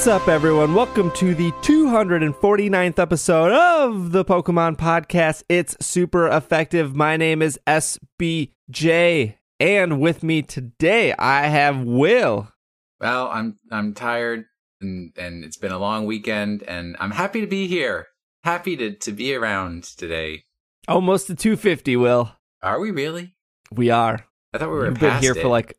What's 0.00 0.08
up, 0.08 0.28
everyone? 0.28 0.72
Welcome 0.72 1.10
to 1.16 1.34
the 1.34 1.52
249th 1.60 2.98
episode 2.98 3.52
of 3.52 4.12
the 4.12 4.24
Pokemon 4.24 4.78
Podcast. 4.78 5.42
It's 5.50 5.76
super 5.78 6.26
effective. 6.26 6.96
My 6.96 7.18
name 7.18 7.42
is 7.42 7.60
SBJ, 7.66 9.34
and 9.60 10.00
with 10.00 10.22
me 10.22 10.40
today 10.40 11.12
I 11.18 11.48
have 11.48 11.84
Will. 11.84 12.50
Well, 12.98 13.28
I'm 13.28 13.58
I'm 13.70 13.92
tired, 13.92 14.46
and 14.80 15.12
and 15.18 15.44
it's 15.44 15.58
been 15.58 15.70
a 15.70 15.78
long 15.78 16.06
weekend, 16.06 16.62
and 16.62 16.96
I'm 16.98 17.10
happy 17.10 17.42
to 17.42 17.46
be 17.46 17.66
here. 17.66 18.06
Happy 18.42 18.78
to 18.78 18.92
to 18.92 19.12
be 19.12 19.34
around 19.34 19.84
today. 19.84 20.44
Almost 20.88 21.26
to 21.26 21.34
250, 21.34 21.96
Will. 21.98 22.32
Are 22.62 22.80
we 22.80 22.90
really? 22.90 23.36
We 23.70 23.90
are. 23.90 24.24
I 24.54 24.56
thought 24.56 24.70
we 24.70 24.76
were 24.76 24.86
You've 24.86 24.98
been 24.98 25.20
here 25.20 25.36
it. 25.36 25.42
for 25.42 25.48
like 25.48 25.76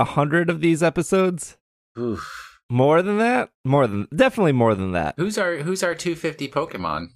a 0.00 0.04
hundred 0.04 0.50
of 0.50 0.60
these 0.60 0.82
episodes. 0.82 1.58
Oof. 1.96 2.51
More 2.72 3.02
than 3.02 3.18
that? 3.18 3.50
More 3.66 3.86
than 3.86 4.08
definitely 4.16 4.52
more 4.52 4.74
than 4.74 4.92
that. 4.92 5.14
Who's 5.18 5.36
our 5.36 5.56
Who's 5.56 5.82
our 5.82 5.94
250 5.94 6.48
Pokemon? 6.48 7.08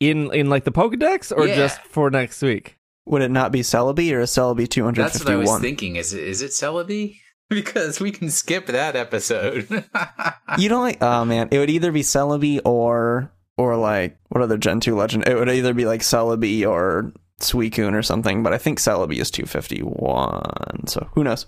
In 0.00 0.32
in 0.32 0.48
like 0.48 0.64
the 0.64 0.72
Pokedex 0.72 1.30
or 1.36 1.46
Yeah. 1.46 1.54
just 1.54 1.82
for 1.82 2.10
next 2.10 2.40
week? 2.40 2.78
Would 3.04 3.20
it 3.20 3.30
not 3.30 3.52
be 3.52 3.60
Celebi 3.60 4.10
or 4.12 4.20
a 4.20 4.24
Celebi 4.24 4.94
That's 4.94 5.22
what 5.22 5.30
I 5.30 5.36
was 5.36 5.60
thinking. 5.60 5.96
Is 5.96 6.14
it 6.14 6.22
is 6.24 6.40
it 6.40 6.50
Celebi? 6.52 7.18
Because 7.50 8.00
we 8.00 8.10
can 8.10 8.30
skip 8.30 8.64
that 8.68 8.96
episode. 8.96 9.68
You 10.58 10.70
don't 10.70 10.80
like 10.80 11.02
oh 11.02 11.26
man, 11.26 11.48
it 11.50 11.58
would 11.58 11.68
either 11.68 11.92
be 11.92 12.00
Celebi 12.00 12.60
or 12.64 13.30
or 13.58 13.76
like 13.76 14.16
what 14.30 14.40
other 14.40 14.56
Gen 14.56 14.80
2 14.80 14.96
legend? 14.96 15.28
It 15.28 15.34
would 15.34 15.50
either 15.50 15.74
be 15.74 15.84
like 15.84 16.00
Celebi 16.00 16.66
or 16.66 17.12
Suicune 17.42 17.92
or 17.92 18.02
something, 18.02 18.42
but 18.42 18.54
I 18.54 18.58
think 18.58 18.78
Celebi 18.78 19.18
is 19.18 19.30
251. 19.30 20.86
So 20.86 21.06
who 21.12 21.22
knows? 21.22 21.44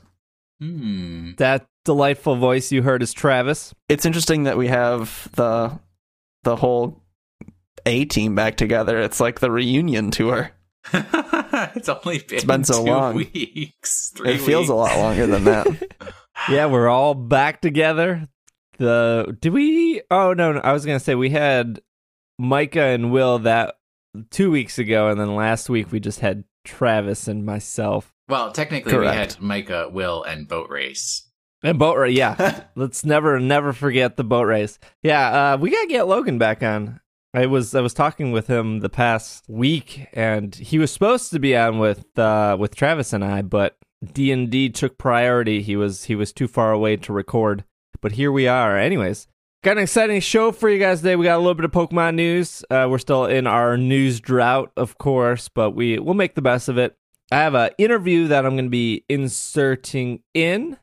hmm. 0.60 1.32
That 1.38 1.66
delightful 1.84 2.36
voice 2.36 2.72
you 2.72 2.82
heard 2.82 3.02
is 3.02 3.12
Travis. 3.12 3.74
It's 3.88 4.06
interesting 4.06 4.44
that 4.44 4.56
we 4.56 4.68
have 4.68 5.28
the 5.34 5.78
the 6.42 6.56
whole 6.56 7.02
A 7.86 8.04
team 8.04 8.34
back 8.34 8.56
together. 8.56 9.00
It's 9.00 9.20
like 9.20 9.40
the 9.40 9.50
reunion 9.50 10.10
tour. 10.10 10.50
it's 10.92 11.88
only 11.88 12.18
been, 12.18 12.46
been 12.46 12.64
so 12.64 12.84
two 12.84 12.90
long. 12.90 13.14
weeks. 13.14 14.12
Three 14.16 14.34
it 14.34 14.40
feels 14.40 14.68
a 14.68 14.74
lot 14.74 14.96
longer 14.98 15.26
than 15.26 15.44
that. 15.44 15.66
Yeah, 16.50 16.66
we're 16.66 16.88
all 16.88 17.14
back 17.14 17.60
together. 17.60 18.28
The 18.78 19.36
did 19.40 19.52
we? 19.52 20.02
Oh 20.10 20.32
no, 20.32 20.52
no, 20.52 20.60
I 20.60 20.72
was 20.72 20.84
gonna 20.84 20.98
say 20.98 21.14
we 21.14 21.30
had 21.30 21.80
Micah 22.40 22.82
and 22.86 23.12
Will 23.12 23.38
that 23.38 23.76
two 24.30 24.50
weeks 24.50 24.76
ago, 24.78 25.08
and 25.08 25.18
then 25.18 25.36
last 25.36 25.70
week 25.70 25.92
we 25.92 26.00
just 26.00 26.20
had 26.20 26.42
Travis 26.64 27.28
and 27.28 27.46
myself 27.46 28.12
Well, 28.28 28.50
technically, 28.52 28.98
we 28.98 29.06
had 29.06 29.40
Micah, 29.40 29.88
Will, 29.90 30.24
and 30.24 30.48
Boat 30.48 30.68
Race. 30.70 31.23
And 31.64 31.78
boat 31.78 31.96
race. 31.96 32.16
Yeah, 32.16 32.64
let's 32.76 33.04
never 33.04 33.40
never 33.40 33.72
forget 33.72 34.16
the 34.16 34.22
boat 34.22 34.46
race. 34.46 34.78
Yeah, 35.02 35.54
uh, 35.54 35.56
we 35.56 35.70
gotta 35.70 35.88
get 35.88 36.06
Logan 36.06 36.38
back 36.38 36.62
on. 36.62 37.00
I 37.32 37.46
was 37.46 37.74
I 37.74 37.80
was 37.80 37.94
talking 37.94 38.30
with 38.30 38.46
him 38.46 38.78
the 38.78 38.88
past 38.88 39.44
week, 39.48 40.06
and 40.12 40.54
he 40.54 40.78
was 40.78 40.92
supposed 40.92 41.32
to 41.32 41.40
be 41.40 41.56
on 41.56 41.80
with 41.80 42.16
uh, 42.16 42.56
with 42.60 42.76
Travis 42.76 43.12
and 43.12 43.24
I, 43.24 43.42
but 43.42 43.76
D 44.12 44.30
and 44.30 44.50
D 44.50 44.68
took 44.68 44.98
priority. 44.98 45.62
He 45.62 45.74
was 45.74 46.04
he 46.04 46.14
was 46.14 46.32
too 46.32 46.46
far 46.46 46.70
away 46.70 46.96
to 46.98 47.12
record, 47.12 47.64
but 48.00 48.12
here 48.12 48.30
we 48.30 48.46
are. 48.46 48.78
Anyways, 48.78 49.26
got 49.64 49.78
an 49.78 49.82
exciting 49.82 50.20
show 50.20 50.52
for 50.52 50.68
you 50.68 50.78
guys 50.78 51.00
today. 51.00 51.16
We 51.16 51.24
got 51.24 51.36
a 51.36 51.38
little 51.38 51.54
bit 51.54 51.64
of 51.64 51.72
Pokemon 51.72 52.14
news. 52.14 52.64
Uh, 52.70 52.86
we're 52.88 52.98
still 52.98 53.24
in 53.24 53.48
our 53.48 53.76
news 53.76 54.20
drought, 54.20 54.70
of 54.76 54.98
course, 54.98 55.48
but 55.48 55.72
we 55.72 55.98
we'll 55.98 56.14
make 56.14 56.36
the 56.36 56.42
best 56.42 56.68
of 56.68 56.78
it. 56.78 56.96
I 57.32 57.36
have 57.38 57.54
an 57.54 57.70
interview 57.78 58.28
that 58.28 58.44
I'm 58.46 58.52
going 58.52 58.66
to 58.66 58.70
be 58.70 59.04
inserting 59.08 60.22
in. 60.34 60.76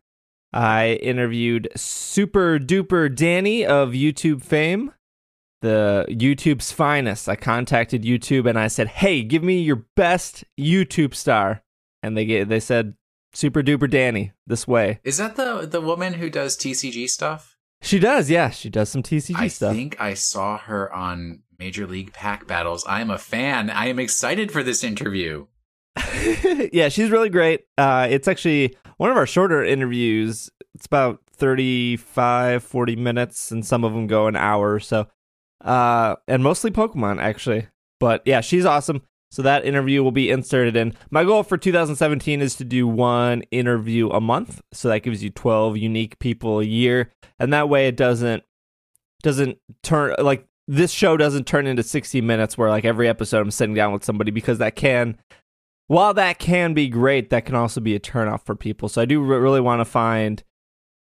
I 0.53 0.93
interviewed 1.01 1.69
SuperDuperDani 1.75 3.65
of 3.65 3.91
YouTube 3.91 4.43
fame, 4.43 4.91
the 5.61 6.05
YouTube's 6.09 6.71
finest. 6.71 7.29
I 7.29 7.35
contacted 7.35 8.03
YouTube 8.03 8.49
and 8.49 8.59
I 8.59 8.67
said, 8.67 8.87
"Hey, 8.87 9.23
give 9.23 9.43
me 9.43 9.61
your 9.61 9.85
best 9.95 10.43
YouTube 10.59 11.15
star," 11.15 11.63
and 12.03 12.17
they 12.17 12.25
get, 12.25 12.49
they 12.49 12.59
said, 12.59 12.95
"SuperDuperDani, 13.33 14.33
this 14.45 14.67
way." 14.67 14.99
Is 15.03 15.17
that 15.17 15.35
the 15.35 15.65
the 15.65 15.81
woman 15.81 16.13
who 16.13 16.29
does 16.29 16.57
TCG 16.57 17.09
stuff? 17.09 17.55
She 17.81 17.97
does, 17.97 18.29
yeah, 18.29 18.51
she 18.51 18.69
does 18.69 18.89
some 18.89 19.01
TCG 19.01 19.35
I 19.35 19.47
stuff. 19.47 19.71
I 19.71 19.75
think 19.75 19.99
I 19.99 20.13
saw 20.13 20.59
her 20.59 20.93
on 20.93 21.41
Major 21.57 21.87
League 21.87 22.13
Pack 22.13 22.45
Battles. 22.45 22.85
I 22.85 23.01
am 23.01 23.09
a 23.09 23.17
fan. 23.17 23.69
I 23.69 23.87
am 23.87 23.97
excited 23.97 24.51
for 24.51 24.61
this 24.61 24.83
interview. 24.83 25.47
yeah, 26.71 26.89
she's 26.89 27.09
really 27.09 27.29
great. 27.29 27.65
Uh, 27.77 28.07
it's 28.09 28.27
actually 28.27 28.77
one 29.01 29.09
of 29.09 29.17
our 29.17 29.25
shorter 29.25 29.63
interviews. 29.63 30.51
It's 30.75 30.85
about 30.85 31.21
35, 31.33 32.63
40 32.63 32.95
minutes, 32.97 33.49
and 33.49 33.65
some 33.65 33.83
of 33.83 33.93
them 33.93 34.05
go 34.05 34.27
an 34.27 34.35
hour 34.35 34.75
or 34.75 34.79
so. 34.79 35.07
Uh, 35.59 36.17
and 36.27 36.43
mostly 36.43 36.69
Pokemon, 36.69 37.19
actually. 37.19 37.67
But 37.99 38.21
yeah, 38.25 38.41
she's 38.41 38.63
awesome. 38.63 39.01
So 39.31 39.41
that 39.41 39.65
interview 39.65 40.03
will 40.03 40.11
be 40.11 40.29
inserted 40.29 40.75
in. 40.75 40.93
My 41.09 41.23
goal 41.23 41.41
for 41.41 41.57
2017 41.57 42.43
is 42.43 42.55
to 42.57 42.63
do 42.63 42.87
one 42.87 43.41
interview 43.49 44.09
a 44.09 44.21
month. 44.21 44.61
So 44.71 44.89
that 44.89 44.99
gives 44.99 45.23
you 45.23 45.31
12 45.31 45.77
unique 45.77 46.19
people 46.19 46.59
a 46.59 46.63
year. 46.63 47.09
And 47.39 47.51
that 47.53 47.69
way 47.69 47.87
it 47.87 47.97
doesn't 47.97 48.43
doesn't 49.23 49.57
turn 49.81 50.13
like 50.19 50.47
this 50.67 50.91
show 50.91 51.17
doesn't 51.17 51.47
turn 51.47 51.65
into 51.65 51.81
60 51.81 52.21
minutes 52.21 52.55
where 52.55 52.69
like 52.69 52.85
every 52.85 53.07
episode 53.07 53.41
I'm 53.41 53.51
sitting 53.51 53.73
down 53.73 53.93
with 53.93 54.03
somebody 54.03 54.29
because 54.29 54.59
that 54.59 54.75
can 54.75 55.17
while 55.91 56.13
that 56.13 56.39
can 56.39 56.73
be 56.73 56.87
great, 56.87 57.31
that 57.31 57.45
can 57.45 57.53
also 57.53 57.81
be 57.81 57.95
a 57.95 57.99
turnoff 57.99 58.45
for 58.45 58.55
people. 58.55 58.87
So 58.87 59.01
I 59.01 59.05
do 59.05 59.21
re- 59.21 59.39
really 59.39 59.59
want 59.59 59.81
to 59.81 59.85
find 59.85 60.41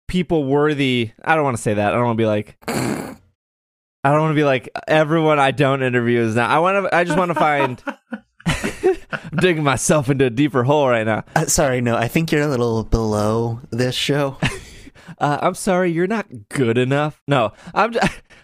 people 0.08 0.46
worthy. 0.46 1.12
I 1.24 1.36
don't 1.36 1.44
want 1.44 1.56
to 1.58 1.62
say 1.62 1.76
that. 1.76 1.94
I 1.94 1.96
don't 1.96 2.06
want 2.06 2.18
to 2.18 2.22
be 2.24 2.26
like. 2.26 2.58
I 2.68 4.12
don't 4.12 4.22
want 4.22 4.32
to 4.32 4.36
be 4.36 4.46
like 4.46 4.68
everyone 4.88 5.38
I 5.38 5.52
don't 5.52 5.84
interview 5.84 6.22
is 6.22 6.36
now. 6.36 6.48
I 6.48 6.58
want 6.58 6.90
to. 6.90 6.96
I 6.96 7.04
just 7.04 7.20
want 7.20 7.30
to 7.30 7.36
find. 7.36 7.84
I'm 8.48 9.38
digging 9.40 9.64
myself 9.64 10.10
into 10.10 10.26
a 10.26 10.32
deeper 10.32 10.64
hole 10.64 10.90
right 10.90 11.06
now. 11.06 11.24
Uh, 11.36 11.46
sorry, 11.46 11.82
no, 11.82 11.96
I 11.96 12.08
think 12.08 12.32
you're 12.32 12.42
a 12.42 12.48
little 12.48 12.84
below 12.84 13.62
this 13.70 13.96
show. 13.96 14.38
Uh, 15.18 15.40
I'm 15.42 15.56
sorry, 15.56 15.92
you're 15.92 16.08
not 16.08 16.28
good 16.50 16.78
enough. 16.78 17.22
No, 17.28 17.52
I'm. 17.74 17.92
j- 17.92 18.00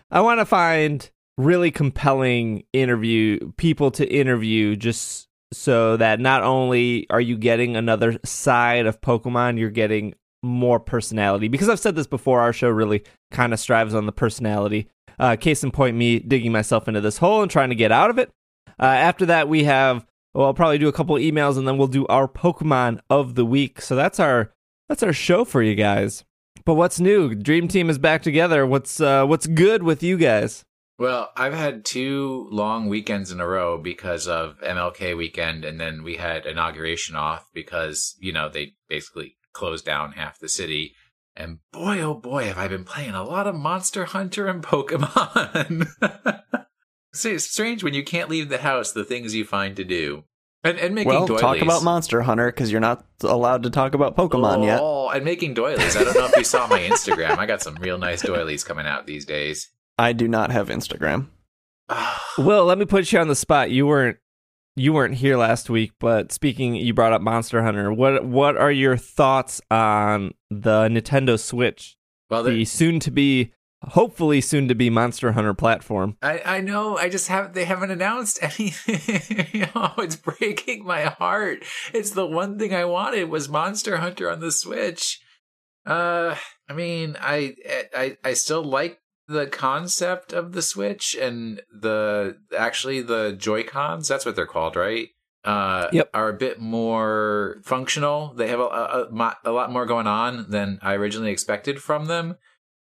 I 0.09 0.21
want 0.21 0.39
to 0.39 0.45
find 0.45 1.09
really 1.37 1.69
compelling 1.69 2.63
interview 2.73 3.51
people 3.53 3.91
to 3.91 4.05
interview, 4.11 4.75
just 4.75 5.24
so 5.53 5.97
that 5.97 6.19
not 6.19 6.43
only 6.43 7.07
are 7.09 7.21
you 7.21 7.37
getting 7.37 7.75
another 7.75 8.19
side 8.25 8.85
of 8.85 9.01
Pokemon, 9.01 9.59
you're 9.59 9.69
getting 9.69 10.15
more 10.43 10.79
personality. 10.79 11.47
Because 11.47 11.69
I've 11.69 11.79
said 11.79 11.95
this 11.95 12.07
before, 12.07 12.39
our 12.41 12.53
show 12.53 12.69
really 12.69 13.03
kind 13.31 13.53
of 13.53 13.59
strives 13.59 13.93
on 13.93 14.05
the 14.05 14.11
personality. 14.11 14.87
Uh, 15.17 15.35
case 15.35 15.63
in 15.63 15.71
point, 15.71 15.95
me 15.95 16.19
digging 16.19 16.51
myself 16.51 16.87
into 16.87 17.01
this 17.01 17.17
hole 17.17 17.41
and 17.41 17.49
trying 17.49 17.69
to 17.69 17.75
get 17.75 17.91
out 17.91 18.09
of 18.09 18.17
it. 18.17 18.31
Uh, 18.79 18.85
after 18.85 19.25
that, 19.25 19.47
we 19.47 19.63
have. 19.63 20.05
Well, 20.33 20.47
I'll 20.47 20.53
probably 20.53 20.77
do 20.77 20.89
a 20.89 20.93
couple 20.93 21.15
emails 21.15 21.57
and 21.57 21.65
then 21.65 21.77
we'll 21.77 21.87
do 21.87 22.05
our 22.07 22.27
Pokemon 22.27 22.99
of 23.09 23.35
the 23.35 23.45
week. 23.45 23.79
So 23.79 23.95
that's 23.95 24.19
our 24.19 24.51
that's 24.89 25.01
our 25.01 25.13
show 25.13 25.45
for 25.45 25.63
you 25.63 25.75
guys. 25.75 26.25
But 26.65 26.73
what's 26.73 26.99
new? 26.99 27.33
Dream 27.35 27.69
Team 27.69 27.89
is 27.89 27.97
back 27.97 28.21
together. 28.21 28.65
What's 28.65 28.99
uh, 28.99 29.25
what's 29.25 29.47
good 29.47 29.83
with 29.83 30.03
you 30.03 30.17
guys? 30.17 30.65
Well, 30.97 31.31
I've 31.35 31.53
had 31.53 31.83
two 31.83 32.47
long 32.51 32.87
weekends 32.87 33.31
in 33.31 33.41
a 33.41 33.47
row 33.47 33.77
because 33.77 34.27
of 34.27 34.59
MLK 34.61 35.17
weekend, 35.17 35.65
and 35.65 35.79
then 35.79 36.03
we 36.03 36.15
had 36.15 36.45
inauguration 36.45 37.15
off 37.15 37.49
because 37.53 38.15
you 38.19 38.31
know 38.31 38.47
they 38.47 38.75
basically 38.87 39.35
closed 39.51 39.85
down 39.85 40.13
half 40.13 40.39
the 40.39 40.47
city. 40.47 40.95
And 41.35 41.59
boy, 41.73 41.99
oh 41.99 42.13
boy, 42.13 42.45
have 42.45 42.57
I 42.57 42.69
been 42.69 42.85
playing 42.85 43.13
a 43.13 43.23
lot 43.23 43.45
of 43.45 43.55
Monster 43.55 44.05
Hunter 44.05 44.47
and 44.47 44.63
Pokemon. 44.63 45.87
See, 47.13 47.31
it's 47.31 47.49
strange 47.49 47.83
when 47.83 47.93
you 47.93 48.03
can't 48.03 48.29
leave 48.29 48.49
the 48.49 48.59
house, 48.59 48.91
the 48.91 49.03
things 49.03 49.35
you 49.35 49.43
find 49.45 49.75
to 49.75 49.83
do. 49.83 50.23
And, 50.63 50.79
and 50.79 50.95
making 50.95 51.13
well, 51.13 51.27
doilies. 51.27 51.41
talk 51.41 51.61
about 51.61 51.83
Monster 51.83 52.21
Hunter 52.21 52.47
because 52.47 52.71
you're 52.71 52.81
not 52.81 53.05
allowed 53.21 53.63
to 53.63 53.69
talk 53.69 53.93
about 53.93 54.17
Pokemon 54.17 54.65
yet. 54.65 54.79
Oh, 54.81 55.09
and 55.09 55.23
making 55.23 55.53
doilies. 55.53 55.95
I 55.95 56.03
don't 56.03 56.15
know 56.15 56.25
if 56.25 56.35
you 56.37 56.43
saw 56.43 56.67
my 56.67 56.79
Instagram. 56.79 57.37
I 57.37 57.45
got 57.45 57.61
some 57.61 57.75
real 57.75 57.97
nice 57.97 58.21
doilies 58.21 58.63
coming 58.63 58.87
out 58.87 59.05
these 59.05 59.25
days. 59.25 59.69
I 59.97 60.13
do 60.13 60.27
not 60.27 60.51
have 60.51 60.69
Instagram. 60.69 61.27
Will, 62.37 62.65
let 62.65 62.77
me 62.77 62.85
put 62.85 63.11
you 63.11 63.19
on 63.19 63.27
the 63.27 63.35
spot. 63.35 63.71
You 63.71 63.87
weren't 63.87 64.17
you 64.75 64.91
weren't 64.91 65.15
here 65.15 65.37
last 65.37 65.69
week, 65.69 65.93
but 65.99 66.31
speaking, 66.31 66.75
you 66.75 66.93
brought 66.93 67.13
up 67.13 67.21
Monster 67.21 67.63
Hunter. 67.63 67.93
What 67.93 68.25
what 68.25 68.57
are 68.57 68.71
your 68.71 68.97
thoughts 68.97 69.61
on 69.71 70.33
the 70.49 70.89
Nintendo 70.89 71.39
Switch, 71.39 71.97
well, 72.29 72.43
the 72.43 72.65
soon 72.65 72.99
to 73.01 73.11
be, 73.11 73.53
hopefully 73.83 74.41
soon 74.41 74.67
to 74.67 74.75
be 74.75 74.89
Monster 74.89 75.31
Hunter 75.31 75.53
platform? 75.53 76.17
I, 76.21 76.41
I 76.45 76.61
know. 76.61 76.97
I 76.97 77.07
just 77.07 77.29
haven't. 77.29 77.53
They 77.53 77.65
haven't 77.65 77.91
announced 77.91 78.39
anything. 78.41 79.69
oh, 79.75 79.93
it's 79.99 80.17
breaking 80.17 80.83
my 80.83 81.03
heart. 81.03 81.63
It's 81.93 82.11
the 82.11 82.25
one 82.25 82.59
thing 82.59 82.73
I 82.73 82.85
wanted 82.85 83.29
was 83.29 83.47
Monster 83.47 83.97
Hunter 83.97 84.29
on 84.29 84.41
the 84.41 84.51
Switch. 84.51 85.21
Uh, 85.85 86.35
I 86.67 86.73
mean, 86.73 87.15
I 87.21 87.55
I 87.95 88.17
I 88.25 88.33
still 88.33 88.63
like 88.63 88.99
the 89.27 89.47
concept 89.47 90.33
of 90.33 90.51
the 90.53 90.61
Switch 90.61 91.15
and 91.19 91.61
the 91.71 92.37
actually 92.57 93.01
the 93.01 93.33
Joy 93.33 93.63
Cons. 93.63 94.07
That's 94.07 94.25
what 94.25 94.35
they're 94.35 94.45
called, 94.45 94.75
right? 94.75 95.09
Uh, 95.43 95.89
Yep. 95.93 96.09
are 96.13 96.29
a 96.29 96.33
bit 96.33 96.59
more 96.59 97.61
functional. 97.63 98.33
They 98.33 98.47
have 98.47 98.59
a, 98.59 98.63
a, 98.63 99.37
a 99.43 99.51
lot 99.51 99.71
more 99.71 99.85
going 99.85 100.07
on 100.07 100.49
than 100.49 100.79
I 100.81 100.93
originally 100.95 101.31
expected 101.31 101.81
from 101.81 102.05
them. 102.05 102.37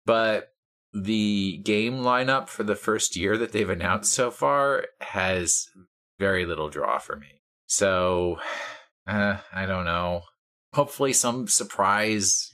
But 0.04 0.48
the 0.92 1.60
game 1.64 2.00
lineup 2.00 2.48
for 2.48 2.62
the 2.62 2.76
first 2.76 3.16
year 3.16 3.38
that 3.38 3.52
they've 3.52 3.70
announced 3.70 4.12
so 4.12 4.30
far 4.30 4.84
has 5.00 5.66
very 6.18 6.44
little 6.44 6.68
draw 6.68 6.98
for 6.98 7.16
me. 7.16 7.40
So, 7.66 8.38
uh, 9.06 9.38
I 9.52 9.64
don't 9.64 9.86
know. 9.86 10.22
Hopefully, 10.74 11.12
some 11.14 11.48
surprise 11.48 12.51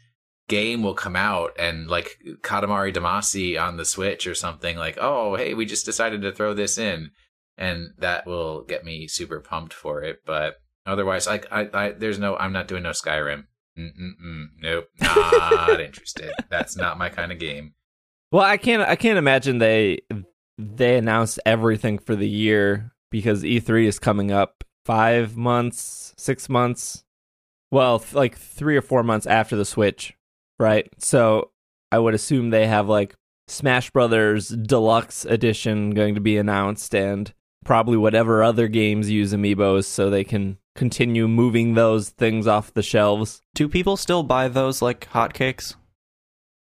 game 0.49 0.83
will 0.83 0.95
come 0.95 1.15
out 1.15 1.53
and 1.59 1.89
like 1.89 2.19
Katamari 2.41 2.95
Damacy 2.95 3.61
on 3.61 3.77
the 3.77 3.85
Switch 3.85 4.27
or 4.27 4.35
something 4.35 4.77
like, 4.77 4.99
oh, 5.01 5.37
hey, 5.37 5.55
we 5.55 5.67
just 5.67 5.85
decided 5.85 6.23
to 6.23 6.33
throw 6.33 6.55
this 6.55 6.79
in. 6.79 7.11
And 7.57 7.91
that 7.99 8.27
will 8.27 8.63
get 8.63 8.85
me 8.85 9.09
super 9.09 9.41
pumped 9.41 9.75
for 9.75 10.03
it. 10.03 10.21
But 10.25 10.57
otherwise, 10.87 11.27
like, 11.27 11.47
I, 11.51 11.69
I, 11.73 11.91
there's 11.91 12.19
no, 12.19 12.37
I'm 12.37 12.53
not 12.53 12.69
doing 12.69 12.85
no 12.85 12.91
Skyrim. 12.91 13.45
Mm-mm-mm. 13.79 14.47
Nope, 14.61 14.89
not 15.01 15.81
interested. 15.81 16.33
That's 16.51 16.77
not 16.77 16.99
my 16.99 17.09
kind 17.09 17.31
of 17.31 17.39
game. 17.39 17.75
Well, 18.33 18.45
I 18.45 18.57
can't 18.57 18.83
I 18.83 18.97
can't 18.97 19.19
imagine 19.19 19.59
they 19.59 20.01
they 20.59 20.97
announced 20.97 21.39
everything 21.47 21.99
for 21.99 22.17
the 22.17 22.29
year 22.29 22.93
because 23.11 23.43
E3 23.43 23.87
is 23.87 23.99
coming 23.99 24.33
up 24.33 24.65
5 24.85 25.37
months, 25.37 26.13
6 26.19 26.49
months. 26.49 27.05
Well, 27.71 28.03
like 28.13 28.37
3 28.37 28.77
or 28.77 28.83
4 28.83 29.03
months 29.03 29.27
after 29.27 29.57
the 29.57 29.65
Switch, 29.65 30.15
right? 30.59 30.89
So, 30.99 31.51
I 31.91 31.99
would 31.99 32.15
assume 32.15 32.51
they 32.51 32.67
have 32.67 32.89
like 32.89 33.15
Smash 33.47 33.91
Brothers 33.91 34.49
Deluxe 34.49 35.25
Edition 35.25 35.91
going 35.91 36.15
to 36.15 36.21
be 36.21 36.37
announced 36.37 36.95
and 36.95 37.33
probably 37.65 37.97
whatever 37.97 38.43
other 38.43 38.69
games 38.69 39.11
use 39.11 39.33
amiibos 39.33 39.85
so 39.85 40.09
they 40.09 40.25
can 40.25 40.59
continue 40.75 41.27
moving 41.27 41.75
those 41.75 42.11
things 42.11 42.47
off 42.47 42.73
the 42.73 42.83
shelves. 42.83 43.43
Do 43.55 43.69
people 43.69 43.97
still 43.97 44.23
buy 44.23 44.49
those 44.49 44.81
like 44.81 45.09
hotcakes? 45.11 45.75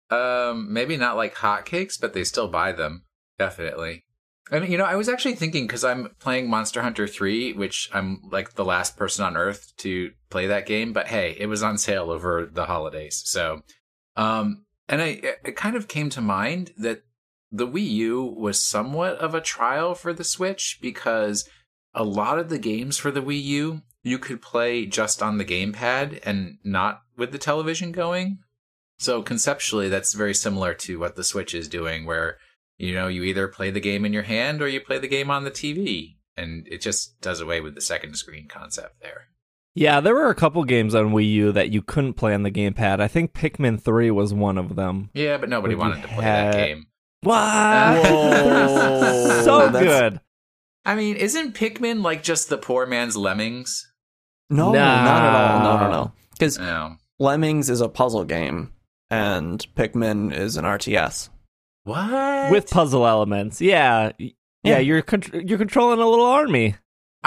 Um, 0.09 0.71
maybe 0.71 0.97
not 0.97 1.17
like 1.17 1.35
hotcakes, 1.35 1.99
but 1.99 2.13
they 2.13 2.23
still 2.23 2.47
buy 2.47 2.71
them. 2.71 3.03
Definitely. 3.37 4.05
And 4.49 4.67
you 4.67 4.77
know, 4.77 4.85
I 4.85 4.95
was 4.95 5.09
actually 5.09 5.35
thinking 5.35 5.67
because 5.67 5.83
I'm 5.83 6.09
playing 6.19 6.49
Monster 6.49 6.81
Hunter 6.81 7.05
3, 7.05 7.53
which 7.53 7.89
I'm 7.93 8.21
like 8.31 8.53
the 8.53 8.65
last 8.65 8.97
person 8.97 9.25
on 9.25 9.35
earth 9.35 9.73
to 9.77 10.11
play 10.29 10.47
that 10.47 10.65
game, 10.65 10.93
but 10.93 11.07
hey, 11.07 11.35
it 11.37 11.47
was 11.47 11.61
on 11.61 11.77
sale 11.77 12.09
over 12.09 12.45
the 12.45 12.65
holidays. 12.65 13.21
So, 13.25 13.61
um, 14.17 14.65
and 14.89 15.01
I, 15.01 15.21
it 15.45 15.55
kind 15.55 15.75
of 15.75 15.87
came 15.87 16.09
to 16.09 16.21
mind 16.21 16.73
that 16.77 17.03
the 17.51 17.67
Wii 17.67 17.89
U 17.89 18.23
was 18.23 18.63
somewhat 18.63 19.17
of 19.19 19.33
a 19.33 19.41
trial 19.41 19.95
for 19.95 20.11
the 20.11 20.23
Switch 20.23 20.79
because 20.81 21.47
a 21.93 22.03
lot 22.03 22.39
of 22.39 22.49
the 22.49 22.59
games 22.59 22.97
for 22.97 23.11
the 23.11 23.21
Wii 23.21 23.41
U 23.43 23.81
you 24.03 24.17
could 24.17 24.41
play 24.41 24.85
just 24.85 25.21
on 25.21 25.37
the 25.37 25.45
gamepad 25.45 26.19
and 26.23 26.57
not 26.63 27.01
with 27.17 27.31
the 27.31 27.37
television 27.37 27.91
going. 27.91 28.39
So 28.99 29.21
conceptually, 29.21 29.89
that's 29.89 30.13
very 30.13 30.33
similar 30.33 30.73
to 30.73 30.97
what 30.99 31.15
the 31.15 31.23
Switch 31.23 31.53
is 31.53 31.67
doing, 31.67 32.05
where 32.05 32.37
you 32.77 32.93
know 32.95 33.07
you 33.07 33.23
either 33.23 33.47
play 33.47 33.69
the 33.69 33.79
game 33.79 34.05
in 34.05 34.13
your 34.13 34.23
hand 34.23 34.61
or 34.61 34.67
you 34.67 34.81
play 34.81 34.97
the 34.97 35.07
game 35.07 35.29
on 35.29 35.43
the 35.43 35.51
TV, 35.51 36.15
and 36.35 36.67
it 36.67 36.81
just 36.81 37.21
does 37.21 37.39
away 37.39 37.61
with 37.61 37.75
the 37.75 37.81
second 37.81 38.15
screen 38.15 38.47
concept 38.47 39.01
there. 39.01 39.27
Yeah, 39.79 39.99
there 39.99 40.15
were 40.15 40.29
a 40.29 40.35
couple 40.35 40.63
games 40.63 40.95
on 40.95 41.11
Wii 41.11 41.29
U 41.33 41.51
that 41.51 41.69
you 41.69 41.81
couldn't 41.81 42.13
play 42.15 42.33
on 42.33 42.43
the 42.43 42.51
gamepad. 42.51 42.99
I 42.99 43.07
think 43.07 43.33
Pikmin 43.33 43.79
3 43.81 44.09
was 44.11 44.33
one 44.33 44.57
of 44.57 44.75
them. 44.75 45.09
Yeah, 45.13 45.37
but 45.37 45.49
nobody 45.49 45.75
wanted 45.75 46.01
to 46.01 46.07
play 46.07 46.23
have- 46.23 46.53
that 46.53 46.57
game. 46.67 46.87
What? 47.21 48.05
So 49.43 49.69
That's- 49.69 49.83
good. 49.83 50.19
I 50.85 50.95
mean, 50.95 51.15
isn't 51.15 51.53
Pikmin 51.55 52.01
like 52.03 52.23
just 52.23 52.49
the 52.49 52.57
poor 52.57 52.85
man's 52.85 53.15
Lemmings? 53.17 53.91
No, 54.49 54.71
Nah. 54.71 55.03
not 55.03 55.23
at 55.23 55.35
all. 55.35 55.59
No, 55.63 55.83
no, 55.83 55.91
no. 55.91 56.11
Because 56.31 56.57
No. 56.57 56.95
Lemmings 57.19 57.69
is 57.69 57.81
a 57.81 57.89
puzzle 57.89 58.23
game, 58.25 58.71
and 59.09 59.65
Pikmin 59.75 60.33
is 60.33 60.55
an 60.57 60.65
RTS. 60.65 61.29
What? 61.83 62.51
With 62.51 62.69
puzzle 62.69 63.05
elements. 63.07 63.61
Yeah. 63.61 64.11
Yeah, 64.17 64.29
Yeah. 64.63 64.77
you're 64.79 65.01
con- 65.01 65.23
you're 65.33 65.57
controlling 65.57 65.99
a 65.99 66.07
little 66.07 66.25
army. 66.25 66.75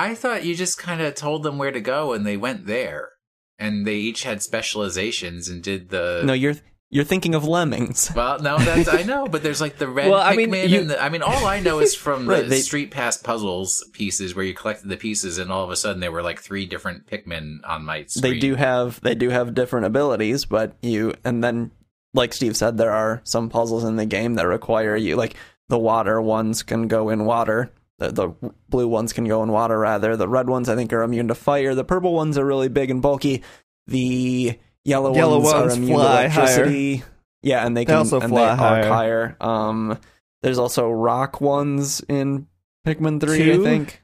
I 0.00 0.14
thought 0.14 0.44
you 0.44 0.54
just 0.54 0.78
kind 0.78 1.00
of 1.02 1.14
told 1.14 1.42
them 1.42 1.58
where 1.58 1.72
to 1.72 1.80
go 1.80 2.12
and 2.12 2.26
they 2.26 2.36
went 2.36 2.66
there. 2.66 3.10
And 3.58 3.86
they 3.86 3.96
each 3.96 4.22
had 4.22 4.42
specializations 4.42 5.48
and 5.48 5.62
did 5.62 5.90
the. 5.90 6.22
No, 6.24 6.32
you're 6.32 6.54
you're 6.92 7.04
thinking 7.04 7.34
of 7.34 7.44
Lemmings. 7.44 8.10
Well, 8.16 8.38
no, 8.40 8.58
that's 8.58 8.88
I 8.88 9.02
know, 9.02 9.26
but 9.26 9.42
there's 9.42 9.60
like 9.60 9.76
the 9.76 9.86
red 9.86 10.10
Well, 10.10 10.20
I 10.20 10.34
Pikmin 10.34 10.50
mean, 10.50 10.70
you- 10.70 10.80
and 10.80 10.90
the. 10.90 11.02
I 11.02 11.08
mean, 11.10 11.22
all 11.22 11.44
I 11.46 11.60
know 11.60 11.78
is 11.78 11.94
from 11.94 12.26
Right, 12.28 12.42
the 12.44 12.48
they- 12.48 12.60
Street 12.60 12.90
Pass 12.90 13.18
puzzles 13.18 13.84
pieces 13.92 14.34
where 14.34 14.44
you 14.46 14.54
collected 14.54 14.88
the 14.88 14.96
pieces, 14.96 15.36
and 15.38 15.52
all 15.52 15.62
of 15.62 15.70
a 15.70 15.76
sudden 15.76 16.00
there 16.00 16.10
were 16.10 16.22
like 16.22 16.40
three 16.40 16.64
different 16.66 17.06
Pikmin 17.06 17.58
on 17.64 17.84
my 17.84 18.06
screen. 18.06 18.32
They 18.32 18.38
do 18.40 18.54
have 18.54 18.98
they 19.02 19.14
do 19.14 19.28
have 19.28 19.54
different 19.54 19.84
abilities, 19.86 20.46
but 20.46 20.72
you 20.80 21.12
and 21.22 21.44
then 21.44 21.70
like 22.14 22.32
Steve 22.32 22.56
said, 22.56 22.78
there 22.78 22.92
are 22.92 23.20
some 23.24 23.50
puzzles 23.50 23.84
in 23.84 23.96
the 23.96 24.06
game 24.06 24.34
that 24.34 24.46
require 24.46 24.96
you 24.96 25.16
like 25.16 25.34
the 25.68 25.78
water 25.78 26.20
ones 26.20 26.62
can 26.62 26.88
go 26.88 27.10
in 27.10 27.24
water. 27.26 27.70
The, 28.00 28.10
the 28.10 28.52
blue 28.68 28.88
ones 28.88 29.12
can 29.12 29.26
go 29.26 29.42
in 29.42 29.52
water 29.52 29.78
rather. 29.78 30.16
The 30.16 30.26
red 30.28 30.48
ones 30.48 30.68
I 30.68 30.74
think 30.74 30.92
are 30.92 31.02
immune 31.02 31.28
to 31.28 31.34
fire. 31.34 31.74
The 31.74 31.84
purple 31.84 32.14
ones 32.14 32.36
are 32.38 32.44
really 32.44 32.68
big 32.68 32.90
and 32.90 33.00
bulky. 33.02 33.42
The 33.86 34.58
yellow, 34.84 35.14
Yellow 35.14 35.38
ones, 35.40 35.52
ones 35.52 35.72
are 35.74 35.76
immune 35.76 35.94
fly 35.98 36.26
to 36.28 36.32
electricity. 36.40 37.02
Yeah, 37.42 37.64
and 37.66 37.76
they 37.76 37.82
They 37.82 37.86
can 37.86 37.96
also 37.96 38.20
and 38.20 38.30
fly 38.30 38.50
they 38.50 38.56
higher. 38.56 38.82
arc 38.82 38.86
higher. 38.86 39.36
Um, 39.40 39.98
there's 40.42 40.58
also 40.58 40.90
rock 40.90 41.40
ones 41.40 42.02
in 42.08 42.46
Pikmin 42.86 43.20
three, 43.20 43.38
Two? 43.44 43.60
I 43.60 43.64
think. 43.64 44.00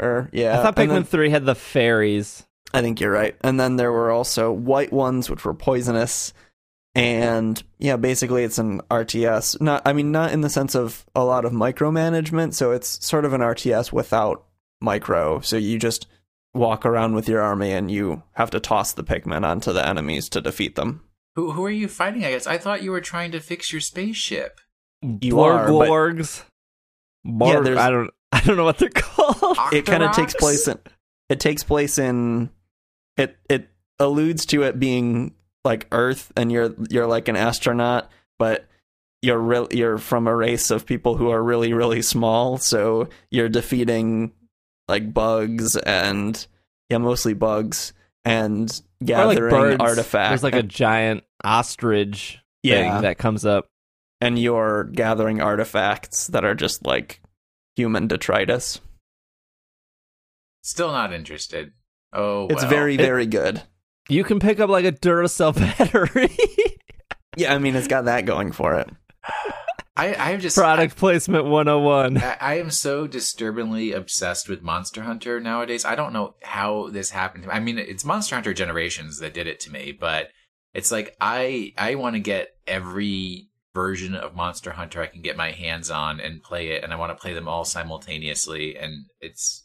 Or 0.00 0.30
yeah, 0.32 0.58
I 0.58 0.62
thought 0.62 0.76
Pikmin 0.76 0.88
then- 0.88 1.04
3 1.04 1.30
had 1.30 1.44
the 1.44 1.54
fairies. 1.54 2.46
I 2.72 2.80
think 2.82 3.00
you're 3.00 3.10
right. 3.10 3.34
And 3.42 3.58
then 3.58 3.76
there 3.76 3.90
were 3.90 4.12
also 4.12 4.52
white 4.52 4.92
ones, 4.92 5.28
which 5.28 5.44
were 5.44 5.54
poisonous. 5.54 6.32
And 6.94 7.62
yeah, 7.78 7.96
basically 7.96 8.42
it's 8.44 8.58
an 8.58 8.80
RTS. 8.90 9.60
Not, 9.60 9.82
I 9.86 9.92
mean, 9.92 10.10
not 10.10 10.32
in 10.32 10.40
the 10.40 10.50
sense 10.50 10.74
of 10.74 11.04
a 11.14 11.24
lot 11.24 11.44
of 11.44 11.52
micromanagement. 11.52 12.54
So 12.54 12.72
it's 12.72 13.04
sort 13.06 13.24
of 13.24 13.32
an 13.32 13.40
RTS 13.40 13.92
without 13.92 14.44
micro. 14.80 15.40
So 15.40 15.56
you 15.56 15.78
just 15.78 16.06
walk 16.52 16.84
around 16.84 17.14
with 17.14 17.28
your 17.28 17.40
army 17.40 17.70
and 17.70 17.90
you 17.90 18.22
have 18.32 18.50
to 18.50 18.60
toss 18.60 18.92
the 18.92 19.04
Pikmin 19.04 19.44
onto 19.44 19.72
the 19.72 19.86
enemies 19.86 20.28
to 20.30 20.40
defeat 20.40 20.74
them. 20.74 21.04
Who 21.36 21.52
who 21.52 21.64
are 21.64 21.70
you 21.70 21.86
fighting? 21.86 22.24
I 22.24 22.30
guess 22.30 22.48
I 22.48 22.58
thought 22.58 22.82
you 22.82 22.90
were 22.90 23.00
trying 23.00 23.30
to 23.32 23.40
fix 23.40 23.72
your 23.72 23.80
spaceship. 23.80 24.60
You 25.02 25.38
are, 25.40 25.68
but- 25.68 25.88
Blorglorgs. 25.88 26.42
Bar- 27.24 27.62
there's- 27.62 27.78
I 27.78 27.90
don't 27.90 28.10
I 28.32 28.40
don't 28.40 28.56
know 28.56 28.64
what 28.64 28.78
they're 28.78 28.88
called. 28.88 29.56
it 29.72 29.86
kind 29.86 30.02
of 30.02 30.12
takes 30.12 30.34
place 30.34 30.66
in 30.66 30.78
it 31.28 31.38
takes 31.38 31.62
place 31.62 31.98
in 31.98 32.50
it 33.16 33.36
it 33.48 33.68
alludes 34.00 34.46
to 34.46 34.62
it 34.64 34.80
being 34.80 35.34
like 35.64 35.86
earth 35.92 36.32
and 36.36 36.50
you're 36.50 36.74
you're 36.88 37.06
like 37.06 37.28
an 37.28 37.36
astronaut 37.36 38.10
but 38.38 38.66
you're 39.22 39.38
real 39.38 39.68
you're 39.70 39.98
from 39.98 40.26
a 40.26 40.34
race 40.34 40.70
of 40.70 40.86
people 40.86 41.16
who 41.16 41.28
are 41.30 41.42
really 41.42 41.72
really 41.72 42.00
small 42.02 42.56
so 42.56 43.08
you're 43.30 43.48
defeating 43.48 44.32
like 44.88 45.12
bugs 45.12 45.76
and 45.76 46.46
yeah 46.88 46.98
mostly 46.98 47.34
bugs 47.34 47.92
and 48.24 48.80
Or 49.02 49.06
like 49.26 49.36
gathering 49.38 49.80
artifacts 49.80 50.30
There's 50.30 50.42
like 50.42 50.54
a 50.54 50.62
giant 50.62 51.24
ostrich 51.44 52.38
Yeah. 52.62 52.94
thing 52.94 53.02
that 53.02 53.18
comes 53.18 53.44
up. 53.46 53.66
and 54.22 54.38
you're 54.38 54.84
gathering 54.84 55.40
artifacts 55.40 56.26
that 56.28 56.44
are 56.44 56.54
just 56.54 56.84
like 56.86 57.20
human 57.76 58.06
detritus 58.08 58.80
Still 60.62 60.92
not 60.92 61.12
interested. 61.12 61.72
Oh, 62.12 62.46
it's 62.48 62.62
well. 62.62 62.70
very 62.70 62.94
It- 62.94 63.00
very 63.00 63.26
good 63.26 63.62
You 64.10 64.24
can 64.24 64.40
pick 64.40 64.60
up 64.60 64.68
like 64.70 64.84
a 64.84 64.92
Duracell 64.92 65.54
battery. 65.78 66.36
yeah 67.36 67.54
i 67.54 67.58
mean 67.58 67.76
it's 67.76 67.86
got 67.86 68.06
that 68.06 68.26
going 68.26 68.52
for 68.52 68.74
it 68.74 68.90
I 69.96 70.32
I 70.32 70.36
just 70.36 70.56
Product 70.56 70.96
placement 70.96 71.44
101. 71.44 72.18
I, 72.18 72.36
I 72.40 72.54
am 72.54 72.70
so 72.70 73.06
disturbingly 73.06 73.92
obsessed 73.92 74.48
with 74.48 74.62
Monster 74.62 75.02
Hunter 75.02 75.40
nowadays. 75.40 75.84
I 75.84 75.94
don't 75.94 76.14
know 76.14 76.36
how 76.42 76.88
this 76.88 77.10
happened. 77.10 77.46
I 77.50 77.60
mean, 77.60 77.76
it's 77.78 78.04
Monster 78.04 78.36
Hunter 78.36 78.54
Generations 78.54 79.18
that 79.18 79.34
did 79.34 79.46
it 79.46 79.60
to 79.60 79.70
me, 79.70 79.92
but 79.92 80.28
it's 80.72 80.90
like 80.90 81.16
I 81.20 81.74
I 81.76 81.96
want 81.96 82.14
to 82.14 82.20
get 82.20 82.54
every 82.66 83.48
version 83.74 84.14
of 84.14 84.34
Monster 84.34 84.70
Hunter 84.70 85.02
I 85.02 85.06
can 85.06 85.22
get 85.22 85.36
my 85.36 85.50
hands 85.50 85.90
on 85.90 86.18
and 86.18 86.42
play 86.42 86.68
it, 86.68 86.82
and 86.82 86.94
I 86.94 86.96
want 86.96 87.10
to 87.10 87.20
play 87.20 87.34
them 87.34 87.48
all 87.48 87.64
simultaneously. 87.64 88.78
And 88.78 89.06
it's 89.20 89.64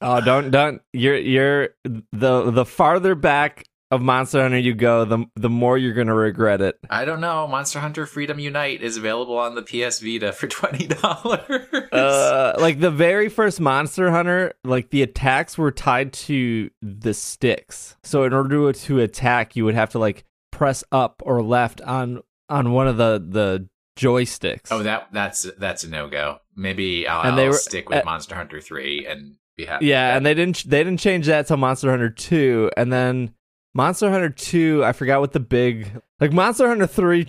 Oh, 0.00 0.20
don't 0.20 0.50
don't 0.50 0.80
you're 0.92 1.16
you're 1.16 1.68
the 2.12 2.50
the 2.50 2.64
farther 2.64 3.14
back 3.14 3.64
of 3.90 4.02
Monster 4.02 4.42
Hunter 4.42 4.58
you 4.58 4.74
go, 4.74 5.04
the 5.06 5.24
the 5.34 5.48
more 5.48 5.78
you're 5.78 5.94
gonna 5.94 6.14
regret 6.14 6.60
it. 6.60 6.78
I 6.90 7.04
don't 7.06 7.20
know. 7.20 7.46
Monster 7.46 7.80
Hunter 7.80 8.04
Freedom 8.04 8.38
Unite 8.38 8.82
is 8.82 8.96
available 8.98 9.38
on 9.38 9.54
the 9.54 9.62
PS 9.62 10.00
Vita 10.00 10.32
for 10.32 10.46
twenty 10.48 10.86
dollars. 10.86 11.66
Uh, 11.90 12.54
like 12.58 12.80
the 12.80 12.90
very 12.90 13.28
first 13.30 13.60
Monster 13.60 14.10
Hunter, 14.10 14.52
like 14.62 14.90
the 14.90 15.02
attacks 15.02 15.56
were 15.56 15.70
tied 15.70 16.12
to 16.14 16.70
the 16.82 17.14
sticks. 17.14 17.96
So 18.04 18.24
in 18.24 18.32
order 18.34 18.72
to, 18.72 18.78
to 18.86 19.00
attack, 19.00 19.56
you 19.56 19.64
would 19.64 19.74
have 19.74 19.90
to 19.90 19.98
like 19.98 20.24
press 20.52 20.84
up 20.92 21.22
or 21.24 21.42
left 21.42 21.80
on 21.80 22.20
on 22.50 22.72
one 22.72 22.88
of 22.88 22.98
the 22.98 23.24
the 23.26 23.68
joysticks. 23.98 24.68
oh, 24.70 24.82
that 24.82 25.08
that's 25.12 25.46
that's 25.58 25.84
a 25.84 25.88
no 25.88 26.08
go. 26.08 26.38
Maybe 26.54 27.06
I'll, 27.08 27.22
And 27.28 27.38
they 27.38 27.44
I'll 27.44 27.48
were- 27.50 27.56
stick 27.56 27.88
with 27.88 28.02
uh, 28.02 28.04
Monster 28.04 28.34
Hunter 28.34 28.60
Three 28.60 29.06
and 29.06 29.36
be 29.58 29.66
happy. 29.66 29.86
yeah, 29.86 30.16
and 30.16 30.24
they 30.24 30.32
didn't 30.32 30.64
they 30.64 30.82
didn't 30.82 31.00
change 31.00 31.26
that 31.26 31.46
till 31.46 31.58
Monster 31.58 31.90
Hunter 31.90 32.08
2 32.08 32.70
and 32.76 32.90
then 32.92 33.34
Monster 33.74 34.10
Hunter 34.10 34.30
2, 34.30 34.82
I 34.84 34.92
forgot 34.92 35.20
what 35.20 35.32
the 35.32 35.40
big 35.40 36.00
like 36.20 36.32
Monster 36.32 36.66
Hunter 36.68 36.86
3 36.86 37.28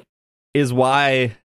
is 0.53 0.73
why 0.73 1.35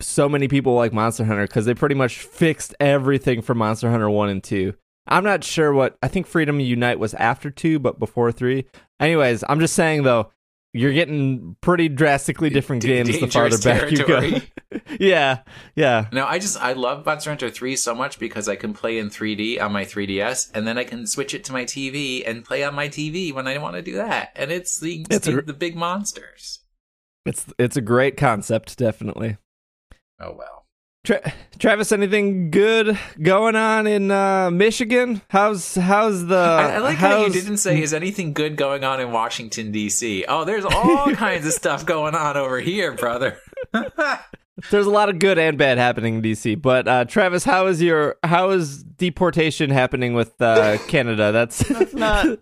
so 0.00 0.28
many 0.28 0.48
people 0.48 0.74
like 0.74 0.92
Monster 0.92 1.24
Hunter 1.24 1.46
because 1.46 1.64
they 1.64 1.74
pretty 1.74 1.94
much 1.94 2.18
fixed 2.18 2.74
everything 2.80 3.40
for 3.42 3.54
Monster 3.54 3.90
Hunter 3.90 4.10
1 4.10 4.28
and 4.28 4.42
2. 4.42 4.74
I'm 5.06 5.24
not 5.24 5.44
sure 5.44 5.72
what 5.72 5.96
I 6.02 6.08
think 6.08 6.26
Freedom 6.26 6.60
Unite 6.60 6.98
was 6.98 7.14
after 7.14 7.50
2 7.50 7.78
but 7.78 7.98
before 7.98 8.32
3. 8.32 8.64
Anyways, 8.98 9.44
I'm 9.48 9.60
just 9.60 9.74
saying 9.74 10.02
though, 10.02 10.30
you're 10.72 10.92
getting 10.92 11.56
pretty 11.60 11.88
drastically 11.88 12.48
different 12.50 12.82
D- 12.82 12.88
games 12.88 13.18
the 13.18 13.26
farther 13.26 13.58
back 13.58 13.90
you 13.90 14.06
go. 14.06 14.20
yeah. 15.00 15.40
Yeah. 15.74 16.06
No, 16.12 16.26
I 16.26 16.38
just 16.38 16.56
I 16.60 16.74
love 16.74 17.04
Monster 17.04 17.30
Hunter 17.30 17.50
3 17.50 17.74
so 17.76 17.94
much 17.94 18.18
because 18.18 18.48
I 18.48 18.54
can 18.56 18.72
play 18.72 18.98
in 18.98 19.10
3D 19.10 19.60
on 19.60 19.72
my 19.72 19.84
3DS 19.84 20.50
and 20.54 20.66
then 20.66 20.78
I 20.78 20.84
can 20.84 21.06
switch 21.06 21.34
it 21.34 21.42
to 21.44 21.52
my 21.52 21.64
TV 21.64 22.22
and 22.28 22.44
play 22.44 22.62
on 22.62 22.74
my 22.74 22.88
TV 22.88 23.32
when 23.32 23.48
I 23.48 23.58
want 23.58 23.74
to 23.76 23.82
do 23.82 23.94
that. 23.96 24.30
And 24.36 24.52
it's 24.52 24.78
the 24.78 25.04
It's 25.10 25.26
a- 25.26 25.32
the, 25.36 25.42
the 25.42 25.52
big 25.54 25.74
monsters. 25.76 26.60
It's 27.26 27.46
it's 27.58 27.76
a 27.76 27.82
great 27.82 28.16
concept 28.16 28.78
definitely. 28.78 29.36
Oh 30.20 30.34
well. 30.38 30.59
Tra- 31.02 31.32
Travis, 31.58 31.92
anything 31.92 32.50
good 32.50 32.98
going 33.22 33.56
on 33.56 33.86
in 33.86 34.10
uh, 34.10 34.50
Michigan? 34.50 35.22
How's 35.30 35.74
how's 35.74 36.26
the? 36.26 36.36
I, 36.36 36.74
I 36.74 36.78
like 36.78 36.96
how 36.96 37.24
you 37.24 37.32
didn't 37.32 37.56
say 37.56 37.80
is 37.80 37.94
anything 37.94 38.34
good 38.34 38.56
going 38.56 38.84
on 38.84 39.00
in 39.00 39.10
Washington 39.10 39.72
D.C. 39.72 40.26
Oh, 40.28 40.44
there's 40.44 40.64
all 40.66 41.10
kinds 41.14 41.46
of 41.46 41.52
stuff 41.52 41.86
going 41.86 42.14
on 42.14 42.36
over 42.36 42.60
here, 42.60 42.92
brother. 42.92 43.38
There's 44.70 44.84
a 44.84 44.90
lot 44.90 45.08
of 45.08 45.18
good 45.18 45.38
and 45.38 45.56
bad 45.56 45.78
happening 45.78 46.16
in 46.16 46.22
DC. 46.22 46.60
But 46.60 46.86
uh, 46.86 47.04
Travis, 47.06 47.44
how 47.44 47.66
is 47.66 47.80
your 47.80 48.16
how 48.22 48.50
is 48.50 48.82
deportation 48.82 49.70
happening 49.70 50.12
with 50.12 50.40
uh, 50.42 50.76
Canada? 50.88 51.32
That's 51.32 51.94
not. 51.94 52.40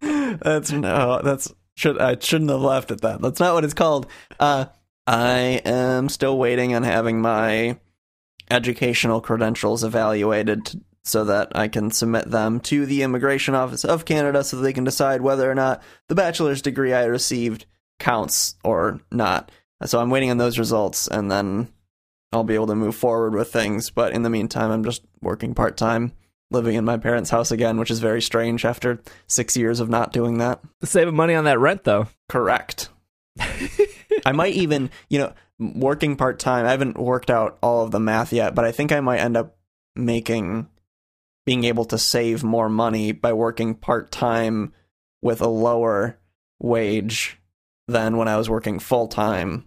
That's 0.00 0.72
no. 0.72 1.20
That's 1.22 1.52
should 1.76 2.00
I 2.00 2.16
shouldn't 2.18 2.50
have 2.50 2.60
laughed 2.60 2.90
at 2.90 3.02
that. 3.02 3.20
That's 3.20 3.40
not 3.40 3.52
what 3.52 3.64
it's 3.64 3.74
called. 3.74 4.06
Uh, 4.40 4.66
I 5.06 5.60
am 5.64 6.08
still 6.08 6.38
waiting 6.38 6.74
on 6.74 6.82
having 6.82 7.20
my 7.20 7.78
educational 8.50 9.20
credentials 9.20 9.84
evaluated 9.84 10.82
so 11.04 11.24
that 11.24 11.54
I 11.54 11.68
can 11.68 11.90
submit 11.90 12.30
them 12.30 12.60
to 12.60 12.86
the 12.86 13.02
Immigration 13.02 13.54
Office 13.54 13.84
of 13.84 14.06
Canada 14.06 14.42
so 14.42 14.56
they 14.56 14.72
can 14.72 14.84
decide 14.84 15.20
whether 15.20 15.50
or 15.50 15.54
not 15.54 15.82
the 16.08 16.14
bachelor's 16.14 16.62
degree 16.62 16.94
I 16.94 17.04
received 17.04 17.66
counts 17.98 18.56
or 18.64 19.00
not. 19.10 19.50
So 19.84 20.00
I'm 20.00 20.08
waiting 20.10 20.30
on 20.30 20.38
those 20.38 20.58
results 20.58 21.06
and 21.06 21.30
then 21.30 21.68
I'll 22.32 22.44
be 22.44 22.54
able 22.54 22.68
to 22.68 22.74
move 22.74 22.96
forward 22.96 23.34
with 23.34 23.52
things. 23.52 23.90
But 23.90 24.14
in 24.14 24.22
the 24.22 24.30
meantime, 24.30 24.70
I'm 24.70 24.84
just 24.84 25.02
working 25.20 25.54
part 25.54 25.76
time, 25.76 26.12
living 26.50 26.74
in 26.74 26.86
my 26.86 26.96
parents' 26.96 27.30
house 27.30 27.50
again, 27.50 27.78
which 27.78 27.90
is 27.90 28.00
very 28.00 28.22
strange 28.22 28.64
after 28.64 29.02
six 29.26 29.56
years 29.56 29.80
of 29.80 29.90
not 29.90 30.12
doing 30.12 30.38
that. 30.38 30.60
saving 30.82 31.14
money 31.14 31.34
on 31.34 31.44
that 31.44 31.60
rent 31.60 31.84
though. 31.84 32.08
Correct. 32.30 32.88
I 34.26 34.32
might 34.32 34.54
even, 34.54 34.90
you 35.08 35.18
know, 35.18 35.32
working 35.58 36.16
part 36.16 36.38
time. 36.38 36.66
I 36.66 36.70
haven't 36.70 36.98
worked 36.98 37.30
out 37.30 37.58
all 37.62 37.84
of 37.84 37.90
the 37.90 38.00
math 38.00 38.32
yet, 38.32 38.54
but 38.54 38.64
I 38.64 38.72
think 38.72 38.92
I 38.92 39.00
might 39.00 39.18
end 39.20 39.36
up 39.36 39.56
making 39.94 40.68
being 41.46 41.64
able 41.64 41.84
to 41.84 41.98
save 41.98 42.42
more 42.42 42.68
money 42.70 43.12
by 43.12 43.32
working 43.32 43.74
part 43.74 44.10
time 44.10 44.72
with 45.20 45.40
a 45.42 45.48
lower 45.48 46.18
wage 46.58 47.38
than 47.86 48.16
when 48.16 48.28
I 48.28 48.36
was 48.38 48.48
working 48.48 48.78
full 48.78 49.08
time 49.08 49.66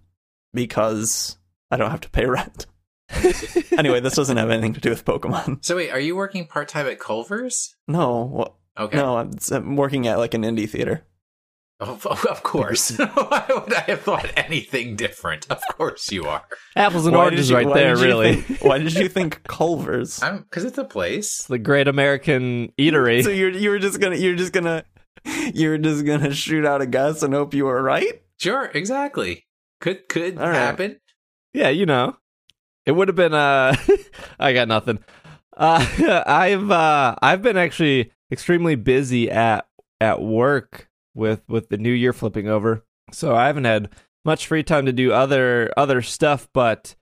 because 0.54 1.38
I 1.70 1.78
don't 1.78 1.92
have 1.92 2.02
to 2.02 2.10
pay 2.10 2.26
rent. 2.28 2.66
anyway, 3.78 4.00
this 4.00 4.16
doesn't 4.16 4.38
have 4.38 4.50
anything 4.50 4.74
to 4.74 4.82
do 4.82 4.90
with 4.90 5.06
Pokemon. 5.06 5.64
So 5.64 5.76
wait, 5.78 5.92
are 5.92 6.00
you 6.00 6.16
working 6.16 6.48
part 6.48 6.68
time 6.68 6.88
at 6.88 7.00
Culver's? 7.00 7.76
No, 7.88 8.24
well, 8.34 8.58
Okay. 8.80 8.98
no, 8.98 9.18
I'm, 9.18 9.32
I'm 9.52 9.76
working 9.76 10.08
at 10.08 10.18
like 10.20 10.34
an 10.34 10.44
indie 10.44 10.70
theater. 10.70 11.04
Oh, 11.80 12.00
of 12.30 12.42
course. 12.42 12.98
Why 12.98 13.46
would 13.50 13.72
I 13.74 13.82
have 13.82 14.02
thought 14.02 14.32
anything 14.36 14.96
different? 14.96 15.46
Of 15.52 15.62
course 15.74 16.12
you 16.12 16.24
are. 16.26 16.44
Apples 16.76 17.06
and 17.06 17.16
Why 17.16 17.26
oranges 17.26 17.50
you- 17.52 17.56
right 17.56 17.72
there, 17.74 17.96
really. 17.96 18.38
think- 18.42 18.62
why 18.64 18.80
did 18.80 18.94
you 18.96 19.08
think 19.08 19.44
Culver's? 19.44 20.22
I'm 20.24 20.40
because 20.40 20.64
it's 20.66 20.80
a 20.80 20.84
place. 20.84 21.44
the 21.44 21.60
Great 21.60 21.88
American 21.88 22.74
Eatery. 22.80 23.24
So 23.24 23.30
you're 23.30 23.52
you 23.52 23.70
were 23.70 23.78
just 23.80 24.00
gonna 24.00 24.16
you're 24.16 24.36
just 24.36 24.54
gonna 24.54 24.86
you're 25.54 25.78
just 25.78 26.04
gonna 26.06 26.34
shoot 26.34 26.66
out 26.66 26.82
a 26.82 26.88
guess 26.88 27.22
and 27.22 27.34
hope 27.34 27.54
you 27.54 27.66
were 27.66 27.82
right. 27.84 28.24
Sure, 28.40 28.66
exactly. 28.74 29.46
Could 29.80 30.10
could 30.10 30.40
All 30.40 30.48
right. 30.48 30.56
happen. 30.56 31.00
yeah, 31.54 31.70
you 31.70 31.86
know, 31.86 32.18
it 32.88 32.94
would 32.94 33.08
have 33.08 33.16
been. 33.16 33.34
Uh, 33.36 33.76
I 34.40 34.54
got 34.54 34.68
nothing. 34.68 34.98
Uh, 35.56 35.86
I've 36.26 36.72
uh, 36.72 37.16
I've 37.22 37.44
been 37.44 37.58
actually 37.58 38.12
extremely 38.32 38.74
busy 38.76 39.30
at 39.30 39.68
at 40.02 40.22
work 40.22 40.87
with 41.18 41.42
with 41.50 41.70
the 41.70 41.78
new 41.78 41.92
year 41.92 42.14
flipping 42.14 42.48
over, 42.48 42.86
so 43.12 43.36
I 43.36 43.48
haven't 43.48 43.66
had 43.66 43.90
much 44.24 44.48
free 44.48 44.64
time 44.64 44.86
to 44.86 44.94
do 44.94 45.12
other 45.12 45.72
other 45.76 46.02
stuff. 46.02 46.48
But 46.54 46.96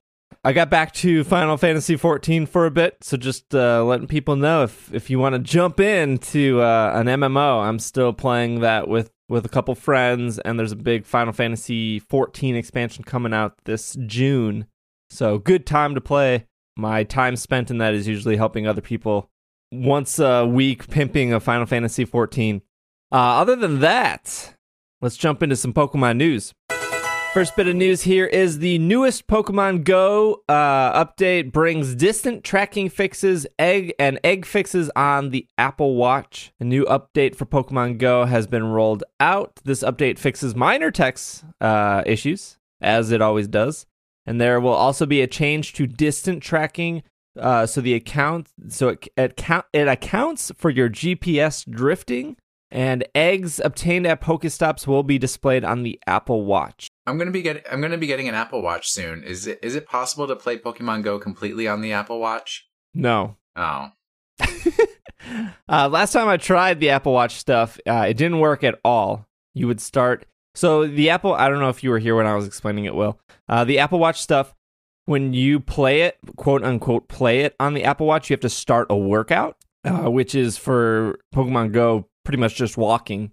I 0.44 0.52
got 0.52 0.70
back 0.70 0.92
to 0.94 1.24
Final 1.24 1.56
Fantasy 1.56 1.96
14 1.96 2.46
for 2.46 2.66
a 2.66 2.70
bit, 2.70 2.98
so 3.02 3.16
just 3.16 3.54
uh, 3.54 3.84
letting 3.84 4.06
people 4.06 4.36
know 4.36 4.62
if 4.62 4.92
if 4.94 5.10
you 5.10 5.18
want 5.18 5.34
to 5.34 5.38
jump 5.38 5.80
into 5.80 6.60
uh, 6.60 6.92
an 6.94 7.06
MMO, 7.06 7.62
I'm 7.62 7.78
still 7.78 8.12
playing 8.12 8.60
that 8.60 8.88
with 8.88 9.10
with 9.28 9.44
a 9.44 9.48
couple 9.48 9.74
friends, 9.74 10.38
and 10.38 10.58
there's 10.58 10.72
a 10.72 10.76
big 10.76 11.04
Final 11.04 11.32
Fantasy 11.32 11.98
14 11.98 12.54
expansion 12.56 13.04
coming 13.04 13.34
out 13.34 13.54
this 13.64 13.96
June. 14.06 14.66
So 15.10 15.38
good 15.38 15.66
time 15.66 15.94
to 15.94 16.00
play. 16.00 16.46
My 16.76 17.04
time 17.04 17.36
spent 17.36 17.70
in 17.70 17.78
that 17.78 17.94
is 17.94 18.06
usually 18.06 18.36
helping 18.36 18.66
other 18.66 18.80
people 18.80 19.30
once 19.72 20.18
a 20.18 20.46
week 20.46 20.88
pimping 20.88 21.32
a 21.32 21.40
Final 21.40 21.66
Fantasy 21.66 22.04
14. 22.04 22.62
Uh, 23.12 23.38
other 23.40 23.54
than 23.54 23.80
that, 23.80 24.54
let's 25.00 25.16
jump 25.16 25.42
into 25.42 25.56
some 25.56 25.72
Pokemon 25.72 26.16
news. 26.16 26.52
First 27.36 27.54
bit 27.54 27.68
of 27.68 27.76
news 27.76 28.00
here 28.02 28.24
is 28.24 28.60
the 28.60 28.78
newest 28.78 29.26
Pokemon 29.26 29.84
Go 29.84 30.42
uh, 30.48 31.04
update 31.04 31.52
brings 31.52 31.94
distant 31.94 32.42
tracking 32.44 32.88
fixes, 32.88 33.46
egg 33.58 33.92
and 33.98 34.18
egg 34.24 34.46
fixes 34.46 34.90
on 34.96 35.28
the 35.28 35.46
Apple 35.58 35.96
Watch. 35.96 36.52
A 36.60 36.64
new 36.64 36.86
update 36.86 37.36
for 37.36 37.44
Pokemon 37.44 37.98
Go 37.98 38.24
has 38.24 38.46
been 38.46 38.64
rolled 38.64 39.04
out. 39.20 39.60
This 39.64 39.82
update 39.82 40.18
fixes 40.18 40.54
minor 40.54 40.90
text 40.90 41.44
uh, 41.60 42.02
issues, 42.06 42.56
as 42.80 43.12
it 43.12 43.20
always 43.20 43.48
does, 43.48 43.84
and 44.24 44.40
there 44.40 44.58
will 44.58 44.72
also 44.72 45.04
be 45.04 45.20
a 45.20 45.26
change 45.26 45.74
to 45.74 45.86
distant 45.86 46.42
tracking. 46.42 47.02
Uh, 47.38 47.66
so 47.66 47.82
the 47.82 47.92
account, 47.92 48.48
so 48.68 48.88
it, 48.88 49.08
it 49.14 49.36
count 49.36 49.66
it 49.74 49.88
accounts 49.88 50.50
for 50.56 50.70
your 50.70 50.88
GPS 50.88 51.70
drifting, 51.70 52.38
and 52.76 53.08
eggs 53.14 53.58
obtained 53.58 54.06
at 54.06 54.20
Pokestops 54.20 54.86
will 54.86 55.02
be 55.02 55.18
displayed 55.18 55.64
on 55.64 55.82
the 55.82 55.98
Apple 56.06 56.44
Watch. 56.44 56.88
I'm 57.06 57.16
gonna 57.16 57.30
be 57.30 57.40
getting 57.40 57.62
I'm 57.72 57.80
gonna 57.80 57.96
be 57.96 58.06
getting 58.06 58.28
an 58.28 58.34
Apple 58.34 58.60
Watch 58.60 58.90
soon. 58.90 59.24
Is 59.24 59.46
it 59.46 59.58
is 59.62 59.74
it 59.74 59.86
possible 59.86 60.28
to 60.28 60.36
play 60.36 60.58
Pokemon 60.58 61.02
Go 61.02 61.18
completely 61.18 61.66
on 61.66 61.80
the 61.80 61.92
Apple 61.92 62.20
Watch? 62.20 62.68
No. 62.92 63.36
Oh. 63.56 63.92
uh, 65.68 65.88
last 65.88 66.12
time 66.12 66.28
I 66.28 66.36
tried 66.36 66.78
the 66.78 66.90
Apple 66.90 67.14
Watch 67.14 67.36
stuff, 67.36 67.80
uh, 67.86 68.04
it 68.08 68.18
didn't 68.18 68.40
work 68.40 68.62
at 68.62 68.78
all. 68.84 69.26
You 69.54 69.66
would 69.68 69.80
start. 69.80 70.26
So 70.54 70.86
the 70.86 71.08
Apple, 71.08 71.32
I 71.32 71.48
don't 71.48 71.60
know 71.60 71.70
if 71.70 71.82
you 71.82 71.88
were 71.88 71.98
here 71.98 72.14
when 72.14 72.26
I 72.26 72.34
was 72.34 72.46
explaining 72.46 72.84
it, 72.84 72.94
Will. 72.94 73.18
Uh, 73.48 73.64
the 73.64 73.78
Apple 73.78 73.98
Watch 73.98 74.20
stuff, 74.20 74.54
when 75.06 75.32
you 75.32 75.60
play 75.60 76.02
it, 76.02 76.18
quote 76.36 76.62
unquote, 76.62 77.08
play 77.08 77.40
it 77.40 77.56
on 77.58 77.72
the 77.72 77.84
Apple 77.84 78.06
Watch, 78.06 78.28
you 78.28 78.34
have 78.34 78.40
to 78.40 78.50
start 78.50 78.88
a 78.90 78.96
workout, 78.96 79.56
uh, 79.84 80.10
which 80.10 80.34
is 80.34 80.58
for 80.58 81.18
Pokemon 81.34 81.72
Go, 81.72 82.08
pretty 82.26 82.38
much 82.38 82.54
just 82.56 82.76
walking. 82.76 83.32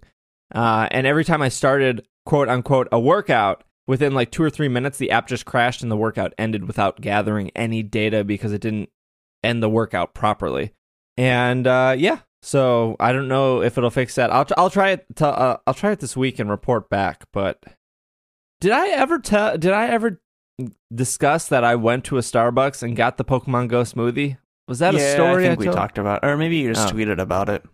Uh, 0.54 0.88
and 0.90 1.06
every 1.06 1.24
time 1.24 1.42
I 1.42 1.48
started, 1.48 2.06
quote 2.24 2.48
unquote, 2.48 2.88
a 2.92 2.98
workout, 3.00 3.64
within 3.86 4.14
like 4.14 4.30
two 4.30 4.42
or 4.42 4.48
three 4.50 4.68
minutes, 4.68 4.96
the 4.96 5.10
app 5.10 5.28
just 5.28 5.44
crashed 5.44 5.82
and 5.82 5.90
the 5.90 5.96
workout 5.96 6.32
ended 6.38 6.66
without 6.66 7.00
gathering 7.00 7.50
any 7.54 7.82
data 7.82 8.24
because 8.24 8.52
it 8.52 8.60
didn't 8.62 8.88
end 9.42 9.62
the 9.62 9.68
workout 9.68 10.14
properly. 10.14 10.72
And 11.18 11.66
uh, 11.66 11.94
yeah, 11.98 12.20
so 12.42 12.96
I 12.98 13.12
don't 13.12 13.28
know 13.28 13.62
if 13.62 13.76
it'll 13.76 13.90
fix 13.90 14.14
that. 14.14 14.30
I'll 14.32 14.46
I'll 14.56 14.70
try 14.70 14.90
it. 14.90 15.04
To, 15.16 15.26
uh, 15.26 15.56
I'll 15.66 15.74
try 15.74 15.90
it 15.92 16.00
this 16.00 16.16
week 16.16 16.38
and 16.38 16.48
report 16.48 16.88
back. 16.88 17.24
But 17.32 17.62
did 18.60 18.72
I 18.72 18.88
ever 18.88 19.18
tell? 19.18 19.58
Did 19.58 19.72
I 19.72 19.88
ever 19.88 20.20
discuss 20.94 21.48
that 21.48 21.64
I 21.64 21.74
went 21.74 22.04
to 22.04 22.16
a 22.16 22.20
Starbucks 22.20 22.82
and 22.82 22.96
got 22.96 23.16
the 23.16 23.24
Pokemon 23.24 23.68
Go 23.68 23.82
smoothie? 23.82 24.38
Was 24.66 24.78
that 24.78 24.94
yeah, 24.94 25.00
a 25.00 25.12
story 25.12 25.44
I 25.44 25.48
think 25.48 25.60
we 25.60 25.66
told? 25.66 25.76
talked 25.76 25.98
about, 25.98 26.24
or 26.24 26.36
maybe 26.36 26.56
you 26.56 26.72
just 26.72 26.92
Oh. 26.92 26.96
tweeted 26.96 27.20
about 27.20 27.48
it. 27.50 27.64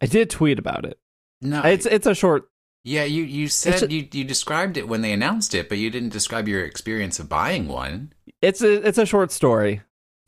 I 0.00 0.06
did 0.06 0.30
tweet 0.30 0.58
about 0.58 0.84
it. 0.84 0.98
No. 1.40 1.62
It's 1.62 1.86
it's 1.86 2.06
a 2.06 2.14
short. 2.14 2.48
yeah, 2.84 3.04
you 3.04 3.22
you 3.22 3.48
said 3.48 3.82
a- 3.82 3.92
you 3.92 4.08
you 4.12 4.24
described 4.24 4.76
it 4.76 4.88
when 4.88 5.00
they 5.02 5.12
announced 5.12 5.54
it, 5.54 5.68
but 5.68 5.78
you 5.78 5.90
didn't 5.90 6.12
describe 6.12 6.48
your 6.48 6.64
experience 6.64 7.18
of 7.18 7.28
buying 7.28 7.68
one. 7.68 8.12
It's 8.42 8.62
a 8.62 8.86
it's 8.86 8.98
a 8.98 9.06
short 9.06 9.30
story. 9.32 9.82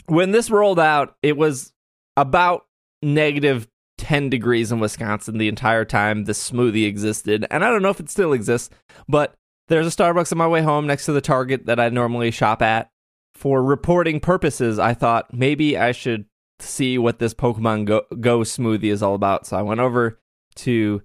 When 0.06 0.32
this 0.32 0.50
rolled 0.50 0.80
out, 0.80 1.16
it 1.22 1.36
was 1.36 1.72
about 2.16 2.66
negative 3.02 3.68
10 3.98 4.30
degrees 4.30 4.72
in 4.72 4.80
Wisconsin 4.80 5.38
the 5.38 5.48
entire 5.48 5.84
time 5.84 6.24
the 6.24 6.32
smoothie 6.32 6.86
existed. 6.86 7.46
And 7.50 7.64
I 7.64 7.70
don't 7.70 7.82
know 7.82 7.90
if 7.90 8.00
it 8.00 8.10
still 8.10 8.32
exists, 8.32 8.68
but 9.08 9.34
there's 9.68 9.86
a 9.86 9.90
Starbucks 9.90 10.32
on 10.32 10.38
my 10.38 10.46
way 10.46 10.60
home 10.62 10.86
next 10.86 11.06
to 11.06 11.12
the 11.12 11.20
Target 11.20 11.66
that 11.66 11.78
I 11.80 11.88
normally 11.88 12.30
shop 12.30 12.62
at. 12.62 12.90
For 13.34 13.62
reporting 13.62 14.20
purposes, 14.20 14.78
I 14.78 14.92
thought 14.94 15.32
maybe 15.32 15.78
I 15.78 15.92
should 15.92 16.26
see 16.62 16.98
what 16.98 17.18
this 17.18 17.34
Pokemon 17.34 17.86
Go, 17.86 18.02
Go 18.20 18.40
smoothie 18.40 18.92
is 18.92 19.02
all 19.02 19.14
about. 19.14 19.46
So 19.46 19.56
I 19.56 19.62
went 19.62 19.80
over 19.80 20.20
to 20.56 21.02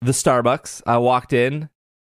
the 0.00 0.12
Starbucks. 0.12 0.82
I 0.86 0.98
walked 0.98 1.32
in 1.32 1.68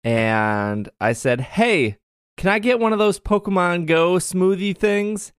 and 0.04 0.90
I 1.00 1.14
said, 1.14 1.42
Hey, 1.42 1.98
can 2.38 2.50
I 2.50 2.60
get 2.60 2.80
one 2.80 2.94
of 2.94 3.00
those 3.00 3.20
Pokemon 3.20 3.86
Go 3.86 4.16
smoothie 4.16 4.78
things? 4.78 5.32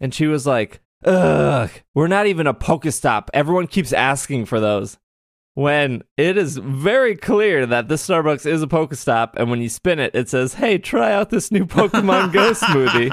And 0.00 0.14
she 0.14 0.26
was 0.26 0.46
like, 0.46 0.80
ugh, 1.04 1.70
we're 1.94 2.08
not 2.08 2.26
even 2.26 2.46
a 2.46 2.54
Pokestop. 2.54 3.28
Everyone 3.34 3.66
keeps 3.66 3.92
asking 3.92 4.46
for 4.46 4.60
those. 4.60 4.98
When 5.54 6.04
it 6.16 6.38
is 6.38 6.56
very 6.56 7.16
clear 7.16 7.66
that 7.66 7.88
this 7.88 8.06
Starbucks 8.06 8.46
is 8.46 8.62
a 8.62 8.68
Pokestop, 8.68 9.30
and 9.36 9.50
when 9.50 9.60
you 9.60 9.68
spin 9.68 9.98
it, 9.98 10.14
it 10.14 10.28
says, 10.28 10.54
hey, 10.54 10.78
try 10.78 11.12
out 11.12 11.30
this 11.30 11.50
new 11.50 11.66
Pokemon 11.66 12.32
Go 12.32 12.52
smoothie. 12.52 13.10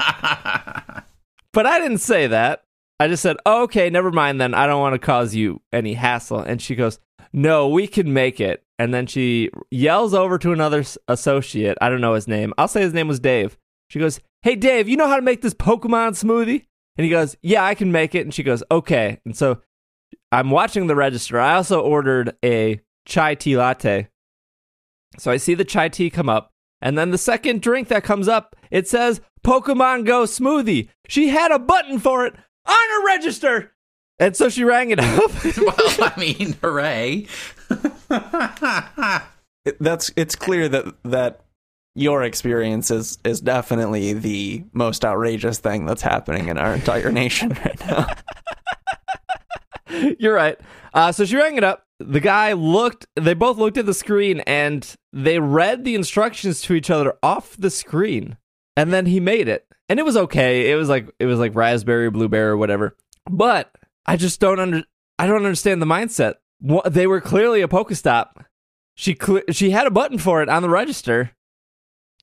But 1.52 1.66
I 1.66 1.80
didn't 1.80 1.98
say 1.98 2.28
that. 2.28 2.62
I 2.98 3.08
just 3.08 3.22
said, 3.22 3.36
oh, 3.44 3.64
okay, 3.64 3.90
never 3.90 4.10
mind 4.10 4.40
then. 4.40 4.54
I 4.54 4.66
don't 4.66 4.80
want 4.80 4.94
to 4.94 4.98
cause 4.98 5.34
you 5.34 5.60
any 5.72 5.94
hassle. 5.94 6.40
And 6.40 6.62
she 6.62 6.74
goes, 6.74 6.98
no, 7.32 7.68
we 7.68 7.86
can 7.86 8.12
make 8.12 8.40
it. 8.40 8.64
And 8.78 8.92
then 8.92 9.06
she 9.06 9.50
yells 9.70 10.14
over 10.14 10.38
to 10.38 10.52
another 10.52 10.84
associate. 11.08 11.76
I 11.80 11.88
don't 11.88 12.00
know 12.00 12.14
his 12.14 12.28
name. 12.28 12.54
I'll 12.56 12.68
say 12.68 12.80
his 12.82 12.94
name 12.94 13.08
was 13.08 13.20
Dave. 13.20 13.58
She 13.88 13.98
goes, 13.98 14.20
hey, 14.42 14.56
Dave, 14.56 14.88
you 14.88 14.96
know 14.96 15.08
how 15.08 15.16
to 15.16 15.22
make 15.22 15.42
this 15.42 15.54
Pokemon 15.54 16.12
smoothie? 16.12 16.66
And 16.96 17.04
he 17.04 17.10
goes, 17.10 17.36
yeah, 17.42 17.64
I 17.64 17.74
can 17.74 17.92
make 17.92 18.14
it. 18.14 18.22
And 18.22 18.32
she 18.32 18.42
goes, 18.42 18.62
okay. 18.70 19.20
And 19.24 19.36
so 19.36 19.60
I'm 20.32 20.50
watching 20.50 20.86
the 20.86 20.96
register. 20.96 21.38
I 21.38 21.54
also 21.54 21.80
ordered 21.80 22.36
a 22.44 22.80
chai 23.04 23.34
tea 23.34 23.56
latte. 23.56 24.08
So 25.18 25.30
I 25.30 25.36
see 25.36 25.54
the 25.54 25.64
chai 25.64 25.88
tea 25.88 26.10
come 26.10 26.28
up. 26.28 26.52
And 26.80 26.96
then 26.96 27.10
the 27.10 27.18
second 27.18 27.62
drink 27.62 27.88
that 27.88 28.04
comes 28.04 28.28
up, 28.28 28.54
it 28.70 28.86
says 28.88 29.20
Pokemon 29.44 30.04
Go 30.04 30.24
smoothie. 30.24 30.88
She 31.08 31.28
had 31.28 31.50
a 31.50 31.58
button 31.58 31.98
for 31.98 32.26
it 32.26 32.34
on 32.66 32.74
her 32.90 33.06
register. 33.06 33.72
And 34.18 34.34
so 34.36 34.48
she 34.48 34.64
rang 34.64 34.90
it 34.90 34.98
up. 35.00 35.30
well, 35.56 36.10
I 36.10 36.12
mean, 36.18 36.56
hooray. 36.62 37.26
It- 39.64 39.76
that's 39.80 40.10
it's 40.16 40.36
clear 40.36 40.68
that 40.68 40.94
that 41.04 41.40
your 41.94 42.22
experience 42.22 42.90
is 42.90 43.18
is 43.24 43.40
definitely 43.40 44.12
the 44.12 44.64
most 44.72 45.04
outrageous 45.04 45.58
thing 45.58 45.86
that's 45.86 46.02
happening 46.02 46.48
in 46.48 46.56
our 46.58 46.74
entire 46.74 47.10
nation 47.12 47.50
right 47.50 47.80
now. 47.86 48.06
You're 50.18 50.34
right. 50.34 50.58
Uh, 50.94 51.12
so 51.12 51.24
she 51.24 51.36
rang 51.36 51.56
it 51.56 51.64
up. 51.64 51.84
The 51.98 52.20
guy 52.20 52.52
looked, 52.52 53.06
they 53.16 53.32
both 53.34 53.56
looked 53.56 53.78
at 53.78 53.86
the 53.86 53.94
screen 53.94 54.40
and 54.40 54.94
they 55.12 55.38
read 55.38 55.84
the 55.84 55.94
instructions 55.94 56.60
to 56.62 56.74
each 56.74 56.90
other 56.90 57.14
off 57.22 57.56
the 57.56 57.70
screen. 57.70 58.36
And 58.76 58.92
then 58.92 59.06
he 59.06 59.20
made 59.20 59.48
it. 59.48 59.66
And 59.88 59.98
it 60.00 60.04
was 60.04 60.16
okay. 60.16 60.70
It 60.70 60.74
was 60.76 60.88
like 60.88 61.08
it 61.18 61.26
was 61.26 61.38
like 61.38 61.54
raspberry, 61.54 62.10
blueberry, 62.10 62.50
or 62.50 62.56
whatever. 62.56 62.96
But 63.30 63.70
I 64.04 64.16
just 64.16 64.40
don't 64.40 64.58
under 64.60 64.82
I 65.18 65.26
don't 65.26 65.44
understand 65.44 65.80
the 65.80 65.86
mindset. 65.86 66.34
Wha- 66.60 66.88
They 66.88 67.06
were 67.06 67.20
clearly 67.20 67.62
a 67.62 67.68
Pokestop. 67.68 68.44
She 68.96 69.14
cle 69.14 69.42
she 69.50 69.70
had 69.70 69.86
a 69.86 69.90
button 69.90 70.18
for 70.18 70.42
it 70.42 70.48
on 70.48 70.62
the 70.62 70.68
register. 70.70 71.32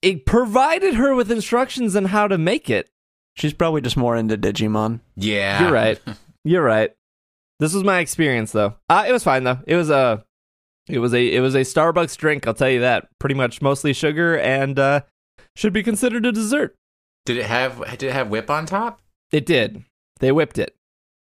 It 0.02 0.26
provided 0.26 0.96
her 0.96 1.16
with 1.16 1.32
instructions 1.32 1.96
on 1.96 2.06
how 2.06 2.28
to 2.28 2.38
make 2.38 2.70
it. 2.70 2.90
She's 3.36 3.54
probably 3.54 3.82
just 3.82 3.96
more 3.98 4.16
into 4.18 4.38
Digimon. 4.38 5.00
Yeah. 5.16 5.64
You're 5.64 5.72
right. 5.72 6.00
You're 6.44 6.64
right. 6.64 6.92
This 7.60 7.74
was 7.74 7.84
my 7.84 8.00
experience 8.00 8.52
though. 8.52 8.76
Uh, 8.90 9.06
it 9.08 9.12
was 9.14 9.24
fine 9.24 9.44
though. 9.46 9.60
It 9.66 9.76
was 9.78 9.90
a 9.90 10.26
it 10.90 11.00
was 11.00 11.14
a 11.14 11.34
it 11.34 11.40
was 11.40 11.56
a 11.56 11.62
Starbucks 11.62 12.18
drink, 12.18 12.46
I'll 12.46 12.54
tell 12.54 12.70
you 12.70 12.82
that. 12.82 13.08
Pretty 13.20 13.36
much 13.36 13.62
mostly 13.62 13.94
sugar 13.94 14.38
and 14.38 14.78
uh 14.78 15.02
should 15.56 15.72
be 15.72 15.84
considered 15.84 16.26
a 16.26 16.32
dessert. 16.34 16.76
Did 17.26 17.38
it 17.38 17.46
have 17.46 17.80
did 17.92 18.04
it 18.04 18.14
have 18.14 18.30
whip 18.30 18.50
on 18.50 18.66
top? 18.66 19.02
It 19.32 19.46
did. 19.46 19.84
They 20.20 20.32
whipped 20.32 20.58
it. 20.58 20.76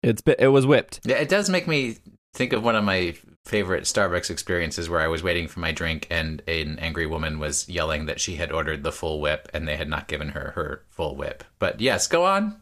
It's 0.02 0.22
it 0.38 0.48
was 0.48 0.66
whipped. 0.66 1.00
Yeah, 1.04 1.16
it 1.16 1.28
does 1.28 1.48
make 1.48 1.66
me 1.66 1.96
think 2.35 2.52
of 2.52 2.62
one 2.62 2.76
of 2.76 2.85
my 2.85 3.14
favorite 3.46 3.85
Starbucks 3.85 4.30
experiences 4.30 4.88
where 4.88 5.00
I 5.00 5.07
was 5.07 5.22
waiting 5.22 5.48
for 5.48 5.61
my 5.61 5.70
drink 5.70 6.07
and 6.11 6.42
an 6.48 6.78
angry 6.78 7.07
woman 7.07 7.38
was 7.38 7.68
yelling 7.68 8.07
that 8.07 8.20
she 8.20 8.37
had 8.37 8.50
ordered 8.50 8.83
the 8.83 8.92
full 8.92 9.20
whip 9.20 9.48
and 9.52 9.68
they 9.68 9.76
had 9.76 9.88
not 9.88 10.09
given 10.09 10.30
her 10.30 10.52
her 10.54 10.83
full 10.88 11.16
whip. 11.16 11.44
But 11.59 11.80
yes, 11.80 12.07
go 12.07 12.24
on. 12.24 12.61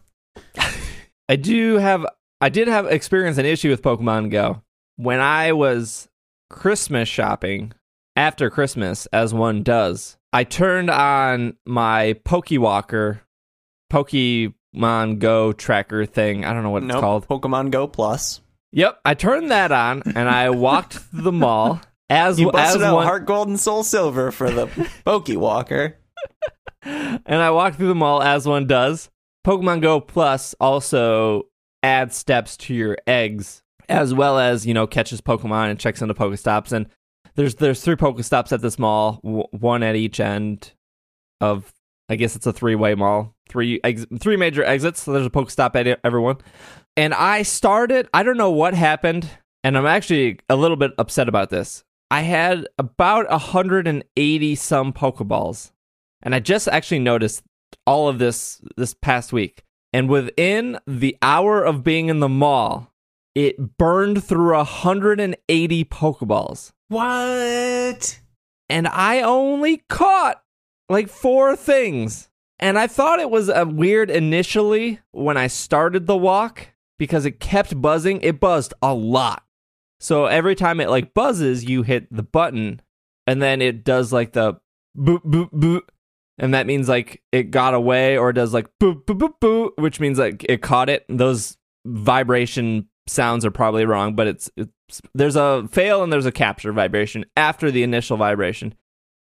I 1.28 1.36
do 1.36 1.78
have 1.78 2.06
I 2.40 2.48
did 2.48 2.68
have 2.68 2.86
experience 2.86 3.38
an 3.38 3.46
issue 3.46 3.70
with 3.70 3.82
Pokemon 3.82 4.30
Go. 4.30 4.62
When 4.96 5.20
I 5.20 5.52
was 5.52 6.08
Christmas 6.50 7.08
shopping 7.08 7.72
after 8.16 8.50
Christmas, 8.50 9.06
as 9.06 9.32
one 9.32 9.62
does, 9.62 10.16
I 10.32 10.44
turned 10.44 10.90
on 10.90 11.56
my 11.66 12.14
Pokewalker, 12.24 13.20
Pokemon 13.92 15.18
Go 15.18 15.52
tracker 15.52 16.06
thing. 16.06 16.44
I 16.44 16.52
don't 16.52 16.62
know 16.62 16.70
what 16.70 16.84
it's 16.84 16.94
called. 16.94 17.28
Pokemon 17.28 17.70
Go 17.70 17.86
Plus. 17.86 18.40
Yep, 18.72 19.00
I 19.04 19.14
turned 19.14 19.50
that 19.50 19.70
on 19.72 20.02
and 20.14 20.28
I 20.28 20.48
walked 20.50 20.94
through 20.94 21.22
the 21.22 21.32
mall 21.32 21.80
as 22.08 22.40
You 22.40 22.48
as 22.48 22.52
busted 22.52 22.82
out 22.82 22.94
one, 22.94 23.06
Heart 23.06 23.26
Gold 23.26 23.48
and 23.48 23.60
Soul 23.60 23.84
Silver 23.84 24.32
for 24.32 24.50
the 24.50 24.66
Pokewalker. 25.06 25.94
and 26.82 27.20
I 27.28 27.50
walked 27.50 27.76
through 27.76 27.88
the 27.88 27.94
mall 27.94 28.22
as 28.22 28.46
one 28.46 28.66
does. 28.66 29.10
Pokemon 29.46 29.82
Go 29.82 30.00
Plus 30.00 30.54
also 30.60 31.46
adds 31.82 32.16
steps 32.16 32.56
to 32.56 32.74
your 32.74 32.96
eggs, 33.06 33.62
as 33.88 34.14
well 34.14 34.38
as 34.38 34.66
you 34.66 34.72
know 34.72 34.86
catches 34.86 35.20
Pokemon 35.20 35.70
and 35.70 35.78
checks 35.78 36.00
into 36.00 36.14
Pokestops. 36.14 36.72
And 36.72 36.86
there's 37.34 37.56
there's 37.56 37.82
three 37.82 37.96
Pokestops 37.96 38.52
at 38.52 38.60
this 38.60 38.78
mall, 38.78 39.20
w- 39.22 39.46
one 39.50 39.82
at 39.82 39.96
each 39.96 40.20
end 40.20 40.72
of. 41.40 41.72
I 42.08 42.16
guess 42.16 42.36
it's 42.36 42.46
a 42.46 42.52
three 42.52 42.74
way 42.74 42.94
mall, 42.94 43.34
three 43.48 43.80
ex- 43.84 44.06
three 44.20 44.36
major 44.36 44.62
exits. 44.64 45.02
So 45.02 45.12
there's 45.12 45.26
a 45.26 45.30
Pokestop 45.30 45.74
at 45.76 46.00
everyone. 46.04 46.36
And 46.96 47.14
I 47.14 47.42
started. 47.42 48.08
I 48.12 48.22
don't 48.22 48.36
know 48.36 48.50
what 48.50 48.74
happened, 48.74 49.28
and 49.64 49.78
I'm 49.78 49.86
actually 49.86 50.40
a 50.48 50.56
little 50.56 50.76
bit 50.76 50.92
upset 50.98 51.28
about 51.28 51.50
this. 51.50 51.84
I 52.10 52.20
had 52.20 52.66
about 52.76 53.30
180 53.30 54.54
some 54.56 54.92
Pokeballs 54.92 55.70
and 56.22 56.34
I 56.34 56.40
just 56.40 56.68
actually 56.68 57.00
noticed 57.00 57.42
all 57.86 58.08
of 58.08 58.18
this 58.18 58.60
this 58.76 58.94
past 58.94 59.32
week. 59.32 59.64
And 59.92 60.08
within 60.08 60.78
the 60.86 61.16
hour 61.20 61.62
of 61.62 61.82
being 61.82 62.08
in 62.08 62.20
the 62.20 62.28
mall, 62.28 62.91
it 63.34 63.78
burned 63.78 64.24
through 64.24 64.54
180 64.54 65.84
Pokeballs. 65.86 66.72
What? 66.88 68.20
And 68.68 68.88
I 68.88 69.22
only 69.22 69.78
caught 69.88 70.42
like 70.88 71.08
four 71.08 71.56
things. 71.56 72.28
And 72.58 72.78
I 72.78 72.86
thought 72.86 73.18
it 73.18 73.30
was 73.30 73.48
a 73.48 73.64
weird 73.64 74.10
initially 74.10 75.00
when 75.10 75.36
I 75.36 75.48
started 75.48 76.06
the 76.06 76.16
walk 76.16 76.68
because 76.98 77.24
it 77.24 77.40
kept 77.40 77.80
buzzing. 77.80 78.20
It 78.22 78.38
buzzed 78.38 78.74
a 78.82 78.94
lot. 78.94 79.44
So 79.98 80.26
every 80.26 80.54
time 80.54 80.80
it 80.80 80.90
like 80.90 81.14
buzzes, 81.14 81.64
you 81.64 81.82
hit 81.82 82.06
the 82.14 82.22
button 82.22 82.80
and 83.26 83.40
then 83.40 83.62
it 83.62 83.84
does 83.84 84.12
like 84.12 84.32
the 84.32 84.54
boop 84.96 85.22
boop 85.24 85.50
boop 85.52 85.82
and 86.38 86.54
that 86.54 86.66
means 86.66 86.88
like 86.88 87.22
it 87.32 87.44
got 87.44 87.74
away 87.74 88.18
or 88.18 88.30
it 88.30 88.34
does 88.34 88.52
like 88.52 88.66
boop 88.80 89.04
boop 89.04 89.18
boop 89.18 89.34
boop 89.40 89.70
which 89.76 90.00
means 90.00 90.18
like 90.18 90.44
it 90.48 90.60
caught 90.60 90.88
it 90.88 91.04
those 91.08 91.56
vibration 91.86 92.88
sounds 93.06 93.44
are 93.44 93.50
probably 93.50 93.84
wrong 93.84 94.14
but 94.14 94.26
it's, 94.26 94.50
it's 94.56 95.02
there's 95.14 95.36
a 95.36 95.66
fail 95.70 96.02
and 96.02 96.12
there's 96.12 96.26
a 96.26 96.32
capture 96.32 96.72
vibration 96.72 97.24
after 97.36 97.70
the 97.70 97.82
initial 97.82 98.16
vibration 98.16 98.74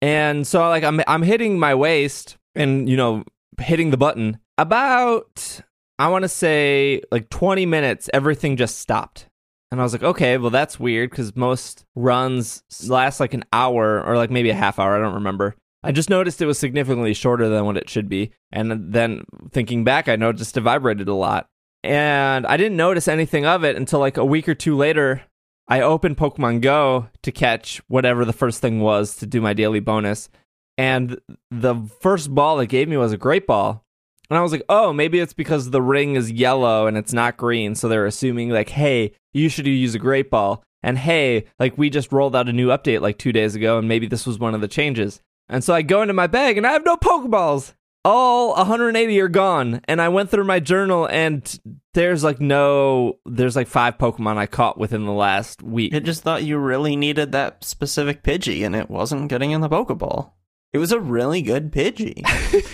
and 0.01 0.47
so 0.47 0.61
like 0.69 0.85
i'm 0.85 1.01
i'm 1.07 1.23
hitting 1.23 1.59
my 1.59 1.75
waist 1.75 2.37
and 2.55 2.89
you 2.89 2.97
know 2.97 3.25
hitting 3.61 3.91
the 3.91 3.97
button 3.97 4.39
about 4.59 5.61
i 5.99 6.09
want 6.09 6.23
to 6.23 6.29
say 6.29 7.03
like 7.11 7.29
20 7.31 7.67
minutes 7.67 8.09
everything 8.13 8.57
just 8.57 8.79
stopped 8.79 9.29
and 9.71 9.81
I 9.81 9.85
was 9.85 9.93
like, 9.93 10.03
okay, 10.03 10.39
well, 10.39 10.51
that's 10.51 10.79
weird 10.79 11.11
because 11.11 11.35
most 11.35 11.85
runs 11.95 12.63
last 12.89 13.19
like 13.19 13.35
an 13.35 13.45
hour 13.53 14.03
or 14.03 14.17
like 14.17 14.31
maybe 14.31 14.51
a 14.51 14.55
half 14.55 14.79
hour. 14.79 14.95
I 14.95 15.01
don't 15.01 15.15
remember. 15.15 15.57
I 15.83 15.93
just 15.93 16.11
noticed 16.11 16.41
it 16.41 16.47
was 16.47 16.59
significantly 16.59 17.15
shorter 17.15 17.49
than 17.49 17.65
what 17.65 17.77
it 17.77 17.91
should 17.91 18.09
be. 18.09 18.31
And 18.53 18.93
then 18.93 19.25
thinking 19.51 19.85
back, 19.85 20.09
I 20.09 20.17
noticed 20.17 20.57
it 20.57 20.61
vibrated 20.61 21.09
a 21.09 21.15
lot. 21.15 21.49
And 21.87 22.47
I 22.47 22.57
didn't 22.57 22.77
notice 22.77 23.09
anything 23.09 23.47
of 23.47 23.65
it 23.65 23.77
until 23.77 24.01
like 24.01 24.17
a 24.17 24.25
week 24.25 24.49
or 24.49 24.55
two 24.55 24.77
later. 24.77 25.23
I 25.69 25.81
opened 25.81 26.17
Pokemon 26.17 26.61
Go 26.61 27.09
to 27.23 27.33
catch 27.33 27.81
whatever 27.89 28.25
the 28.25 28.33
first 28.33 28.61
thing 28.61 28.81
was 28.81 29.17
to 29.17 29.27
do 29.27 29.41
my 29.41 29.53
daily 29.53 29.81
bonus. 29.81 30.29
And 30.77 31.19
the 31.51 31.77
first 32.01 32.35
ball 32.35 32.61
it 32.61 32.69
gave 32.69 32.89
me 32.89 32.97
was 32.97 33.13
a 33.13 33.17
great 33.19 33.47
ball. 33.47 33.85
And 34.29 34.37
I 34.37 34.43
was 34.43 34.53
like, 34.53 34.65
oh, 34.69 34.93
maybe 34.93 35.21
it's 35.21 35.33
because 35.33 35.71
the 35.71 35.81
ring 35.81 36.17
is 36.17 36.31
yellow 36.31 36.87
and 36.87 36.97
it's 36.97 37.13
not 37.13 37.37
green. 37.37 37.75
So 37.75 37.89
they're 37.89 38.07
assuming, 38.07 38.51
like, 38.51 38.71
hey, 38.71 39.13
you 39.33 39.49
should 39.49 39.67
use 39.67 39.95
a 39.95 40.01
great 40.01 40.31
ball. 40.31 40.65
And 40.83 40.99
hey, 40.99 41.47
like, 41.61 41.79
we 41.79 41.91
just 41.91 42.13
rolled 42.13 42.35
out 42.35 42.49
a 42.49 42.53
new 42.53 42.69
update 42.69 43.01
like 43.01 43.19
two 43.19 43.33
days 43.33 43.55
ago, 43.55 43.79
and 43.79 43.89
maybe 43.89 44.07
this 44.07 44.27
was 44.27 44.39
one 44.39 44.55
of 44.55 44.61
the 44.61 44.69
changes. 44.69 45.21
And 45.49 45.63
so 45.63 45.75
I 45.75 45.83
go 45.83 46.03
into 46.03 46.15
my 46.15 46.27
bag 46.27 46.57
and 46.57 46.67
I 46.67 46.73
have 46.73 46.85
no 46.85 46.97
Pokeballs. 46.97 47.75
All 48.07 48.55
180 48.55 49.21
are 49.21 49.27
gone. 49.29 49.81
And 49.89 50.01
I 50.01 50.09
went 50.11 50.31
through 50.31 50.45
my 50.45 50.61
journal 50.61 51.09
and 51.11 51.59
there's 51.93 52.23
like 52.23 52.41
no, 52.41 53.19
there's 53.27 53.57
like 53.57 53.67
five 53.67 53.99
Pokemon 53.99 54.37
I 54.37 54.47
caught 54.47 54.79
within 54.79 55.07
the 55.07 55.13
last 55.13 55.61
week. 55.61 55.93
It 55.93 56.05
just 56.05 56.23
thought 56.23 56.45
you 56.45 56.57
really 56.57 56.95
needed 56.95 57.33
that 57.33 57.65
specific 57.65 58.23
Pidgey 58.23 58.65
and 58.65 58.77
it 58.77 58.89
wasn't 58.89 59.29
getting 59.29 59.51
in 59.51 59.61
the 59.61 59.69
Pokeball. 59.69 60.31
It 60.73 60.79
was 60.79 60.93
a 60.93 61.01
really 61.01 61.43
good 61.43 61.73
Pidgey. 61.73 62.23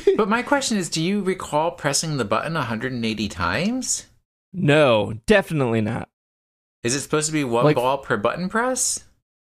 But 0.18 0.28
my 0.28 0.42
question 0.42 0.76
is, 0.76 0.90
do 0.90 1.02
you 1.02 1.22
recall 1.22 1.70
pressing 1.70 2.18
the 2.18 2.26
button 2.26 2.52
180 2.52 3.28
times? 3.28 4.06
No, 4.52 5.14
definitely 5.24 5.80
not. 5.80 6.10
Is 6.84 6.94
it 6.94 7.00
supposed 7.00 7.28
to 7.28 7.32
be 7.32 7.44
one 7.44 7.64
Like- 7.64 7.76
ball 7.76 7.96
per 7.98 8.18
button 8.18 8.50
press? 8.50 9.04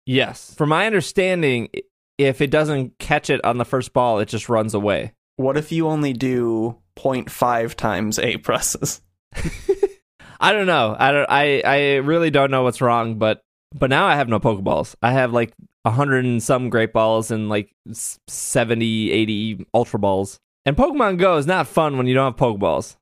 Yes. 0.08 0.56
From 0.56 0.70
my 0.70 0.88
understanding, 0.88 1.70
if 2.18 2.42
it 2.42 2.50
doesn't 2.50 2.98
catch 2.98 3.30
it 3.30 3.46
on 3.46 3.60
the 3.60 3.66
first 3.66 3.94
ball, 3.94 4.18
it 4.20 4.28
just 4.28 4.50
runs 4.50 4.74
away. 4.74 5.14
What 5.38 5.58
if 5.58 5.72
you 5.72 5.88
only 5.88 6.14
do 6.14 6.78
0.5 6.98 7.76
times 7.76 8.20
A 8.20 8.38
presses? 8.38 9.02
I 10.40 10.52
don't 10.54 10.68
know. 10.68 10.96
I 10.98 11.12
don't. 11.12 11.30
I 11.30 11.62
I 11.66 11.96
really 11.98 12.30
don't 12.30 12.52
know 12.52 12.64
what's 12.64 12.82
wrong, 12.82 13.18
but 13.18 13.42
but 13.74 13.90
now 13.90 14.06
I 14.06 14.16
have 14.16 14.30
no 14.30 14.40
Pokeballs. 14.40 14.96
I 15.02 15.12
have 15.12 15.34
like 15.34 15.54
a 15.86 15.92
hundred 15.92 16.26
and 16.26 16.42
some 16.42 16.70
Great 16.70 16.94
Balls 16.94 17.32
and 17.32 17.48
like 17.50 17.74
s- 17.90 18.20
70, 18.28 19.12
80 19.12 19.66
Ultra 19.74 20.00
Balls. 20.00 20.40
And 20.66 20.76
Pokemon 20.76 21.20
Go 21.20 21.38
is 21.38 21.46
not 21.48 21.68
fun 21.68 21.98
when 21.98 22.08
you 22.08 22.14
don't 22.16 22.34
have 22.34 22.40
Pokeballs. 22.40 22.96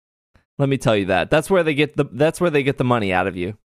Let 0.60 0.70
me 0.70 0.78
tell 0.78 0.96
you 0.96 1.06
that. 1.06 1.32
That's 1.32 1.50
where 1.50 1.64
they 1.64 1.74
get 1.74 1.96
the 1.98 2.06
that's 2.12 2.40
where 2.40 2.50
they 2.52 2.62
get 2.64 2.78
the 2.78 2.84
money 2.84 3.12
out 3.12 3.28
of 3.28 3.36
you. 3.36 3.58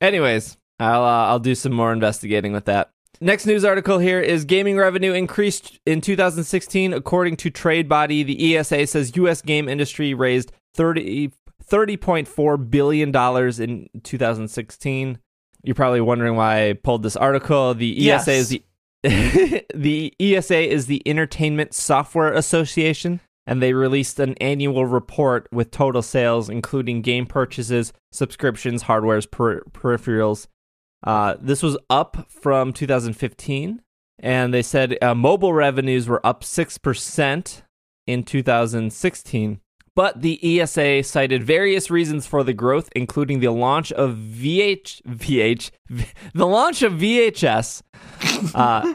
Anyways, 0.00 0.56
I'll 0.78 1.02
uh, 1.04 1.26
I'll 1.26 1.38
do 1.40 1.54
some 1.54 1.72
more 1.72 1.92
investigating 1.92 2.52
with 2.52 2.66
that. 2.66 2.90
Next 3.20 3.46
news 3.46 3.64
article 3.64 3.98
here 3.98 4.20
is 4.20 4.44
gaming 4.44 4.76
revenue 4.76 5.12
increased 5.12 5.78
in 5.86 6.00
2016 6.02 6.92
according 6.92 7.36
to 7.38 7.50
trade 7.50 7.88
body 7.88 8.22
the 8.22 8.56
ESA 8.56 8.86
says 8.86 9.16
US 9.16 9.40
game 9.40 9.68
industry 9.68 10.12
raised 10.12 10.52
30 10.74 11.32
30.4 11.68 12.70
billion 12.70 13.10
dollars 13.10 13.58
in 13.58 13.88
2016. 14.02 15.18
You're 15.62 15.74
probably 15.74 16.00
wondering 16.00 16.36
why 16.36 16.68
I 16.68 16.72
pulled 16.74 17.02
this 17.02 17.16
article. 17.16 17.74
The 17.74 18.10
ESA 18.10 18.32
is 18.32 18.48
the 18.50 18.62
the 19.74 20.14
ESA 20.20 20.70
is 20.70 20.86
the 20.86 21.02
Entertainment 21.06 21.74
Software 21.74 22.32
Association 22.32 23.20
and 23.46 23.62
they 23.62 23.72
released 23.72 24.18
an 24.20 24.34
annual 24.40 24.84
report 24.84 25.48
with 25.50 25.70
total 25.70 26.02
sales 26.02 26.50
including 26.50 27.00
game 27.02 27.24
purchases, 27.24 27.92
subscriptions, 28.12 28.84
hardwares, 28.84 29.30
per- 29.30 29.62
peripherals, 29.72 30.48
uh, 31.04 31.36
this 31.40 31.62
was 31.62 31.76
up 31.90 32.26
from 32.28 32.72
2015, 32.72 33.82
and 34.18 34.54
they 34.54 34.62
said 34.62 34.96
uh, 35.02 35.14
mobile 35.14 35.52
revenues 35.52 36.08
were 36.08 36.24
up 36.26 36.42
6% 36.42 37.62
in 38.06 38.22
2016. 38.22 39.60
But 39.94 40.20
the 40.20 40.60
ESA 40.60 41.02
cited 41.04 41.42
various 41.42 41.90
reasons 41.90 42.26
for 42.26 42.44
the 42.44 42.52
growth, 42.52 42.90
including 42.94 43.40
the 43.40 43.50
launch 43.50 43.90
of 43.92 44.14
VH, 44.16 45.00
VH, 45.02 45.70
the 46.34 46.46
launch 46.46 46.82
of 46.82 46.92
VHS. 46.92 47.82
Uh, 48.54 48.94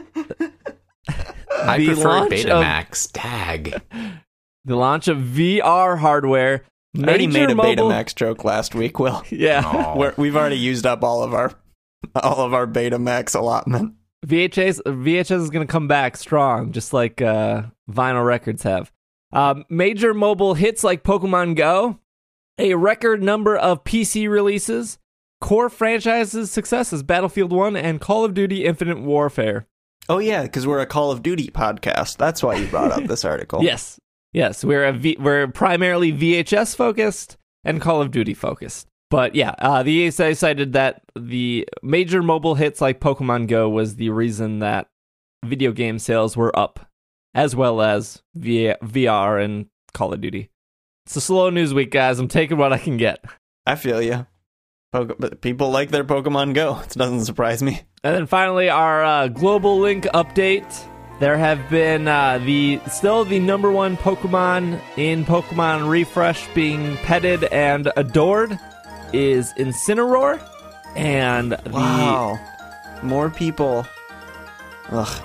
I 1.60 1.78
the 1.78 1.86
prefer 1.86 2.08
launch 2.08 2.32
Betamax. 2.32 3.10
Tag. 3.12 3.82
the 4.64 4.76
launch 4.76 5.08
of 5.08 5.18
VR 5.18 5.98
hardware. 5.98 6.62
I 6.96 7.02
already 7.02 7.26
made 7.26 7.50
a 7.50 7.54
mobile- 7.56 7.88
Betamax 7.88 8.14
joke 8.14 8.44
last 8.44 8.74
week, 8.74 8.98
Will. 9.00 9.24
Yeah. 9.30 9.96
We're, 9.96 10.14
we've 10.16 10.36
already 10.36 10.58
used 10.58 10.86
up 10.86 11.02
all 11.02 11.22
of 11.24 11.34
our 11.34 11.52
all 12.16 12.40
of 12.40 12.54
our 12.54 12.66
Betamax 12.66 13.34
allotment. 13.34 13.94
VHS 14.26 14.80
VHS 14.82 15.42
is 15.42 15.50
going 15.50 15.66
to 15.66 15.70
come 15.70 15.88
back 15.88 16.16
strong, 16.16 16.72
just 16.72 16.92
like 16.92 17.20
uh, 17.20 17.62
vinyl 17.90 18.24
records 18.24 18.62
have. 18.62 18.92
Um, 19.32 19.64
major 19.68 20.14
mobile 20.14 20.54
hits 20.54 20.84
like 20.84 21.02
Pokemon 21.02 21.56
Go, 21.56 21.98
a 22.58 22.74
record 22.74 23.22
number 23.22 23.56
of 23.56 23.82
PC 23.82 24.28
releases, 24.28 24.98
core 25.40 25.68
franchises 25.68 26.50
successes 26.50 27.02
Battlefield 27.02 27.50
One 27.52 27.74
and 27.76 28.00
Call 28.00 28.24
of 28.24 28.34
Duty 28.34 28.64
Infinite 28.64 29.00
Warfare. 29.00 29.66
Oh 30.08 30.18
yeah, 30.18 30.42
because 30.42 30.66
we're 30.66 30.80
a 30.80 30.86
Call 30.86 31.10
of 31.10 31.22
Duty 31.22 31.48
podcast. 31.48 32.16
That's 32.16 32.42
why 32.42 32.56
you 32.56 32.66
brought 32.66 32.92
up 32.92 33.04
this 33.04 33.24
article. 33.24 33.62
Yes, 33.64 33.98
yes, 34.32 34.64
we're 34.64 34.84
a 34.84 34.92
v- 34.92 35.16
we're 35.18 35.48
primarily 35.48 36.12
VHS 36.12 36.76
focused 36.76 37.36
and 37.64 37.80
Call 37.80 38.02
of 38.02 38.10
Duty 38.10 38.34
focused. 38.34 38.86
But 39.12 39.34
yeah, 39.34 39.54
uh, 39.58 39.82
the 39.82 40.06
ESA 40.06 40.34
cited 40.36 40.72
that 40.72 41.02
the 41.14 41.68
major 41.82 42.22
mobile 42.22 42.54
hits 42.54 42.80
like 42.80 42.98
Pokemon 42.98 43.46
Go 43.46 43.68
was 43.68 43.96
the 43.96 44.08
reason 44.08 44.60
that 44.60 44.88
video 45.44 45.70
game 45.72 45.98
sales 45.98 46.34
were 46.34 46.58
up, 46.58 46.88
as 47.34 47.54
well 47.54 47.82
as 47.82 48.22
v- 48.34 48.72
VR 48.82 49.44
and 49.44 49.66
Call 49.92 50.14
of 50.14 50.22
Duty. 50.22 50.48
It's 51.04 51.14
a 51.14 51.20
slow 51.20 51.50
news 51.50 51.74
week, 51.74 51.90
guys. 51.90 52.18
I'm 52.18 52.26
taking 52.26 52.56
what 52.56 52.72
I 52.72 52.78
can 52.78 52.96
get. 52.96 53.22
I 53.66 53.74
feel 53.74 54.00
you. 54.00 54.26
Poke- 54.92 55.18
but 55.18 55.42
people 55.42 55.68
like 55.68 55.90
their 55.90 56.04
Pokemon 56.04 56.54
Go. 56.54 56.80
It 56.82 56.94
doesn't 56.94 57.26
surprise 57.26 57.62
me. 57.62 57.82
And 58.02 58.16
then 58.16 58.26
finally, 58.26 58.70
our 58.70 59.04
uh, 59.04 59.28
global 59.28 59.78
link 59.78 60.04
update. 60.14 60.88
There 61.20 61.36
have 61.36 61.68
been 61.68 62.08
uh, 62.08 62.38
the 62.38 62.80
still 62.88 63.26
the 63.26 63.40
number 63.40 63.70
one 63.70 63.98
Pokemon 63.98 64.80
in 64.96 65.26
Pokemon 65.26 65.90
Refresh 65.90 66.48
being 66.54 66.96
petted 66.96 67.44
and 67.44 67.92
adored 67.94 68.58
is 69.12 69.52
Incineroar, 69.54 70.40
and 70.96 71.52
the 71.52 71.70
Wow. 71.70 72.38
More 73.02 73.30
people. 73.30 73.86
Ugh. 74.90 75.22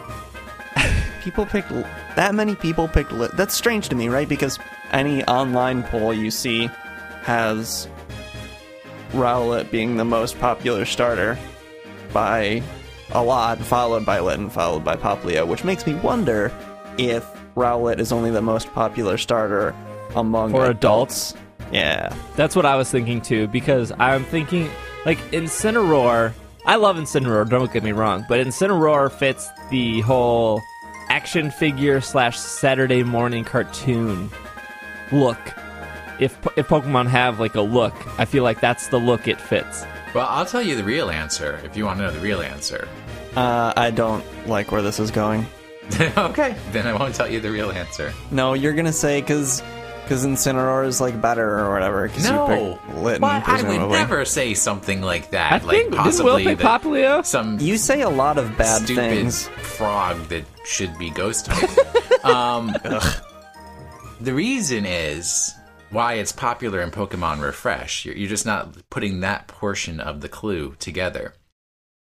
people 1.24 1.46
picked 1.46 1.70
that 2.16 2.34
many 2.34 2.56
people 2.56 2.88
picked. 2.88 3.12
Li- 3.12 3.30
That's 3.34 3.54
strange 3.56 3.90
to 3.90 3.96
me, 3.96 4.10
right? 4.10 4.28
Because 4.28 4.58
any 4.92 5.24
online 5.26 5.84
poll 5.84 6.14
you 6.14 6.32
see 6.32 6.70
has 7.24 7.88
Rowlet 9.12 9.70
being 9.72 9.98
the 9.98 10.06
most 10.06 10.40
popular 10.40 10.86
starter 10.86 11.38
by 12.14 12.64
a 13.12 13.24
lot, 13.24 13.58
followed 13.60 14.06
by 14.06 14.20
Litten, 14.20 14.50
followed 14.50 14.84
by 14.84 14.96
Poplio, 14.96 15.46
which 15.48 15.64
makes 15.64 15.86
me 15.86 15.94
wonder 15.96 16.52
if 16.98 17.26
Rowlet 17.56 18.00
is 18.00 18.12
only 18.12 18.32
the 18.32 18.42
most 18.42 18.72
popular 18.74 19.18
starter 19.18 19.76
among 20.16 20.52
For 20.52 20.66
adults? 20.66 21.34
Yeah. 21.72 22.16
That's 22.36 22.56
what 22.56 22.66
I 22.66 22.76
was 22.76 22.90
thinking 22.90 23.22
too, 23.22 23.48
because 23.48 23.92
I'm 24.00 24.24
thinking 24.26 24.70
like 25.06 25.18
Incineroar. 25.32 26.34
I 26.66 26.76
love 26.76 26.98
Incineroar. 26.98 27.50
Don't 27.50 27.72
get 27.72 27.84
me 27.84 27.92
wrong, 27.92 28.26
but 28.28 28.46
Incineroar 28.46 29.12
fits 29.12 29.50
the 29.70 30.02
whole 30.02 30.62
action 31.10 31.52
figure 31.52 32.02
slash 32.02 32.38
Saturday 32.38 33.04
morning 33.04 33.44
cartoon 33.44 34.30
look. 35.12 35.40
If 36.20 36.38
if 36.58 36.68
Pokemon 36.68 37.08
have 37.08 37.40
like 37.40 37.56
a 37.56 37.62
look, 37.62 37.94
I 38.20 38.26
feel 38.26 38.44
like 38.44 38.60
that's 38.60 38.88
the 38.88 38.98
look 38.98 39.28
it 39.28 39.40
fits. 39.40 39.86
Well, 40.14 40.28
I'll 40.30 40.46
tell 40.46 40.62
you 40.62 40.76
the 40.76 40.84
real 40.84 41.10
answer 41.10 41.60
if 41.64 41.78
you 41.78 41.86
want 41.86 42.00
to 42.00 42.06
know 42.06 42.12
the 42.12 42.20
real 42.20 42.42
answer. 42.42 42.88
Uh, 43.36 43.72
I 43.76 43.92
don't 43.92 44.26
like 44.48 44.72
where 44.72 44.82
this 44.82 45.00
is 45.00 45.12
going. 45.12 45.46
okay, 46.18 46.56
then 46.72 46.88
I 46.88 46.94
won't 46.94 47.14
tell 47.14 47.30
you 47.30 47.40
the 47.40 47.52
real 47.52 47.72
answer. 47.72 48.12
No, 48.32 48.54
you're 48.54 48.74
gonna 48.74 48.92
say 48.92 49.22
because 49.22 49.62
because 50.08 50.26
Incineroar 50.26 50.88
is 50.88 51.02
like 51.02 51.20
better 51.22 51.60
or 51.60 51.74
whatever. 51.74 52.08
Cause 52.08 52.24
No, 52.30 52.48
you 52.50 52.74
picked 52.86 52.96
Litten, 52.98 53.22
Why, 53.22 53.44
I 53.46 53.58
would 53.58 53.66
presumably. 53.66 53.98
never 53.98 54.24
say 54.26 54.54
something 54.54 55.02
like 55.02 55.32
that. 55.32 55.52
I 55.52 55.56
like 55.58 55.62
think 55.64 55.78
didn't 55.84 55.92
Will 55.92 55.98
possibly 56.04 56.44
pick 56.46 56.58
that 56.60 56.82
Poplio? 56.82 57.26
some 57.26 57.60
You 57.60 57.78
say 57.78 58.02
a 58.02 58.10
lot 58.10 58.38
of 58.38 58.58
bad 58.58 58.84
stupid 58.84 59.10
things. 59.10 59.48
frog 59.48 60.18
that 60.30 60.46
should 60.66 60.98
be 60.98 61.10
ghost 61.10 61.46
type. 61.48 62.26
um, 62.26 62.74
the 64.22 64.34
reason 64.34 64.86
is 64.86 65.54
why 65.90 66.14
it's 66.16 66.32
popular 66.32 66.82
in 66.82 66.92
Pokemon 66.92 67.42
Refresh. 67.42 68.06
You're, 68.06 68.16
you're 68.16 68.30
just 68.30 68.46
not 68.46 68.76
putting 68.90 69.22
that 69.22 69.48
portion 69.48 70.00
of 70.00 70.22
the 70.22 70.30
clue 70.30 70.76
together. 70.80 71.34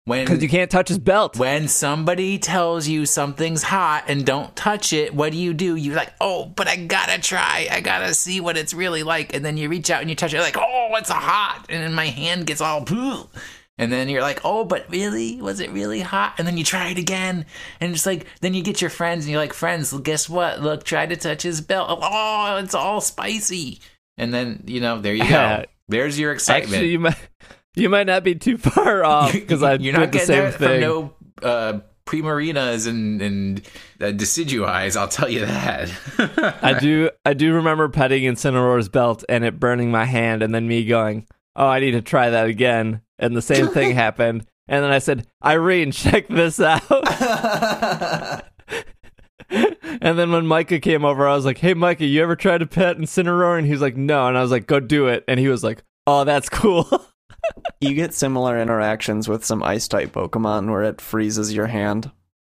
When 0.05 0.25
Because 0.25 0.43
you 0.43 0.49
can't 0.49 0.69
touch 0.69 0.89
his 0.89 0.97
belt. 0.97 1.37
when 1.37 1.69
somebody 1.69 2.37
tells 2.37 2.89
you 2.89 3.05
something's 3.05 3.63
hot 3.63 4.05
and 4.09 4.25
don't 4.25 4.53
touch 4.53 4.91
it, 4.91 5.13
what 5.13 5.31
do 5.31 5.37
you 5.37 5.53
do? 5.53 5.77
You're 5.77 5.95
like, 5.95 6.13
oh, 6.19 6.45
but 6.45 6.67
I 6.67 6.75
gotta 6.75 7.21
try. 7.21 7.69
I 7.71 7.79
gotta 7.79 8.13
see 8.13 8.41
what 8.41 8.57
it's 8.57 8.73
really 8.73 9.03
like. 9.03 9.33
And 9.33 9.45
then 9.45 9.55
you 9.55 9.69
reach 9.69 9.89
out 9.89 10.01
and 10.01 10.09
you 10.09 10.15
touch 10.15 10.33
it, 10.33 10.41
like, 10.41 10.57
oh, 10.57 10.89
it's 10.95 11.09
hot. 11.09 11.67
And 11.69 11.81
then 11.81 11.93
my 11.93 12.07
hand 12.07 12.47
gets 12.47 12.61
all 12.61 12.83
poo. 12.83 13.29
And 13.79 13.91
then 13.91 14.07
you're 14.07 14.21
like, 14.21 14.41
oh, 14.45 14.65
but 14.65 14.85
really? 14.91 15.41
Was 15.41 15.59
it 15.59 15.71
really 15.71 15.99
hot? 15.99 16.35
And 16.37 16.47
then 16.47 16.57
you 16.57 16.63
try 16.63 16.89
it 16.89 16.99
again. 16.99 17.47
And 17.79 17.91
it's 17.91 18.05
like, 18.05 18.27
then 18.39 18.53
you 18.53 18.61
get 18.61 18.81
your 18.81 18.91
friends 18.91 19.25
and 19.25 19.31
you're 19.31 19.41
like, 19.41 19.51
friends, 19.51 19.91
guess 19.91 20.29
what? 20.29 20.61
Look, 20.61 20.83
try 20.83 21.07
to 21.07 21.15
touch 21.15 21.41
his 21.41 21.59
belt. 21.59 21.87
Oh, 21.89 21.97
oh 21.99 22.57
it's 22.57 22.75
all 22.75 23.01
spicy. 23.01 23.79
And 24.15 24.31
then, 24.31 24.63
you 24.67 24.79
know, 24.79 25.01
there 25.01 25.15
you 25.15 25.27
go. 25.27 25.65
There's 25.87 26.19
your 26.19 26.33
excitement. 26.33 26.73
Actually, 26.73 26.89
you 26.89 26.99
might 26.99 27.17
you 27.75 27.89
might 27.89 28.07
not 28.07 28.23
be 28.23 28.35
too 28.35 28.57
far 28.57 29.03
off 29.05 29.31
because 29.33 29.63
I 29.63 29.73
You're 29.73 29.93
did 29.93 29.99
not 29.99 30.11
the 30.11 30.17
getting 30.19 30.25
same 30.27 30.51
thing. 30.51 30.81
no 30.81 31.13
uh, 31.41 31.79
primarinas 32.05 32.87
and 32.87 33.21
and 33.21 33.59
uh, 34.01 34.05
decidueyes. 34.05 34.95
I'll 34.97 35.07
tell 35.07 35.29
you 35.29 35.45
that. 35.45 35.91
I 36.61 36.73
do 36.79 37.09
I 37.25 37.33
do 37.33 37.53
remember 37.53 37.89
petting 37.89 38.23
Incineroar's 38.23 38.89
belt 38.89 39.23
and 39.29 39.43
it 39.43 39.59
burning 39.59 39.91
my 39.91 40.05
hand 40.05 40.43
and 40.43 40.53
then 40.53 40.67
me 40.67 40.85
going, 40.85 41.25
"Oh, 41.55 41.67
I 41.67 41.79
need 41.79 41.91
to 41.91 42.01
try 42.01 42.29
that 42.29 42.47
again." 42.47 43.01
And 43.19 43.35
the 43.35 43.41
same 43.41 43.67
thing 43.69 43.91
happened. 43.95 44.45
And 44.67 44.83
then 44.83 44.91
I 44.91 44.99
said, 44.99 45.27
"Irene, 45.43 45.91
check 45.91 46.27
this 46.27 46.59
out." 46.59 46.81
and 49.49 50.17
then 50.17 50.31
when 50.31 50.47
Micah 50.47 50.79
came 50.79 51.05
over, 51.05 51.27
I 51.27 51.35
was 51.35 51.45
like, 51.45 51.57
"Hey 51.57 51.73
Micah, 51.73 52.05
you 52.05 52.21
ever 52.23 52.35
tried 52.35 52.59
to 52.59 52.65
pet 52.65 52.97
Incineroar?" 52.97 53.57
And 53.57 53.65
he 53.67 53.73
was 53.73 53.81
like, 53.81 53.97
"No." 53.97 54.27
And 54.27 54.37
I 54.37 54.41
was 54.41 54.51
like, 54.51 54.67
"Go 54.67 54.79
do 54.79 55.07
it." 55.07 55.23
And 55.27 55.39
he 55.39 55.47
was 55.47 55.63
like, 55.63 55.83
"Oh, 56.07 56.23
that's 56.23 56.49
cool." 56.49 56.87
You 57.81 57.93
get 57.95 58.13
similar 58.13 58.59
interactions 58.59 59.27
with 59.27 59.43
some 59.43 59.61
ice 59.63 59.87
type 59.87 60.13
Pokemon 60.13 60.69
where 60.71 60.83
it 60.83 61.01
freezes 61.01 61.53
your 61.53 61.67
hand. 61.67 62.11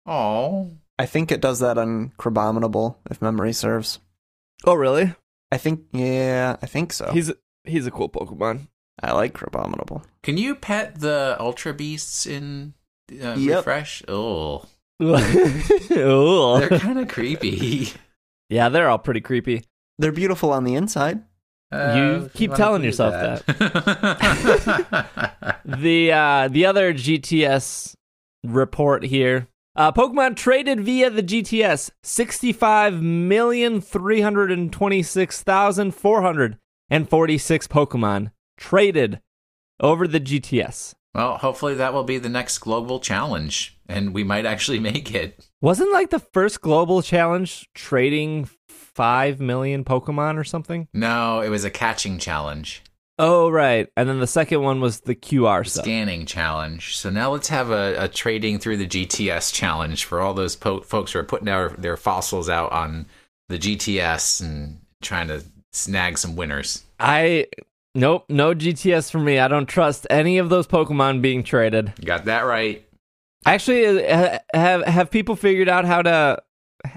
Oh, 0.05 0.71
I 0.99 1.05
think 1.07 1.31
it 1.31 1.41
does 1.41 1.59
that 1.59 1.77
on 1.77 2.11
Crabominable, 2.19 2.95
if 3.09 3.21
memory 3.21 3.53
serves. 3.53 3.99
oh, 4.65 4.75
really? 4.75 5.13
I 5.51 5.57
think, 5.57 5.81
yeah, 5.91 6.57
I 6.61 6.65
think 6.65 6.93
so. 6.93 7.11
He's 7.11 7.31
he's 7.63 7.87
a 7.87 7.91
cool 7.91 8.09
Pokemon. 8.09 8.67
I 9.01 9.11
like 9.13 9.33
Crabominable. 9.33 10.03
can 10.23 10.37
you 10.37 10.55
pet 10.55 10.99
the 10.99 11.35
Ultra 11.39 11.73
Beasts 11.73 12.25
in 12.25 12.73
uh, 13.11 13.33
Yep. 13.35 13.57
Refresh? 13.57 14.03
Oh, 14.07 14.63
Ooh. 15.01 15.17
they're 15.89 16.79
kind 16.79 16.99
of 16.99 17.07
creepy. 17.07 17.89
Yeah, 18.47 18.69
they're 18.69 18.89
all 18.89 18.99
pretty 18.99 19.21
creepy. 19.21 19.63
They're 19.97 20.11
beautiful 20.11 20.51
on 20.53 20.65
the 20.65 20.75
inside. 20.75 21.23
You 21.71 22.29
keep 22.33 22.53
telling 22.53 22.83
yourself 22.83 23.13
that. 23.13 23.41
The 25.65 26.11
uh, 26.11 26.47
the 26.49 26.65
other 26.65 26.93
GTS 26.93 27.95
report 28.45 29.03
here. 29.03 29.47
Uh, 29.75 29.91
Pokemon 29.91 30.35
traded 30.35 30.79
via 30.81 31.09
the 31.09 31.23
GTS 31.23 31.89
sixty 32.03 32.53
five 32.53 33.01
million 33.01 33.81
three 33.81 34.21
hundred 34.21 34.51
and 34.51 34.71
twenty 34.71 35.01
six 35.03 35.41
thousand 35.43 35.95
four 35.95 36.21
hundred 36.21 36.57
and 36.89 37.09
forty 37.09 37.37
six 37.37 37.67
Pokemon 37.67 38.31
traded 38.57 39.19
over 39.79 40.07
the 40.07 40.21
GTS. 40.21 40.93
well, 41.13 41.37
hopefully 41.39 41.73
that 41.75 41.93
will 41.93 42.03
be 42.05 42.17
the 42.19 42.29
next 42.29 42.59
global 42.59 42.99
challenge, 42.99 43.77
and 43.89 44.13
we 44.13 44.23
might 44.23 44.45
actually 44.45 44.79
make 44.91 45.13
it. 45.13 45.47
Wasn't 45.61 45.91
like 45.91 46.11
the 46.11 46.19
first 46.19 46.61
global 46.61 47.01
challenge 47.01 47.67
trading 47.73 48.47
five 48.95 49.39
million 49.39 49.83
Pokemon 49.83 50.37
or 50.37 50.43
something? 50.43 50.87
No, 50.93 51.41
it 51.41 51.49
was 51.49 51.63
a 51.63 51.69
catching 51.69 52.17
challenge, 52.17 52.81
Oh 53.17 53.49
right, 53.49 53.87
and 53.95 54.09
then 54.09 54.19
the 54.19 54.27
second 54.27 54.61
one 54.61 54.81
was 54.81 55.01
the 55.01 55.15
QR 55.15 55.65
stuff. 55.65 55.85
scanning 55.85 56.25
challenge. 56.25 56.97
So 56.97 57.09
now 57.09 57.31
let's 57.31 57.47
have 57.49 57.69
a, 57.71 57.95
a 57.97 58.07
trading 58.09 58.59
through 58.59 58.77
the 58.77 58.87
GTS 58.87 59.53
challenge 59.53 60.03
for 60.05 60.19
all 60.19 60.33
those 60.33 60.55
po- 60.57 60.81
folks 60.81 61.13
who 61.13 61.19
are 61.19 61.23
putting 61.23 61.45
their, 61.45 61.69
their 61.69 61.95
fossils 61.97 62.49
out 62.49 62.71
on 62.73 63.05
the 63.47 63.57
GTS 63.57 64.41
and 64.41 64.79
trying 65.01 65.27
to 65.29 65.43
snag 65.71 66.17
some 66.17 66.35
winners. 66.35 66.83
I 66.99 67.47
nope, 67.93 68.25
no 68.27 68.53
GTS 68.53 69.09
for 69.11 69.19
me. 69.19 69.39
I 69.39 69.47
don't 69.47 69.67
trust 69.67 70.07
any 70.09 70.37
of 70.37 70.49
those 70.49 70.67
Pokemon 70.67 71.21
being 71.21 71.43
traded. 71.43 71.93
You 71.99 72.05
got 72.05 72.25
that 72.25 72.41
right. 72.41 72.85
Actually, 73.45 74.07
uh, 74.07 74.39
have 74.53 74.83
have 74.85 75.11
people 75.11 75.35
figured 75.35 75.69
out 75.69 75.85
how 75.85 76.01
to 76.01 76.41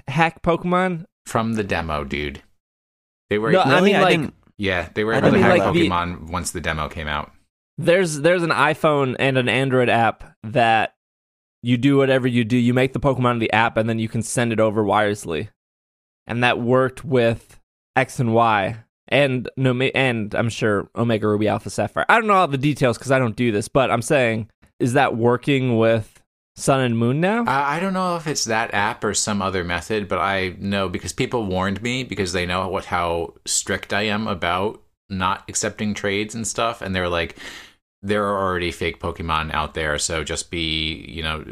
hack 0.07 0.41
Pokemon? 0.41 1.05
From 1.29 1.53
the 1.53 1.63
demo, 1.63 2.03
dude. 2.03 2.41
They 3.29 3.37
were 3.37 3.51
No, 3.51 3.59
I 3.61 3.75
Really? 3.75 3.93
mean, 3.93 4.01
like- 4.01 4.09
didn't- 4.09 4.33
yeah, 4.57 4.89
they 4.95 5.03
were 5.03 5.13
I 5.13 5.17
able 5.19 5.27
to 5.29 5.33
mean, 5.33 5.41
hack 5.43 5.59
like, 5.59 5.73
the- 5.73 5.87
Pokemon 5.89 6.29
once 6.31 6.51
the 6.51 6.59
demo 6.61 6.89
came 6.89 7.07
out. 7.07 7.31
There's 7.77 8.21
there's 8.21 8.43
an 8.43 8.49
iPhone 8.49 9.15
and 9.19 9.37
an 9.37 9.47
Android 9.47 9.87
app 9.89 10.35
that 10.43 10.95
you 11.61 11.77
do 11.77 11.97
whatever 11.97 12.27
you 12.27 12.43
do. 12.43 12.57
You 12.57 12.73
make 12.73 12.93
the 12.93 12.99
Pokemon 12.99 13.33
in 13.33 13.39
the 13.39 13.53
app, 13.53 13.77
and 13.77 13.87
then 13.87 13.99
you 13.99 14.09
can 14.09 14.21
send 14.21 14.51
it 14.51 14.59
over 14.59 14.83
wirelessly, 14.83 15.49
and 16.27 16.43
that 16.43 16.59
worked 16.59 17.05
with 17.05 17.59
X 17.95 18.19
and 18.19 18.33
Y. 18.33 18.83
And 19.07 19.49
no, 19.55 19.71
and 19.79 20.35
I'm 20.35 20.49
sure 20.49 20.89
Omega 20.95 21.27
Ruby 21.27 21.47
Alpha 21.47 21.69
Sapphire. 21.69 22.05
I 22.09 22.15
don't 22.15 22.27
know 22.27 22.33
all 22.33 22.47
the 22.47 22.57
details 22.57 22.97
because 22.97 23.11
I 23.11 23.19
don't 23.19 23.35
do 23.35 23.51
this, 23.51 23.67
but 23.67 23.89
I'm 23.91 24.01
saying, 24.01 24.49
is 24.79 24.93
that 24.93 25.15
working 25.15 25.77
with 25.77 26.18
Sun 26.59 26.81
and 26.81 26.97
Moon 26.97 27.19
now? 27.21 27.45
I 27.45 27.77
I 27.77 27.79
don't 27.79 27.93
know 27.93 28.15
if 28.15 28.27
it's 28.27 28.45
that 28.45 28.73
app 28.73 29.03
or 29.03 29.13
some 29.13 29.41
other 29.41 29.63
method, 29.63 30.07
but 30.07 30.19
I 30.19 30.55
know 30.59 30.89
because 30.89 31.13
people 31.13 31.45
warned 31.45 31.81
me 31.81 32.03
because 32.03 32.33
they 32.33 32.45
know 32.45 32.67
what 32.67 32.85
how 32.85 33.33
strict 33.45 33.93
I 33.93 34.03
am 34.03 34.27
about 34.27 34.81
not 35.09 35.43
accepting 35.49 35.93
trades 35.93 36.35
and 36.35 36.47
stuff, 36.47 36.81
and 36.81 36.95
they're 36.95 37.09
like, 37.09 37.35
there 38.01 38.25
are 38.25 38.47
already 38.47 38.71
fake 38.71 38.99
Pokemon 38.99 39.53
out 39.53 39.73
there, 39.73 39.97
so 39.97 40.23
just 40.23 40.51
be 40.51 41.05
you 41.07 41.23
know 41.23 41.43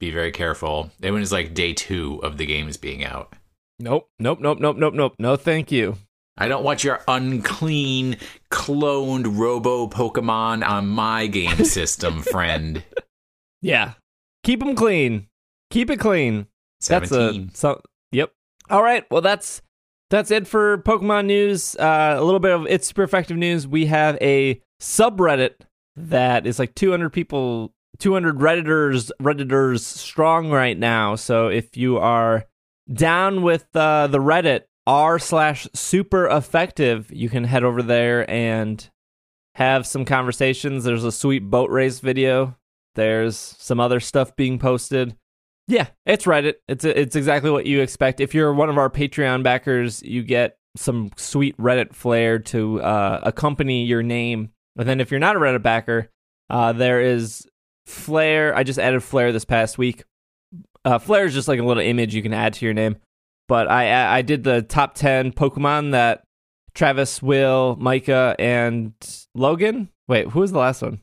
be 0.00 0.10
very 0.10 0.32
careful. 0.32 0.90
It 1.00 1.10
was 1.10 1.32
like 1.32 1.54
day 1.54 1.72
two 1.72 2.20
of 2.22 2.36
the 2.36 2.46
games 2.46 2.76
being 2.76 3.04
out. 3.04 3.34
Nope, 3.78 4.08
nope, 4.18 4.40
nope, 4.40 4.58
nope, 4.60 4.76
nope, 4.76 4.94
nope. 4.94 5.14
No, 5.18 5.36
thank 5.36 5.72
you. 5.72 5.96
I 6.36 6.48
don't 6.48 6.64
want 6.64 6.82
your 6.82 7.00
unclean 7.06 8.16
cloned 8.50 9.38
Robo 9.38 9.86
Pokemon 9.86 10.66
on 10.68 10.88
my 10.88 11.26
game 11.28 11.64
system, 11.64 12.22
friend. 12.22 12.82
Yeah. 13.62 13.92
Keep 14.44 14.60
them 14.60 14.76
clean. 14.76 15.28
Keep 15.70 15.90
it 15.90 15.98
clean. 15.98 16.46
Seventeen. 16.80 17.46
That's 17.46 17.54
a 17.54 17.58
so, 17.58 17.82
yep. 18.12 18.32
All 18.70 18.82
right. 18.82 19.04
Well, 19.10 19.22
that's 19.22 19.62
that's 20.10 20.30
it 20.30 20.46
for 20.46 20.78
Pokemon 20.78 21.26
news. 21.26 21.74
Uh, 21.76 22.14
a 22.16 22.22
little 22.22 22.40
bit 22.40 22.52
of 22.52 22.66
it's 22.68 22.86
super 22.86 23.02
effective 23.02 23.36
news. 23.36 23.66
We 23.66 23.86
have 23.86 24.16
a 24.20 24.60
subreddit 24.80 25.54
that 25.96 26.46
is 26.46 26.58
like 26.58 26.74
200 26.74 27.10
people, 27.10 27.72
200 27.98 28.38
redditors, 28.38 29.10
redditors 29.20 29.80
strong 29.80 30.50
right 30.50 30.78
now. 30.78 31.14
So 31.14 31.48
if 31.48 31.76
you 31.76 31.98
are 31.98 32.44
down 32.92 33.42
with 33.42 33.66
uh, 33.74 34.08
the 34.08 34.18
Reddit 34.18 34.62
r 34.86 35.18
slash 35.18 35.66
super 35.72 36.26
effective, 36.26 37.10
you 37.10 37.28
can 37.28 37.44
head 37.44 37.64
over 37.64 37.82
there 37.82 38.28
and 38.30 38.88
have 39.54 39.86
some 39.86 40.04
conversations. 40.04 40.84
There's 40.84 41.04
a 41.04 41.12
sweet 41.12 41.50
boat 41.50 41.70
race 41.70 42.00
video. 42.00 42.56
There's 42.94 43.36
some 43.36 43.80
other 43.80 44.00
stuff 44.00 44.34
being 44.36 44.58
posted. 44.58 45.16
Yeah, 45.66 45.88
it's 46.04 46.26
Reddit. 46.26 46.54
It's 46.68 46.84
it's 46.84 47.16
exactly 47.16 47.50
what 47.50 47.66
you 47.66 47.80
expect. 47.80 48.20
If 48.20 48.34
you're 48.34 48.52
one 48.52 48.68
of 48.68 48.76
our 48.76 48.90
Patreon 48.90 49.42
backers, 49.42 50.02
you 50.02 50.22
get 50.22 50.58
some 50.76 51.10
sweet 51.16 51.56
Reddit 51.56 51.94
flair 51.94 52.38
to 52.38 52.82
uh, 52.82 53.20
accompany 53.22 53.84
your 53.84 54.02
name. 54.02 54.50
And 54.76 54.88
then 54.88 55.00
if 55.00 55.10
you're 55.10 55.20
not 55.20 55.36
a 55.36 55.38
Reddit 55.38 55.62
backer, 55.62 56.10
uh, 56.50 56.72
there 56.72 57.00
is 57.00 57.46
flair. 57.86 58.54
I 58.54 58.62
just 58.62 58.78
added 58.78 59.02
flair 59.02 59.32
this 59.32 59.44
past 59.44 59.78
week. 59.78 60.04
Uh, 60.84 60.98
flair 60.98 61.24
is 61.24 61.32
just 61.32 61.48
like 61.48 61.60
a 61.60 61.64
little 61.64 61.82
image 61.82 62.14
you 62.14 62.22
can 62.22 62.34
add 62.34 62.54
to 62.54 62.64
your 62.64 62.74
name. 62.74 62.96
But 63.48 63.70
I 63.70 64.18
I 64.18 64.22
did 64.22 64.44
the 64.44 64.62
top 64.62 64.94
ten 64.94 65.32
Pokemon 65.32 65.92
that 65.92 66.24
Travis, 66.74 67.22
Will, 67.22 67.76
Micah, 67.76 68.34
and 68.38 68.92
Logan. 69.34 69.88
Wait, 70.08 70.28
who 70.28 70.40
was 70.40 70.52
the 70.52 70.58
last 70.58 70.82
one? 70.82 71.00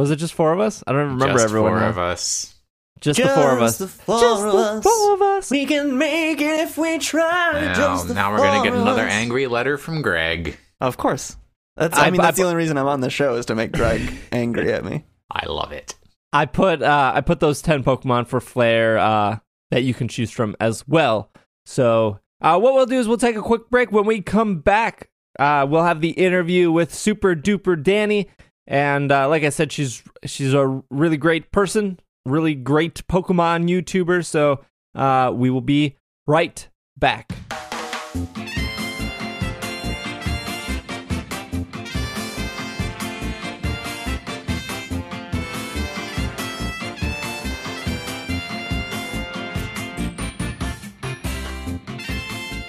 Was 0.00 0.10
it 0.10 0.16
just 0.16 0.34
four 0.34 0.52
of 0.52 0.60
us? 0.60 0.82
I 0.86 0.92
don't 0.92 1.00
remember 1.02 1.26
Just 1.34 1.44
everyone. 1.44 1.72
four 1.72 1.80
now. 1.80 1.88
of 1.90 1.98
us. 1.98 2.54
Just, 3.00 3.20
the 3.22 3.28
four 3.28 3.56
of 3.56 3.62
us. 3.62 3.78
the 3.78 3.86
four 3.88 4.20
Just 4.20 4.44
of 4.44 4.52
the 4.52 4.58
us. 4.58 4.82
four 4.84 5.14
of 5.14 5.22
us. 5.22 5.50
We 5.50 5.64
can 5.66 5.96
make 5.96 6.40
it 6.40 6.60
if 6.60 6.76
we 6.76 6.98
try. 6.98 7.52
Now, 7.52 7.74
just 7.74 8.08
the 8.08 8.14
now 8.14 8.30
we're 8.32 8.38
gonna 8.38 8.62
get 8.62 8.74
another 8.78 9.06
us. 9.06 9.12
angry 9.12 9.46
letter 9.46 9.78
from 9.78 10.02
Greg. 10.02 10.56
Of 10.80 10.96
course. 10.96 11.36
That's. 11.76 11.98
I, 11.98 12.06
I- 12.06 12.10
mean, 12.10 12.20
I- 12.20 12.24
that's 12.24 12.36
the 12.38 12.44
only 12.44 12.56
reason 12.56 12.76
I'm 12.78 12.86
on 12.88 13.00
the 13.00 13.10
show 13.10 13.36
is 13.36 13.46
to 13.46 13.54
make 13.54 13.72
Greg 13.72 14.10
angry 14.32 14.72
at 14.72 14.84
me. 14.84 15.04
I 15.30 15.46
love 15.46 15.72
it. 15.72 15.94
I 16.32 16.46
put 16.46 16.82
uh, 16.82 17.12
I 17.14 17.20
put 17.22 17.40
those 17.40 17.62
ten 17.62 17.82
Pokemon 17.84 18.26
for 18.26 18.40
Flair 18.40 18.98
uh, 18.98 19.38
that 19.70 19.82
you 19.82 19.94
can 19.94 20.08
choose 20.08 20.30
from 20.30 20.54
as 20.60 20.86
well. 20.86 21.30
So 21.66 22.18
uh, 22.40 22.58
what 22.58 22.74
we'll 22.74 22.86
do 22.86 22.98
is 22.98 23.08
we'll 23.08 23.16
take 23.18 23.36
a 23.36 23.42
quick 23.42 23.70
break. 23.70 23.92
When 23.92 24.04
we 24.06 24.20
come 24.20 24.60
back, 24.60 25.08
uh, 25.38 25.66
we'll 25.68 25.84
have 25.84 26.00
the 26.00 26.10
interview 26.10 26.70
with 26.70 26.92
SuperDuperDani, 26.92 28.26
and 28.70 29.10
uh, 29.10 29.28
like 29.28 29.42
I 29.42 29.48
said, 29.48 29.72
she's 29.72 30.02
she's 30.24 30.54
a 30.54 30.80
really 30.90 31.16
great 31.16 31.50
person, 31.50 31.98
really 32.24 32.54
great 32.54 33.06
Pokemon 33.08 33.68
YouTuber. 33.68 34.24
So 34.24 34.64
uh, 34.94 35.32
we 35.34 35.50
will 35.50 35.60
be 35.60 35.96
right 36.28 36.68
back. 36.96 37.32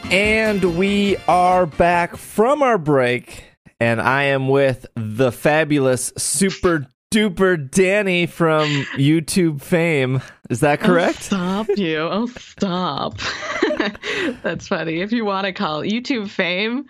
And 0.10 0.78
we 0.78 1.16
are 1.28 1.66
back 1.66 2.18
from 2.18 2.62
our 2.64 2.78
break, 2.78 3.51
and 3.82 4.00
I 4.00 4.24
am 4.26 4.48
with 4.48 4.86
the 4.96 5.32
fabulous 5.32 6.13
Super 6.15 6.86
Duper 7.12 7.70
Danny 7.72 8.28
from 8.28 8.70
YouTube 8.94 9.60
fame. 9.62 10.22
Is 10.50 10.60
that 10.62 10.82
Oh, 10.84 10.86
correct? 10.86 11.24
stop 11.24 11.67
you. 11.76 11.98
Oh, 11.98 12.28
stop. 12.28 13.17
That's 14.44 14.67
funny. 14.67 15.02
If 15.02 15.12
you 15.12 15.26
want 15.26 15.46
to 15.46 15.52
call 15.52 15.82
it 15.82 15.89
YouTube 15.91 16.30
fame, 16.30 16.86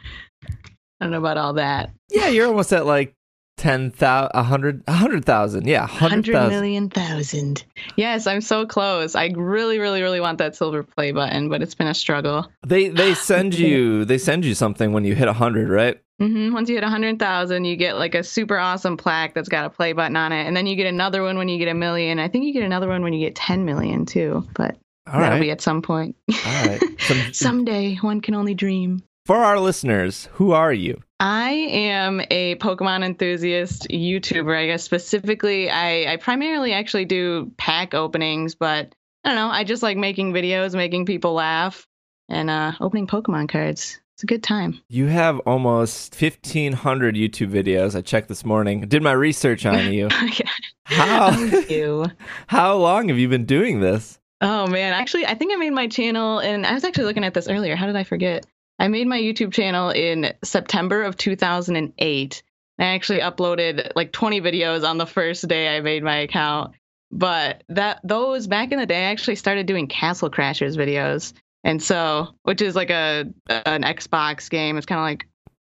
I 0.45 1.06
don't 1.06 1.12
know 1.12 1.17
about 1.19 1.38
all 1.38 1.54
that. 1.54 1.91
Yeah, 2.12 2.27
you're 2.27 2.47
almost 2.47 2.73
at 2.73 2.86
like 2.86 3.15
10,000, 3.62 4.32
a 4.34 4.38
100, 4.39 4.84
a 4.88 4.91
100,000. 4.91 5.67
Yeah, 5.67 5.82
100 5.82 6.34
100,000. 6.34 6.93
thousand. 6.93 7.63
Yes, 7.95 8.26
I'm 8.28 8.41
so 8.41 8.65
close. 8.65 9.15
I 9.15 9.28
really, 9.36 9.78
really, 9.80 10.02
really 10.02 10.19
want 10.19 10.39
that 10.39 10.56
silver 10.56 10.84
play 10.84 11.12
button, 11.12 11.47
but 11.50 11.62
it's 11.62 11.76
been 11.76 11.88
a 11.88 11.93
struggle. 11.93 12.47
They 12.65 12.89
they 12.89 13.13
send 13.30 13.54
you 13.54 14.04
they 14.06 14.17
send 14.17 14.45
you 14.45 14.56
something 14.56 14.93
when 14.93 15.06
you 15.06 15.13
hit 15.15 15.28
a 15.28 15.32
100, 15.32 15.69
right? 15.69 16.02
hmm 16.19 16.54
Once 16.54 16.69
you 16.69 16.76
hit 16.76 16.84
a 16.84 16.88
100,000, 16.88 17.65
you 17.65 17.76
get 17.76 17.97
like 17.97 18.15
a 18.15 18.24
super 18.24 18.58
awesome 18.58 18.97
plaque 18.97 19.34
that's 19.34 19.50
got 19.50 19.65
a 19.65 19.69
play 19.69 19.93
button 19.93 20.15
on 20.15 20.32
it. 20.32 20.45
And 20.47 20.56
then 20.58 20.65
you 20.67 20.76
get 20.76 20.88
another 20.88 21.21
one 21.24 21.38
when 21.38 21.47
you 21.47 21.58
get 21.58 21.67
a 21.67 21.74
million. 21.74 22.19
I 22.19 22.28
think 22.28 22.45
you 22.45 22.54
get 22.54 22.63
another 22.63 22.88
one 22.88 23.04
when 23.04 23.13
you 23.13 23.19
get 23.26 23.36
10 23.36 23.63
million 23.65 24.06
too, 24.06 24.45
but 24.56 24.76
All 25.08 25.19
that'll 25.19 25.38
right. 25.38 25.41
be 25.41 25.52
at 25.52 25.62
some 25.62 25.82
point. 25.82 26.15
All 26.45 26.65
right. 26.67 26.82
Some- 27.00 27.34
Someday, 27.34 27.95
one 28.02 28.21
can 28.21 28.34
only 28.36 28.54
dream. 28.54 29.02
for 29.26 29.38
our 29.38 29.60
listeners, 29.60 30.30
who 30.34 30.52
are 30.52 30.74
you? 30.74 31.02
I 31.21 31.51
am 31.51 32.19
a 32.31 32.55
Pokemon 32.55 33.05
enthusiast 33.05 33.88
YouTuber. 33.91 34.57
I 34.57 34.65
guess 34.65 34.81
specifically, 34.81 35.69
I, 35.69 36.13
I 36.13 36.17
primarily 36.17 36.73
actually 36.73 37.05
do 37.05 37.51
pack 37.57 37.93
openings, 37.93 38.55
but 38.55 38.95
I 39.23 39.29
don't 39.29 39.36
know. 39.36 39.49
I 39.49 39.63
just 39.63 39.84
like 39.84 39.97
making 39.97 40.34
videos, 40.34 40.73
making 40.73 41.05
people 41.05 41.34
laugh, 41.34 41.88
and 42.27 42.49
uh, 42.49 42.71
opening 42.81 43.05
Pokemon 43.05 43.49
cards. 43.49 43.99
It's 44.15 44.23
a 44.23 44.25
good 44.25 44.41
time. 44.41 44.81
You 44.89 45.05
have 45.07 45.38
almost 45.41 46.19
1500 46.19 47.13
YouTube 47.13 47.51
videos. 47.51 47.95
I 47.95 48.01
checked 48.01 48.27
this 48.27 48.43
morning. 48.43 48.88
Did 48.88 49.03
my 49.03 49.12
research 49.12 49.63
on 49.67 49.93
you. 49.93 50.07
How 50.86 51.38
you. 51.69 52.07
how 52.47 52.77
long 52.77 53.10
have 53.10 53.19
you 53.19 53.29
been 53.29 53.45
doing 53.45 53.79
this? 53.79 54.17
Oh 54.41 54.65
man, 54.65 54.93
actually, 54.93 55.27
I 55.27 55.36
think 55.36 55.53
I 55.53 55.57
made 55.57 55.69
my 55.69 55.88
channel, 55.88 56.39
and 56.39 56.65
I 56.65 56.73
was 56.73 56.84
actually 56.84 57.03
looking 57.03 57.23
at 57.23 57.36
this 57.36 57.47
earlier. 57.47 57.75
How 57.75 57.86
did 57.86 57.95
I 57.95 58.03
forget? 58.03 58.43
I 58.81 58.87
made 58.87 59.05
my 59.05 59.19
YouTube 59.19 59.53
channel 59.53 59.91
in 59.91 60.33
September 60.43 61.03
of 61.03 61.15
2008. 61.15 62.43
I 62.79 62.83
actually 62.83 63.19
uploaded 63.19 63.91
like 63.95 64.11
20 64.11 64.41
videos 64.41 64.83
on 64.83 64.97
the 64.97 65.05
first 65.05 65.47
day 65.47 65.77
I 65.77 65.81
made 65.81 66.03
my 66.03 66.17
account. 66.17 66.73
But 67.11 67.63
that 67.69 67.99
those 68.03 68.47
back 68.47 68.71
in 68.71 68.79
the 68.79 68.87
day, 68.87 69.05
I 69.05 69.11
actually 69.11 69.35
started 69.35 69.67
doing 69.67 69.85
Castle 69.85 70.31
Crashers 70.31 70.75
videos, 70.77 71.33
and 71.63 71.83
so 71.83 72.29
which 72.41 72.61
is 72.61 72.75
like 72.75 72.89
a 72.89 73.25
an 73.49 73.83
Xbox 73.83 74.49
game. 74.49 74.77
It's 74.77 74.87
kind 74.87 74.97
of 74.97 75.03
like 75.03 75.27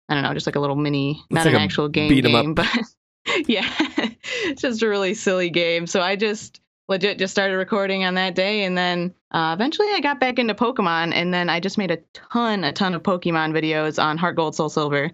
I 0.08 0.14
don't 0.14 0.22
know, 0.22 0.32
just 0.32 0.46
like 0.46 0.56
a 0.56 0.60
little 0.60 0.76
mini, 0.76 1.22
not 1.30 1.44
like 1.44 1.54
an 1.54 1.60
actual 1.60 1.88
game 1.88 2.08
game, 2.18 2.54
but 2.54 2.66
yeah, 3.46 3.68
it's 3.78 4.62
just 4.62 4.82
a 4.82 4.88
really 4.88 5.12
silly 5.12 5.50
game. 5.50 5.86
So 5.86 6.00
I 6.00 6.16
just 6.16 6.62
legit 6.88 7.18
just 7.18 7.32
started 7.32 7.56
recording 7.56 8.04
on 8.04 8.14
that 8.14 8.34
day, 8.34 8.64
and 8.64 8.76
then 8.76 9.14
uh, 9.30 9.52
eventually 9.54 9.88
I 9.92 10.00
got 10.00 10.20
back 10.20 10.38
into 10.38 10.54
Pokemon, 10.54 11.12
and 11.14 11.32
then 11.32 11.48
I 11.48 11.60
just 11.60 11.78
made 11.78 11.90
a 11.90 11.98
ton, 12.12 12.64
a 12.64 12.72
ton 12.72 12.94
of 12.94 13.02
Pokemon 13.02 13.52
videos 13.52 14.02
on 14.02 14.18
Heart 14.18 14.36
Gold, 14.36 14.54
Soul 14.54 14.68
Silver, 14.68 15.04
and 15.04 15.12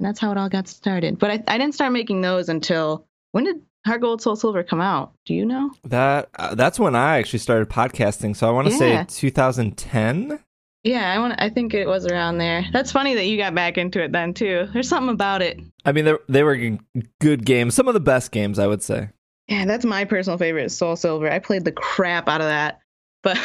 that's 0.00 0.20
how 0.20 0.30
it 0.32 0.38
all 0.38 0.48
got 0.48 0.68
started. 0.68 1.18
But 1.18 1.30
I, 1.30 1.44
I 1.48 1.58
didn't 1.58 1.74
start 1.74 1.92
making 1.92 2.20
those 2.20 2.48
until 2.48 3.06
when 3.32 3.44
did 3.44 3.62
Heart 3.86 4.00
Gold, 4.00 4.22
Soul 4.22 4.36
Silver 4.36 4.62
come 4.62 4.80
out? 4.80 5.12
Do 5.26 5.34
you 5.34 5.44
know? 5.44 5.70
That 5.84 6.30
uh, 6.36 6.54
that's 6.54 6.78
when 6.78 6.94
I 6.94 7.18
actually 7.18 7.40
started 7.40 7.68
podcasting. 7.68 8.36
So 8.36 8.48
I 8.48 8.50
want 8.50 8.68
to 8.68 8.74
say 8.74 9.04
2010. 9.08 10.40
Yeah, 10.84 11.12
I 11.12 11.18
want. 11.18 11.34
I 11.38 11.48
think 11.48 11.72
it 11.74 11.86
was 11.86 12.06
around 12.06 12.38
there. 12.38 12.66
That's 12.72 12.92
funny 12.92 13.14
that 13.14 13.24
you 13.24 13.38
got 13.38 13.54
back 13.54 13.78
into 13.78 14.02
it 14.02 14.12
then 14.12 14.34
too. 14.34 14.68
There's 14.72 14.88
something 14.88 15.12
about 15.12 15.42
it. 15.42 15.60
I 15.84 15.92
mean, 15.92 16.04
they 16.04 16.14
they 16.28 16.42
were 16.42 16.78
good 17.20 17.44
games. 17.44 17.74
Some 17.74 17.88
of 17.88 17.94
the 17.94 18.00
best 18.00 18.32
games, 18.32 18.58
I 18.58 18.66
would 18.66 18.82
say. 18.82 19.10
Yeah, 19.48 19.66
that's 19.66 19.84
my 19.84 20.04
personal 20.04 20.38
favorite, 20.38 20.70
Soul 20.70 20.96
Silver. 20.96 21.30
I 21.30 21.38
played 21.38 21.64
the 21.64 21.72
crap 21.72 22.28
out 22.28 22.40
of 22.40 22.46
that. 22.46 22.80
But 23.22 23.38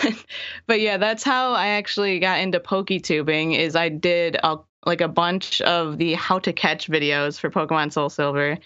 but 0.67 0.79
yeah, 0.81 0.97
that's 0.97 1.23
how 1.23 1.53
I 1.53 1.69
actually 1.69 2.19
got 2.19 2.39
into 2.39 2.59
PokeTubing 2.59 3.57
is 3.57 3.75
I 3.75 3.89
did 3.89 4.37
a, 4.43 4.57
like 4.85 5.01
a 5.01 5.07
bunch 5.07 5.61
of 5.61 5.97
the 5.97 6.13
how 6.13 6.39
to 6.39 6.53
catch 6.53 6.87
videos 6.87 7.39
for 7.39 7.49
Pokemon 7.49 7.91
Soul 7.91 8.09
Silver. 8.09 8.57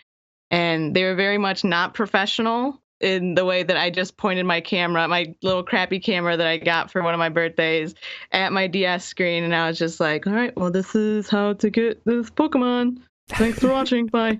And 0.51 0.95
they 0.95 1.03
were 1.03 1.15
very 1.15 1.37
much 1.37 1.63
not 1.63 1.93
professional 1.93 2.79
in 2.99 3.33
the 3.33 3.43
way 3.43 3.63
that 3.63 3.75
I 3.75 3.89
just 3.89 4.15
pointed 4.17 4.45
my 4.45 4.61
camera, 4.61 5.07
my 5.07 5.35
little 5.41 5.63
crappy 5.63 5.99
camera 5.99 6.37
that 6.37 6.47
I 6.47 6.57
got 6.57 6.91
for 6.91 7.01
one 7.01 7.13
of 7.13 7.17
my 7.17 7.29
birthdays 7.29 7.95
at 8.31 8.53
my 8.53 8.67
DS 8.67 9.03
screen 9.03 9.43
and 9.43 9.55
I 9.55 9.67
was 9.67 9.77
just 9.77 9.99
like, 9.99 10.27
"All 10.27 10.33
right, 10.33 10.55
well 10.55 10.71
this 10.71 10.95
is 10.95 11.29
how 11.29 11.53
to 11.53 11.69
get 11.69 12.05
this 12.05 12.29
Pokemon." 12.29 12.99
Thanks 13.29 13.59
for 13.59 13.69
watching. 13.71 14.07
Bye. 14.07 14.39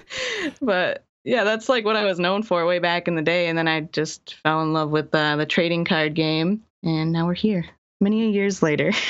but 0.62 1.04
yeah, 1.28 1.44
that's 1.44 1.68
like 1.68 1.84
what 1.84 1.94
I 1.94 2.04
was 2.04 2.18
known 2.18 2.42
for 2.42 2.64
way 2.64 2.78
back 2.78 3.06
in 3.06 3.14
the 3.14 3.22
day. 3.22 3.48
And 3.48 3.58
then 3.58 3.68
I 3.68 3.82
just 3.82 4.36
fell 4.42 4.62
in 4.62 4.72
love 4.72 4.88
with 4.88 5.14
uh, 5.14 5.36
the 5.36 5.44
trading 5.44 5.84
card 5.84 6.14
game, 6.14 6.62
and 6.82 7.12
now 7.12 7.26
we're 7.26 7.34
here, 7.34 7.66
many 8.00 8.32
years 8.32 8.62
later. 8.62 8.92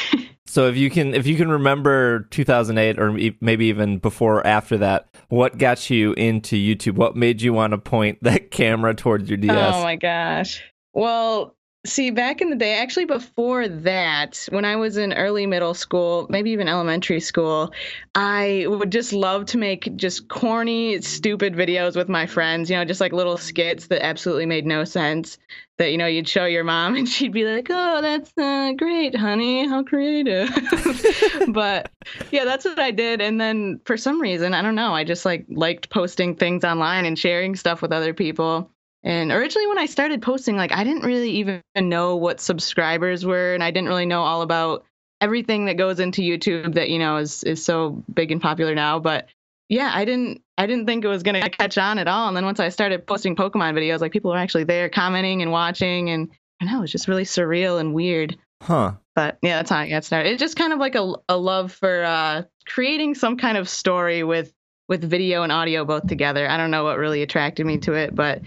So 0.50 0.66
if 0.66 0.78
you 0.78 0.88
can 0.88 1.12
if 1.14 1.26
you 1.26 1.36
can 1.36 1.50
remember 1.50 2.20
2008 2.30 2.98
or 2.98 3.12
maybe 3.42 3.66
even 3.66 3.98
before 3.98 4.36
or 4.36 4.46
after 4.46 4.78
that, 4.78 5.06
what 5.28 5.58
got 5.58 5.90
you 5.90 6.14
into 6.14 6.56
YouTube? 6.56 6.94
What 6.94 7.14
made 7.14 7.42
you 7.42 7.52
want 7.52 7.72
to 7.72 7.78
point 7.78 8.18
that 8.22 8.50
camera 8.50 8.94
towards 8.94 9.28
your 9.28 9.36
DS? 9.36 9.74
Oh 9.74 9.82
my 9.82 9.96
gosh. 9.96 10.62
Well, 10.94 11.54
see, 11.86 12.10
back 12.10 12.40
in 12.40 12.50
the 12.50 12.56
day, 12.56 12.74
actually 12.74 13.04
before 13.04 13.68
that, 13.68 14.46
when 14.50 14.64
I 14.64 14.76
was 14.76 14.96
in 14.96 15.12
early 15.12 15.46
middle 15.46 15.74
school, 15.74 16.26
maybe 16.28 16.50
even 16.50 16.68
elementary 16.68 17.20
school, 17.20 17.72
I 18.14 18.66
would 18.68 18.90
just 18.90 19.12
love 19.12 19.46
to 19.46 19.58
make 19.58 19.96
just 19.96 20.28
corny, 20.28 21.00
stupid 21.00 21.54
videos 21.54 21.96
with 21.96 22.08
my 22.08 22.26
friends, 22.26 22.68
you 22.68 22.76
know, 22.76 22.84
just 22.84 23.00
like 23.00 23.12
little 23.12 23.36
skits 23.36 23.86
that 23.88 24.04
absolutely 24.04 24.46
made 24.46 24.66
no 24.66 24.84
sense. 24.84 25.38
That, 25.78 25.92
you 25.92 25.98
know, 25.98 26.06
you'd 26.06 26.28
show 26.28 26.44
your 26.44 26.64
mom 26.64 26.96
and 26.96 27.08
she'd 27.08 27.32
be 27.32 27.44
like, 27.44 27.68
oh, 27.70 28.02
that's 28.02 28.32
uh, 28.36 28.72
great, 28.72 29.14
honey. 29.14 29.68
How 29.68 29.84
creative. 29.84 30.50
but 31.48 31.90
yeah, 32.32 32.44
that's 32.44 32.64
what 32.64 32.80
I 32.80 32.90
did. 32.90 33.20
And 33.20 33.40
then 33.40 33.80
for 33.84 33.96
some 33.96 34.20
reason, 34.20 34.54
I 34.54 34.62
don't 34.62 34.74
know, 34.74 34.92
I 34.92 35.04
just 35.04 35.24
like 35.24 35.46
liked 35.48 35.90
posting 35.90 36.34
things 36.34 36.64
online 36.64 37.04
and 37.04 37.16
sharing 37.16 37.54
stuff 37.54 37.80
with 37.80 37.92
other 37.92 38.12
people. 38.12 38.72
And 39.04 39.30
originally, 39.30 39.66
when 39.68 39.78
I 39.78 39.86
started 39.86 40.22
posting, 40.22 40.56
like 40.56 40.72
I 40.72 40.84
didn't 40.84 41.04
really 41.04 41.30
even 41.30 41.62
know 41.76 42.16
what 42.16 42.40
subscribers 42.40 43.24
were, 43.24 43.54
and 43.54 43.62
I 43.62 43.70
didn't 43.70 43.88
really 43.88 44.06
know 44.06 44.22
all 44.22 44.42
about 44.42 44.84
everything 45.20 45.66
that 45.66 45.76
goes 45.76 46.00
into 46.00 46.22
YouTube 46.22 46.74
that 46.74 46.90
you 46.90 46.98
know 46.98 47.16
is 47.16 47.44
is 47.44 47.64
so 47.64 48.02
big 48.12 48.32
and 48.32 48.40
popular 48.40 48.74
now. 48.74 48.98
But 48.98 49.28
yeah, 49.68 49.90
I 49.94 50.04
didn't 50.04 50.42
I 50.56 50.66
didn't 50.66 50.86
think 50.86 51.04
it 51.04 51.08
was 51.08 51.22
gonna 51.22 51.48
catch 51.48 51.78
on 51.78 51.98
at 51.98 52.08
all. 52.08 52.28
And 52.28 52.36
then 52.36 52.44
once 52.44 52.60
I 52.60 52.70
started 52.70 53.06
posting 53.06 53.36
Pokemon 53.36 53.74
videos, 53.74 54.00
like 54.00 54.12
people 54.12 54.32
were 54.32 54.38
actually 54.38 54.64
there 54.64 54.88
commenting 54.88 55.42
and 55.42 55.52
watching, 55.52 56.10
and 56.10 56.30
I 56.60 56.64
know 56.64 56.78
it 56.78 56.82
was 56.82 56.92
just 56.92 57.08
really 57.08 57.24
surreal 57.24 57.78
and 57.78 57.94
weird. 57.94 58.36
Huh. 58.62 58.94
But 59.14 59.38
yeah, 59.42 59.56
that's 59.56 59.70
how 59.70 59.78
I 59.78 59.88
got 59.88 60.04
started. 60.04 60.32
It's 60.32 60.40
just 60.40 60.56
kind 60.56 60.72
of 60.72 60.78
like 60.78 60.94
a, 60.94 61.14
a 61.28 61.36
love 61.36 61.72
for 61.72 62.04
uh, 62.04 62.42
creating 62.66 63.14
some 63.14 63.36
kind 63.36 63.56
of 63.56 63.68
story 63.68 64.24
with 64.24 64.52
with 64.88 65.04
video 65.04 65.42
and 65.42 65.52
audio 65.52 65.84
both 65.84 66.06
together. 66.06 66.48
I 66.48 66.56
don't 66.56 66.70
know 66.70 66.84
what 66.84 66.98
really 66.98 67.22
attracted 67.22 67.66
me 67.66 67.78
to 67.78 67.92
it, 67.92 68.14
but 68.14 68.40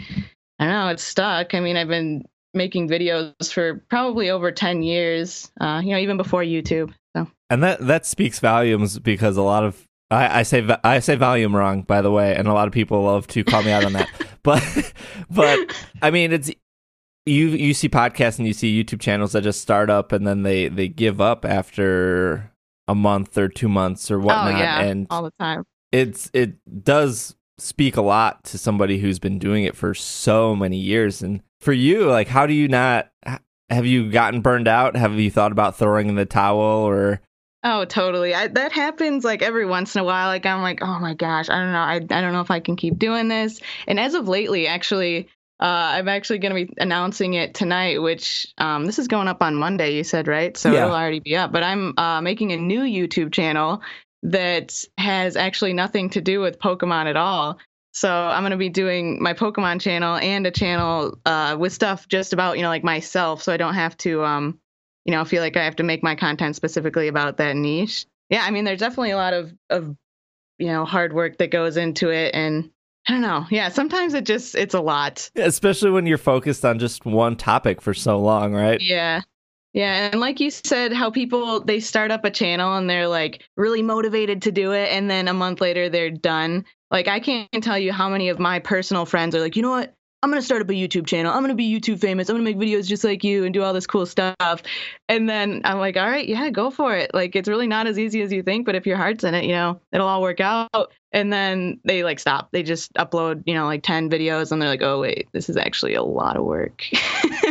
I 0.62 0.66
don't 0.66 0.74
know. 0.74 0.88
It's 0.90 1.04
stuck. 1.04 1.56
I 1.56 1.60
mean, 1.60 1.76
I've 1.76 1.88
been 1.88 2.24
making 2.54 2.88
videos 2.88 3.52
for 3.52 3.84
probably 3.90 4.30
over 4.30 4.52
ten 4.52 4.84
years. 4.84 5.52
Uh, 5.60 5.82
you 5.84 5.92
know, 5.92 5.98
even 5.98 6.18
before 6.18 6.44
YouTube. 6.44 6.94
So 7.16 7.28
And 7.50 7.64
that 7.64 7.86
that 7.88 8.06
speaks 8.06 8.40
volumes 8.40 9.00
because 9.00 9.38
a 9.38 9.42
lot 9.42 9.64
of 9.64 9.88
I, 10.12 10.40
I 10.40 10.44
say 10.44 10.66
I 10.84 11.00
say 11.00 11.16
volume 11.16 11.56
wrong 11.56 11.82
by 11.82 12.02
the 12.02 12.12
way, 12.12 12.36
and 12.36 12.48
a 12.48 12.54
lot 12.54 12.68
of 12.68 12.74
people 12.74 13.02
love 13.04 13.26
to 13.28 13.44
call 13.44 13.64
me 13.64 13.72
out 13.72 13.84
on 13.84 13.94
that. 13.94 14.08
But 14.44 14.94
but 15.30 15.76
I 16.02 16.10
mean 16.10 16.34
it's 16.34 16.50
you 17.28 17.50
you 17.50 17.76
see 17.76 17.90
podcasts 17.90 18.40
and 18.40 18.48
you 18.48 18.54
see 18.54 18.84
YouTube 18.84 19.00
channels 19.00 19.34
that 19.34 19.44
just 19.44 19.62
start 19.62 19.92
up 19.92 20.12
and 20.12 20.26
then 20.26 20.42
they 20.42 20.68
they 20.68 20.88
give 20.88 21.22
up 21.22 21.46
after 21.46 22.52
a 22.88 22.96
month 22.96 23.38
or 23.38 23.48
two 23.48 23.70
months 23.70 24.10
or 24.10 24.20
whatnot, 24.20 24.56
oh 24.56 24.58
yeah, 24.58 24.82
and 24.82 25.06
all 25.12 25.22
the 25.22 25.34
time. 25.40 25.64
it's 25.92 26.32
it 26.34 26.56
does 26.84 27.36
speak 27.62 27.96
a 27.96 28.02
lot 28.02 28.44
to 28.46 28.58
somebody 28.58 28.98
who's 28.98 29.20
been 29.20 29.40
doing 29.40 29.64
it 29.64 29.76
for 29.76 29.94
so 29.94 30.56
many 30.56 30.78
years. 30.78 31.22
And 31.22 31.42
for 31.60 31.74
you, 31.74 32.06
like, 32.08 32.28
how 32.28 32.46
do 32.48 32.54
you 32.54 32.68
not? 32.68 33.10
Have 33.70 33.86
you 33.86 34.12
gotten 34.12 34.42
burned 34.42 34.68
out? 34.68 34.96
Have 34.98 35.14
you 35.20 35.32
thought 35.32 35.52
about 35.52 35.78
throwing 35.78 36.10
in 36.10 36.16
the 36.16 36.26
towel 36.26 36.60
or? 36.60 37.22
Oh, 37.64 37.86
totally. 37.86 38.34
I, 38.34 38.48
that 38.48 38.72
happens 38.72 39.24
like 39.24 39.44
every 39.44 39.66
once 39.68 39.96
in 39.96 40.02
a 40.02 40.04
while. 40.04 40.28
Like 40.28 40.46
I'm 40.46 40.62
like, 40.64 40.80
oh 40.82 41.00
my 41.00 41.14
gosh, 41.14 41.48
I 41.48 41.60
don't 41.60 41.72
know. 41.72 41.78
I, 41.78 41.96
I 42.18 42.22
don't 42.22 42.34
know 42.34 42.42
if 42.42 42.50
I 42.52 42.60
can 42.60 42.76
keep 42.76 42.98
doing 42.98 43.28
this. 43.28 43.60
And 43.88 44.00
as 44.00 44.16
of 44.16 44.28
lately, 44.28 44.68
actually, 44.68 45.30
uh, 45.60 45.94
I'm 45.94 46.08
actually 46.10 46.40
going 46.40 46.56
to 46.56 46.66
be 46.66 46.74
announcing 46.82 47.36
it 47.36 47.54
tonight. 47.54 48.02
Which 48.02 48.48
um, 48.58 48.86
this 48.88 48.98
is 48.98 49.08
going 49.08 49.28
up 49.28 49.44
on 49.44 49.56
Monday. 49.56 49.96
You 49.96 50.04
said 50.04 50.28
right, 50.28 50.58
so 50.58 50.72
Yeah. 50.72 50.86
it'll 50.86 50.96
already 50.96 51.20
be 51.20 51.36
up. 51.38 51.52
But 51.52 51.62
I'm 51.62 51.94
uh, 51.98 52.20
making 52.22 52.52
a 52.52 52.58
new 52.58 52.82
YouTube 52.82 53.32
channel 53.32 53.82
that 54.24 54.84
has 54.98 55.36
actually 55.36 55.74
nothing 55.74 56.10
to 56.12 56.22
do 56.22 56.40
with 56.40 56.60
Pokemon 56.60 57.08
at 57.08 57.18
all. 57.18 57.60
So 57.94 58.10
I'm 58.10 58.44
going 58.44 58.52
to 58.52 58.58
be 58.58 58.70
doing 58.70 59.22
my 59.22 59.34
Pokemon 59.34 59.82
channel 59.82 60.16
and 60.16 60.48
a 60.48 60.52
channel 60.52 61.18
uh, 61.26 61.58
with 61.60 61.74
stuff 61.74 62.08
just 62.08 62.32
about 62.32 62.58
you 62.58 62.64
know 62.64 62.70
like 62.70 62.84
myself, 62.84 63.44
so 63.44 63.52
I 63.52 63.58
don't 63.58 63.74
have 63.74 63.98
to 63.98 64.24
um, 64.24 64.60
you 65.04 65.12
know 65.12 65.26
feel 65.26 65.42
like 65.42 65.58
I 65.58 65.66
have 65.66 65.76
to 65.78 65.84
make 65.84 66.04
my 66.04 66.16
content 66.16 66.56
specifically 66.56 67.08
about 67.08 67.38
that 67.38 67.56
niche. 67.56 68.06
Yeah, 68.30 68.44
I 68.46 68.52
mean 68.52 68.64
there's 68.64 68.80
definitely 68.80 69.12
a 69.12 69.18
lot 69.18 69.34
of 69.34 69.54
of 69.70 69.96
you 70.58 70.68
know 70.68 70.86
hard 70.86 71.12
work 71.12 71.38
that 71.40 71.52
goes 71.52 71.76
into 71.76 72.10
it, 72.10 72.34
and 72.34 72.72
I 73.08 73.14
don't 73.14 73.22
know. 73.22 73.46
Yeah, 73.50 73.70
sometimes 73.70 74.14
it 74.14 74.26
just 74.26 74.56
it's 74.56 74.74
a 74.74 74.82
lot. 74.82 75.30
Especially 75.36 75.92
when 75.92 76.06
you're 76.06 76.18
focused 76.18 76.64
on 76.64 76.80
just 76.80 77.06
one 77.06 77.36
topic 77.36 77.82
for 77.82 77.94
so 77.94 78.20
long, 78.20 78.54
right? 78.54 78.80
Yeah. 78.80 79.22
Yeah, 79.74 80.10
and 80.12 80.20
like 80.20 80.40
you 80.40 80.50
said, 80.52 80.92
how 80.92 81.12
people 81.12 81.62
they 81.62 81.80
start 81.80 82.12
up 82.12 82.26
a 82.26 82.32
channel 82.32 82.76
and 82.76 82.90
they're 82.90 83.08
like 83.08 83.44
really 83.56 83.82
motivated 83.82 84.42
to 84.44 84.52
do 84.52 84.74
it, 84.74 84.92
and 84.92 85.10
then 85.10 85.28
a 85.28 85.34
month 85.34 85.62
later 85.62 85.90
they're 85.90 86.10
done. 86.12 86.66
Like 86.90 87.08
I 87.08 87.20
can't 87.20 87.64
tell 87.64 87.80
you 87.80 87.94
how 87.94 88.10
many 88.10 88.30
of 88.30 88.40
my 88.40 88.60
personal 88.60 89.06
friends 89.06 89.34
are 89.34 89.40
like, 89.40 89.56
you 89.56 89.62
know 89.62 89.72
what? 89.72 89.94
I'm 90.24 90.30
gonna 90.30 90.42
start 90.42 90.62
up 90.62 90.70
a 90.70 90.74
YouTube 90.74 91.08
channel. 91.08 91.34
I'm 91.34 91.42
gonna 91.42 91.56
be 91.56 91.72
YouTube 91.72 92.00
famous. 92.00 92.30
I'm 92.30 92.36
gonna 92.36 92.44
make 92.44 92.58
videos 92.58 92.86
just 92.86 93.04
like 93.04 93.24
you 93.24 93.44
and 93.46 93.54
do 93.54 93.64
all 93.64 93.74
this 93.74 93.88
cool 93.88 94.06
stuff. 94.06 94.62
And 95.10 95.28
then 95.28 95.62
I'm 95.64 95.80
like, 95.80 95.98
all 95.98 96.06
right, 96.08 96.28
yeah, 96.28 96.50
go 96.52 96.70
for 96.70 96.96
it. 96.96 97.12
Like 97.14 97.36
it's 97.36 97.50
really 97.50 97.66
not 97.66 97.88
as 97.88 97.98
easy 97.98 98.22
as 98.22 98.32
you 98.32 98.44
think, 98.44 98.66
but 98.66 98.76
if 98.76 98.86
your 98.86 98.98
heart's 98.98 99.24
in 99.24 99.34
it, 99.34 99.46
you 99.46 99.54
know, 99.54 99.80
it'll 99.92 100.08
all 100.08 100.22
work 100.22 100.40
out. 100.40 100.92
And 101.12 101.34
then 101.34 101.80
they 101.86 102.04
like 102.04 102.20
stop. 102.20 102.50
They 102.52 102.62
just 102.62 102.94
upload, 102.94 103.44
you 103.48 103.56
know, 103.56 103.66
like 103.66 103.84
10 103.84 104.10
videos 104.10 104.52
and 104.52 104.62
they're 104.62 104.70
like, 104.70 104.84
oh 104.84 105.00
wait, 105.00 105.28
this 105.32 105.50
is 105.50 105.58
actually 105.58 105.96
a 105.96 106.04
lot 106.04 106.38
of 106.38 106.44
work. 106.44 106.84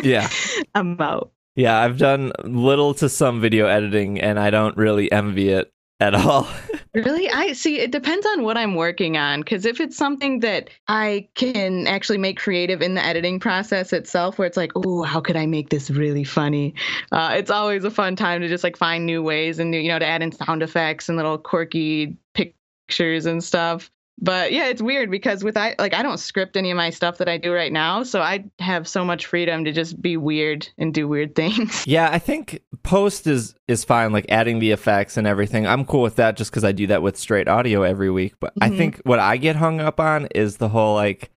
Yeah. 0.02 0.28
I'm 0.74 1.00
out. 1.00 1.32
Yeah, 1.56 1.78
I've 1.78 1.98
done 1.98 2.32
little 2.44 2.94
to 2.94 3.08
some 3.08 3.40
video 3.40 3.66
editing 3.66 4.20
and 4.20 4.38
I 4.38 4.50
don't 4.50 4.76
really 4.76 5.10
envy 5.10 5.50
it 5.50 5.72
at 5.98 6.14
all. 6.14 6.48
Really? 6.92 7.30
I 7.30 7.52
see. 7.52 7.78
It 7.78 7.92
depends 7.92 8.26
on 8.26 8.42
what 8.42 8.56
I'm 8.56 8.74
working 8.74 9.16
on. 9.16 9.42
Because 9.42 9.64
if 9.64 9.80
it's 9.80 9.96
something 9.96 10.40
that 10.40 10.70
I 10.88 11.28
can 11.36 11.86
actually 11.86 12.18
make 12.18 12.36
creative 12.36 12.82
in 12.82 12.94
the 12.94 13.04
editing 13.04 13.38
process 13.38 13.92
itself, 13.92 14.38
where 14.38 14.46
it's 14.46 14.56
like, 14.56 14.72
oh, 14.74 15.04
how 15.04 15.20
could 15.20 15.36
I 15.36 15.46
make 15.46 15.68
this 15.70 15.88
really 15.88 16.24
funny? 16.24 16.74
Uh, 17.12 17.34
it's 17.36 17.50
always 17.50 17.84
a 17.84 17.92
fun 17.92 18.16
time 18.16 18.40
to 18.40 18.48
just 18.48 18.64
like 18.64 18.76
find 18.76 19.06
new 19.06 19.22
ways 19.22 19.60
and 19.60 19.72
you 19.72 19.86
know, 19.88 20.00
to 20.00 20.06
add 20.06 20.20
in 20.20 20.32
sound 20.32 20.64
effects 20.64 21.08
and 21.08 21.16
little 21.16 21.38
quirky 21.38 22.16
pictures 22.34 23.24
and 23.24 23.44
stuff. 23.44 23.88
But 24.20 24.52
yeah, 24.52 24.66
it's 24.68 24.82
weird 24.82 25.10
because 25.10 25.42
with 25.42 25.56
I 25.56 25.74
like 25.78 25.94
I 25.94 26.02
don't 26.02 26.18
script 26.18 26.56
any 26.56 26.70
of 26.70 26.76
my 26.76 26.90
stuff 26.90 27.18
that 27.18 27.28
I 27.28 27.36
do 27.38 27.52
right 27.52 27.72
now, 27.72 28.02
so 28.02 28.20
I 28.20 28.44
have 28.58 28.86
so 28.86 29.04
much 29.04 29.26
freedom 29.26 29.64
to 29.64 29.72
just 29.72 30.00
be 30.00 30.16
weird 30.16 30.68
and 30.78 30.92
do 30.92 31.08
weird 31.08 31.34
things. 31.36 31.86
Yeah, 31.86 32.08
I 32.10 32.18
think 32.18 32.60
post 32.82 33.26
is 33.26 33.54
is 33.68 33.84
fine, 33.84 34.12
like 34.12 34.26
adding 34.28 34.58
the 34.58 34.70
effects 34.72 35.16
and 35.16 35.26
everything. 35.26 35.66
I'm 35.66 35.84
cool 35.84 36.02
with 36.02 36.16
that 36.16 36.36
just 36.36 36.50
because 36.50 36.64
I 36.64 36.72
do 36.72 36.86
that 36.88 37.02
with 37.02 37.16
straight 37.16 37.48
audio 37.48 37.82
every 37.82 38.10
week. 38.10 38.34
But 38.40 38.52
I 38.60 38.70
Mhm. 38.70 38.76
think 38.76 39.00
what 39.04 39.18
I 39.18 39.36
get 39.36 39.56
hung 39.56 39.80
up 39.80 39.98
on 40.00 40.26
is 40.34 40.58
the 40.58 40.68
whole 40.68 40.94
like, 40.94 41.30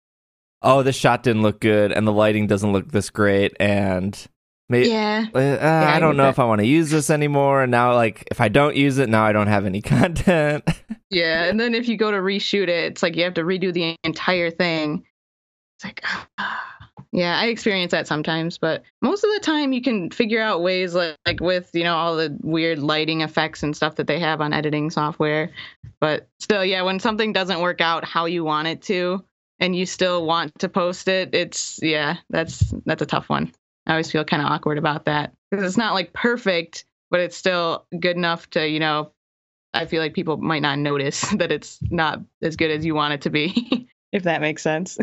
oh, 0.61 0.83
this 0.83 0.95
shot 0.95 1.23
didn't 1.23 1.41
look 1.41 1.59
good, 1.59 1.91
and 1.91 2.07
the 2.07 2.11
lighting 2.13 2.47
doesn't 2.47 2.71
look 2.71 2.91
this 2.91 3.09
great, 3.09 3.53
and 3.59 4.17
maybe. 4.69 4.89
Yeah. 4.89 5.25
Uh, 5.33 5.39
I 5.39 5.95
I 5.95 5.99
don't 5.99 6.11
get 6.11 6.17
know 6.17 6.23
that. 6.23 6.29
if 6.29 6.39
I 6.39 6.45
want 6.45 6.59
to 6.61 6.67
use 6.67 6.89
this 6.91 7.09
anymore. 7.09 7.63
And 7.63 7.71
now, 7.71 7.93
like, 7.95 8.27
if 8.31 8.39
I 8.39 8.47
don't 8.47 8.75
use 8.75 8.97
it, 8.99 9.09
now 9.09 9.25
I 9.25 9.31
don't 9.33 9.47
have 9.47 9.65
any 9.65 9.81
content. 9.95 10.63
Yeah, 11.11 11.43
and 11.43 11.59
then 11.59 11.75
if 11.75 11.89
you 11.89 11.97
go 11.97 12.09
to 12.09 12.17
reshoot 12.17 12.63
it, 12.63 12.69
it's 12.69 13.03
like 13.03 13.17
you 13.17 13.25
have 13.25 13.33
to 13.33 13.43
redo 13.43 13.73
the 13.73 13.97
entire 14.05 14.49
thing. 14.49 15.05
It's 15.75 15.83
like, 15.83 16.05
yeah, 17.11 17.37
I 17.37 17.47
experience 17.47 17.91
that 17.91 18.07
sometimes, 18.07 18.57
but 18.57 18.83
most 19.01 19.25
of 19.25 19.29
the 19.33 19.41
time 19.41 19.73
you 19.73 19.81
can 19.81 20.09
figure 20.09 20.41
out 20.41 20.63
ways 20.63 20.95
like, 20.95 21.17
like 21.25 21.41
with 21.41 21.69
you 21.73 21.83
know 21.83 21.97
all 21.97 22.15
the 22.15 22.35
weird 22.41 22.79
lighting 22.79 23.21
effects 23.21 23.61
and 23.61 23.75
stuff 23.75 23.95
that 23.95 24.07
they 24.07 24.19
have 24.19 24.39
on 24.39 24.53
editing 24.53 24.89
software. 24.89 25.51
But 25.99 26.29
still, 26.39 26.63
yeah, 26.63 26.81
when 26.81 26.99
something 26.99 27.33
doesn't 27.33 27.59
work 27.59 27.81
out 27.81 28.05
how 28.05 28.25
you 28.25 28.45
want 28.45 28.69
it 28.69 28.81
to, 28.83 29.21
and 29.59 29.75
you 29.75 29.85
still 29.85 30.25
want 30.25 30.57
to 30.59 30.69
post 30.69 31.09
it, 31.09 31.35
it's 31.35 31.77
yeah, 31.83 32.17
that's 32.29 32.73
that's 32.85 33.01
a 33.01 33.05
tough 33.05 33.27
one. 33.27 33.51
I 33.85 33.91
always 33.91 34.09
feel 34.09 34.23
kind 34.23 34.41
of 34.41 34.49
awkward 34.49 34.77
about 34.77 35.05
that 35.05 35.33
because 35.49 35.65
it's 35.65 35.77
not 35.77 35.93
like 35.93 36.13
perfect, 36.13 36.85
but 37.09 37.19
it's 37.19 37.35
still 37.35 37.85
good 37.99 38.15
enough 38.15 38.49
to 38.51 38.65
you 38.65 38.79
know 38.79 39.11
I 39.73 39.85
feel 39.85 40.01
like 40.01 40.13
people 40.13 40.37
might 40.37 40.61
not 40.61 40.79
notice 40.79 41.21
that 41.37 41.51
it's 41.51 41.79
not 41.89 42.21
as 42.41 42.55
good 42.55 42.71
as 42.71 42.85
you 42.85 42.95
want 42.95 43.13
it 43.13 43.21
to 43.21 43.29
be, 43.29 43.87
if 44.11 44.23
that 44.23 44.41
makes 44.41 44.61
sense. 44.61 44.97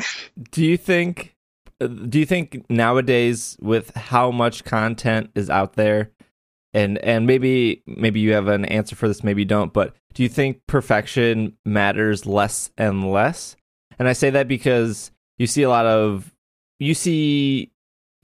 do 0.51 0.65
you 0.65 0.77
think? 0.77 1.35
Do 1.81 2.19
you 2.19 2.27
think 2.27 2.69
nowadays, 2.69 3.57
with 3.61 3.95
how 3.95 4.33
much 4.33 4.65
content 4.65 5.31
is 5.37 5.49
out 5.49 5.75
there, 5.75 6.11
and 6.75 6.99
and 6.99 7.27
maybe 7.27 7.83
maybe 7.87 8.21
you 8.21 8.33
have 8.33 8.49
an 8.49 8.65
answer 8.65 8.97
for 8.97 9.07
this, 9.07 9.23
maybe 9.23 9.43
you 9.43 9.47
don't, 9.47 9.73
but 9.73 9.95
do 10.15 10.23
you 10.25 10.29
think 10.29 10.67
perfection 10.67 11.57
matters 11.65 12.27
less 12.27 12.71
and 12.77 13.11
less? 13.11 13.55
And 13.99 14.09
I 14.09 14.13
say 14.13 14.31
that 14.31 14.49
because 14.49 15.13
you 15.39 15.47
see 15.47 15.63
a 15.63 15.69
lot 15.69 15.87
of 15.87 16.35
you 16.79 16.95
see 16.95 17.71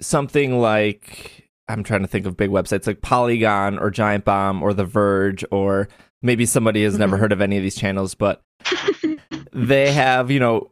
something 0.01 0.59
like 0.59 1.51
I'm 1.69 1.83
trying 1.83 2.03
to 2.03 2.09
think 2.09 2.27
of 2.27 2.37
big 2.37 2.51
websites 2.51 2.87
like 2.87 3.01
Polygon 3.01 3.79
or 3.79 3.91
Giant 3.91 4.25
Bomb 4.25 4.63
or 4.63 4.75
The 4.75 4.85
Verge 4.85 5.45
or 5.51 5.89
maybe 6.25 6.47
somebody 6.47 6.83
has 6.83 6.99
never 6.99 7.17
Mhm. 7.17 7.21
heard 7.21 7.33
of 7.33 7.41
any 7.41 7.57
of 7.57 7.63
these 7.63 7.77
channels, 7.77 8.15
but 8.17 8.43
they 9.53 9.93
have, 9.93 10.31
you 10.31 10.41
know, 10.41 10.71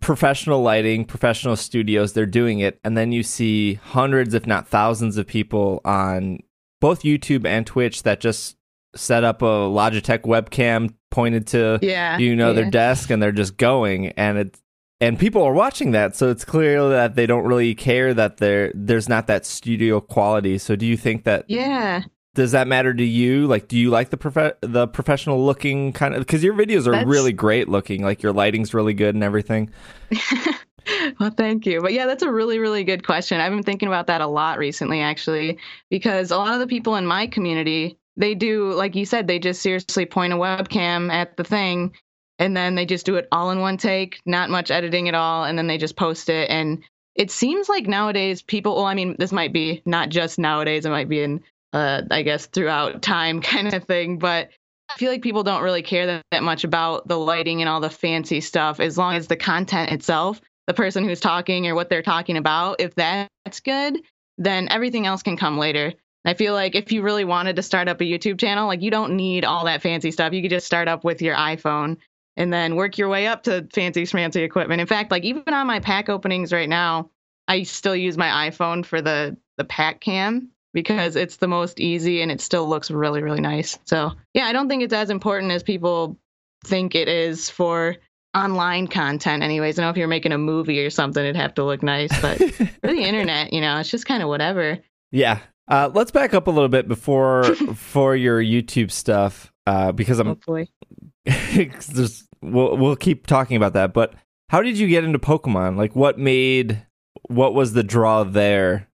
professional 0.00 0.62
lighting, 0.62 1.04
professional 1.04 1.56
studios, 1.56 2.12
they're 2.12 2.26
doing 2.26 2.60
it. 2.60 2.78
And 2.84 2.96
then 2.96 3.10
you 3.12 3.22
see 3.22 3.74
hundreds, 3.74 4.34
if 4.34 4.46
not 4.46 4.68
thousands, 4.68 5.16
of 5.16 5.26
people 5.26 5.80
on 5.84 6.40
both 6.80 7.02
YouTube 7.02 7.46
and 7.46 7.66
Twitch 7.66 8.02
that 8.02 8.20
just 8.20 8.56
set 8.94 9.24
up 9.24 9.42
a 9.42 9.44
Logitech 9.44 10.20
webcam 10.22 10.92
pointed 11.10 11.46
to, 11.48 11.78
yeah. 11.82 12.18
you 12.18 12.36
know, 12.36 12.52
their 12.52 12.70
desk 12.70 13.10
and 13.10 13.22
they're 13.22 13.32
just 13.32 13.56
going. 13.56 14.08
And 14.10 14.38
it's, 14.38 14.62
and 15.00 15.18
people 15.18 15.42
are 15.42 15.52
watching 15.52 15.90
that, 15.92 16.16
so 16.16 16.30
it's 16.30 16.44
clear 16.44 16.88
that 16.88 17.14
they 17.16 17.26
don't 17.26 17.44
really 17.44 17.74
care 17.74 18.14
that 18.14 18.38
there 18.38 18.72
there's 18.74 19.08
not 19.10 19.26
that 19.26 19.44
studio 19.44 20.00
quality. 20.00 20.56
So, 20.56 20.74
do 20.74 20.86
you 20.86 20.96
think 20.96 21.24
that 21.24 21.44
Yeah. 21.48 22.02
Does 22.36 22.52
that 22.52 22.68
matter 22.68 22.94
to 22.94 23.04
you? 23.04 23.46
Like, 23.46 23.66
do 23.66 23.76
you 23.76 23.90
like 23.90 24.10
the 24.10 24.16
prof- 24.16 24.56
the 24.60 24.86
professional 24.86 25.44
looking 25.44 25.92
kind 25.92 26.14
of? 26.14 26.20
Because 26.20 26.44
your 26.44 26.54
videos 26.54 26.86
are 26.86 26.92
That's- 26.92 27.06
really 27.06 27.32
great 27.32 27.68
looking. 27.68 28.02
Like 28.02 28.22
your 28.22 28.32
lighting's 28.32 28.72
really 28.74 28.94
good 28.94 29.14
and 29.14 29.24
everything. 29.24 29.70
well, 31.18 31.30
thank 31.30 31.66
you. 31.66 31.80
But 31.80 31.94
yeah, 31.94 32.06
that's 32.06 32.22
a 32.22 32.30
really, 32.30 32.58
really 32.58 32.84
good 32.84 33.04
question. 33.04 33.40
I've 33.40 33.52
been 33.52 33.62
thinking 33.62 33.88
about 33.88 34.06
that 34.06 34.20
a 34.20 34.26
lot 34.26 34.58
recently, 34.58 35.00
actually, 35.00 35.58
because 35.90 36.30
a 36.30 36.36
lot 36.36 36.54
of 36.54 36.60
the 36.60 36.66
people 36.66 36.94
in 36.96 37.06
my 37.06 37.26
community, 37.26 37.98
they 38.16 38.34
do, 38.34 38.72
like 38.74 38.94
you 38.94 39.06
said, 39.06 39.26
they 39.26 39.38
just 39.38 39.62
seriously 39.62 40.06
point 40.06 40.32
a 40.32 40.36
webcam 40.36 41.10
at 41.10 41.36
the 41.36 41.44
thing 41.44 41.92
and 42.38 42.56
then 42.56 42.74
they 42.74 42.84
just 42.84 43.06
do 43.06 43.16
it 43.16 43.28
all 43.32 43.50
in 43.50 43.60
one 43.60 43.78
take, 43.78 44.20
not 44.26 44.50
much 44.50 44.70
editing 44.70 45.08
at 45.08 45.14
all. 45.14 45.44
And 45.44 45.56
then 45.56 45.66
they 45.66 45.78
just 45.78 45.96
post 45.96 46.28
it. 46.28 46.50
And 46.50 46.82
it 47.14 47.30
seems 47.30 47.68
like 47.68 47.86
nowadays 47.86 48.42
people, 48.42 48.76
well, 48.76 48.84
I 48.84 48.94
mean, 48.94 49.16
this 49.18 49.32
might 49.32 49.52
be 49.52 49.82
not 49.86 50.10
just 50.10 50.38
nowadays, 50.38 50.84
it 50.84 50.90
might 50.90 51.08
be 51.08 51.22
in, 51.22 51.42
uh, 51.72 52.02
I 52.10 52.22
guess, 52.22 52.46
throughout 52.46 53.02
time 53.02 53.40
kind 53.42 53.72
of 53.72 53.84
thing. 53.84 54.18
But 54.18 54.50
I 54.88 54.94
feel 54.98 55.10
like 55.10 55.22
people 55.22 55.42
don't 55.42 55.62
really 55.62 55.82
care 55.82 56.06
that, 56.06 56.22
that 56.30 56.42
much 56.42 56.64
about 56.64 57.08
the 57.08 57.18
lighting 57.18 57.60
and 57.60 57.68
all 57.68 57.80
the 57.80 57.90
fancy 57.90 58.40
stuff 58.40 58.80
as 58.80 58.96
long 58.96 59.14
as 59.14 59.26
the 59.26 59.36
content 59.36 59.92
itself 59.92 60.40
the 60.66 60.74
person 60.74 61.04
who's 61.04 61.20
talking 61.20 61.66
or 61.66 61.74
what 61.74 61.88
they're 61.88 62.02
talking 62.02 62.36
about, 62.36 62.80
if 62.80 62.94
that's 62.94 63.60
good, 63.60 64.00
then 64.38 64.68
everything 64.68 65.06
else 65.06 65.22
can 65.22 65.36
come 65.36 65.58
later. 65.58 65.92
I 66.24 66.34
feel 66.34 66.54
like 66.54 66.74
if 66.74 66.90
you 66.90 67.02
really 67.02 67.24
wanted 67.24 67.56
to 67.56 67.62
start 67.62 67.88
up 67.88 68.00
a 68.00 68.04
YouTube 68.04 68.40
channel, 68.40 68.66
like 68.66 68.82
you 68.82 68.90
don't 68.90 69.14
need 69.14 69.44
all 69.44 69.64
that 69.66 69.82
fancy 69.82 70.10
stuff. 70.10 70.32
You 70.32 70.42
could 70.42 70.50
just 70.50 70.66
start 70.66 70.88
up 70.88 71.04
with 71.04 71.22
your 71.22 71.36
iPhone 71.36 71.98
and 72.36 72.52
then 72.52 72.74
work 72.74 72.98
your 72.98 73.08
way 73.08 73.28
up 73.28 73.44
to 73.44 73.66
fancy 73.72 74.02
schmancy 74.02 74.42
equipment. 74.42 74.80
In 74.80 74.88
fact, 74.88 75.12
like 75.12 75.22
even 75.22 75.54
on 75.54 75.68
my 75.68 75.78
pack 75.78 76.08
openings 76.08 76.52
right 76.52 76.68
now, 76.68 77.10
I 77.46 77.62
still 77.62 77.94
use 77.94 78.18
my 78.18 78.50
iPhone 78.50 78.84
for 78.84 79.00
the 79.00 79.36
the 79.56 79.64
pack 79.64 80.00
cam 80.00 80.50
because 80.76 81.16
it's 81.16 81.36
the 81.36 81.48
most 81.48 81.80
easy 81.80 82.20
and 82.20 82.30
it 82.30 82.38
still 82.38 82.68
looks 82.68 82.90
really 82.90 83.22
really 83.22 83.40
nice. 83.40 83.78
So, 83.86 84.12
yeah, 84.34 84.44
I 84.44 84.52
don't 84.52 84.68
think 84.68 84.82
it's 84.82 84.92
as 84.92 85.08
important 85.08 85.50
as 85.50 85.62
people 85.62 86.18
think 86.66 86.94
it 86.94 87.08
is 87.08 87.48
for 87.48 87.96
online 88.36 88.86
content 88.86 89.42
anyways. 89.42 89.78
I 89.78 89.82
know 89.82 89.88
if 89.88 89.96
you're 89.96 90.06
making 90.06 90.32
a 90.32 90.38
movie 90.38 90.84
or 90.84 90.90
something, 90.90 91.24
it'd 91.24 91.34
have 91.34 91.54
to 91.54 91.64
look 91.64 91.82
nice, 91.82 92.10
but 92.20 92.36
for 92.82 92.88
the 92.88 93.00
internet, 93.00 93.54
you 93.54 93.62
know, 93.62 93.78
it's 93.78 93.90
just 93.90 94.04
kind 94.04 94.22
of 94.22 94.28
whatever. 94.28 94.78
yeah. 95.10 95.40
Uh, 95.68 95.90
let's 95.94 96.12
back 96.12 96.32
up 96.32 96.46
a 96.46 96.50
little 96.50 96.68
bit 96.68 96.86
before 96.86 97.42
for 97.74 98.14
your 98.14 98.40
YouTube 98.40 98.92
stuff 98.92 99.52
uh, 99.66 99.90
because 99.90 100.20
I'm 100.20 100.28
Hopefully. 100.28 100.70
there's, 101.24 102.28
we'll 102.40 102.76
we'll 102.76 102.94
keep 102.96 103.26
talking 103.26 103.56
about 103.56 103.72
that. 103.72 103.92
But 103.92 104.14
how 104.50 104.62
did 104.62 104.78
you 104.78 104.86
get 104.86 105.02
into 105.02 105.18
Pokemon? 105.18 105.76
Like, 105.76 105.96
what 105.96 106.20
made 106.20 106.86
what 107.28 107.52
was 107.52 107.72
the 107.72 107.82
draw 107.82 108.22
there? 108.22 108.88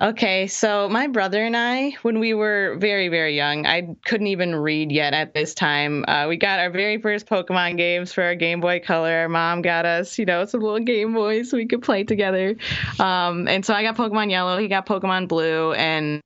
Okay. 0.00 0.46
So 0.46 0.88
my 0.88 1.06
brother 1.06 1.44
and 1.44 1.56
I, 1.56 1.96
when 2.02 2.18
we 2.18 2.34
were 2.34 2.76
very, 2.78 3.08
very 3.08 3.36
young, 3.36 3.66
I 3.66 3.96
couldn't 4.04 4.28
even 4.28 4.54
read 4.54 4.92
yet 4.92 5.14
at 5.14 5.34
this 5.34 5.54
time. 5.54 6.04
Uh, 6.08 6.26
we 6.28 6.36
got 6.36 6.58
our 6.60 6.70
very 6.70 7.00
first 7.00 7.26
Pokemon 7.26 7.76
games 7.76 8.12
for 8.12 8.22
our 8.22 8.34
Game 8.34 8.60
Boy 8.60 8.80
Color. 8.80 9.12
Our 9.12 9.28
mom 9.28 9.62
got 9.62 9.86
us, 9.86 10.18
you 10.18 10.24
know, 10.24 10.44
some 10.44 10.60
little 10.60 10.80
Game 10.80 11.14
Boys 11.14 11.50
so 11.50 11.56
we 11.56 11.66
could 11.66 11.82
play 11.82 12.04
together. 12.04 12.56
Um, 12.98 13.48
and 13.48 13.64
so 13.64 13.74
I 13.74 13.82
got 13.82 13.96
Pokemon 13.96 14.30
Yellow, 14.30 14.58
he 14.58 14.68
got 14.68 14.86
Pokemon 14.86 15.28
Blue, 15.28 15.72
and 15.72 16.20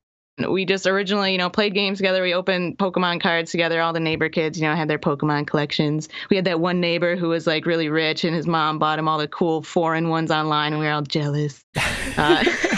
we 0.48 0.64
just 0.64 0.86
originally, 0.86 1.32
you 1.32 1.38
know, 1.38 1.48
played 1.48 1.74
games 1.74 1.98
together. 1.98 2.22
We 2.22 2.34
opened 2.34 2.76
Pokemon 2.76 3.20
cards 3.20 3.52
together. 3.52 3.80
All 3.80 3.92
the 3.92 4.00
neighbor 4.00 4.28
kids, 4.28 4.58
you 4.58 4.66
know, 4.66 4.74
had 4.74 4.88
their 4.88 4.98
Pokemon 4.98 5.46
collections. 5.46 6.08
We 6.28 6.36
had 6.36 6.44
that 6.46 6.58
one 6.58 6.80
neighbor 6.80 7.14
who 7.14 7.28
was 7.28 7.46
like 7.46 7.66
really 7.66 7.88
rich, 7.88 8.24
and 8.24 8.34
his 8.34 8.46
mom 8.46 8.78
bought 8.78 8.98
him 8.98 9.08
all 9.08 9.18
the 9.18 9.28
cool 9.28 9.62
foreign 9.62 10.08
ones 10.08 10.30
online, 10.32 10.72
and 10.72 10.80
we 10.80 10.86
were 10.86 10.92
all 10.92 11.02
jealous. 11.02 11.62
Uh, 12.16 12.44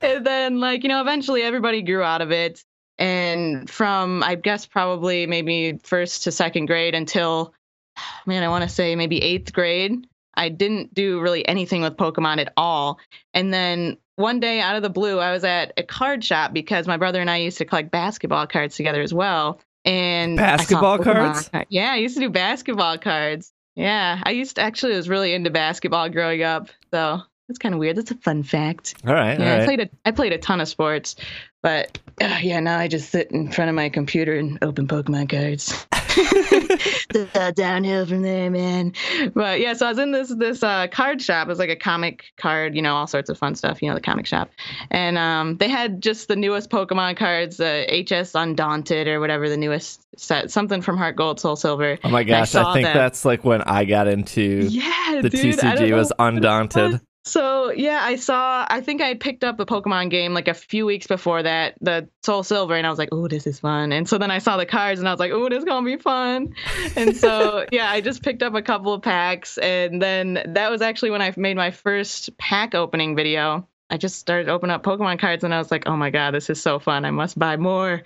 and 0.00 0.26
then, 0.26 0.60
like, 0.60 0.82
you 0.82 0.88
know, 0.88 1.00
eventually 1.00 1.42
everybody 1.42 1.82
grew 1.82 2.02
out 2.02 2.22
of 2.22 2.30
it. 2.30 2.64
And 2.98 3.68
from, 3.68 4.22
I 4.22 4.36
guess, 4.36 4.66
probably 4.66 5.26
maybe 5.26 5.78
first 5.82 6.24
to 6.24 6.32
second 6.32 6.66
grade 6.66 6.94
until, 6.94 7.54
man, 8.26 8.42
I 8.42 8.48
want 8.48 8.62
to 8.62 8.68
say 8.68 8.96
maybe 8.96 9.22
eighth 9.22 9.52
grade, 9.52 10.06
I 10.34 10.48
didn't 10.48 10.94
do 10.94 11.20
really 11.20 11.46
anything 11.46 11.82
with 11.82 11.96
Pokemon 11.96 12.38
at 12.38 12.52
all. 12.56 12.98
And 13.34 13.52
then 13.52 13.96
one 14.16 14.40
day 14.40 14.60
out 14.60 14.76
of 14.76 14.82
the 14.82 14.90
blue, 14.90 15.18
I 15.18 15.32
was 15.32 15.44
at 15.44 15.72
a 15.76 15.82
card 15.82 16.24
shop 16.24 16.52
because 16.52 16.86
my 16.86 16.96
brother 16.96 17.20
and 17.20 17.30
I 17.30 17.38
used 17.38 17.58
to 17.58 17.64
collect 17.64 17.90
basketball 17.90 18.46
cards 18.46 18.76
together 18.76 19.02
as 19.02 19.14
well. 19.14 19.60
And 19.84 20.36
Basketball 20.36 20.98
cards? 20.98 21.48
Yeah, 21.68 21.92
I 21.92 21.96
used 21.96 22.14
to 22.14 22.20
do 22.20 22.28
basketball 22.28 22.98
cards. 22.98 23.52
Yeah, 23.76 24.20
I 24.24 24.30
used 24.30 24.56
to 24.56 24.62
actually 24.62 24.96
was 24.96 25.08
really 25.08 25.32
into 25.32 25.50
basketball 25.50 26.08
growing 26.08 26.42
up. 26.42 26.70
So 26.92 27.20
that's 27.48 27.58
kind 27.58 27.74
of 27.74 27.78
weird. 27.78 27.96
That's 27.96 28.10
a 28.10 28.16
fun 28.16 28.42
fact. 28.42 28.94
All 29.06 29.14
right, 29.14 29.38
Yeah, 29.38 29.54
all 29.54 29.60
I 29.60 29.64
played 29.64 29.80
a 29.80 29.90
I 30.04 30.10
played 30.10 30.32
a 30.32 30.38
ton 30.38 30.60
of 30.60 30.68
sports, 30.68 31.16
but 31.62 31.98
uh, 32.20 32.38
yeah, 32.42 32.60
now 32.60 32.78
I 32.78 32.88
just 32.88 33.10
sit 33.10 33.30
in 33.30 33.52
front 33.52 33.68
of 33.68 33.74
my 33.74 33.88
computer 33.88 34.36
and 34.36 34.58
open 34.62 34.86
Pokemon 34.86 35.30
cards. 35.30 35.86
Uh, 37.34 37.50
downhill 37.52 38.04
from 38.04 38.20
there, 38.22 38.50
man. 38.50 38.92
But 39.34 39.60
yeah, 39.60 39.72
so 39.72 39.86
I 39.86 39.90
was 39.90 39.98
in 39.98 40.12
this 40.12 40.28
this 40.28 40.62
uh, 40.62 40.86
card 40.88 41.22
shop. 41.22 41.46
It 41.46 41.48
was 41.48 41.58
like 41.58 41.70
a 41.70 41.76
comic 41.76 42.24
card, 42.36 42.74
you 42.74 42.82
know, 42.82 42.94
all 42.94 43.06
sorts 43.06 43.30
of 43.30 43.38
fun 43.38 43.54
stuff. 43.54 43.80
You 43.80 43.88
know, 43.88 43.94
the 43.94 44.02
comic 44.02 44.26
shop, 44.26 44.50
and 44.90 45.16
um, 45.16 45.56
they 45.56 45.68
had 45.68 46.02
just 46.02 46.28
the 46.28 46.36
newest 46.36 46.68
Pokemon 46.68 47.16
cards, 47.16 47.58
uh, 47.60 47.86
HS 47.88 48.34
Undaunted 48.34 49.08
or 49.08 49.20
whatever 49.20 49.48
the 49.48 49.56
newest 49.56 50.02
set, 50.18 50.50
something 50.50 50.82
from 50.82 50.98
Heart 50.98 51.16
Gold, 51.16 51.40
Soul 51.40 51.56
Silver. 51.56 51.98
oh 52.04 52.08
my 52.08 52.24
gosh, 52.24 52.54
I, 52.54 52.62
saw 52.62 52.74
think 52.74 52.86
them. 52.86 52.96
that's 52.96 53.24
like 53.24 53.44
when 53.44 53.62
I 53.62 53.84
got 53.84 54.08
into 54.08 54.66
Yeah, 54.68 55.20
the 55.22 55.30
dude, 55.30 55.56
TCG 55.56 55.94
was 55.94 56.12
Undaunted. 56.18 57.00
So 57.26 57.72
yeah, 57.72 58.00
I 58.02 58.14
saw. 58.14 58.64
I 58.70 58.80
think 58.80 59.02
I 59.02 59.14
picked 59.14 59.42
up 59.42 59.58
a 59.58 59.66
Pokemon 59.66 60.10
game 60.10 60.32
like 60.32 60.46
a 60.46 60.54
few 60.54 60.86
weeks 60.86 61.08
before 61.08 61.42
that, 61.42 61.74
the 61.80 62.08
Soul 62.22 62.44
Silver, 62.44 62.76
and 62.76 62.86
I 62.86 62.90
was 62.90 63.00
like, 63.00 63.08
"Oh, 63.10 63.26
this 63.26 63.48
is 63.48 63.58
fun." 63.58 63.90
And 63.90 64.08
so 64.08 64.16
then 64.16 64.30
I 64.30 64.38
saw 64.38 64.56
the 64.56 64.64
cards, 64.64 65.00
and 65.00 65.08
I 65.08 65.12
was 65.12 65.18
like, 65.18 65.32
"Oh, 65.32 65.48
this 65.48 65.58
is 65.58 65.64
gonna 65.64 65.84
be 65.84 65.96
fun." 65.96 66.54
And 66.94 67.16
so 67.16 67.66
yeah, 67.72 67.90
I 67.90 68.00
just 68.00 68.22
picked 68.22 68.44
up 68.44 68.54
a 68.54 68.62
couple 68.62 68.94
of 68.94 69.02
packs, 69.02 69.58
and 69.58 70.00
then 70.00 70.40
that 70.46 70.70
was 70.70 70.82
actually 70.82 71.10
when 71.10 71.20
I 71.20 71.34
made 71.36 71.56
my 71.56 71.72
first 71.72 72.36
pack 72.38 72.76
opening 72.76 73.16
video. 73.16 73.66
I 73.90 73.96
just 73.96 74.20
started 74.20 74.48
opening 74.48 74.74
up 74.74 74.84
Pokemon 74.84 75.18
cards, 75.18 75.42
and 75.42 75.52
I 75.52 75.58
was 75.58 75.72
like, 75.72 75.82
"Oh 75.88 75.96
my 75.96 76.10
god, 76.10 76.32
this 76.32 76.48
is 76.48 76.62
so 76.62 76.78
fun! 76.78 77.04
I 77.04 77.10
must 77.10 77.36
buy 77.36 77.56
more." 77.56 78.04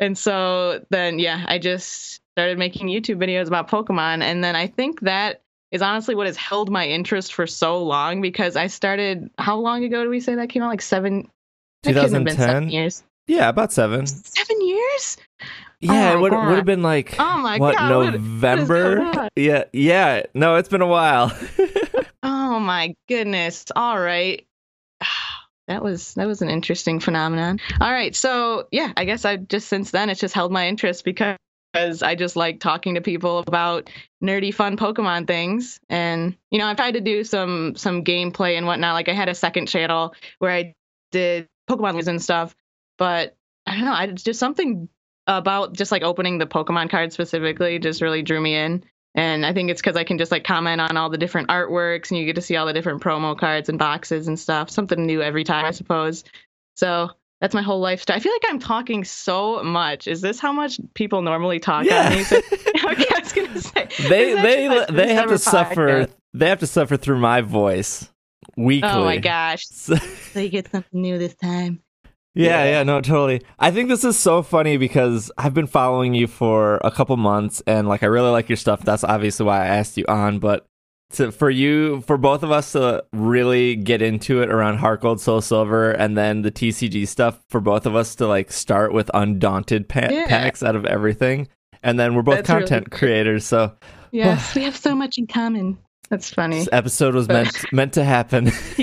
And 0.00 0.18
so 0.18 0.84
then 0.90 1.20
yeah, 1.20 1.44
I 1.46 1.58
just 1.58 2.20
started 2.34 2.58
making 2.58 2.88
YouTube 2.88 3.22
videos 3.22 3.46
about 3.46 3.70
Pokemon, 3.70 4.22
and 4.22 4.42
then 4.42 4.56
I 4.56 4.66
think 4.66 5.02
that 5.02 5.42
is 5.70 5.82
honestly 5.82 6.14
what 6.14 6.26
has 6.26 6.36
held 6.36 6.70
my 6.70 6.86
interest 6.86 7.34
for 7.34 7.46
so 7.46 7.82
long 7.84 8.20
because 8.20 8.56
I 8.56 8.66
started 8.68 9.30
how 9.38 9.58
long 9.58 9.84
ago 9.84 10.02
do 10.04 10.10
we 10.10 10.20
say 10.20 10.34
that 10.36 10.48
came 10.48 10.62
out? 10.62 10.68
Like 10.68 10.82
seven 10.82 11.28
that 11.82 11.92
couldn't 11.94 12.14
have 12.14 12.24
been 12.24 12.36
2010? 12.36 12.46
seven 12.48 12.68
years. 12.70 13.02
Yeah, 13.26 13.48
about 13.50 13.72
seven. 13.72 14.06
Seven 14.06 14.60
years? 14.66 15.16
Yeah, 15.80 15.90
oh 15.92 15.94
my 15.94 16.12
it 16.14 16.20
would 16.20 16.32
God. 16.32 16.48
would 16.48 16.56
have 16.56 16.64
been 16.64 16.82
like 16.82 17.14
Oh 17.18 17.38
my 17.38 17.58
what 17.58 17.76
God, 17.76 17.90
what- 17.94 18.04
what 18.06 18.12
November? 18.14 19.00
on? 19.02 19.28
yeah, 19.36 19.64
yeah. 19.72 20.22
No, 20.34 20.56
it's 20.56 20.68
been 20.68 20.82
a 20.82 20.86
while. 20.86 21.30
Oh 22.22 22.58
my 22.58 22.94
goodness. 23.08 23.66
All 23.76 23.98
right. 24.00 24.44
That 25.68 25.82
was 25.84 26.14
that 26.14 26.26
was 26.26 26.40
an 26.40 26.48
interesting 26.48 26.98
phenomenon. 26.98 27.60
All 27.78 27.92
right. 27.92 28.16
So 28.16 28.66
yeah, 28.72 28.90
I 28.96 29.04
guess 29.04 29.26
I 29.26 29.36
just 29.36 29.68
since 29.68 29.90
then 29.90 30.08
it's 30.08 30.18
just 30.18 30.32
held 30.34 30.50
my 30.50 30.66
interest 30.66 31.04
because 31.04 31.36
I 31.74 32.14
just 32.14 32.34
like 32.34 32.60
talking 32.60 32.94
to 32.94 33.00
people 33.00 33.38
about 33.38 33.90
nerdy 34.22 34.52
fun 34.52 34.76
Pokemon 34.76 35.26
things. 35.26 35.78
And 35.88 36.36
you 36.50 36.58
know, 36.58 36.66
I've 36.66 36.76
tried 36.76 36.94
to 36.94 37.00
do 37.00 37.24
some 37.24 37.76
some 37.76 38.04
gameplay 38.04 38.56
and 38.56 38.66
whatnot. 38.66 38.94
Like 38.94 39.08
I 39.08 39.14
had 39.14 39.28
a 39.28 39.34
second 39.34 39.66
channel 39.66 40.14
where 40.38 40.50
I 40.50 40.74
did 41.12 41.48
Pokemon 41.70 41.94
news 41.94 42.08
and 42.08 42.22
stuff, 42.22 42.56
but 42.96 43.36
I 43.66 43.74
don't 43.76 43.84
know, 43.84 43.92
I 43.92 44.06
just 44.08 44.40
something 44.40 44.88
about 45.26 45.74
just 45.74 45.92
like 45.92 46.02
opening 46.02 46.38
the 46.38 46.46
Pokemon 46.46 46.90
card 46.90 47.12
specifically 47.12 47.78
just 47.78 48.00
really 48.00 48.22
drew 48.22 48.40
me 48.40 48.56
in. 48.56 48.82
And 49.14 49.44
I 49.44 49.52
think 49.52 49.70
it's 49.70 49.80
because 49.80 49.96
I 49.96 50.04
can 50.04 50.18
just 50.18 50.32
like 50.32 50.44
comment 50.44 50.80
on 50.80 50.96
all 50.96 51.10
the 51.10 51.18
different 51.18 51.48
artworks 51.48 52.10
and 52.10 52.18
you 52.18 52.26
get 52.26 52.36
to 52.36 52.42
see 52.42 52.56
all 52.56 52.66
the 52.66 52.72
different 52.72 53.02
promo 53.02 53.38
cards 53.38 53.68
and 53.68 53.78
boxes 53.78 54.28
and 54.28 54.38
stuff. 54.38 54.70
Something 54.70 55.06
new 55.06 55.22
every 55.22 55.44
time, 55.44 55.64
I 55.64 55.72
suppose. 55.72 56.24
So 56.76 57.10
that's 57.40 57.54
my 57.54 57.62
whole 57.62 57.80
lifestyle. 57.80 58.16
I 58.16 58.20
feel 58.20 58.32
like 58.32 58.50
I'm 58.52 58.58
talking 58.58 59.04
so 59.04 59.62
much. 59.62 60.06
Is 60.08 60.20
this 60.20 60.38
how 60.40 60.52
much 60.52 60.80
people 60.94 61.22
normally 61.22 61.60
talk 61.60 61.84
Yeah. 61.84 62.06
on 62.08 62.12
these? 62.16 62.32
okay, 62.32 62.44
I 62.44 63.20
was 63.20 63.32
gonna 63.32 63.60
say 63.60 63.88
they 64.08 64.34
they 64.34 64.86
they 64.90 65.14
have 65.14 65.24
ever 65.24 65.34
to 65.34 65.38
suffer. 65.38 66.08
They 66.34 66.48
have 66.48 66.58
to 66.60 66.66
suffer 66.66 66.96
through 66.96 67.18
my 67.20 67.40
voice 67.40 68.08
weekly. 68.56 68.88
Oh 68.90 69.04
my 69.04 69.18
gosh! 69.18 69.66
So- 69.68 69.96
So 70.34 70.40
you 70.40 70.50
get 70.50 70.70
something 70.70 71.00
new 71.00 71.18
this 71.18 71.34
time. 71.34 71.80
Yeah, 72.34 72.62
Yeah. 72.62 72.64
yeah, 72.70 72.82
no, 72.84 73.00
totally. 73.00 73.42
I 73.58 73.70
think 73.72 73.88
this 73.88 74.04
is 74.04 74.16
so 74.16 74.42
funny 74.42 74.76
because 74.76 75.32
I've 75.38 75.54
been 75.54 75.66
following 75.66 76.14
you 76.14 76.26
for 76.28 76.78
a 76.84 76.90
couple 76.90 77.16
months 77.16 77.62
and 77.66 77.88
like 77.88 78.02
I 78.02 78.06
really 78.06 78.30
like 78.30 78.48
your 78.48 78.56
stuff. 78.56 78.82
That's 78.84 79.02
obviously 79.02 79.46
why 79.46 79.62
I 79.64 79.66
asked 79.68 79.96
you 79.96 80.04
on, 80.06 80.38
but 80.38 80.67
to, 81.12 81.32
for 81.32 81.48
you, 81.50 82.00
for 82.02 82.16
both 82.18 82.42
of 82.42 82.50
us 82.50 82.72
to 82.72 83.02
really 83.12 83.76
get 83.76 84.02
into 84.02 84.42
it 84.42 84.50
around 84.50 84.78
Heart 84.78 85.00
Gold, 85.00 85.20
Soul 85.20 85.40
Silver, 85.40 85.90
and 85.90 86.16
then 86.16 86.42
the 86.42 86.50
TCG 86.50 87.08
stuff, 87.08 87.38
for 87.48 87.60
both 87.60 87.86
of 87.86 87.94
us 87.96 88.14
to 88.16 88.26
like 88.26 88.52
start 88.52 88.92
with 88.92 89.10
undaunted 89.14 89.88
pa- 89.88 90.08
Yeah. 90.10 90.26
packs 90.28 90.62
out 90.62 90.76
of 90.76 90.84
everything, 90.84 91.48
and 91.82 91.98
then 91.98 92.14
we're 92.14 92.22
both 92.22 92.36
That's 92.36 92.48
content 92.50 92.90
great. 92.90 92.98
creators, 92.98 93.46
so 93.46 93.72
Yes, 94.12 94.54
we 94.54 94.62
have 94.64 94.76
so 94.76 94.94
much 94.94 95.18
in 95.18 95.26
common. 95.26 95.78
That's 96.10 96.30
funny. 96.32 96.58
this 96.60 96.68
episode 96.72 97.14
was 97.14 97.28
meant 97.28 97.54
meant 97.72 97.92
to 97.94 98.04
happen. 98.04 98.50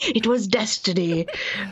it 0.00 0.26
was 0.26 0.48
destiny. 0.48 1.26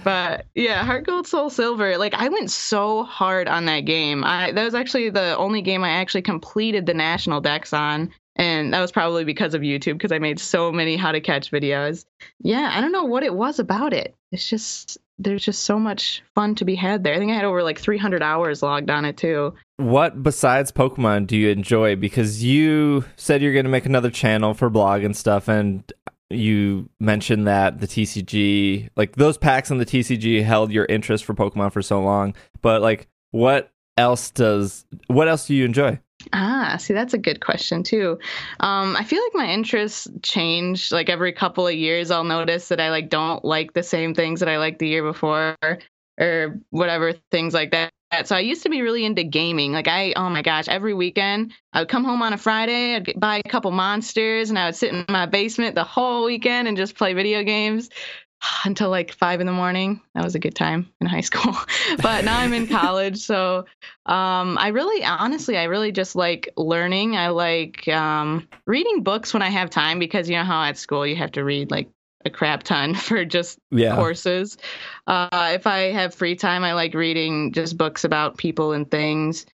But 0.04 0.46
yeah, 0.54 0.84
Heart 0.84 1.06
Gold 1.06 1.26
Soul 1.26 1.50
Silver. 1.50 1.98
Like 1.98 2.14
I 2.14 2.28
went 2.28 2.50
so 2.50 3.02
hard 3.02 3.48
on 3.48 3.64
that 3.66 3.80
game. 3.80 4.22
I 4.24 4.52
that 4.52 4.64
was 4.64 4.74
actually 4.74 5.10
the 5.10 5.36
only 5.36 5.62
game 5.62 5.82
I 5.82 5.90
actually 5.90 6.22
completed 6.22 6.86
the 6.86 6.94
National 6.94 7.40
Dex 7.40 7.72
on. 7.72 8.10
And 8.36 8.74
that 8.74 8.80
was 8.80 8.90
probably 8.90 9.24
because 9.24 9.54
of 9.54 9.62
YouTube 9.62 9.94
because 9.94 10.12
I 10.12 10.18
made 10.18 10.40
so 10.40 10.72
many 10.72 10.96
how 10.96 11.12
to 11.12 11.20
catch 11.20 11.50
videos. 11.50 12.04
Yeah, 12.40 12.72
I 12.74 12.80
don't 12.80 12.92
know 12.92 13.04
what 13.04 13.22
it 13.22 13.34
was 13.34 13.58
about 13.58 13.92
it. 13.92 14.14
It's 14.32 14.48
just 14.48 14.98
there's 15.18 15.44
just 15.44 15.62
so 15.62 15.78
much 15.78 16.22
fun 16.34 16.54
to 16.56 16.64
be 16.64 16.74
had 16.74 17.04
there. 17.04 17.14
I 17.14 17.18
think 17.18 17.30
I 17.30 17.36
had 17.36 17.44
over 17.44 17.62
like 17.62 17.78
300 17.78 18.22
hours 18.22 18.62
logged 18.62 18.90
on 18.90 19.04
it 19.04 19.16
too. 19.16 19.54
what 19.76 20.22
besides 20.22 20.72
Pokemon 20.72 21.26
do 21.26 21.36
you 21.36 21.50
enjoy? 21.50 21.96
Because 21.96 22.42
you 22.42 23.04
said 23.16 23.42
you're 23.42 23.52
going 23.52 23.64
to 23.64 23.70
make 23.70 23.86
another 23.86 24.10
channel 24.10 24.54
for 24.54 24.70
blog 24.70 25.04
and 25.04 25.16
stuff, 25.16 25.48
and 25.48 25.90
you 26.30 26.88
mentioned 26.98 27.46
that 27.46 27.80
the 27.80 27.86
TCG, 27.86 28.90
like 28.96 29.16
those 29.16 29.38
packs 29.38 29.70
in 29.70 29.78
the 29.78 29.86
TCG, 29.86 30.42
held 30.42 30.72
your 30.72 30.86
interest 30.86 31.24
for 31.24 31.34
Pokemon 31.34 31.72
for 31.72 31.82
so 31.82 32.00
long. 32.02 32.34
But 32.60 32.82
like, 32.82 33.08
what 33.30 33.70
else 33.96 34.30
does? 34.30 34.84
What 35.06 35.28
else 35.28 35.46
do 35.46 35.54
you 35.54 35.64
enjoy? 35.64 36.00
Ah, 36.32 36.76
see, 36.78 36.94
that's 36.94 37.14
a 37.14 37.18
good 37.18 37.40
question 37.40 37.82
too. 37.82 38.18
Um, 38.60 38.96
I 38.96 39.04
feel 39.04 39.22
like 39.22 39.34
my 39.34 39.52
interests 39.52 40.08
change 40.22 40.92
like 40.92 41.08
every 41.08 41.32
couple 41.32 41.66
of 41.66 41.74
years. 41.74 42.10
I'll 42.10 42.24
notice 42.24 42.68
that 42.68 42.80
I 42.80 42.90
like 42.90 43.08
don't 43.08 43.44
like 43.44 43.72
the 43.72 43.82
same 43.82 44.14
things 44.14 44.40
that 44.40 44.48
I 44.48 44.58
liked 44.58 44.78
the 44.78 44.88
year 44.88 45.02
before, 45.02 45.56
or 46.18 46.60
whatever 46.70 47.12
things 47.30 47.54
like 47.54 47.72
that. 47.72 47.90
So 48.24 48.36
I 48.36 48.40
used 48.40 48.62
to 48.62 48.68
be 48.68 48.82
really 48.82 49.04
into 49.04 49.24
gaming. 49.24 49.72
Like 49.72 49.88
I, 49.88 50.12
oh 50.14 50.30
my 50.30 50.42
gosh, 50.42 50.68
every 50.68 50.94
weekend 50.94 51.52
I 51.72 51.80
would 51.80 51.88
come 51.88 52.04
home 52.04 52.22
on 52.22 52.32
a 52.32 52.38
Friday, 52.38 52.94
I'd 52.94 53.12
buy 53.18 53.42
a 53.44 53.48
couple 53.48 53.72
monsters, 53.72 54.50
and 54.50 54.58
I 54.58 54.66
would 54.66 54.76
sit 54.76 54.92
in 54.92 55.04
my 55.08 55.26
basement 55.26 55.74
the 55.74 55.84
whole 55.84 56.24
weekend 56.24 56.68
and 56.68 56.76
just 56.76 56.96
play 56.96 57.12
video 57.14 57.42
games 57.42 57.90
until 58.64 58.90
like 58.90 59.12
five 59.12 59.40
in 59.40 59.46
the 59.46 59.52
morning. 59.52 60.00
That 60.14 60.24
was 60.24 60.34
a 60.34 60.38
good 60.38 60.54
time 60.54 60.90
in 61.00 61.06
high 61.06 61.20
school. 61.20 61.56
but 62.02 62.24
now 62.24 62.38
I'm 62.38 62.52
in 62.52 62.66
college, 62.66 63.18
so 63.18 63.66
um, 64.06 64.58
I 64.58 64.68
really, 64.68 65.04
honestly, 65.04 65.56
I 65.56 65.64
really 65.64 65.92
just 65.92 66.16
like 66.16 66.48
learning. 66.56 67.16
I 67.16 67.28
like 67.28 67.86
um, 67.88 68.48
reading 68.66 69.02
books 69.02 69.32
when 69.32 69.42
I 69.42 69.50
have 69.50 69.70
time 69.70 69.98
because 69.98 70.28
you 70.28 70.36
know 70.36 70.44
how 70.44 70.64
at 70.64 70.78
school 70.78 71.06
you 71.06 71.16
have 71.16 71.32
to 71.32 71.44
read 71.44 71.70
like 71.70 71.88
a 72.24 72.30
crap 72.30 72.62
ton 72.62 72.94
for 72.94 73.24
just 73.24 73.58
Yeah, 73.70 73.96
courses. 73.96 74.56
Uh, 75.06 75.52
if 75.54 75.66
I 75.66 75.92
have 75.92 76.14
free 76.14 76.36
time, 76.36 76.64
I 76.64 76.74
like 76.74 76.94
reading 76.94 77.52
just 77.52 77.76
books 77.76 78.04
about 78.04 78.38
people 78.38 78.72
and 78.72 78.90
things. 78.90 79.46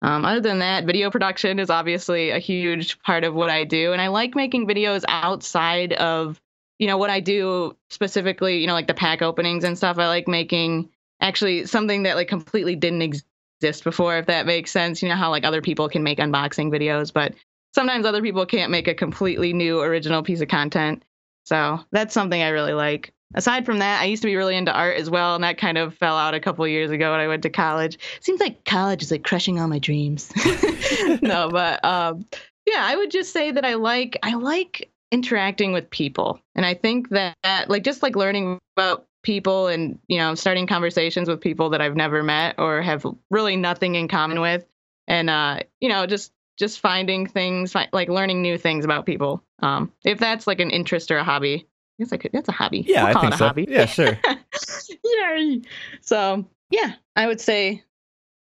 Um, 0.00 0.24
other 0.24 0.40
than 0.40 0.60
that, 0.60 0.84
video 0.84 1.10
production 1.10 1.58
is 1.58 1.70
obviously 1.70 2.30
a 2.30 2.38
huge 2.38 3.00
part 3.02 3.24
of 3.24 3.34
what 3.34 3.50
I 3.50 3.64
do, 3.64 3.92
and 3.92 4.00
I 4.00 4.08
like 4.08 4.36
making 4.36 4.68
videos 4.68 5.04
outside 5.08 5.92
of 5.94 6.40
you 6.78 6.86
know 6.86 6.96
what 6.96 7.10
I 7.10 7.20
do 7.20 7.76
specifically. 7.90 8.58
You 8.58 8.66
know, 8.66 8.72
like 8.72 8.86
the 8.86 8.94
pack 8.94 9.22
openings 9.22 9.64
and 9.64 9.76
stuff. 9.76 9.98
I 9.98 10.08
like 10.08 10.28
making 10.28 10.88
actually 11.20 11.66
something 11.66 12.04
that 12.04 12.16
like 12.16 12.28
completely 12.28 12.76
didn't 12.76 13.02
exist 13.02 13.84
before, 13.84 14.18
if 14.18 14.26
that 14.26 14.46
makes 14.46 14.70
sense. 14.70 15.02
You 15.02 15.08
know 15.08 15.16
how 15.16 15.30
like 15.30 15.44
other 15.44 15.62
people 15.62 15.88
can 15.88 16.02
make 16.02 16.18
unboxing 16.18 16.70
videos, 16.70 17.12
but 17.12 17.34
sometimes 17.74 18.06
other 18.06 18.22
people 18.22 18.46
can't 18.46 18.70
make 18.70 18.88
a 18.88 18.94
completely 18.94 19.52
new 19.52 19.80
original 19.80 20.22
piece 20.22 20.40
of 20.40 20.48
content. 20.48 21.02
So 21.44 21.80
that's 21.92 22.14
something 22.14 22.40
I 22.40 22.48
really 22.48 22.74
like. 22.74 23.12
Aside 23.34 23.66
from 23.66 23.78
that, 23.80 24.00
I 24.00 24.06
used 24.06 24.22
to 24.22 24.28
be 24.28 24.36
really 24.36 24.56
into 24.56 24.72
art 24.72 24.96
as 24.96 25.10
well, 25.10 25.34
and 25.34 25.44
that 25.44 25.58
kind 25.58 25.76
of 25.76 25.94
fell 25.94 26.16
out 26.16 26.34
a 26.34 26.40
couple 26.40 26.66
years 26.66 26.90
ago 26.90 27.10
when 27.10 27.20
I 27.20 27.28
went 27.28 27.42
to 27.42 27.50
college. 27.50 27.98
Seems 28.20 28.40
like 28.40 28.64
college 28.64 29.02
is 29.02 29.10
like 29.10 29.22
crushing 29.22 29.60
all 29.60 29.68
my 29.68 29.78
dreams. 29.78 30.32
no, 31.22 31.50
but 31.50 31.84
um, 31.84 32.24
yeah, 32.66 32.80
I 32.80 32.96
would 32.96 33.10
just 33.10 33.32
say 33.32 33.50
that 33.50 33.66
I 33.66 33.74
like 33.74 34.18
I 34.22 34.34
like 34.34 34.90
interacting 35.10 35.72
with 35.72 35.88
people, 35.90 36.40
and 36.54 36.64
I 36.66 36.74
think 36.74 37.08
that 37.10 37.34
like 37.68 37.84
just 37.84 38.02
like 38.02 38.16
learning 38.16 38.58
about 38.76 39.06
people 39.24 39.66
and 39.66 39.98
you 40.08 40.16
know 40.18 40.34
starting 40.34 40.66
conversations 40.66 41.28
with 41.28 41.40
people 41.40 41.70
that 41.70 41.80
I've 41.80 41.96
never 41.96 42.22
met 42.22 42.54
or 42.58 42.80
have 42.82 43.04
really 43.30 43.56
nothing 43.56 43.94
in 43.94 44.08
common 44.08 44.40
with, 44.40 44.64
and 45.06 45.28
uh, 45.30 45.60
you 45.80 45.88
know 45.88 46.06
just 46.06 46.32
just 46.58 46.80
finding 46.80 47.26
things 47.26 47.74
like 47.74 48.08
learning 48.08 48.42
new 48.42 48.58
things 48.58 48.84
about 48.84 49.06
people. 49.06 49.42
Um, 49.60 49.92
if 50.04 50.18
that's 50.18 50.46
like 50.46 50.60
an 50.60 50.70
interest 50.70 51.10
or 51.10 51.18
a 51.18 51.24
hobby, 51.24 51.66
I 51.98 52.02
guess 52.02 52.12
I 52.12 52.16
could. 52.16 52.32
That's 52.32 52.48
a 52.48 52.52
hobby. 52.52 52.84
yeah, 52.86 53.04
We'll 53.08 53.16
I 53.16 53.20
think 53.20 53.34
a 53.34 53.36
so. 53.38 53.46
hobby. 53.46 53.66
Yeah, 53.68 53.86
sure. 53.86 54.18
Yay! 55.04 55.62
So 56.00 56.44
yeah, 56.70 56.94
I 57.16 57.26
would 57.26 57.40
say 57.40 57.82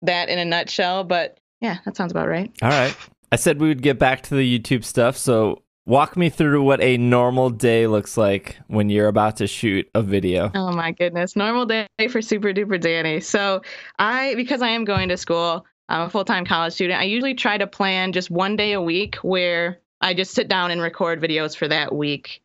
that 0.03 0.29
in 0.29 0.39
a 0.39 0.45
nutshell. 0.45 1.05
But 1.05 1.39
yeah, 1.61 1.79
that 1.85 1.97
sounds 1.97 2.13
about 2.13 2.29
right. 2.29 2.53
All 2.63 2.69
right. 2.69 2.95
I 3.33 3.37
said 3.37 3.61
we 3.61 3.69
would 3.69 3.83
get 3.83 3.99
back 3.99 4.23
to 4.25 4.35
the 4.35 4.59
YouTube 4.59 4.85
stuff, 4.85 5.17
so 5.17 5.63
walk 5.87 6.17
me 6.17 6.29
through 6.29 6.63
what 6.63 6.81
a 6.81 6.97
normal 6.99 7.49
day 7.49 7.87
looks 7.87 8.17
like 8.17 8.59
when 8.67 8.91
you're 8.91 9.09
about 9.09 9.37
to 9.37 9.47
shoot 9.47 9.89
a 9.95 10.03
video. 10.03 10.51
Oh 10.55 10.73
my 10.73 10.91
goodness. 10.93 11.37
Normal 11.37 11.65
day 11.65 11.87
for 11.99 12.19
SuperDuperDani. 12.19 13.23
So 13.23 13.63
I, 13.99 14.35
because 14.35 14.63
I 14.63 14.69
am 14.69 14.85
going 14.85 15.09
to 15.09 15.17
school, 15.17 15.65
I'm 15.89 16.03
a 16.03 16.11
full 16.11 16.25
time 16.25 16.45
college 16.45 16.73
student. 16.73 17.01
I 17.01 17.05
usually 17.05 17.35
try 17.35 17.57
to 17.57 17.67
plan 17.67 18.13
just 18.13 18.31
one 18.31 18.57
day 18.57 18.73
a 18.73 18.83
week 18.83 19.15
where 19.17 19.79
I 20.01 20.13
just 20.13 20.35
sit 20.35 20.49
down 20.49 20.73
and 20.73 20.83
record 20.83 21.23
videos 21.23 21.57
for 21.57 21.69
that 21.69 21.95
week, 21.95 22.43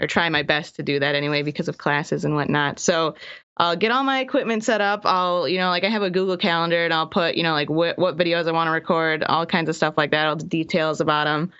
or 0.00 0.06
try 0.06 0.28
my 0.28 0.42
best 0.42 0.76
to 0.76 0.82
do 0.82 0.98
that 0.98 1.14
anyway 1.14 1.42
because 1.42 1.68
of 1.68 1.78
classes 1.78 2.24
and 2.24 2.34
whatnot. 2.34 2.78
So 2.78 3.14
I'll 3.58 3.76
get 3.76 3.90
all 3.90 4.04
my 4.04 4.20
equipment 4.20 4.64
set 4.64 4.80
up. 4.80 5.02
I'll, 5.04 5.46
you 5.46 5.58
know, 5.58 5.68
like 5.68 5.84
I 5.84 5.90
have 5.90 6.02
a 6.02 6.10
Google 6.10 6.36
Calendar 6.36 6.84
and 6.84 6.94
I'll 6.94 7.06
put, 7.06 7.36
you 7.36 7.42
know, 7.42 7.52
like 7.52 7.68
what 7.68 7.98
what 7.98 8.16
videos 8.16 8.48
I 8.48 8.52
want 8.52 8.68
to 8.68 8.72
record, 8.72 9.22
all 9.24 9.44
kinds 9.44 9.68
of 9.68 9.76
stuff 9.76 9.94
like 9.96 10.10
that, 10.12 10.26
all 10.26 10.36
the 10.36 10.44
details 10.44 11.00
about 11.00 11.24
them. 11.24 11.52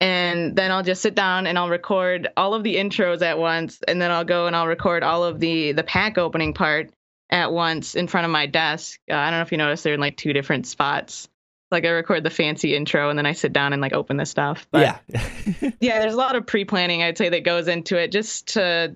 And 0.00 0.54
then 0.54 0.70
I'll 0.70 0.82
just 0.82 1.02
sit 1.02 1.14
down 1.14 1.46
and 1.46 1.58
I'll 1.58 1.70
record 1.70 2.28
all 2.36 2.54
of 2.54 2.62
the 2.62 2.76
intros 2.76 3.22
at 3.22 3.38
once, 3.38 3.80
and 3.86 4.00
then 4.00 4.10
I'll 4.10 4.24
go 4.24 4.46
and 4.46 4.54
I'll 4.54 4.66
record 4.66 5.02
all 5.02 5.24
of 5.24 5.40
the 5.40 5.72
the 5.72 5.82
pack 5.82 6.18
opening 6.18 6.52
part 6.52 6.90
at 7.30 7.52
once 7.52 7.94
in 7.94 8.06
front 8.06 8.24
of 8.24 8.30
my 8.30 8.46
desk. 8.46 9.00
Uh, 9.10 9.14
I 9.14 9.30
don't 9.30 9.38
know 9.38 9.42
if 9.42 9.52
you 9.52 9.58
noticed 9.58 9.84
they're 9.84 9.94
in 9.94 10.00
like 10.00 10.16
two 10.16 10.32
different 10.32 10.66
spots. 10.66 11.28
Like 11.70 11.84
I 11.84 11.88
record 11.88 12.22
the 12.22 12.30
fancy 12.30 12.76
intro 12.76 13.10
and 13.10 13.18
then 13.18 13.26
I 13.26 13.32
sit 13.32 13.52
down 13.52 13.72
and 13.72 13.82
like 13.82 13.92
open 13.92 14.16
the 14.16 14.26
stuff. 14.26 14.68
But 14.70 14.82
yeah. 14.82 15.70
yeah, 15.80 15.98
there's 15.98 16.14
a 16.14 16.18
lot 16.18 16.36
of 16.36 16.46
pre-planning 16.46 17.02
I'd 17.02 17.18
say 17.18 17.28
that 17.28 17.42
goes 17.42 17.66
into 17.66 17.96
it 17.96 18.12
just 18.12 18.48
to 18.54 18.94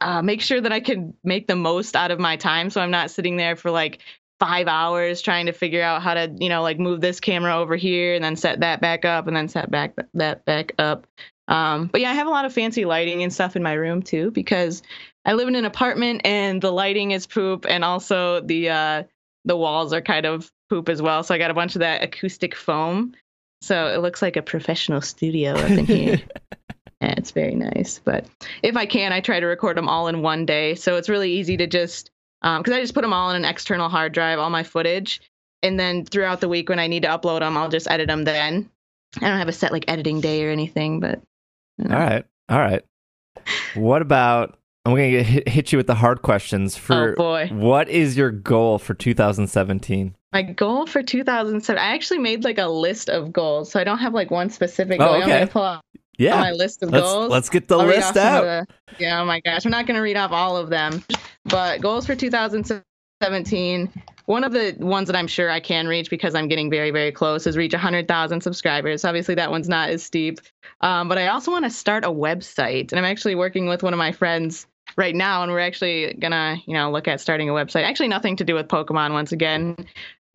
uh, 0.00 0.20
make 0.20 0.42
sure 0.42 0.60
that 0.60 0.72
I 0.72 0.80
can 0.80 1.14
make 1.24 1.46
the 1.46 1.56
most 1.56 1.96
out 1.96 2.10
of 2.10 2.18
my 2.18 2.36
time. 2.36 2.68
So 2.68 2.82
I'm 2.82 2.90
not 2.90 3.10
sitting 3.10 3.36
there 3.36 3.56
for 3.56 3.70
like 3.70 4.00
five 4.40 4.66
hours 4.66 5.22
trying 5.22 5.46
to 5.46 5.52
figure 5.52 5.82
out 5.82 6.02
how 6.02 6.14
to, 6.14 6.34
you 6.38 6.48
know, 6.48 6.62
like 6.62 6.78
move 6.78 7.00
this 7.00 7.20
camera 7.20 7.56
over 7.56 7.76
here 7.76 8.14
and 8.14 8.24
then 8.24 8.36
set 8.36 8.60
that 8.60 8.80
back 8.80 9.04
up 9.04 9.26
and 9.26 9.36
then 9.36 9.48
set 9.48 9.70
back 9.70 9.94
that 10.14 10.44
back 10.44 10.72
up. 10.78 11.06
Um, 11.48 11.86
but 11.86 12.00
yeah, 12.00 12.10
I 12.10 12.14
have 12.14 12.26
a 12.26 12.30
lot 12.30 12.44
of 12.44 12.52
fancy 12.52 12.84
lighting 12.84 13.22
and 13.22 13.32
stuff 13.32 13.56
in 13.56 13.62
my 13.62 13.74
room 13.74 14.02
too 14.02 14.30
because 14.30 14.82
I 15.24 15.34
live 15.34 15.48
in 15.48 15.56
an 15.56 15.64
apartment 15.64 16.22
and 16.24 16.60
the 16.60 16.72
lighting 16.72 17.10
is 17.10 17.26
poop 17.26 17.66
and 17.68 17.84
also 17.84 18.40
the 18.40 18.70
uh, 18.70 19.02
the 19.44 19.56
walls 19.56 19.92
are 19.92 20.00
kind 20.00 20.26
of 20.26 20.50
poop 20.70 20.88
as 20.88 21.00
well. 21.00 21.22
So 21.22 21.34
I 21.34 21.38
got 21.38 21.50
a 21.50 21.54
bunch 21.54 21.76
of 21.76 21.80
that 21.80 22.02
acoustic 22.02 22.54
foam. 22.54 23.14
So 23.62 23.86
it 23.88 24.00
looks 24.00 24.20
like 24.20 24.36
a 24.36 24.42
professional 24.42 25.00
studio 25.00 25.54
up 25.54 25.70
in 25.70 25.86
here. 25.86 26.20
yeah, 27.00 27.14
it's 27.16 27.30
very 27.30 27.54
nice. 27.54 28.00
But 28.02 28.26
if 28.62 28.76
I 28.76 28.86
can, 28.86 29.12
I 29.12 29.20
try 29.20 29.40
to 29.40 29.46
record 29.46 29.76
them 29.76 29.88
all 29.88 30.08
in 30.08 30.22
one 30.22 30.44
day. 30.44 30.74
So 30.74 30.96
it's 30.96 31.08
really 31.08 31.32
easy 31.32 31.56
to 31.58 31.66
just 31.66 32.10
because 32.44 32.72
um, 32.72 32.74
I 32.74 32.80
just 32.80 32.92
put 32.92 33.00
them 33.00 33.14
all 33.14 33.30
in 33.30 33.36
an 33.36 33.46
external 33.46 33.88
hard 33.88 34.12
drive, 34.12 34.38
all 34.38 34.50
my 34.50 34.64
footage, 34.64 35.22
and 35.62 35.80
then 35.80 36.04
throughout 36.04 36.42
the 36.42 36.48
week 36.48 36.68
when 36.68 36.78
I 36.78 36.88
need 36.88 37.04
to 37.04 37.08
upload 37.08 37.40
them, 37.40 37.56
I'll 37.56 37.70
just 37.70 37.90
edit 37.90 38.06
them 38.06 38.24
then. 38.24 38.68
I 39.16 39.28
don't 39.28 39.38
have 39.38 39.48
a 39.48 39.52
set 39.52 39.72
like 39.72 39.86
editing 39.88 40.20
day 40.20 40.44
or 40.44 40.50
anything, 40.50 41.00
but. 41.00 41.22
You 41.78 41.88
know. 41.88 41.96
All 41.96 42.02
right, 42.02 42.24
all 42.50 42.58
right. 42.58 42.84
What 43.74 44.02
about? 44.02 44.58
I'm 44.84 44.92
going 44.92 45.12
to 45.12 45.22
hit 45.22 45.72
you 45.72 45.78
with 45.78 45.86
the 45.86 45.94
hard 45.94 46.20
questions. 46.20 46.76
For 46.76 47.12
oh 47.12 47.16
boy, 47.16 47.48
what 47.50 47.88
is 47.88 48.14
your 48.14 48.30
goal 48.30 48.78
for 48.78 48.92
2017? 48.92 50.14
My 50.34 50.42
goal 50.42 50.86
for 50.86 51.02
2007, 51.02 51.80
I 51.80 51.94
actually 51.94 52.18
made 52.18 52.44
like 52.44 52.58
a 52.58 52.66
list 52.66 53.08
of 53.08 53.32
goals, 53.32 53.70
so 53.70 53.80
I 53.80 53.84
don't 53.84 53.98
have 53.98 54.12
like 54.12 54.30
one 54.30 54.50
specific 54.50 54.98
goal. 54.98 55.14
Oh, 55.14 55.22
okay. 55.22 55.40
I'm 55.40 55.48
pull 55.48 55.62
out 55.62 55.82
yeah. 56.18 56.36
my 56.36 56.52
list 56.52 56.82
of 56.82 56.90
let's, 56.90 57.04
goals. 57.04 57.30
Let's 57.30 57.48
get 57.48 57.68
the 57.68 57.78
I'll 57.78 57.86
list 57.86 58.08
off 58.08 58.14
some 58.14 58.26
of 58.26 58.44
out. 58.44 58.68
the- 58.68 58.74
yeah, 58.98 59.20
oh 59.20 59.24
my 59.24 59.40
gosh, 59.40 59.64
we're 59.64 59.70
not 59.70 59.86
going 59.86 59.96
to 59.96 60.02
read 60.02 60.16
off 60.16 60.30
all 60.32 60.56
of 60.56 60.70
them, 60.70 61.02
but 61.44 61.80
goals 61.80 62.06
for 62.06 62.14
2017. 62.14 63.92
One 64.26 64.44
of 64.44 64.52
the 64.52 64.76
ones 64.78 65.06
that 65.08 65.16
I'm 65.16 65.26
sure 65.26 65.50
I 65.50 65.60
can 65.60 65.86
reach 65.86 66.10
because 66.10 66.34
I'm 66.34 66.48
getting 66.48 66.70
very, 66.70 66.90
very 66.90 67.12
close 67.12 67.46
is 67.46 67.56
reach 67.56 67.72
100,000 67.72 68.40
subscribers. 68.40 69.04
Obviously, 69.04 69.34
that 69.34 69.50
one's 69.50 69.68
not 69.68 69.90
as 69.90 70.02
steep, 70.02 70.40
um, 70.80 71.08
but 71.08 71.18
I 71.18 71.28
also 71.28 71.50
want 71.50 71.64
to 71.64 71.70
start 71.70 72.04
a 72.04 72.10
website, 72.10 72.92
and 72.92 72.98
I'm 72.98 73.04
actually 73.04 73.34
working 73.34 73.66
with 73.68 73.82
one 73.82 73.92
of 73.92 73.98
my 73.98 74.12
friends 74.12 74.66
right 74.96 75.14
now, 75.14 75.42
and 75.42 75.50
we're 75.50 75.60
actually 75.60 76.14
gonna, 76.14 76.56
you 76.66 76.74
know, 76.74 76.90
look 76.90 77.08
at 77.08 77.20
starting 77.20 77.50
a 77.50 77.52
website. 77.52 77.84
Actually, 77.84 78.08
nothing 78.08 78.36
to 78.36 78.44
do 78.44 78.54
with 78.54 78.68
Pokemon 78.68 79.12
once 79.12 79.32
again, 79.32 79.76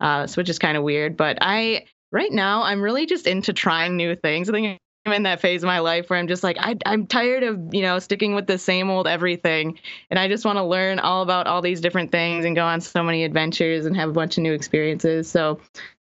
uh, 0.00 0.26
so 0.26 0.40
which 0.40 0.48
is 0.48 0.58
kind 0.58 0.76
of 0.76 0.82
weird. 0.82 1.16
But 1.16 1.38
I, 1.40 1.86
right 2.12 2.32
now, 2.32 2.62
I'm 2.62 2.82
really 2.82 3.06
just 3.06 3.26
into 3.26 3.52
trying 3.52 3.96
new 3.96 4.14
things. 4.14 4.48
I 4.48 4.52
think 4.52 4.78
I'm 5.06 5.12
in 5.12 5.22
that 5.22 5.40
phase 5.40 5.62
of 5.62 5.66
my 5.66 5.78
life 5.78 6.10
where 6.10 6.18
I'm 6.18 6.28
just 6.28 6.42
like, 6.42 6.58
I, 6.60 6.76
I'm 6.84 7.06
tired 7.06 7.42
of, 7.42 7.72
you 7.72 7.80
know, 7.80 7.98
sticking 7.98 8.34
with 8.34 8.46
the 8.46 8.58
same 8.58 8.90
old 8.90 9.06
everything. 9.06 9.78
And 10.10 10.18
I 10.18 10.28
just 10.28 10.44
want 10.44 10.58
to 10.58 10.64
learn 10.64 10.98
all 10.98 11.22
about 11.22 11.46
all 11.46 11.62
these 11.62 11.80
different 11.80 12.12
things 12.12 12.44
and 12.44 12.54
go 12.54 12.64
on 12.64 12.82
so 12.82 13.02
many 13.02 13.24
adventures 13.24 13.86
and 13.86 13.96
have 13.96 14.10
a 14.10 14.12
bunch 14.12 14.36
of 14.36 14.42
new 14.42 14.52
experiences. 14.52 15.30
So, 15.30 15.58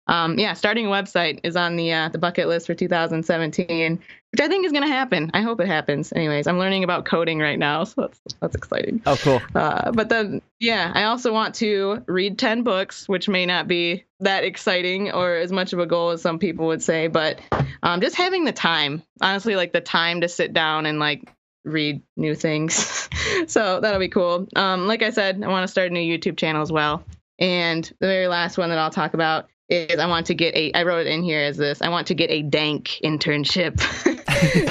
um, 0.06 0.38
yeah, 0.38 0.54
starting 0.54 0.86
a 0.86 0.90
website 0.90 1.40
is 1.44 1.54
on 1.54 1.76
the 1.76 1.92
uh, 1.92 2.08
the 2.08 2.18
bucket 2.18 2.48
list 2.48 2.66
for 2.66 2.74
2017, 2.74 4.00
which 4.32 4.40
I 4.40 4.48
think 4.48 4.66
is 4.66 4.72
going 4.72 4.82
to 4.82 4.92
happen. 4.92 5.30
I 5.32 5.42
hope 5.42 5.60
it 5.60 5.68
happens. 5.68 6.12
Anyways, 6.12 6.46
I'm 6.48 6.58
learning 6.58 6.82
about 6.82 7.04
coding 7.04 7.38
right 7.38 7.58
now, 7.58 7.84
so 7.84 8.02
that's 8.02 8.20
that's 8.40 8.54
exciting. 8.56 9.02
Oh, 9.06 9.16
cool. 9.16 9.40
Uh, 9.54 9.92
but 9.92 10.08
then, 10.08 10.42
yeah, 10.58 10.90
I 10.92 11.04
also 11.04 11.32
want 11.32 11.54
to 11.56 12.02
read 12.06 12.38
10 12.38 12.64
books, 12.64 13.08
which 13.08 13.28
may 13.28 13.46
not 13.46 13.68
be 13.68 14.04
that 14.20 14.42
exciting 14.42 15.12
or 15.12 15.36
as 15.36 15.52
much 15.52 15.72
of 15.72 15.78
a 15.78 15.86
goal 15.86 16.10
as 16.10 16.22
some 16.22 16.38
people 16.38 16.66
would 16.66 16.82
say, 16.82 17.06
but 17.06 17.40
um, 17.82 18.00
just 18.00 18.16
having 18.16 18.44
the 18.44 18.52
time, 18.52 19.02
honestly, 19.20 19.54
like 19.54 19.72
the 19.72 19.80
time 19.80 20.22
to 20.22 20.28
sit 20.28 20.52
down 20.52 20.86
and 20.86 20.98
like 20.98 21.32
read 21.64 22.02
new 22.16 22.34
things. 22.34 23.08
so 23.46 23.80
that'll 23.80 24.00
be 24.00 24.08
cool. 24.08 24.48
Um, 24.56 24.88
like 24.88 25.02
I 25.02 25.10
said, 25.10 25.42
I 25.42 25.48
want 25.48 25.62
to 25.62 25.68
start 25.68 25.90
a 25.90 25.94
new 25.94 26.00
YouTube 26.00 26.36
channel 26.36 26.62
as 26.62 26.72
well. 26.72 27.04
And 27.38 27.84
the 27.98 28.06
very 28.06 28.28
last 28.28 28.58
one 28.58 28.68
that 28.70 28.78
I'll 28.78 28.90
talk 28.90 29.14
about 29.14 29.48
is 29.72 29.98
I 29.98 30.06
want 30.06 30.26
to 30.26 30.34
get 30.34 30.54
a, 30.54 30.72
I 30.74 30.84
wrote 30.84 31.06
it 31.06 31.10
in 31.10 31.22
here 31.22 31.40
as 31.40 31.56
this, 31.56 31.82
I 31.82 31.88
want 31.88 32.06
to 32.08 32.14
get 32.14 32.30
a 32.30 32.42
dank 32.42 33.00
internship 33.02 33.76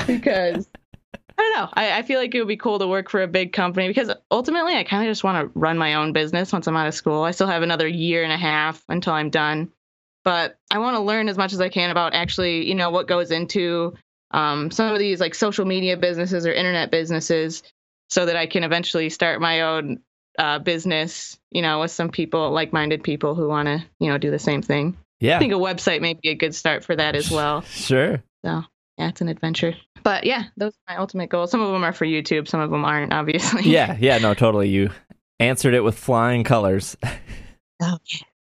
because 0.07 0.67
I 1.37 1.41
don't 1.41 1.55
know. 1.55 1.69
I, 1.73 1.99
I 1.99 2.01
feel 2.03 2.19
like 2.19 2.35
it 2.35 2.39
would 2.39 2.47
be 2.47 2.57
cool 2.57 2.79
to 2.79 2.87
work 2.87 3.09
for 3.09 3.23
a 3.23 3.27
big 3.27 3.51
company 3.53 3.87
because 3.87 4.11
ultimately 4.29 4.75
I 4.75 4.83
kind 4.83 5.03
of 5.03 5.11
just 5.11 5.23
want 5.23 5.43
to 5.43 5.59
run 5.59 5.77
my 5.77 5.95
own 5.95 6.13
business 6.13 6.53
once 6.53 6.67
I'm 6.67 6.77
out 6.77 6.87
of 6.87 6.93
school. 6.93 7.23
I 7.23 7.31
still 7.31 7.47
have 7.47 7.63
another 7.63 7.87
year 7.87 8.23
and 8.23 8.31
a 8.31 8.37
half 8.37 8.83
until 8.89 9.13
I'm 9.13 9.29
done, 9.29 9.71
but 10.23 10.57
I 10.69 10.77
want 10.79 10.95
to 10.97 11.01
learn 11.01 11.29
as 11.29 11.37
much 11.37 11.53
as 11.53 11.61
I 11.61 11.69
can 11.69 11.89
about 11.89 12.13
actually, 12.13 12.67
you 12.67 12.75
know, 12.75 12.91
what 12.91 13.07
goes 13.07 13.31
into 13.31 13.95
um, 14.31 14.71
some 14.71 14.91
of 14.91 14.99
these 14.99 15.19
like 15.19 15.35
social 15.35 15.65
media 15.65 15.97
businesses 15.97 16.45
or 16.45 16.53
internet 16.53 16.91
businesses 16.91 17.63
so 18.09 18.25
that 18.25 18.35
I 18.35 18.45
can 18.45 18.63
eventually 18.63 19.09
start 19.09 19.41
my 19.41 19.61
own 19.61 20.01
uh, 20.37 20.59
business, 20.59 21.37
you 21.51 21.61
know, 21.61 21.81
with 21.81 21.91
some 21.91 22.09
people, 22.09 22.51
like 22.51 22.73
minded 22.73 23.03
people 23.03 23.35
who 23.35 23.47
want 23.47 23.67
to, 23.67 23.83
you 23.99 24.09
know, 24.09 24.17
do 24.17 24.31
the 24.31 24.39
same 24.39 24.61
thing. 24.61 24.97
Yeah. 25.19 25.35
I 25.35 25.39
think 25.39 25.53
a 25.53 25.57
website 25.57 26.01
may 26.01 26.15
be 26.15 26.29
a 26.29 26.35
good 26.35 26.55
start 26.55 26.83
for 26.83 26.95
that 26.95 27.15
as 27.15 27.29
well. 27.29 27.61
Sure. 27.61 28.23
So 28.43 28.63
yeah, 28.97 29.09
it's 29.09 29.21
an 29.21 29.29
adventure. 29.29 29.75
But 30.03 30.23
yeah, 30.23 30.45
those 30.57 30.73
are 30.73 30.95
my 30.95 30.99
ultimate 30.99 31.29
goals. 31.29 31.51
Some 31.51 31.61
of 31.61 31.71
them 31.71 31.83
are 31.83 31.93
for 31.93 32.05
YouTube, 32.05 32.47
some 32.47 32.59
of 32.59 32.71
them 32.71 32.83
aren't, 32.85 33.13
obviously. 33.13 33.63
Yeah. 33.63 33.97
Yeah. 33.99 34.17
No, 34.17 34.33
totally. 34.33 34.69
You 34.69 34.89
answered 35.39 35.73
it 35.73 35.81
with 35.81 35.97
flying 35.97 36.43
colors. 36.43 36.97
Oh, 37.83 37.97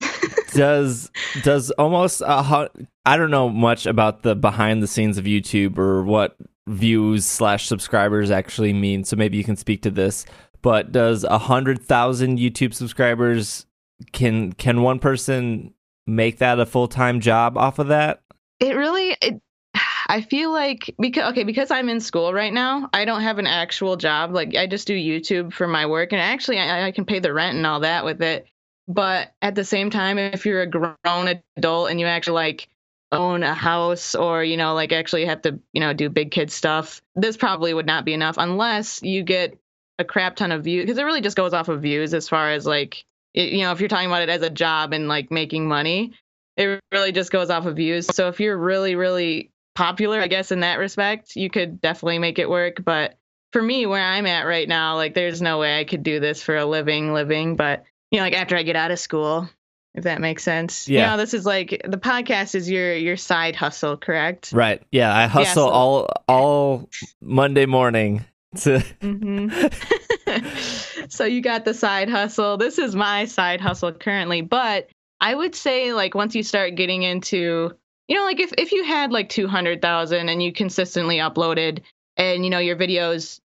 does 0.52 1.10
does 1.42 1.72
almost 1.72 2.22
a 2.24 2.42
hu- 2.44 2.86
I 3.04 3.16
don't 3.16 3.32
know 3.32 3.48
much 3.48 3.84
about 3.84 4.22
the 4.22 4.36
behind 4.36 4.80
the 4.80 4.86
scenes 4.86 5.18
of 5.18 5.24
YouTube 5.24 5.76
or 5.76 6.04
what 6.04 6.36
views 6.68 7.26
slash 7.26 7.66
subscribers 7.66 8.30
actually 8.30 8.72
mean. 8.72 9.02
So 9.02 9.16
maybe 9.16 9.36
you 9.36 9.44
can 9.44 9.56
speak 9.56 9.82
to 9.82 9.90
this. 9.90 10.24
But 10.64 10.92
does 10.92 11.24
a 11.24 11.36
hundred 11.36 11.82
thousand 11.82 12.38
YouTube 12.38 12.72
subscribers 12.72 13.66
can 14.12 14.54
can 14.54 14.80
one 14.80 14.98
person 14.98 15.74
make 16.06 16.38
that 16.38 16.58
a 16.58 16.64
full 16.64 16.88
time 16.88 17.20
job 17.20 17.58
off 17.58 17.78
of 17.78 17.88
that? 17.88 18.22
It 18.60 18.74
really, 18.74 19.14
it, 19.20 19.42
I 20.08 20.22
feel 20.22 20.50
like 20.50 20.94
because 20.98 21.32
okay, 21.32 21.44
because 21.44 21.70
I'm 21.70 21.90
in 21.90 22.00
school 22.00 22.32
right 22.32 22.52
now, 22.52 22.88
I 22.94 23.04
don't 23.04 23.20
have 23.20 23.38
an 23.38 23.46
actual 23.46 23.96
job. 23.96 24.32
Like 24.32 24.56
I 24.56 24.66
just 24.66 24.86
do 24.86 24.94
YouTube 24.94 25.52
for 25.52 25.68
my 25.68 25.84
work, 25.84 26.12
and 26.12 26.22
actually, 26.22 26.58
I, 26.58 26.86
I 26.86 26.92
can 26.92 27.04
pay 27.04 27.18
the 27.18 27.34
rent 27.34 27.58
and 27.58 27.66
all 27.66 27.80
that 27.80 28.06
with 28.06 28.22
it. 28.22 28.46
But 28.88 29.34
at 29.42 29.54
the 29.54 29.64
same 29.64 29.90
time, 29.90 30.16
if 30.16 30.46
you're 30.46 30.62
a 30.62 30.66
grown 30.66 31.42
adult 31.58 31.90
and 31.90 32.00
you 32.00 32.06
actually 32.06 32.36
like 32.36 32.68
own 33.12 33.42
a 33.42 33.52
house 33.52 34.14
or 34.14 34.42
you 34.42 34.56
know 34.56 34.72
like 34.72 34.92
actually 34.92 35.26
have 35.26 35.42
to 35.42 35.60
you 35.74 35.80
know 35.80 35.92
do 35.92 36.08
big 36.08 36.30
kid 36.30 36.50
stuff, 36.50 37.02
this 37.14 37.36
probably 37.36 37.74
would 37.74 37.84
not 37.84 38.06
be 38.06 38.14
enough 38.14 38.36
unless 38.38 39.02
you 39.02 39.22
get 39.22 39.58
a 39.98 40.04
crap 40.04 40.36
ton 40.36 40.52
of 40.52 40.64
views 40.64 40.84
because 40.84 40.98
it 40.98 41.04
really 41.04 41.20
just 41.20 41.36
goes 41.36 41.52
off 41.52 41.68
of 41.68 41.80
views 41.82 42.14
as 42.14 42.28
far 42.28 42.50
as 42.50 42.66
like 42.66 43.04
it, 43.34 43.52
you 43.52 43.62
know 43.62 43.72
if 43.72 43.80
you're 43.80 43.88
talking 43.88 44.06
about 44.08 44.22
it 44.22 44.28
as 44.28 44.42
a 44.42 44.50
job 44.50 44.92
and 44.92 45.08
like 45.08 45.30
making 45.30 45.66
money 45.68 46.12
it 46.56 46.80
really 46.92 47.12
just 47.12 47.30
goes 47.30 47.50
off 47.50 47.66
of 47.66 47.76
views 47.76 48.06
so 48.06 48.28
if 48.28 48.40
you're 48.40 48.56
really 48.56 48.94
really 48.96 49.50
popular 49.74 50.20
i 50.20 50.26
guess 50.28 50.50
in 50.52 50.60
that 50.60 50.78
respect 50.78 51.36
you 51.36 51.48
could 51.50 51.80
definitely 51.80 52.18
make 52.18 52.38
it 52.38 52.48
work 52.50 52.84
but 52.84 53.16
for 53.52 53.60
me 53.62 53.86
where 53.86 54.02
i'm 54.04 54.26
at 54.26 54.46
right 54.46 54.68
now 54.68 54.96
like 54.96 55.14
there's 55.14 55.42
no 55.42 55.58
way 55.58 55.78
i 55.78 55.84
could 55.84 56.02
do 56.02 56.18
this 56.20 56.42
for 56.42 56.56
a 56.56 56.64
living 56.66 57.12
living 57.12 57.56
but 57.56 57.84
you 58.10 58.18
know 58.18 58.24
like 58.24 58.34
after 58.34 58.56
i 58.56 58.62
get 58.62 58.76
out 58.76 58.90
of 58.90 58.98
school 58.98 59.48
if 59.94 60.04
that 60.04 60.20
makes 60.20 60.42
sense 60.42 60.88
Yeah. 60.88 61.00
you 61.00 61.06
know 61.12 61.16
this 61.16 61.34
is 61.34 61.46
like 61.46 61.82
the 61.84 61.98
podcast 61.98 62.54
is 62.56 62.68
your 62.70 62.94
your 62.96 63.16
side 63.16 63.54
hustle 63.54 63.96
correct 63.96 64.50
Right. 64.52 64.82
Yeah. 64.90 65.16
I 65.16 65.26
hustle 65.28 65.68
so- 65.68 65.70
all 65.70 66.08
all 66.28 66.88
Monday 67.20 67.66
morning 67.66 68.24
to 68.54 68.80
hmm 69.00 69.48
so 71.08 71.24
you 71.24 71.40
got 71.40 71.64
the 71.64 71.74
side 71.74 72.08
hustle. 72.08 72.56
This 72.56 72.78
is 72.78 72.94
my 72.94 73.24
side 73.24 73.60
hustle 73.60 73.92
currently, 73.92 74.40
but 74.40 74.88
I 75.20 75.34
would 75.34 75.54
say 75.54 75.92
like 75.92 76.14
once 76.14 76.34
you 76.34 76.42
start 76.42 76.74
getting 76.74 77.02
into, 77.02 77.72
you 78.08 78.16
know, 78.16 78.24
like 78.24 78.40
if 78.40 78.52
if 78.58 78.72
you 78.72 78.84
had 78.84 79.12
like 79.12 79.28
200,000 79.28 80.28
and 80.28 80.42
you 80.42 80.52
consistently 80.52 81.18
uploaded 81.18 81.82
and 82.16 82.44
you 82.44 82.50
know 82.50 82.58
your 82.58 82.76
videos 82.76 83.40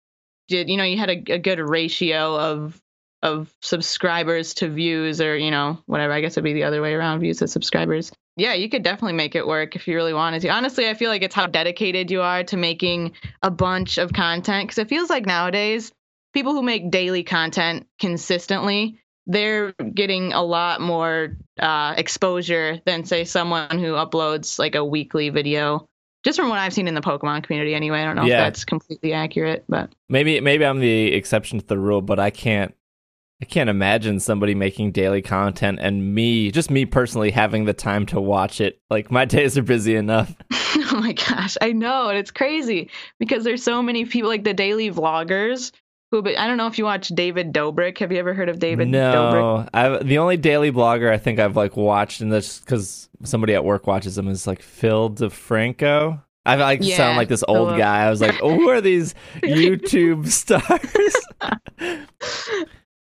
did, 0.48 0.68
you 0.68 0.76
know, 0.76 0.84
you 0.84 0.98
had 0.98 1.10
a, 1.10 1.34
a 1.34 1.38
good 1.38 1.60
ratio 1.60 2.38
of 2.38 2.80
of 3.22 3.54
subscribers 3.60 4.54
to 4.54 4.68
views 4.68 5.20
or, 5.20 5.36
you 5.36 5.50
know, 5.50 5.78
whatever. 5.86 6.12
I 6.12 6.20
guess 6.20 6.32
it'd 6.32 6.44
be 6.44 6.54
the 6.54 6.64
other 6.64 6.80
way 6.80 6.94
around, 6.94 7.20
views 7.20 7.38
to 7.38 7.48
subscribers. 7.48 8.12
Yeah, 8.40 8.54
you 8.54 8.68
could 8.68 8.82
definitely 8.82 9.12
make 9.12 9.34
it 9.34 9.46
work 9.46 9.76
if 9.76 9.86
you 9.86 9.94
really 9.94 10.14
wanted 10.14 10.42
to. 10.42 10.48
Honestly, 10.48 10.88
I 10.88 10.94
feel 10.94 11.10
like 11.10 11.22
it's 11.22 11.34
how 11.34 11.46
dedicated 11.46 12.10
you 12.10 12.22
are 12.22 12.42
to 12.44 12.56
making 12.56 13.12
a 13.42 13.50
bunch 13.50 13.98
of 13.98 14.12
content 14.12 14.68
because 14.68 14.78
it 14.78 14.88
feels 14.88 15.10
like 15.10 15.26
nowadays 15.26 15.92
people 16.32 16.52
who 16.52 16.62
make 16.62 16.90
daily 16.90 17.22
content 17.22 17.86
consistently 18.00 18.96
they're 19.26 19.72
getting 19.94 20.32
a 20.32 20.42
lot 20.42 20.80
more 20.80 21.36
uh, 21.60 21.94
exposure 21.96 22.80
than 22.86 23.04
say 23.04 23.24
someone 23.24 23.78
who 23.78 23.92
uploads 23.92 24.58
like 24.58 24.74
a 24.74 24.84
weekly 24.84 25.28
video 25.28 25.86
just 26.24 26.38
from 26.38 26.48
what 26.48 26.58
I've 26.58 26.72
seen 26.72 26.88
in 26.88 26.94
the 26.94 27.00
Pokemon 27.00 27.44
community 27.44 27.74
anyway. 27.74 28.00
I 28.00 28.04
don't 28.04 28.16
know 28.16 28.24
Yeah. 28.24 28.38
if 28.38 28.46
that's 28.46 28.64
completely 28.64 29.12
accurate, 29.12 29.64
but 29.68 29.90
Maybe 30.08 30.40
maybe 30.40 30.64
I'm 30.66 30.80
the 30.80 31.12
exception 31.12 31.60
to 31.60 31.66
the 31.66 31.78
rule, 31.78 32.02
but 32.02 32.18
I 32.18 32.30
can't 32.30 32.74
I 33.42 33.46
can't 33.46 33.70
imagine 33.70 34.20
somebody 34.20 34.54
making 34.54 34.92
daily 34.92 35.22
content 35.22 35.78
and 35.80 36.14
me, 36.14 36.50
just 36.50 36.70
me 36.70 36.84
personally, 36.84 37.30
having 37.30 37.64
the 37.64 37.72
time 37.72 38.04
to 38.06 38.20
watch 38.20 38.60
it. 38.60 38.80
Like 38.90 39.10
my 39.10 39.24
days 39.26 39.56
are 39.56 39.62
busy 39.62 39.96
enough. 39.96 40.34
oh 40.52 41.00
my 41.00 41.12
gosh, 41.12 41.56
I 41.60 41.72
know, 41.72 42.08
and 42.08 42.18
it's 42.18 42.30
crazy 42.30 42.90
because 43.18 43.44
there's 43.44 43.62
so 43.62 43.82
many 43.82 44.04
people 44.04 44.28
like 44.28 44.44
the 44.44 44.54
daily 44.54 44.90
vloggers 44.90 45.72
who. 46.10 46.22
But 46.22 46.38
I 46.38 46.46
don't 46.46 46.58
know 46.58 46.66
if 46.66 46.78
you 46.78 46.84
watch 46.84 47.08
David 47.08 47.52
Dobrik. 47.52 47.98
Have 47.98 48.12
you 48.12 48.18
ever 48.18 48.34
heard 48.34 48.50
of 48.50 48.58
David 48.58 48.88
Dobrik? 48.88 48.92
no, 48.92 49.68
I 49.72 50.02
the 50.02 50.18
only 50.18 50.36
daily 50.36 50.70
blogger 50.70 51.10
I 51.10 51.18
think 51.18 51.38
I've 51.38 51.56
like 51.56 51.76
watched, 51.76 52.20
and 52.20 52.30
that's 52.30 52.60
because 52.60 53.08
somebody 53.24 53.54
at 53.54 53.64
work 53.64 53.86
watches 53.86 54.16
them, 54.16 54.28
is 54.28 54.46
like 54.46 54.60
Phil 54.60 55.10
DeFranco. 55.10 56.22
I 56.44 56.56
like 56.56 56.80
Yeah, 56.82 56.96
sound 56.96 57.16
like 57.16 57.28
this 57.28 57.44
old 57.46 57.76
guy. 57.76 58.04
I 58.04 58.10
was 58.10 58.20
like, 58.20 58.36
oh, 58.42 58.54
who 58.54 58.70
are 58.70 58.80
these 58.80 59.14
YouTube 59.42 60.28
stars? 60.28 61.14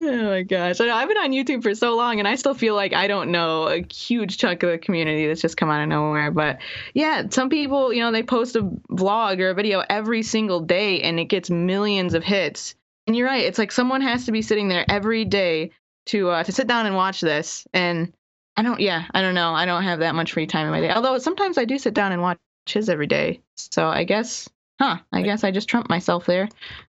Oh 0.01 0.29
my 0.29 0.43
gosh. 0.43 0.79
I've 0.79 1.09
been 1.09 1.17
on 1.17 1.31
YouTube 1.31 1.61
for 1.61 1.75
so 1.75 1.95
long 1.95 2.19
and 2.19 2.27
I 2.27 2.35
still 2.35 2.53
feel 2.53 2.73
like 2.73 2.93
I 2.93 3.07
don't 3.07 3.31
know 3.31 3.67
a 3.67 3.83
huge 3.93 4.37
chunk 4.37 4.63
of 4.63 4.71
the 4.71 4.77
community 4.77 5.27
that's 5.27 5.41
just 5.41 5.57
come 5.57 5.69
out 5.69 5.81
of 5.81 5.89
nowhere. 5.89 6.31
But 6.31 6.59
yeah, 6.93 7.23
some 7.29 7.49
people, 7.49 7.91
you 7.91 7.99
know, 7.99 8.11
they 8.11 8.23
post 8.23 8.55
a 8.55 8.61
vlog 8.89 9.39
or 9.39 9.49
a 9.49 9.53
video 9.53 9.83
every 9.89 10.23
single 10.23 10.61
day 10.61 11.01
and 11.01 11.19
it 11.19 11.25
gets 11.25 11.49
millions 11.49 12.13
of 12.13 12.23
hits. 12.23 12.75
And 13.07 13.15
you're 13.15 13.27
right. 13.27 13.43
It's 13.43 13.59
like 13.59 13.73
someone 13.73 14.01
has 14.01 14.25
to 14.25 14.31
be 14.31 14.41
sitting 14.41 14.69
there 14.69 14.85
every 14.89 15.25
day 15.25 15.71
to 16.07 16.29
uh, 16.29 16.43
to 16.43 16.51
sit 16.51 16.67
down 16.67 16.85
and 16.85 16.95
watch 16.95 17.19
this. 17.19 17.67
And 17.73 18.13
I 18.55 18.63
don't, 18.63 18.79
yeah, 18.79 19.05
I 19.13 19.21
don't 19.21 19.35
know. 19.35 19.53
I 19.53 19.65
don't 19.65 19.83
have 19.83 19.99
that 19.99 20.15
much 20.15 20.31
free 20.31 20.47
time 20.47 20.65
in 20.65 20.71
my 20.71 20.79
day. 20.79 20.91
Although 20.91 21.17
sometimes 21.17 21.57
I 21.57 21.65
do 21.65 21.77
sit 21.77 21.93
down 21.93 22.13
and 22.13 22.21
watch 22.21 22.37
his 22.65 22.89
every 22.89 23.07
day. 23.07 23.41
So 23.57 23.87
I 23.87 24.05
guess, 24.05 24.47
huh, 24.79 24.97
I 25.11 25.21
guess 25.21 25.43
I 25.43 25.51
just 25.51 25.67
trumped 25.69 25.89
myself 25.89 26.25
there. 26.25 26.47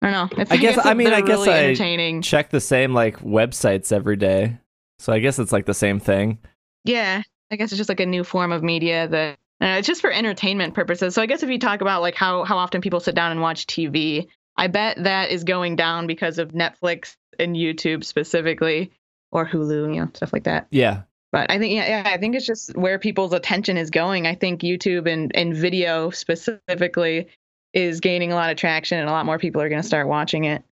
I 0.02 0.12
don't 0.12 0.38
know. 0.38 0.42
If, 0.44 0.52
I 0.52 0.58
guess- 0.58 0.86
I 0.86 0.94
mean, 0.94 1.08
I 1.08 1.22
guess 1.22 1.30
really 1.30 1.50
I- 1.50 1.64
entertaining. 1.66 2.22
Check 2.22 2.50
the 2.50 2.62
same 2.62 2.94
like 2.94 3.20
websites 3.20 3.92
every 3.92 4.16
day, 4.16 4.58
so 5.00 5.14
I 5.14 5.20
guess 5.20 5.40
it's 5.40 5.52
like 5.52 5.66
the 5.66 5.74
same 5.74 6.00
thing. 6.00 6.40
Yeah, 6.84 7.22
I 7.52 7.56
guess 7.56 7.72
it's 7.72 7.78
just 7.78 7.90
like 7.90 8.00
a 8.00 8.06
new 8.06 8.24
form 8.24 8.52
of 8.52 8.64
media 8.64 9.08
that 9.08 9.38
uh, 9.62 9.78
it's 9.78 9.88
just 9.88 10.02
for 10.02 10.12
entertainment 10.12 10.74
purposes. 10.74 11.14
So 11.14 11.22
I 11.22 11.28
guess 11.28 11.44
if 11.44 11.50
you 11.50 11.60
talk 11.60 11.82
about 11.82 12.02
like 12.02 12.16
how 12.16 12.44
how 12.44 12.58
often 12.58 12.82
people 12.82 13.00
sit 13.00 13.14
down 13.16 13.32
and 13.32 13.42
watch 13.42 13.68
TV, 13.68 14.28
I 14.58 14.68
bet 14.68 15.04
that 15.04 15.30
is 15.32 15.44
going 15.44 15.76
down 15.76 16.08
because 16.08 16.40
of 16.40 16.50
Netflix 16.54 17.16
and 17.38 17.56
YouTube 17.56 18.04
specifically, 18.04 18.92
or 19.32 19.46
Hulu, 19.48 19.94
you 19.94 20.02
know, 20.02 20.10
stuff 20.14 20.34
like 20.34 20.44
that. 20.46 20.68
Yeah, 20.72 21.04
But 21.32 21.52
I 21.52 21.60
think 21.60 21.74
yeah, 21.76 22.04
yeah, 22.04 22.10
I 22.12 22.18
think 22.18 22.36
it's 22.36 22.46
just 22.48 22.76
where 22.76 22.98
people's 22.98 23.34
attention 23.34 23.78
is 23.78 23.92
going. 23.92 24.26
I 24.26 24.34
think 24.36 24.62
YouTube 24.62 25.08
and 25.12 25.32
and 25.36 25.56
video 25.56 26.10
specifically 26.10 27.28
is 27.74 28.00
gaining 28.00 28.32
a 28.32 28.36
lot 28.36 28.52
of 28.52 28.58
traction, 28.58 29.00
and 29.00 29.08
a 29.08 29.12
lot 29.12 29.26
more 29.26 29.40
people 29.40 29.62
are 29.62 29.70
going 29.70 29.82
to 29.82 29.88
start 29.88 30.08
watching 30.08 30.46
it 30.46 30.64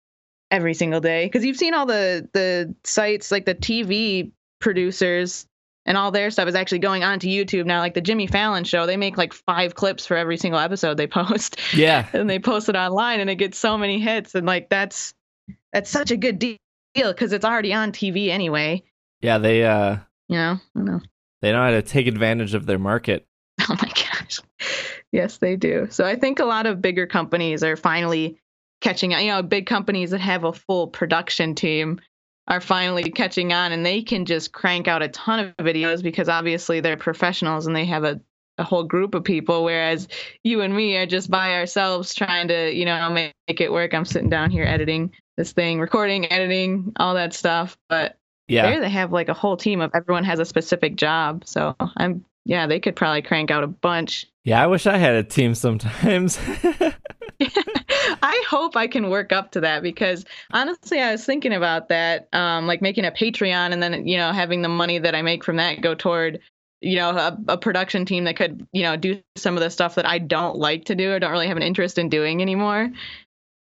every 0.51 0.73
single 0.73 0.99
day. 0.99 1.25
Because 1.25 1.45
you've 1.45 1.57
seen 1.57 1.73
all 1.73 1.85
the 1.85 2.27
the 2.33 2.73
sites 2.83 3.31
like 3.31 3.45
the 3.45 3.55
TV 3.55 4.31
producers 4.59 5.45
and 5.85 5.97
all 5.97 6.11
their 6.11 6.29
stuff 6.29 6.47
is 6.47 6.55
actually 6.55 6.79
going 6.79 7.03
onto 7.03 7.27
YouTube 7.27 7.65
now. 7.65 7.79
Like 7.79 7.93
the 7.93 8.01
Jimmy 8.01 8.27
Fallon 8.27 8.63
show, 8.63 8.85
they 8.85 8.97
make 8.97 9.17
like 9.17 9.33
five 9.33 9.75
clips 9.75 10.05
for 10.05 10.17
every 10.17 10.37
single 10.37 10.59
episode 10.59 10.97
they 10.97 11.07
post, 11.21 11.57
yeah. 11.73 12.07
and 12.13 12.29
they 12.29 12.39
post 12.39 12.69
it 12.69 12.75
online, 12.75 13.19
and 13.19 13.29
it 13.29 13.35
gets 13.35 13.57
so 13.57 13.77
many 13.77 13.99
hits. 13.99 14.35
And 14.35 14.45
like 14.45 14.69
that's 14.69 15.13
that's 15.73 15.89
such 15.89 16.11
a 16.11 16.17
good 16.17 16.39
deal 16.39 16.57
because 16.95 17.31
it's 17.33 17.45
already 17.45 17.73
on 17.73 17.91
TV 17.91 18.29
anyway. 18.29 18.83
Yeah, 19.21 19.37
they 19.37 19.63
uh 19.63 19.97
You 20.27 20.37
know, 20.37 20.59
I 20.75 20.79
know. 20.81 20.99
they 21.41 21.51
know 21.51 21.63
how 21.63 21.71
to 21.71 21.81
take 21.81 22.07
advantage 22.07 22.53
of 22.53 22.65
their 22.65 22.79
market. 22.79 23.25
Oh 23.69 23.75
my 23.75 23.89
gosh. 23.89 24.39
Yes, 25.11 25.37
they 25.37 25.55
do. 25.55 25.87
So 25.89 26.05
I 26.05 26.15
think 26.15 26.39
a 26.39 26.45
lot 26.45 26.65
of 26.65 26.81
bigger 26.81 27.07
companies 27.07 27.63
are 27.63 27.75
finally 27.75 28.39
catching 28.81 29.13
on. 29.13 29.23
You 29.23 29.31
know, 29.31 29.41
big 29.41 29.65
companies 29.65 30.11
that 30.11 30.21
have 30.21 30.43
a 30.43 30.53
full 30.53 30.87
production 30.87 31.55
team 31.55 31.99
are 32.47 32.61
finally 32.61 33.03
catching 33.11 33.53
on 33.53 33.71
and 33.71 33.85
they 33.85 34.01
can 34.01 34.25
just 34.25 34.51
crank 34.51 34.87
out 34.87 35.03
a 35.03 35.07
ton 35.07 35.39
of 35.39 35.65
videos 35.65 36.01
because 36.01 36.29
obviously 36.29 36.79
they're 36.79 36.97
professionals 36.97 37.67
and 37.67 37.75
they 37.75 37.85
have 37.85 38.03
a, 38.03 38.19
a 38.57 38.63
whole 38.63 38.83
group 38.83 39.13
of 39.13 39.23
people. 39.23 39.63
Whereas 39.63 40.07
you 40.43 40.61
and 40.61 40.75
me 40.75 40.97
are 40.97 41.05
just 41.05 41.29
by 41.29 41.53
ourselves 41.55 42.13
trying 42.13 42.47
to, 42.47 42.71
you 42.73 42.85
know, 42.85 43.09
make, 43.09 43.33
make 43.47 43.61
it 43.61 43.71
work. 43.71 43.93
I'm 43.93 44.05
sitting 44.05 44.29
down 44.29 44.49
here 44.51 44.65
editing 44.65 45.11
this 45.37 45.53
thing, 45.53 45.79
recording, 45.79 46.31
editing, 46.31 46.91
all 46.97 47.13
that 47.15 47.33
stuff. 47.33 47.77
But 47.87 48.17
Yeah, 48.47 48.63
there 48.63 48.79
they 48.81 48.89
have 48.89 49.11
like 49.11 49.29
a 49.29 49.33
whole 49.33 49.57
team 49.57 49.81
of 49.81 49.91
everyone 49.93 50.23
has 50.23 50.39
a 50.39 50.45
specific 50.45 50.95
job. 50.95 51.43
So 51.45 51.75
I'm 51.79 52.25
yeah, 52.45 52.65
they 52.65 52.79
could 52.79 52.95
probably 52.95 53.21
crank 53.21 53.51
out 53.51 53.63
a 53.63 53.67
bunch. 53.67 54.25
Yeah. 54.43 54.61
I 54.61 54.67
wish 54.67 54.87
I 54.87 54.97
had 54.97 55.15
a 55.15 55.23
team 55.23 55.55
sometimes. 55.55 56.39
I 58.21 58.43
hope 58.49 58.75
I 58.75 58.87
can 58.87 59.09
work 59.09 59.31
up 59.31 59.51
to 59.51 59.61
that 59.61 59.83
because 59.83 60.25
honestly, 60.51 60.99
I 60.99 61.11
was 61.11 61.25
thinking 61.25 61.53
about 61.53 61.89
that, 61.89 62.27
um, 62.33 62.67
like 62.67 62.81
making 62.81 63.05
a 63.05 63.11
Patreon 63.11 63.71
and 63.71 63.81
then 63.81 64.07
you 64.07 64.17
know 64.17 64.31
having 64.31 64.61
the 64.61 64.69
money 64.69 64.99
that 64.99 65.15
I 65.15 65.21
make 65.21 65.43
from 65.43 65.57
that 65.57 65.81
go 65.81 65.95
toward 65.95 66.39
you 66.81 66.95
know 66.97 67.11
a, 67.11 67.37
a 67.49 67.57
production 67.57 68.05
team 68.05 68.25
that 68.25 68.35
could 68.35 68.65
you 68.71 68.83
know 68.83 68.95
do 68.95 69.21
some 69.35 69.55
of 69.55 69.61
the 69.61 69.69
stuff 69.69 69.95
that 69.95 70.05
I 70.05 70.19
don't 70.19 70.57
like 70.57 70.85
to 70.85 70.95
do 70.95 71.11
or 71.11 71.19
don't 71.19 71.31
really 71.31 71.47
have 71.47 71.57
an 71.57 71.63
interest 71.63 71.97
in 71.97 72.09
doing 72.09 72.41
anymore. 72.41 72.89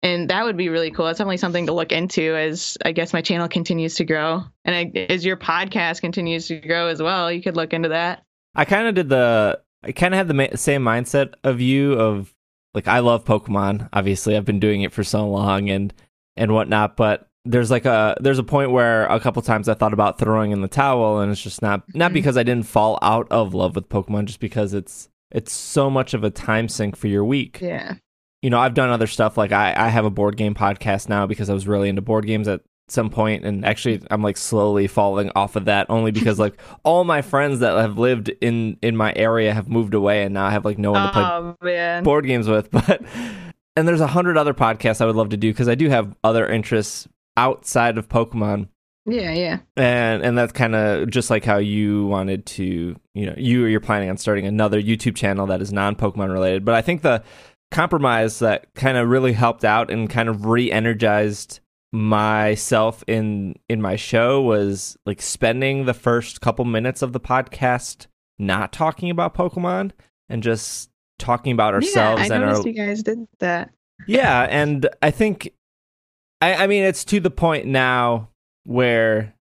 And 0.01 0.29
that 0.29 0.43
would 0.43 0.57
be 0.57 0.67
really 0.67 0.91
cool. 0.91 1.05
That's 1.05 1.17
definitely 1.17 1.37
something 1.37 1.67
to 1.67 1.73
look 1.73 1.93
into 1.93 2.35
as 2.35 2.77
I 2.83 2.91
guess 2.91 3.13
my 3.13 3.21
channel 3.21 3.47
continues 3.47 3.95
to 3.95 4.05
grow 4.05 4.43
and 4.65 4.75
I, 4.75 5.05
as 5.09 5.23
your 5.23 5.37
podcast 5.37 6.01
continues 6.01 6.47
to 6.47 6.59
grow 6.59 6.87
as 6.87 7.01
well. 7.01 7.31
You 7.31 7.41
could 7.41 7.55
look 7.55 7.71
into 7.71 7.89
that. 7.89 8.23
I 8.53 8.65
kind 8.65 8.87
of 8.87 8.95
did 8.95 9.09
the. 9.09 9.61
I 9.83 9.91
kind 9.91 10.13
of 10.13 10.17
have 10.17 10.27
the 10.27 10.33
ma- 10.33 10.55
same 10.55 10.83
mindset 10.83 11.33
of 11.43 11.59
you 11.61 11.93
of 11.93 12.33
like 12.73 12.87
I 12.87 12.99
love 12.99 13.25
Pokemon. 13.25 13.89
Obviously, 13.93 14.35
I've 14.37 14.45
been 14.45 14.59
doing 14.59 14.81
it 14.81 14.91
for 14.93 15.03
so 15.03 15.27
long 15.27 15.69
and 15.69 15.93
and 16.37 16.53
whatnot. 16.53 16.95
But 16.97 17.27
there's 17.45 17.69
like 17.71 17.85
a 17.85 18.15
there's 18.21 18.39
a 18.39 18.43
point 18.43 18.71
where 18.71 19.05
a 19.07 19.19
couple 19.19 19.41
times 19.41 19.67
I 19.69 19.73
thought 19.73 19.93
about 19.93 20.17
throwing 20.19 20.51
in 20.51 20.61
the 20.61 20.67
towel, 20.67 21.19
and 21.19 21.31
it's 21.31 21.41
just 21.41 21.61
not 21.61 21.83
not 21.95 22.11
Mhm. 22.11 22.15
because 22.15 22.37
I 22.37 22.43
didn't 22.43 22.67
fall 22.67 22.97
out 23.01 23.27
of 23.31 23.53
love 23.53 23.75
with 23.75 23.89
Pokemon, 23.89 24.25
just 24.25 24.39
because 24.39 24.73
it's 24.73 25.09
it's 25.31 25.51
so 25.51 25.89
much 25.89 26.13
of 26.13 26.23
a 26.23 26.29
time 26.29 26.69
sink 26.69 26.95
for 26.95 27.07
your 27.07 27.25
week. 27.25 27.59
Yeah. 27.61 27.95
you 28.41 28.49
know, 28.49 28.59
I've 28.59 28.73
done 28.73 28.89
other 28.89 29.07
stuff. 29.07 29.37
Like 29.37 29.51
I, 29.53 29.73
I 29.75 29.87
have 29.89 30.03
a 30.05 30.09
board 30.09 30.35
game 30.37 30.53
podcast 30.53 31.07
now 31.09 31.25
because 31.25 31.49
I 31.49 31.53
was 31.53 31.65
really 31.67 31.87
into 31.89 32.01
board 32.01 32.25
games 32.27 32.47
at 32.47 32.59
some 32.89 33.09
point, 33.09 33.45
and 33.45 33.65
actually, 33.65 34.01
I'm 34.11 34.21
like 34.21 34.37
slowly 34.37 34.87
falling 34.87 35.31
off 35.35 35.55
of 35.55 35.65
that 35.65 35.87
only 35.89 36.11
because 36.11 36.39
like 36.39 36.59
all 36.83 37.03
my 37.03 37.21
friends 37.21 37.59
that 37.59 37.77
have 37.77 37.97
lived 37.97 38.29
in 38.41 38.77
in 38.81 38.95
my 38.97 39.13
area 39.15 39.53
have 39.53 39.69
moved 39.69 39.93
away, 39.93 40.23
and 40.23 40.33
now 40.33 40.45
I 40.45 40.51
have 40.51 40.65
like 40.65 40.77
no 40.77 40.91
one 40.91 41.07
to 41.07 41.13
play 41.13 41.23
Oh 41.23 41.55
man. 41.61 42.03
board 42.03 42.25
games 42.25 42.47
with. 42.47 42.69
But 42.87 43.01
and 43.75 43.87
there's 43.87 44.01
a 44.01 44.07
hundred 44.07 44.37
other 44.37 44.53
podcasts 44.53 45.01
I 45.01 45.05
would 45.05 45.15
love 45.15 45.29
to 45.29 45.37
do 45.37 45.51
because 45.51 45.67
I 45.67 45.75
do 45.75 45.89
have 45.89 46.15
other 46.23 46.47
interests 46.47 47.07
outside 47.37 47.97
of 47.97 48.07
Pokemon 48.07 48.67
Yeah, 49.07 49.31
yeah. 49.33 49.57
and 49.75 50.21
and 50.23 50.37
that's 50.37 50.51
kind 50.53 50.75
of 50.75 51.09
just 51.09 51.31
like 51.31 51.43
how 51.43 51.57
you 51.57 52.05
wanted 52.05 52.45
to 52.47 52.95
you 53.15 53.25
know 53.25 53.33
you 53.35 53.65
you're 53.65 53.79
planning 53.79 54.11
on 54.11 54.17
starting 54.17 54.45
another 54.45 54.79
youtube 54.79 55.15
channel 55.15 55.47
that 55.47 55.61
is 55.63 55.73
non-pokemon 55.73 56.31
related 56.31 56.63
but 56.63 56.75
i 56.75 56.81
think 56.83 57.01
the 57.01 57.23
compromise 57.71 58.37
that 58.39 58.71
kind 58.75 58.95
of 58.97 59.09
really 59.09 59.33
helped 59.33 59.65
out 59.65 59.89
and 59.89 60.07
kind 60.09 60.29
of 60.29 60.45
re-energized 60.45 61.59
myself 61.93 63.03
in 63.07 63.55
in 63.69 63.81
my 63.81 63.95
show 63.95 64.41
was 64.41 64.97
like 65.05 65.21
spending 65.21 65.85
the 65.85 65.93
first 65.93 66.41
couple 66.41 66.65
minutes 66.65 67.03
of 67.03 67.13
the 67.13 67.19
podcast 67.19 68.07
not 68.39 68.73
talking 68.73 69.11
about 69.11 69.35
pokemon 69.35 69.91
and 70.27 70.41
just 70.41 70.89
talking 71.19 71.53
about 71.53 71.73
ourselves 71.73 72.19
yeah, 72.19 72.23
I 72.23 72.35
and 72.35 72.43
our 72.43 72.49
noticed 72.49 72.65
you 72.65 72.73
guys 72.73 73.03
did 73.03 73.27
that. 73.39 73.69
yeah, 74.07 74.47
and 74.49 74.89
I 75.01 75.11
think, 75.11 75.53
I, 76.41 76.55
I 76.55 76.67
mean, 76.67 76.83
it's 76.83 77.05
to 77.05 77.19
the 77.19 77.31
point 77.31 77.65
now 77.67 78.29
where 78.65 79.35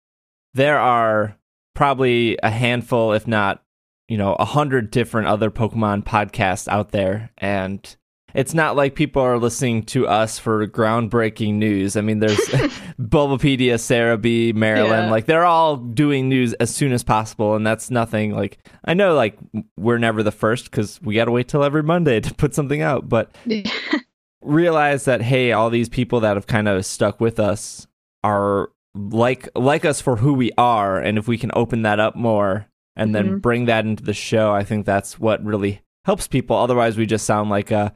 there 0.53 0.77
are 0.77 1.37
probably 1.73 2.37
a 2.43 2.49
handful, 2.49 3.13
if 3.13 3.27
not, 3.27 3.63
you 4.09 4.17
know, 4.17 4.33
a 4.33 4.45
hundred 4.45 4.91
different 4.91 5.27
other 5.27 5.49
Pokemon 5.49 6.03
podcasts 6.03 6.67
out 6.67 6.91
there, 6.91 7.31
and 7.37 7.95
it's 8.33 8.53
not 8.53 8.75
like 8.75 8.95
people 8.95 9.21
are 9.21 9.37
listening 9.37 9.83
to 9.83 10.07
us 10.07 10.39
for 10.39 10.65
groundbreaking 10.67 11.55
news. 11.55 11.95
I 11.97 12.01
mean, 12.01 12.19
there's 12.19 12.37
Bulbapedia, 12.99 13.79
Sarah 13.79 14.17
B, 14.17 14.53
Marriland, 14.53 15.05
Yeah. 15.07 15.11
like 15.11 15.25
they're 15.25 15.45
all 15.45 15.77
doing 15.77 16.29
news 16.29 16.53
as 16.53 16.73
soon 16.73 16.91
as 16.93 17.03
possible, 17.03 17.55
and 17.55 17.65
that's 17.65 17.91
nothing. 17.91 18.31
Like 18.35 18.59
I 18.85 18.93
know, 18.93 19.13
like 19.15 19.37
we're 19.77 19.97
never 19.97 20.23
the 20.23 20.31
first 20.31 20.65
because 20.65 21.01
we 21.01 21.15
got 21.15 21.25
to 21.25 21.31
wait 21.31 21.47
till 21.47 21.63
every 21.63 21.83
Monday 21.83 22.19
to 22.19 22.33
put 22.33 22.53
something 22.55 22.81
out, 22.81 23.09
but 23.09 23.33
realize 24.41 25.05
that 25.05 25.21
hey 25.21 25.51
all 25.51 25.69
these 25.69 25.87
people 25.89 26.19
that 26.21 26.35
have 26.35 26.47
kind 26.47 26.67
of 26.67 26.83
stuck 26.85 27.21
with 27.21 27.39
us 27.39 27.85
are 28.23 28.71
like 28.95 29.47
like 29.55 29.85
us 29.85 30.01
for 30.01 30.15
who 30.17 30.33
we 30.33 30.51
are 30.57 30.97
and 30.99 31.17
if 31.19 31.27
we 31.27 31.37
can 31.37 31.51
open 31.53 31.83
that 31.83 31.99
up 31.99 32.15
more 32.15 32.67
and 32.95 33.13
then 33.13 33.37
Mhm. 33.37 33.41
bring 33.41 33.65
that 33.65 33.85
into 33.85 34.03
the 34.03 34.13
show 34.15 34.51
i 34.51 34.63
think 34.63 34.85
that's 34.85 35.19
what 35.19 35.43
really 35.45 35.81
helps 36.05 36.27
people 36.27 36.55
otherwise 36.57 36.97
we 36.97 37.05
just 37.05 37.25
sound 37.25 37.49
like 37.51 37.71
uh 37.71 37.91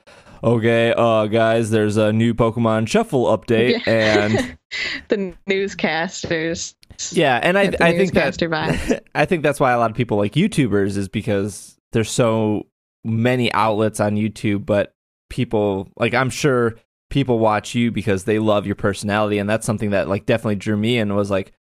okay 0.45 0.93
uh 0.95 1.25
guys 1.27 1.69
there's 1.71 1.97
a 1.97 2.13
new 2.13 2.33
pokemon 2.33 2.87
shuffle 2.87 3.25
update 3.25 3.85
and 3.87 4.57
the 5.09 5.33
newscasters. 5.49 6.75
yeah 7.11 7.39
and 7.43 7.57
i 7.57 7.63
i 7.81 7.97
think 7.97 8.13
that 8.13 9.03
i 9.15 9.25
think 9.25 9.43
that's 9.43 9.59
why 9.59 9.71
a 9.71 9.77
lot 9.79 9.91
of 9.91 9.97
people 9.97 10.17
like 10.17 10.33
youtubers 10.33 10.95
is 10.95 11.09
because 11.09 11.75
they're 11.91 12.03
so 12.03 12.67
many 13.05 13.53
outlets 13.53 13.99
on 14.01 14.15
YouTube, 14.15 14.65
but 14.65 14.93
people 15.29 15.89
like 15.95 16.13
I'm 16.13 16.29
sure 16.29 16.75
people 17.09 17.39
watch 17.39 17.73
you 17.75 17.91
because 17.91 18.25
they 18.25 18.39
love 18.39 18.65
your 18.65 18.75
personality, 18.75 19.37
and 19.37 19.49
that's 19.49 19.65
something 19.65 19.91
that 19.91 20.09
like 20.09 20.25
definitely 20.25 20.57
drew 20.57 20.75
me 20.75 20.97
in. 20.97 21.15
Was 21.15 21.31
like, 21.31 21.53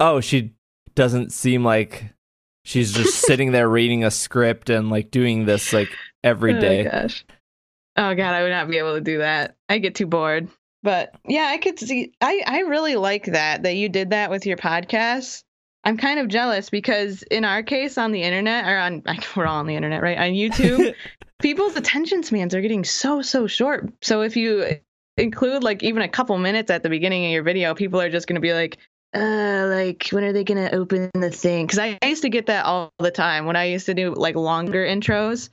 oh, 0.00 0.20
she 0.20 0.54
doesn't 0.96 1.32
seem 1.32 1.64
like 1.64 2.12
she's 2.64 2.92
just 2.92 3.20
sitting 3.26 3.52
there 3.52 3.68
reading 3.68 4.02
a 4.02 4.10
script 4.10 4.70
and 4.70 4.90
like 4.90 5.12
doing 5.12 5.44
this 5.44 5.72
like 5.72 5.90
every 6.24 6.54
day. 6.54 6.80
Oh 6.80 6.84
my 6.84 7.02
gosh. 7.02 7.24
Oh 7.98 8.14
god, 8.14 8.32
I 8.32 8.42
would 8.44 8.50
not 8.50 8.70
be 8.70 8.78
able 8.78 8.94
to 8.94 9.00
do 9.00 9.18
that. 9.18 9.56
I 9.68 9.78
get 9.78 9.96
too 9.96 10.06
bored. 10.06 10.48
But 10.84 11.16
yeah, 11.26 11.46
I 11.48 11.58
could 11.58 11.80
see 11.80 12.12
I 12.20 12.42
I 12.46 12.60
really 12.60 12.94
like 12.94 13.24
that 13.24 13.64
that 13.64 13.74
you 13.74 13.88
did 13.88 14.10
that 14.10 14.30
with 14.30 14.46
your 14.46 14.56
podcast. 14.56 15.42
I'm 15.82 15.96
kind 15.96 16.20
of 16.20 16.28
jealous 16.28 16.70
because 16.70 17.24
in 17.24 17.44
our 17.44 17.64
case 17.64 17.98
on 17.98 18.12
the 18.12 18.22
internet 18.22 18.66
or 18.66 18.78
on 18.78 19.02
we're 19.36 19.46
all 19.46 19.58
on 19.58 19.66
the 19.66 19.74
internet, 19.74 20.00
right? 20.00 20.16
On 20.16 20.30
YouTube, 20.30 20.94
people's 21.42 21.74
attention 21.74 22.22
spans 22.22 22.54
are 22.54 22.60
getting 22.60 22.84
so 22.84 23.20
so 23.20 23.48
short. 23.48 23.92
So 24.00 24.22
if 24.22 24.36
you 24.36 24.76
include 25.16 25.64
like 25.64 25.82
even 25.82 26.02
a 26.02 26.08
couple 26.08 26.38
minutes 26.38 26.70
at 26.70 26.84
the 26.84 26.90
beginning 26.90 27.24
of 27.26 27.32
your 27.32 27.42
video, 27.42 27.74
people 27.74 28.00
are 28.00 28.10
just 28.10 28.28
going 28.28 28.36
to 28.36 28.40
be 28.40 28.52
like 28.52 28.78
uh 29.14 29.66
like 29.70 30.08
when 30.10 30.22
are 30.22 30.34
they 30.34 30.44
gonna 30.44 30.68
open 30.72 31.10
the 31.14 31.30
thing 31.30 31.64
because 31.64 31.78
I, 31.78 31.98
I 32.02 32.08
used 32.08 32.22
to 32.22 32.28
get 32.28 32.46
that 32.46 32.66
all 32.66 32.92
the 32.98 33.10
time 33.10 33.46
when 33.46 33.56
i 33.56 33.64
used 33.64 33.86
to 33.86 33.94
do 33.94 34.12
like 34.12 34.36
longer 34.36 34.84
intros 34.84 35.48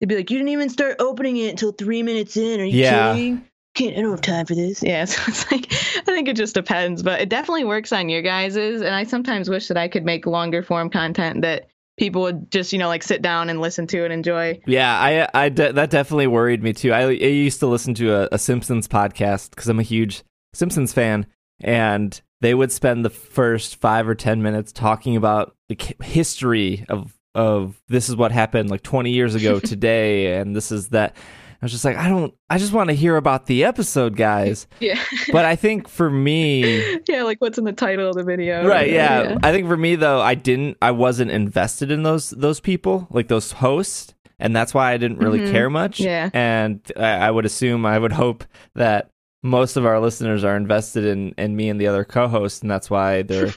they'd 0.00 0.06
be 0.08 0.16
like 0.16 0.30
you 0.30 0.38
didn't 0.38 0.50
even 0.52 0.68
start 0.68 0.96
opening 0.98 1.36
it 1.36 1.48
until 1.50 1.72
three 1.72 2.02
minutes 2.02 2.36
in 2.36 2.60
are 2.60 2.64
you 2.64 2.78
Yeah. 2.82 3.12
kidding 3.14 3.44
can't 3.74 3.96
i 3.96 4.00
don't 4.00 4.10
have 4.10 4.20
time 4.20 4.46
for 4.46 4.54
this 4.54 4.82
yeah 4.82 5.04
so 5.06 5.20
it's 5.28 5.50
like 5.52 5.66
i 5.72 6.02
think 6.02 6.28
it 6.28 6.36
just 6.36 6.54
depends 6.54 7.02
but 7.02 7.20
it 7.20 7.28
definitely 7.28 7.64
works 7.64 7.92
on 7.92 8.08
your 8.08 8.22
guys's 8.22 8.80
and 8.82 8.94
i 8.94 9.04
sometimes 9.04 9.48
wish 9.48 9.68
that 9.68 9.76
i 9.76 9.86
could 9.88 10.04
make 10.04 10.26
longer 10.26 10.62
form 10.62 10.88
content 10.90 11.42
that 11.42 11.68
people 11.98 12.22
would 12.22 12.50
just 12.50 12.72
you 12.72 12.78
know 12.78 12.86
like 12.88 13.02
sit 13.02 13.22
down 13.22 13.50
and 13.50 13.60
listen 13.60 13.86
to 13.88 14.04
and 14.04 14.12
enjoy 14.12 14.58
Yeah, 14.66 14.96
I, 15.34 15.46
I 15.46 15.48
de- 15.48 15.72
that 15.72 15.90
definitely 15.90 16.28
worried 16.28 16.62
me 16.62 16.72
too. 16.72 16.92
I, 16.92 17.00
I 17.06 17.10
used 17.10 17.58
to 17.58 17.66
listen 17.66 17.92
to 17.94 18.14
a, 18.14 18.28
a 18.30 18.38
Simpsons 18.38 18.86
podcast 18.86 19.50
because 19.50 19.66
I'm 19.68 19.80
a 19.80 19.82
huge 19.82 20.22
Simpsons 20.54 20.92
fan, 20.92 21.26
and 21.60 22.20
they 22.40 22.54
would 22.54 22.70
spend 22.70 23.04
the 23.04 23.10
first 23.10 23.80
five 23.80 24.06
or 24.08 24.14
ten 24.14 24.42
minutes 24.42 24.70
talking 24.70 25.16
about 25.16 25.56
the 25.68 25.76
history 26.04 26.84
of 26.88 27.17
of 27.34 27.80
this 27.88 28.08
is 28.08 28.16
what 28.16 28.32
happened 28.32 28.70
like 28.70 28.82
20 28.82 29.10
years 29.10 29.34
ago 29.34 29.58
today, 29.72 30.36
and 30.38 30.54
this 30.56 30.70
is 30.72 30.88
that. 30.90 31.16
I 31.60 31.64
was 31.64 31.72
just 31.72 31.84
like, 31.84 31.96
I 31.96 32.08
don't, 32.08 32.32
I 32.48 32.56
just 32.58 32.72
want 32.72 32.88
to 32.90 32.94
hear 32.94 33.16
about 33.16 33.46
the 33.46 33.64
episode, 33.64 34.14
guys. 34.16 34.68
yeah 34.78 34.96
But 35.32 35.44
I 35.44 35.56
think 35.56 35.88
for 35.88 36.08
me, 36.08 37.00
yeah 37.08 37.24
like 37.24 37.40
what's 37.40 37.58
in 37.58 37.64
the 37.64 37.72
title 37.72 38.08
of 38.08 38.14
the 38.14 38.22
video 38.22 38.64
right 38.64 38.88
yeah. 38.88 39.36
i 39.42 39.50
think 39.50 39.66
for 39.66 39.76
me 39.76 39.96
though 39.96 40.20
i 40.20 40.36
didn't 40.36 40.76
i 40.80 40.92
wasn't 40.92 41.32
invested 41.32 41.90
in 41.90 42.04
those 42.04 42.30
those 42.30 42.60
people 42.60 43.08
like 43.10 43.26
those 43.26 43.50
hosts 43.50 44.14
and 44.38 44.54
that's 44.54 44.72
why 44.72 44.92
i 44.92 44.96
didn't 44.96 45.18
really 45.18 45.40
Mhm. 45.40 45.50
care 45.50 45.68
much 45.68 45.98
Yeah. 45.98 46.30
and 46.32 46.80
I, 46.96 47.26
I 47.26 47.30
would 47.32 47.44
assume 47.44 47.84
i 47.86 47.98
would 47.98 48.12
hope 48.12 48.44
that 48.76 49.10
most 49.42 49.76
of 49.76 49.84
our 49.84 49.98
listeners 49.98 50.44
are 50.44 50.56
invested 50.56 51.04
in 51.06 51.34
in 51.38 51.56
me 51.56 51.68
and 51.70 51.80
the 51.80 51.88
other 51.88 52.04
co-hosts 52.04 52.62
and 52.62 52.70
that's 52.70 52.88
why 52.88 53.22
they're 53.22 53.52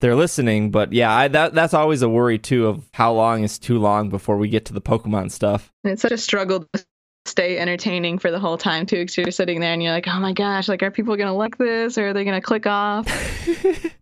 they're 0.00 0.16
listening 0.16 0.70
but 0.70 0.92
yeah 0.92 1.12
I, 1.14 1.28
that 1.28 1.54
that's 1.54 1.74
always 1.74 2.02
a 2.02 2.08
worry 2.08 2.38
too 2.38 2.66
of 2.66 2.88
how 2.94 3.12
long 3.12 3.44
is 3.44 3.58
too 3.58 3.78
long 3.78 4.08
before 4.10 4.36
we 4.36 4.48
get 4.48 4.64
to 4.66 4.72
the 4.72 4.80
pokemon 4.80 5.30
stuff 5.30 5.72
And 5.84 5.92
it's 5.92 6.02
such 6.02 6.12
a 6.12 6.18
struggle 6.18 6.66
to 6.72 6.86
stay 7.26 7.58
entertaining 7.58 8.18
for 8.18 8.30
the 8.30 8.38
whole 8.40 8.56
time 8.56 8.86
too, 8.86 8.96
because 9.02 9.16
you're 9.18 9.30
sitting 9.30 9.60
there 9.60 9.72
and 9.74 9.82
you're 9.82 9.92
like, 9.92 10.08
oh 10.08 10.18
my 10.18 10.32
gosh, 10.32 10.66
like 10.66 10.82
are 10.82 10.90
people 10.90 11.14
gonna 11.16 11.34
like 11.34 11.58
this 11.58 11.98
or 11.98 12.08
are 12.08 12.12
they 12.14 12.24
gonna 12.24 12.40
click 12.40 12.66
off? 12.66 13.06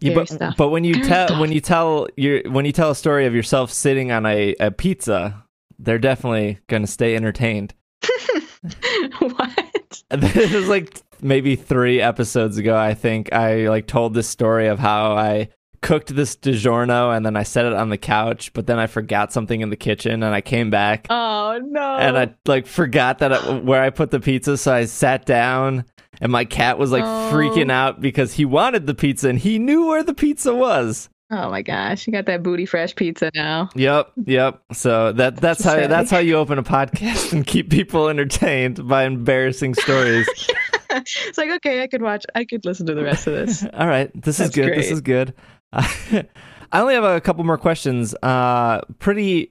Yeah, 0.00 0.14
but, 0.14 0.28
stuff. 0.28 0.54
but 0.58 0.68
when 0.68 0.84
you 0.84 0.94
Scary 0.94 1.08
tell 1.08 1.26
stuff. 1.28 1.40
when 1.40 1.52
you 1.52 1.60
tell 1.60 2.06
your 2.16 2.42
when 2.50 2.66
you 2.66 2.72
tell 2.72 2.90
a 2.90 2.94
story 2.94 3.24
of 3.26 3.34
yourself 3.34 3.72
sitting 3.72 4.12
on 4.12 4.26
a, 4.26 4.54
a 4.60 4.70
pizza, 4.70 5.42
they're 5.78 5.98
definitely 5.98 6.58
gonna 6.68 6.86
stay 6.86 7.16
entertained. 7.16 7.72
what? 9.18 10.02
this 10.10 10.36
is 10.52 10.68
like 10.68 11.00
maybe 11.22 11.56
three 11.56 12.00
episodes 12.00 12.56
ago. 12.58 12.76
I 12.76 12.94
think 12.94 13.32
I 13.32 13.68
like 13.68 13.86
told 13.86 14.14
this 14.14 14.28
story 14.28 14.68
of 14.68 14.78
how 14.78 15.12
I 15.16 15.48
cooked 15.82 16.14
this 16.16 16.34
DiGiorno 16.36 17.14
and 17.16 17.24
then 17.24 17.36
I 17.36 17.42
set 17.44 17.64
it 17.66 17.72
on 17.72 17.90
the 17.90 17.98
couch, 17.98 18.52
but 18.54 18.66
then 18.66 18.78
I 18.78 18.86
forgot 18.86 19.32
something 19.32 19.60
in 19.60 19.70
the 19.70 19.76
kitchen 19.76 20.22
and 20.22 20.34
I 20.34 20.40
came 20.40 20.68
back 20.70 21.06
Oh 21.10 21.60
no. 21.62 21.96
and 21.98 22.18
I 22.18 22.34
like 22.46 22.66
forgot 22.66 23.18
that 23.18 23.32
I, 23.32 23.58
where 23.58 23.82
I 23.82 23.90
put 23.90 24.10
the 24.10 24.18
pizza, 24.20 24.56
so 24.56 24.72
I 24.72 24.86
sat 24.86 25.26
down. 25.26 25.84
And 26.18 26.32
my 26.32 26.46
cat 26.46 26.78
was 26.78 26.90
like 26.90 27.04
Oh. 27.04 27.30
freaking 27.30 27.70
out 27.70 28.00
because 28.00 28.32
he 28.32 28.46
wanted 28.46 28.86
the 28.86 28.94
pizza 28.94 29.28
and 29.28 29.38
he 29.38 29.58
knew 29.58 29.86
where 29.86 30.02
the 30.02 30.14
pizza 30.14 30.54
was. 30.54 31.10
Oh 31.30 31.50
my 31.50 31.60
gosh, 31.60 32.06
you 32.06 32.12
got 32.12 32.24
that 32.26 32.42
booty 32.42 32.64
fresh 32.64 32.94
pizza 32.94 33.30
now. 33.34 33.68
Yep, 33.74 34.12
yep. 34.24 34.62
So 34.72 35.12
that 35.12 35.36
that's 35.36 35.62
how 35.62 35.74
that's 35.88 36.10
how 36.10 36.18
you 36.18 36.36
open 36.36 36.56
a 36.56 36.62
podcast 36.62 37.32
and 37.34 37.46
keep 37.46 37.68
people 37.68 38.08
entertained 38.08 38.88
by 38.88 39.04
embarrassing 39.04 39.74
stories. 39.74 40.26
it's 41.26 41.38
like 41.38 41.50
okay, 41.50 41.82
I 41.82 41.86
could 41.86 42.02
watch, 42.02 42.24
I 42.34 42.44
could 42.44 42.64
listen 42.64 42.86
to 42.86 42.94
the 42.94 43.04
rest 43.04 43.26
of 43.26 43.34
this. 43.34 43.64
All 43.74 43.86
right, 43.86 44.10
this 44.14 44.40
is 44.40 44.46
That's 44.46 44.56
good. 44.56 44.76
This 44.76 44.90
is 44.90 45.00
good. 45.00 45.34
I 45.72 46.80
only 46.80 46.94
have 46.94 47.04
a 47.04 47.20
couple 47.20 47.44
more 47.44 47.58
questions. 47.58 48.14
Uh, 48.22 48.80
pretty 48.98 49.50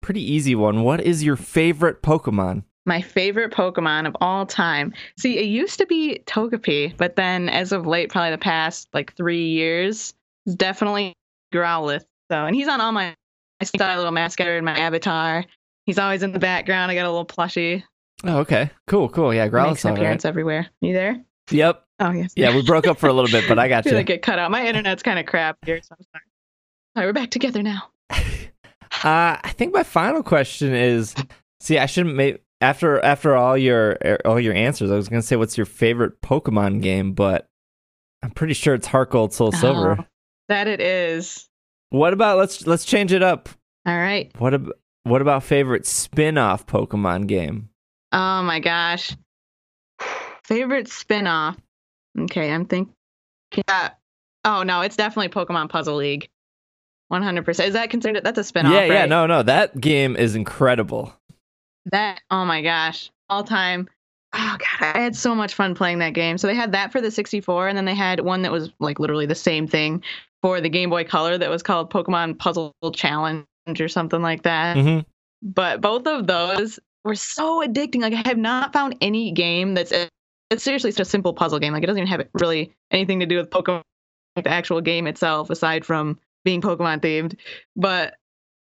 pretty 0.00 0.22
easy 0.22 0.54
one. 0.54 0.82
What 0.82 1.00
is 1.00 1.22
your 1.22 1.36
favorite 1.36 2.02
Pokemon? 2.02 2.64
My 2.86 3.02
favorite 3.02 3.52
Pokemon 3.52 4.06
of 4.06 4.16
all 4.20 4.46
time. 4.46 4.94
See, 5.18 5.38
it 5.38 5.44
used 5.44 5.78
to 5.78 5.86
be 5.86 6.22
Togepi, 6.26 6.96
but 6.96 7.16
then 7.16 7.48
as 7.48 7.72
of 7.72 7.86
late, 7.86 8.10
probably 8.10 8.30
the 8.30 8.38
past 8.38 8.88
like 8.94 9.14
three 9.16 9.48
years, 9.48 10.14
it's 10.46 10.56
definitely 10.56 11.12
Growlithe. 11.52 12.04
So, 12.30 12.46
and 12.46 12.56
he's 12.56 12.68
on 12.68 12.80
all 12.80 12.92
my 12.92 13.14
my 13.60 13.64
style 13.64 13.98
little 13.98 14.12
mascot 14.12 14.46
in 14.46 14.64
my 14.64 14.78
avatar. 14.78 15.44
He's 15.84 15.98
always 15.98 16.22
in 16.22 16.32
the 16.32 16.38
background. 16.38 16.90
I 16.90 16.94
got 16.94 17.06
a 17.06 17.10
little 17.10 17.26
plushie. 17.26 17.82
Oh, 18.24 18.38
okay, 18.40 18.70
cool, 18.86 19.08
cool. 19.08 19.32
Yeah, 19.32 19.44
Makes 19.44 19.54
Growlithe's 19.54 19.84
an 19.84 19.90
all 19.90 19.94
right. 19.96 20.00
appearance 20.02 20.24
everywhere. 20.24 20.66
You 20.80 20.92
there? 20.92 21.24
Yep. 21.50 21.82
Oh 22.00 22.10
yes. 22.10 22.32
Yeah, 22.36 22.54
we 22.54 22.62
broke 22.62 22.86
up 22.86 22.98
for 22.98 23.08
a 23.08 23.12
little 23.12 23.30
bit, 23.30 23.48
but 23.48 23.58
I 23.58 23.68
got 23.68 23.78
I 23.78 23.82
feel 23.82 23.92
you. 23.92 23.98
like 23.98 24.10
it 24.10 24.22
cut 24.22 24.38
out. 24.38 24.50
My 24.50 24.66
internet's 24.66 25.02
kind 25.02 25.18
of 25.18 25.26
crap 25.26 25.56
here, 25.64 25.80
so 25.82 25.94
I'm 25.98 26.04
sorry. 26.12 26.24
All 26.96 27.02
right, 27.02 27.06
we're 27.06 27.12
back 27.12 27.30
together 27.30 27.62
now. 27.62 27.90
Uh, 29.02 29.38
I 29.42 29.52
think 29.56 29.72
my 29.72 29.82
final 29.84 30.22
question 30.22 30.74
is: 30.74 31.14
See, 31.60 31.78
I 31.78 31.86
shouldn't 31.86 32.16
make 32.16 32.42
after 32.60 33.02
after 33.02 33.34
all 33.34 33.56
your 33.56 33.96
all 34.26 34.38
your 34.38 34.52
answers. 34.52 34.90
I 34.90 34.96
was 34.96 35.08
gonna 35.08 35.22
say 35.22 35.36
what's 35.36 35.56
your 35.56 35.64
favorite 35.64 36.20
Pokemon 36.20 36.82
game, 36.82 37.12
but 37.14 37.46
I'm 38.22 38.30
pretty 38.32 38.52
sure 38.52 38.74
it's 38.74 38.88
Heart 38.88 39.10
Gold 39.10 39.32
Soul 39.32 39.52
Silver. 39.52 39.96
Oh, 40.00 40.04
that 40.48 40.66
it 40.66 40.80
is. 40.80 41.48
What 41.90 42.12
about 42.12 42.36
let's 42.36 42.66
let's 42.66 42.84
change 42.84 43.12
it 43.12 43.22
up. 43.22 43.48
All 43.86 43.96
right. 43.96 44.30
What 44.38 44.52
ab- 44.52 44.72
what 45.04 45.22
about 45.22 45.44
favorite 45.44 45.86
spin-off 45.86 46.66
Pokemon 46.66 47.26
game? 47.26 47.69
Oh 48.12 48.42
my 48.42 48.60
gosh. 48.60 49.16
Favorite 50.44 50.88
spin-off. 50.88 51.56
Okay, 52.18 52.50
I'm 52.50 52.64
thinking. 52.66 52.94
Yeah. 53.68 53.90
Oh 54.44 54.62
no, 54.62 54.80
it's 54.80 54.96
definitely 54.96 55.28
Pokemon 55.28 55.68
Puzzle 55.68 55.96
League. 55.96 56.28
100%. 57.12 57.66
Is 57.66 57.72
that 57.74 57.90
considered? 57.90 58.24
That's 58.24 58.38
a 58.38 58.44
spin-off. 58.44 58.72
yeah, 58.72 58.84
yeah, 58.84 59.00
right? 59.00 59.08
no, 59.08 59.26
no, 59.26 59.42
that 59.42 59.80
game 59.80 60.16
is 60.16 60.34
incredible. 60.34 61.12
That. 61.86 62.20
Oh 62.30 62.44
my 62.44 62.62
gosh. 62.62 63.10
All 63.28 63.44
time. 63.44 63.88
Oh 64.32 64.56
god, 64.58 64.94
I 64.94 65.00
had 65.00 65.16
so 65.16 65.34
much 65.34 65.54
fun 65.54 65.74
playing 65.74 65.98
that 65.98 66.14
game. 66.14 66.38
So 66.38 66.46
they 66.46 66.54
had 66.54 66.72
that 66.72 66.92
for 66.92 67.00
the 67.00 67.10
64, 67.10 67.66
and 67.68 67.76
then 67.76 67.84
they 67.84 67.96
had 67.96 68.20
one 68.20 68.42
that 68.42 68.52
was 68.52 68.70
like 68.78 69.00
literally 69.00 69.26
the 69.26 69.34
same 69.34 69.66
thing 69.66 70.04
for 70.40 70.60
the 70.60 70.68
Game 70.68 70.88
Boy 70.90 71.02
Color 71.02 71.36
that 71.38 71.50
was 71.50 71.64
called 71.64 71.92
Pokemon 71.92 72.38
Puzzle 72.38 72.72
Challenge 72.94 73.44
or 73.80 73.88
something 73.88 74.22
like 74.22 74.42
that. 74.44 74.76
hmm 74.76 75.00
but 75.42 75.80
both 75.80 76.06
of 76.06 76.26
those 76.26 76.78
were 77.04 77.14
so 77.14 77.64
addicting. 77.66 78.00
Like 78.00 78.12
I 78.12 78.28
have 78.28 78.38
not 78.38 78.72
found 78.72 78.96
any 79.00 79.32
game 79.32 79.74
that's 79.74 79.92
uh, 79.92 80.06
it's 80.50 80.62
seriously 80.62 80.90
just 80.90 81.00
a 81.00 81.04
simple 81.04 81.32
puzzle 81.32 81.58
game. 81.58 81.72
Like 81.72 81.82
it 81.82 81.86
doesn't 81.86 82.02
even 82.02 82.10
have 82.10 82.26
really 82.34 82.72
anything 82.90 83.20
to 83.20 83.26
do 83.26 83.36
with 83.36 83.50
Pokemon, 83.50 83.82
like 84.36 84.44
the 84.44 84.50
actual 84.50 84.80
game 84.80 85.06
itself, 85.06 85.50
aside 85.50 85.84
from 85.84 86.18
being 86.44 86.60
Pokemon 86.60 87.00
themed. 87.00 87.36
But 87.76 88.14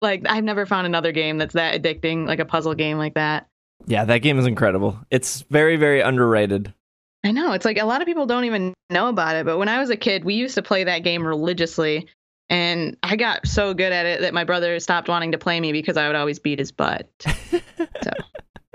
like 0.03 0.25
I've 0.29 0.45
never 0.45 0.67
found 0.67 0.87
another 0.87 1.13
game 1.13 1.39
that's 1.39 1.55
that 1.55 1.81
addicting, 1.81 2.27
like 2.27 2.41
a 2.41 2.45
puzzle 2.45 2.75
game 2.75 2.99
like 2.99 3.15
that. 3.15 3.47
Yeah, 3.87 4.05
that 4.05 4.19
game 4.19 4.39
is 4.39 4.47
incredible. 4.47 4.99
It's 5.11 5.43
very, 5.51 5.77
very 5.77 6.01
underrated. 6.01 6.73
I 7.25 7.33
know 7.33 7.53
it's 7.53 7.65
like 7.65 7.79
a 7.79 7.85
lot 7.85 8.01
of 8.01 8.07
people 8.07 8.27
don't 8.27 8.45
even 8.45 8.73
know 8.91 9.09
about 9.09 9.37
it. 9.37 9.45
But 9.45 9.59
when 9.59 9.69
I 9.69 9.81
was 9.81 9.91
a 9.91 9.97
kid, 9.97 10.25
we 10.25 10.35
used 10.35 10.55
to 10.55 10.63
play 10.63 10.85
that 10.85 11.01
game 11.01 11.27
religiously. 11.27 12.07
And 12.49 12.97
I 13.03 13.17
got 13.17 13.47
so 13.47 13.75
good 13.75 13.93
at 13.93 14.07
it 14.07 14.21
that 14.21 14.33
my 14.33 14.45
brother 14.45 14.79
stopped 14.79 15.09
wanting 15.09 15.33
to 15.33 15.39
play 15.39 15.61
me 15.61 15.73
because 15.73 15.97
I 15.97 16.07
would 16.07 16.17
always 16.17 16.39
beat 16.39 16.61
his 16.61 16.71
butt. 16.71 17.09
so 18.03 18.11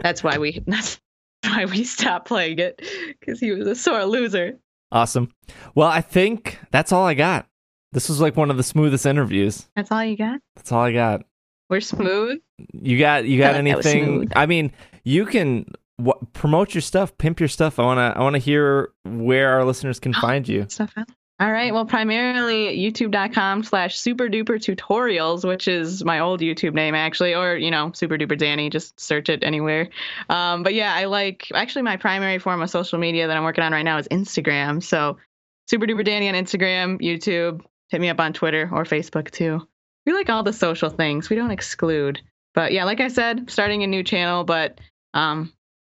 that's 0.02 0.24
why 0.24 0.38
we 0.38 0.64
that's 0.68 1.00
why 1.44 1.66
we 1.66 1.84
stopped 1.84 2.28
playing 2.28 2.60
it 2.60 2.82
because 3.20 3.40
he 3.40 3.52
was 3.52 3.68
a 3.68 3.76
sore 3.76 4.06
loser. 4.06 4.60
Awesome. 4.92 5.30
Well, 5.74 5.88
I 5.88 6.02
think 6.02 6.60
that's 6.72 6.92
all 6.92 7.06
I 7.06 7.14
got. 7.14 7.48
This 7.94 8.10
was 8.10 8.22
like 8.22 8.38
one 8.38 8.52
of 8.52 8.58
the 8.58 8.64
smoothest 8.64 9.06
interviews. 9.06 9.68
That's 9.76 9.92
all 9.92 10.04
you 10.04 10.18
got. 10.18 10.40
That's 10.56 10.72
all 10.72 10.82
I 10.82 10.92
got. 10.94 11.24
We're 11.70 11.82
smooth. 11.82 12.40
You 12.74 13.00
got 13.00 13.26
you 13.26 13.38
got 13.38 13.52
was 13.52 13.60
anything? 13.60 14.30
I 14.36 14.46
mean, 14.46 14.74
you 15.04 15.26
can 15.26 15.66
w- 15.98 16.28
promote 16.34 16.74
your 16.74 16.82
stuff, 16.82 17.18
pimp 17.18 17.40
your 17.40 17.50
stuff. 17.50 17.80
I 17.80 17.84
want 17.84 17.98
to 17.98 18.20
I 18.20 18.22
want 18.22 18.36
to 18.36 18.40
hear 18.40 18.92
where 19.04 19.54
our 19.54 19.66
listeners 19.66 20.00
can 20.00 20.14
find 20.14 20.48
you. 20.48 20.66
Stuff. 20.70 20.94
out. 20.98 21.10
All 21.42 21.52
right. 21.52 21.74
Well, 21.74 21.88
primarily 21.88 22.78
youtube.com 22.78 23.64
slash 23.64 24.00
super 24.00 24.28
duper 24.28 24.60
tutorials, 24.60 25.44
which 25.44 25.68
is 25.68 26.06
my 26.06 26.20
old 26.20 26.40
YouTube 26.40 26.76
name 26.76 26.94
actually, 26.94 27.34
or, 27.34 27.56
you 27.56 27.72
know, 27.72 27.88
SuperDuperDani. 27.88 28.72
Just 28.72 29.00
search 29.00 29.28
it 29.28 29.44
anywhere. 29.44 29.90
Um, 30.30 30.62
but 30.62 30.76
yeah, 30.76 30.94
I 30.94 31.06
like 31.06 31.48
actually 31.56 31.82
my 31.82 31.98
primary 31.98 32.38
form 32.38 32.62
of 32.62 32.70
social 32.70 33.00
media 33.00 33.26
that 33.26 33.36
I'm 33.36 33.44
working 33.44 33.64
on 33.64 33.72
right 33.72 33.82
now 33.82 33.98
is 33.98 34.08
Instagram. 34.10 34.84
So 34.84 35.18
SuperDuperDani 35.68 36.30
on 36.30 36.36
Instagram, 36.36 37.02
YouTube. 37.02 37.62
Hit 37.90 38.00
me 38.00 38.10
up 38.10 38.20
on 38.20 38.34
Twitter 38.34 38.70
or 38.72 38.84
Facebook 38.84 39.32
too. 39.32 39.68
We 40.06 40.14
like 40.14 40.30
all 40.30 40.44
the 40.44 40.54
social 40.54 40.92
things. 40.92 41.32
We 41.32 41.38
don't 41.38 41.50
exclude. 41.50 42.22
But 42.54 42.72
yeah, 42.72 42.84
like 42.84 43.00
I 43.00 43.08
said, 43.08 43.50
starting 43.50 43.82
a 43.82 43.88
new 43.88 44.04
channel, 44.04 44.44
but 44.44 44.80
um, 45.16 45.52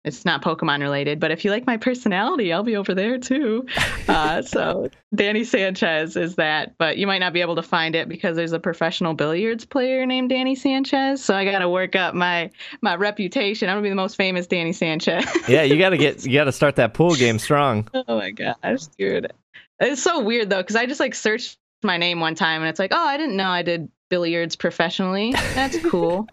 it's 0.07 0.25
not 0.25 0.41
Pokemon 0.41 0.81
related, 0.81 1.19
but 1.19 1.33
if 1.33 1.45
you 1.45 1.51
like 1.51 1.67
my 1.67 1.77
personality, 1.77 2.53
I'll 2.53 2.63
be 2.63 2.77
over 2.77 2.95
there 2.95 3.19
too. 3.19 3.67
Uh, 4.09 4.41
so 4.41 4.89
Danny 5.15 5.43
Sanchez 5.43 6.17
is 6.17 6.37
that, 6.37 6.79
but 6.79 6.97
you 6.97 7.09
might 7.09 7.19
not 7.19 7.33
be 7.33 7.41
able 7.41 7.57
to 7.57 7.63
find 7.63 7.97
it 7.97 8.09
because 8.09 8.37
there's 8.37 8.53
a 8.53 8.61
professional 8.61 9.15
billiards 9.15 9.65
player 9.65 10.07
named 10.07 10.29
Danny 10.29 10.55
Sanchez. 10.55 11.25
So 11.25 11.35
I 11.35 11.45
got 11.45 11.59
to 11.59 11.69
work 11.69 11.97
up 11.97 12.15
my 12.15 12.51
my 12.83 12.95
reputation. 12.95 13.69
I'm 13.69 13.75
gonna 13.75 13.83
be 13.83 13.89
the 13.89 13.97
most 13.97 14.15
famous 14.15 14.47
Danny 14.47 14.73
Sanchez. 14.73 15.27
yeah, 15.49 15.63
you 15.63 15.77
got 15.77 15.91
to 15.91 15.99
get 15.99 16.25
you 16.25 16.33
got 16.35 16.45
to 16.45 16.53
start 16.53 16.77
that 16.77 16.95
pool 16.95 17.17
game 17.17 17.41
strong. 17.41 17.89
oh 17.95 18.17
my 18.17 18.31
gosh, 18.31 18.87
dude, 18.97 19.33
it's 19.81 20.03
so 20.03 20.21
weird 20.21 20.51
though 20.51 20.63
because 20.63 20.77
I 20.77 20.87
just 20.87 21.01
like 21.01 21.15
searched 21.15 21.59
my 21.83 21.97
name 21.97 22.21
one 22.21 22.37
time 22.37 22.63
and 22.63 22.69
it's 22.69 22.79
like, 22.79 22.93
oh, 22.95 23.07
I 23.07 23.17
didn't 23.17 23.37
know 23.37 23.49
I 23.49 23.63
did 23.63 23.91
billiards 24.09 24.55
professionally. 24.55 25.33
That's 25.33 25.79
cool. 25.85 26.29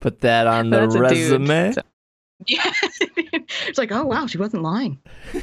Put 0.00 0.20
that 0.20 0.46
on 0.46 0.70
the 0.70 0.88
resume. 0.88 1.72
So, 1.72 1.82
yeah. 2.46 2.72
it's 3.66 3.78
like, 3.78 3.92
oh 3.92 4.04
wow, 4.04 4.26
she 4.26 4.38
wasn't 4.38 4.62
lying. 4.62 4.98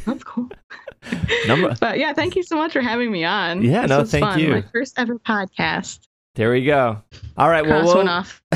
That's 0.05 0.23
cool. 0.23 0.49
Number- 1.47 1.75
but 1.79 1.99
yeah, 1.99 2.13
thank 2.13 2.35
you 2.35 2.43
so 2.43 2.55
much 2.55 2.73
for 2.73 2.81
having 2.81 3.11
me 3.11 3.23
on. 3.23 3.61
Yeah, 3.61 3.81
this 3.81 3.89
no, 3.89 4.05
thank 4.05 4.25
fun. 4.25 4.39
you. 4.39 4.49
My 4.49 4.63
first 4.73 4.97
ever 4.97 5.19
podcast. 5.19 5.99
There 6.35 6.51
we 6.51 6.65
go. 6.65 7.01
All 7.37 7.49
right, 7.49 7.65
well, 7.65 7.85
we'll... 7.85 8.09
off. 8.09 8.41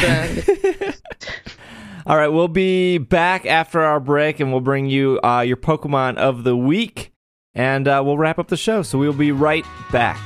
All 2.06 2.18
right, 2.18 2.28
we'll 2.28 2.48
be 2.48 2.98
back 2.98 3.46
after 3.46 3.80
our 3.82 4.00
break, 4.00 4.40
and 4.40 4.52
we'll 4.52 4.62
bring 4.62 4.88
you 4.88 5.20
uh, 5.24 5.42
your 5.42 5.58
Pokemon 5.58 6.18
of 6.18 6.44
the 6.44 6.58
week, 6.58 7.14
and 7.54 7.88
uh, 7.88 8.02
we'll 8.06 8.18
wrap 8.18 8.40
up 8.40 8.48
the 8.48 8.58
show. 8.58 8.82
So 8.82 8.98
we'll 8.98 9.14
be 9.14 9.32
right 9.32 9.66
back. 9.92 10.20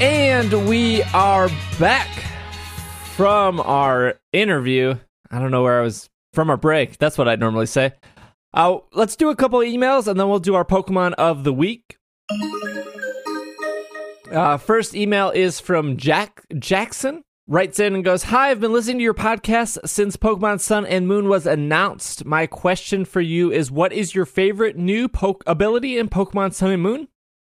And 0.00 0.66
we 0.66 1.02
are 1.12 1.50
back 1.78 2.08
from 3.14 3.60
our 3.60 4.14
interview. 4.32 4.94
I 5.30 5.38
don't 5.38 5.50
know 5.50 5.62
where 5.62 5.78
I 5.78 5.82
was 5.82 6.08
from 6.32 6.48
our 6.48 6.56
break. 6.56 6.96
That's 6.96 7.18
what 7.18 7.28
I'd 7.28 7.38
normally 7.38 7.66
say. 7.66 7.92
Uh, 8.54 8.78
let's 8.94 9.14
do 9.14 9.28
a 9.28 9.36
couple 9.36 9.58
emails 9.58 10.08
and 10.08 10.18
then 10.18 10.30
we'll 10.30 10.38
do 10.38 10.54
our 10.54 10.64
Pokemon 10.64 11.12
of 11.18 11.44
the 11.44 11.52
week. 11.52 11.98
Uh, 14.32 14.56
first 14.56 14.94
email 14.94 15.28
is 15.28 15.60
from 15.60 15.98
Jack 15.98 16.46
Jackson. 16.58 17.20
Writes 17.46 17.78
in 17.78 17.94
and 17.94 18.02
goes, 18.02 18.22
Hi, 18.22 18.48
I've 18.50 18.60
been 18.60 18.72
listening 18.72 18.98
to 18.98 19.04
your 19.04 19.12
podcast 19.12 19.86
since 19.86 20.16
Pokemon 20.16 20.60
Sun 20.60 20.86
and 20.86 21.06
Moon 21.06 21.28
was 21.28 21.46
announced. 21.46 22.24
My 22.24 22.46
question 22.46 23.04
for 23.04 23.20
you 23.20 23.52
is 23.52 23.70
What 23.70 23.92
is 23.92 24.14
your 24.14 24.24
favorite 24.24 24.78
new 24.78 25.08
poke 25.08 25.44
ability 25.46 25.98
in 25.98 26.08
Pokemon 26.08 26.54
Sun 26.54 26.70
and 26.70 26.82
Moon? 26.82 27.08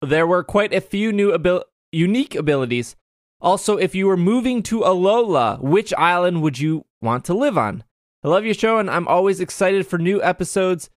There 0.03 0.27
were 0.27 0.45
quite 0.45 0.75
a 0.75 0.83
few 0.83 1.11
new 1.11 1.33
abilities 1.33 1.71
unique 1.95 2.35
abilities. 2.35 2.97
Also, 3.41 3.77
if 3.77 3.95
you 3.95 4.07
were 4.07 4.17
moving 4.17 4.63
to 4.65 4.81
Alola, 4.81 5.61
which 5.61 5.93
island 5.95 6.43
would 6.43 6.59
you 6.59 6.85
want 7.03 7.25
to 7.27 7.35
live 7.35 7.59
on? 7.59 7.85
I 8.23 8.29
love 8.29 8.45
your 8.45 8.55
show 8.55 8.79
and 8.79 8.91
I'm 8.91 9.07
always 9.07 9.41
excited 9.41 9.87
for 9.87 9.99
new 9.99 10.23
episodes. 10.23 10.89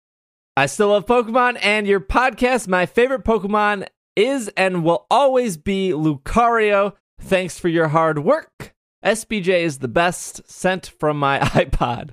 I 0.55 0.65
still 0.65 0.89
love 0.89 1.05
Pokemon 1.05 1.59
and 1.61 1.85
your 1.85 1.99
podcast. 1.99 2.67
My 2.67 2.85
favorite 2.85 3.23
Pokemon 3.23 3.87
is 4.15 4.47
and 4.57 4.83
will 4.83 5.05
always 5.11 5.57
be 5.57 5.91
Lucario. 5.91 6.93
Thanks 7.19 7.59
for 7.59 7.67
your 7.67 7.89
hard 7.89 8.19
work. 8.19 8.73
SBJ 9.03 9.59
is 9.59 9.79
the 9.79 9.87
best 9.87 10.49
sent 10.49 10.87
from 10.87 11.19
my 11.19 11.39
iPod. 11.39 12.11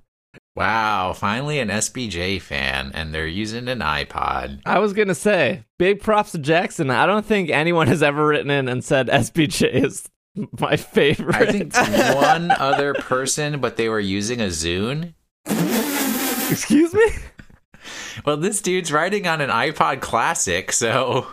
Wow, 0.56 1.12
finally 1.14 1.58
an 1.58 1.68
SBJ 1.68 2.40
fan, 2.40 2.92
and 2.94 3.12
they're 3.12 3.26
using 3.26 3.68
an 3.68 3.80
iPod. 3.80 4.60
I 4.64 4.78
was 4.78 4.92
gonna 4.92 5.14
say, 5.14 5.64
big 5.78 6.00
props 6.00 6.32
to 6.32 6.38
Jackson. 6.38 6.90
I 6.90 7.06
don't 7.06 7.26
think 7.26 7.50
anyone 7.50 7.88
has 7.88 8.02
ever 8.02 8.26
written 8.26 8.50
in 8.50 8.68
and 8.68 8.84
said 8.84 9.08
SBJ 9.08 9.68
is 9.72 10.08
my 10.60 10.76
favorite. 10.76 11.34
I 11.34 11.52
think 11.52 11.74
one 12.14 12.50
other 12.50 12.94
person, 12.94 13.60
but 13.60 13.76
they 13.76 13.88
were 13.88 14.00
using 14.00 14.40
a 14.40 14.46
Zune. 14.46 15.14
Excuse 16.50 16.94
me? 16.94 17.06
Well, 18.24 18.36
this 18.36 18.60
dude's 18.60 18.92
writing 18.92 19.26
on 19.26 19.40
an 19.40 19.50
iPod 19.50 20.00
Classic, 20.00 20.70
so. 20.72 21.26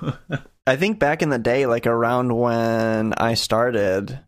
I 0.66 0.76
think 0.76 1.00
back 1.00 1.22
in 1.22 1.30
the 1.30 1.40
day, 1.40 1.66
like 1.66 1.88
around 1.88 2.36
when 2.36 3.14
I 3.14 3.36
started, 3.36 4.20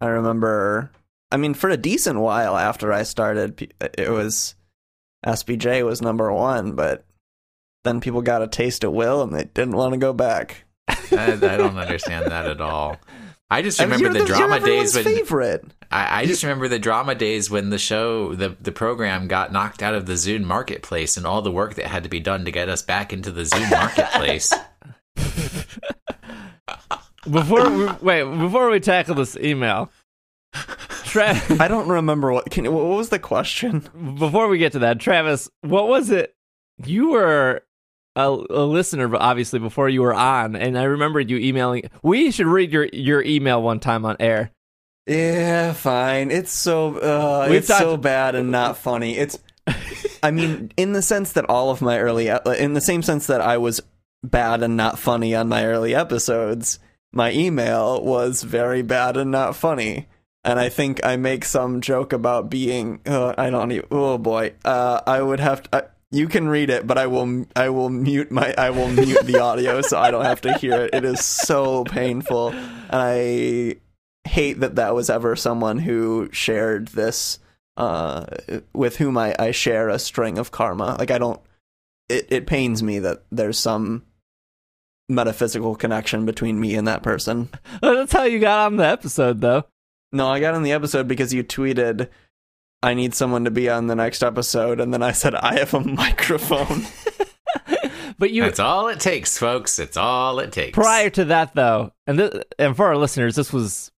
I 0.00 0.06
remember 0.06 0.90
I 1.32 1.36
mean, 1.36 1.54
for 1.54 1.70
a 1.70 1.76
decent 1.76 2.18
while 2.18 2.56
after 2.56 2.92
I 2.92 3.04
started, 3.04 3.72
it 3.96 4.10
was 4.10 4.56
SBJ 5.24 5.84
was 5.84 6.02
number 6.02 6.32
one, 6.32 6.72
but 6.72 7.04
then 7.84 8.00
people 8.00 8.22
got 8.22 8.42
a 8.42 8.48
taste 8.48 8.84
of 8.84 8.92
Will 8.92 9.22
and 9.22 9.32
they 9.32 9.44
didn't 9.44 9.76
want 9.76 9.92
to 9.92 9.98
go 9.98 10.12
back. 10.12 10.64
I, 10.88 11.32
I 11.32 11.36
don't 11.36 11.78
understand 11.78 12.30
that 12.30 12.46
at 12.46 12.60
all. 12.60 12.96
I 13.52 13.62
just 13.62 13.80
remember 13.80 14.12
the, 14.12 14.20
the, 14.20 14.26
drama 14.26 14.60
days 14.60 14.94
when 14.94 15.04
favorite. 15.04 15.64
I, 15.90 16.20
I, 16.20 16.26
just 16.26 16.44
remember 16.44 16.68
the 16.68 16.78
drama 16.78 17.16
days 17.16 17.50
when 17.50 17.70
the 17.70 17.78
show, 17.78 18.32
the 18.32 18.56
the 18.60 18.70
program 18.70 19.26
got 19.26 19.52
knocked 19.52 19.82
out 19.82 19.96
of 19.96 20.06
the 20.06 20.12
Zune 20.12 20.44
marketplace, 20.44 21.16
and 21.16 21.26
all 21.26 21.42
the 21.42 21.50
work 21.50 21.74
that 21.74 21.86
had 21.86 22.04
to 22.04 22.08
be 22.08 22.20
done 22.20 22.44
to 22.44 22.52
get 22.52 22.68
us 22.68 22.82
back 22.82 23.12
into 23.12 23.32
the 23.32 23.42
Zune 23.42 23.68
marketplace. 23.70 24.54
before 27.28 27.68
we, 27.70 27.86
wait, 28.00 28.22
before 28.38 28.70
we 28.70 28.78
tackle 28.78 29.16
this 29.16 29.36
email, 29.36 29.90
I 31.60 31.68
don't 31.68 31.88
remember 31.88 32.32
what. 32.32 32.50
Can, 32.50 32.72
what 32.72 32.84
was 32.84 33.08
the 33.08 33.18
question? 33.18 33.88
Before 34.18 34.48
we 34.48 34.58
get 34.58 34.72
to 34.72 34.80
that, 34.80 35.00
Travis, 35.00 35.48
what 35.62 35.88
was 35.88 36.10
it? 36.10 36.34
You 36.84 37.10
were 37.10 37.62
a, 38.16 38.28
a 38.28 38.64
listener, 38.64 39.14
obviously 39.16 39.58
before 39.58 39.88
you 39.88 40.02
were 40.02 40.14
on, 40.14 40.56
and 40.56 40.78
I 40.78 40.84
remembered 40.84 41.30
you 41.30 41.36
emailing. 41.38 41.90
We 42.02 42.30
should 42.30 42.46
read 42.46 42.72
your 42.72 42.88
your 42.92 43.22
email 43.22 43.62
one 43.62 43.80
time 43.80 44.04
on 44.04 44.16
air. 44.20 44.50
Yeah, 45.06 45.72
fine. 45.72 46.30
It's 46.30 46.52
so 46.52 46.96
uh, 46.98 47.48
it's 47.50 47.68
talked- 47.68 47.80
so 47.80 47.96
bad 47.96 48.34
and 48.34 48.50
not 48.50 48.76
funny. 48.76 49.16
It's. 49.16 49.38
I 50.22 50.30
mean, 50.30 50.72
in 50.76 50.92
the 50.92 51.02
sense 51.02 51.32
that 51.32 51.48
all 51.48 51.70
of 51.70 51.80
my 51.80 51.98
early, 51.98 52.28
in 52.58 52.74
the 52.74 52.80
same 52.80 53.02
sense 53.02 53.26
that 53.28 53.40
I 53.40 53.56
was 53.56 53.80
bad 54.22 54.62
and 54.62 54.76
not 54.76 54.98
funny 54.98 55.34
on 55.34 55.48
my 55.48 55.64
early 55.64 55.94
episodes, 55.94 56.78
my 57.12 57.32
email 57.32 58.02
was 58.02 58.42
very 58.42 58.82
bad 58.82 59.16
and 59.16 59.30
not 59.30 59.56
funny 59.56 60.08
and 60.44 60.58
I 60.58 60.68
think 60.68 61.04
I 61.04 61.16
make 61.16 61.44
some 61.44 61.80
joke 61.80 62.12
about 62.12 62.50
being. 62.50 63.00
Uh, 63.06 63.34
I 63.36 63.50
don't 63.50 63.72
even. 63.72 63.86
Oh 63.90 64.18
boy, 64.18 64.54
uh, 64.64 65.00
I 65.06 65.20
would 65.20 65.40
have. 65.40 65.62
To, 65.64 65.76
uh, 65.76 65.82
you 66.10 66.28
can 66.28 66.48
read 66.48 66.70
it, 66.70 66.86
but 66.86 66.98
I 66.98 67.06
will. 67.06 67.46
I 67.54 67.68
will 67.68 67.90
mute 67.90 68.30
my. 68.30 68.54
I 68.56 68.70
will 68.70 68.88
mute 68.88 69.24
the 69.24 69.38
audio 69.40 69.80
so 69.82 69.98
I 69.98 70.10
don't 70.10 70.24
have 70.24 70.40
to 70.42 70.54
hear 70.54 70.84
it. 70.84 70.94
It 70.94 71.04
is 71.04 71.24
so 71.24 71.84
painful, 71.84 72.50
and 72.50 72.88
I 72.90 73.76
hate 74.28 74.60
that 74.60 74.76
that 74.76 74.94
was 74.94 75.10
ever 75.10 75.36
someone 75.36 75.78
who 75.78 76.28
shared 76.32 76.88
this. 76.88 77.38
Uh, 77.76 78.26
with 78.74 78.96
whom 78.96 79.16
I, 79.16 79.34
I 79.38 79.52
share 79.52 79.88
a 79.88 79.98
string 79.98 80.36
of 80.36 80.50
karma. 80.50 80.96
Like 80.98 81.10
I 81.10 81.18
don't. 81.18 81.40
It 82.08 82.26
it 82.30 82.46
pains 82.46 82.82
me 82.82 82.98
that 82.98 83.22
there's 83.30 83.58
some 83.58 84.04
metaphysical 85.08 85.76
connection 85.76 86.24
between 86.24 86.58
me 86.58 86.74
and 86.74 86.88
that 86.88 87.02
person. 87.02 87.50
That's 87.82 88.12
how 88.12 88.24
you 88.24 88.38
got 88.38 88.66
on 88.66 88.76
the 88.76 88.86
episode, 88.86 89.40
though. 89.40 89.64
No, 90.12 90.28
I 90.28 90.40
got 90.40 90.54
on 90.54 90.62
the 90.62 90.72
episode 90.72 91.06
because 91.06 91.32
you 91.32 91.44
tweeted, 91.44 92.08
I 92.82 92.94
need 92.94 93.14
someone 93.14 93.44
to 93.44 93.50
be 93.50 93.68
on 93.68 93.86
the 93.86 93.94
next 93.94 94.22
episode. 94.22 94.80
And 94.80 94.92
then 94.92 95.02
I 95.02 95.12
said, 95.12 95.34
I 95.34 95.58
have 95.58 95.74
a 95.74 95.80
microphone. 95.84 96.86
but 98.18 98.30
you. 98.30 98.42
That's 98.42 98.58
all 98.58 98.88
it 98.88 99.00
takes, 99.00 99.38
folks. 99.38 99.78
It's 99.78 99.96
all 99.96 100.38
it 100.40 100.52
takes. 100.52 100.74
Prior 100.74 101.10
to 101.10 101.26
that, 101.26 101.54
though, 101.54 101.92
and, 102.06 102.18
th- 102.18 102.44
and 102.58 102.76
for 102.76 102.86
our 102.86 102.96
listeners, 102.96 103.36
this 103.36 103.52
was 103.52 103.90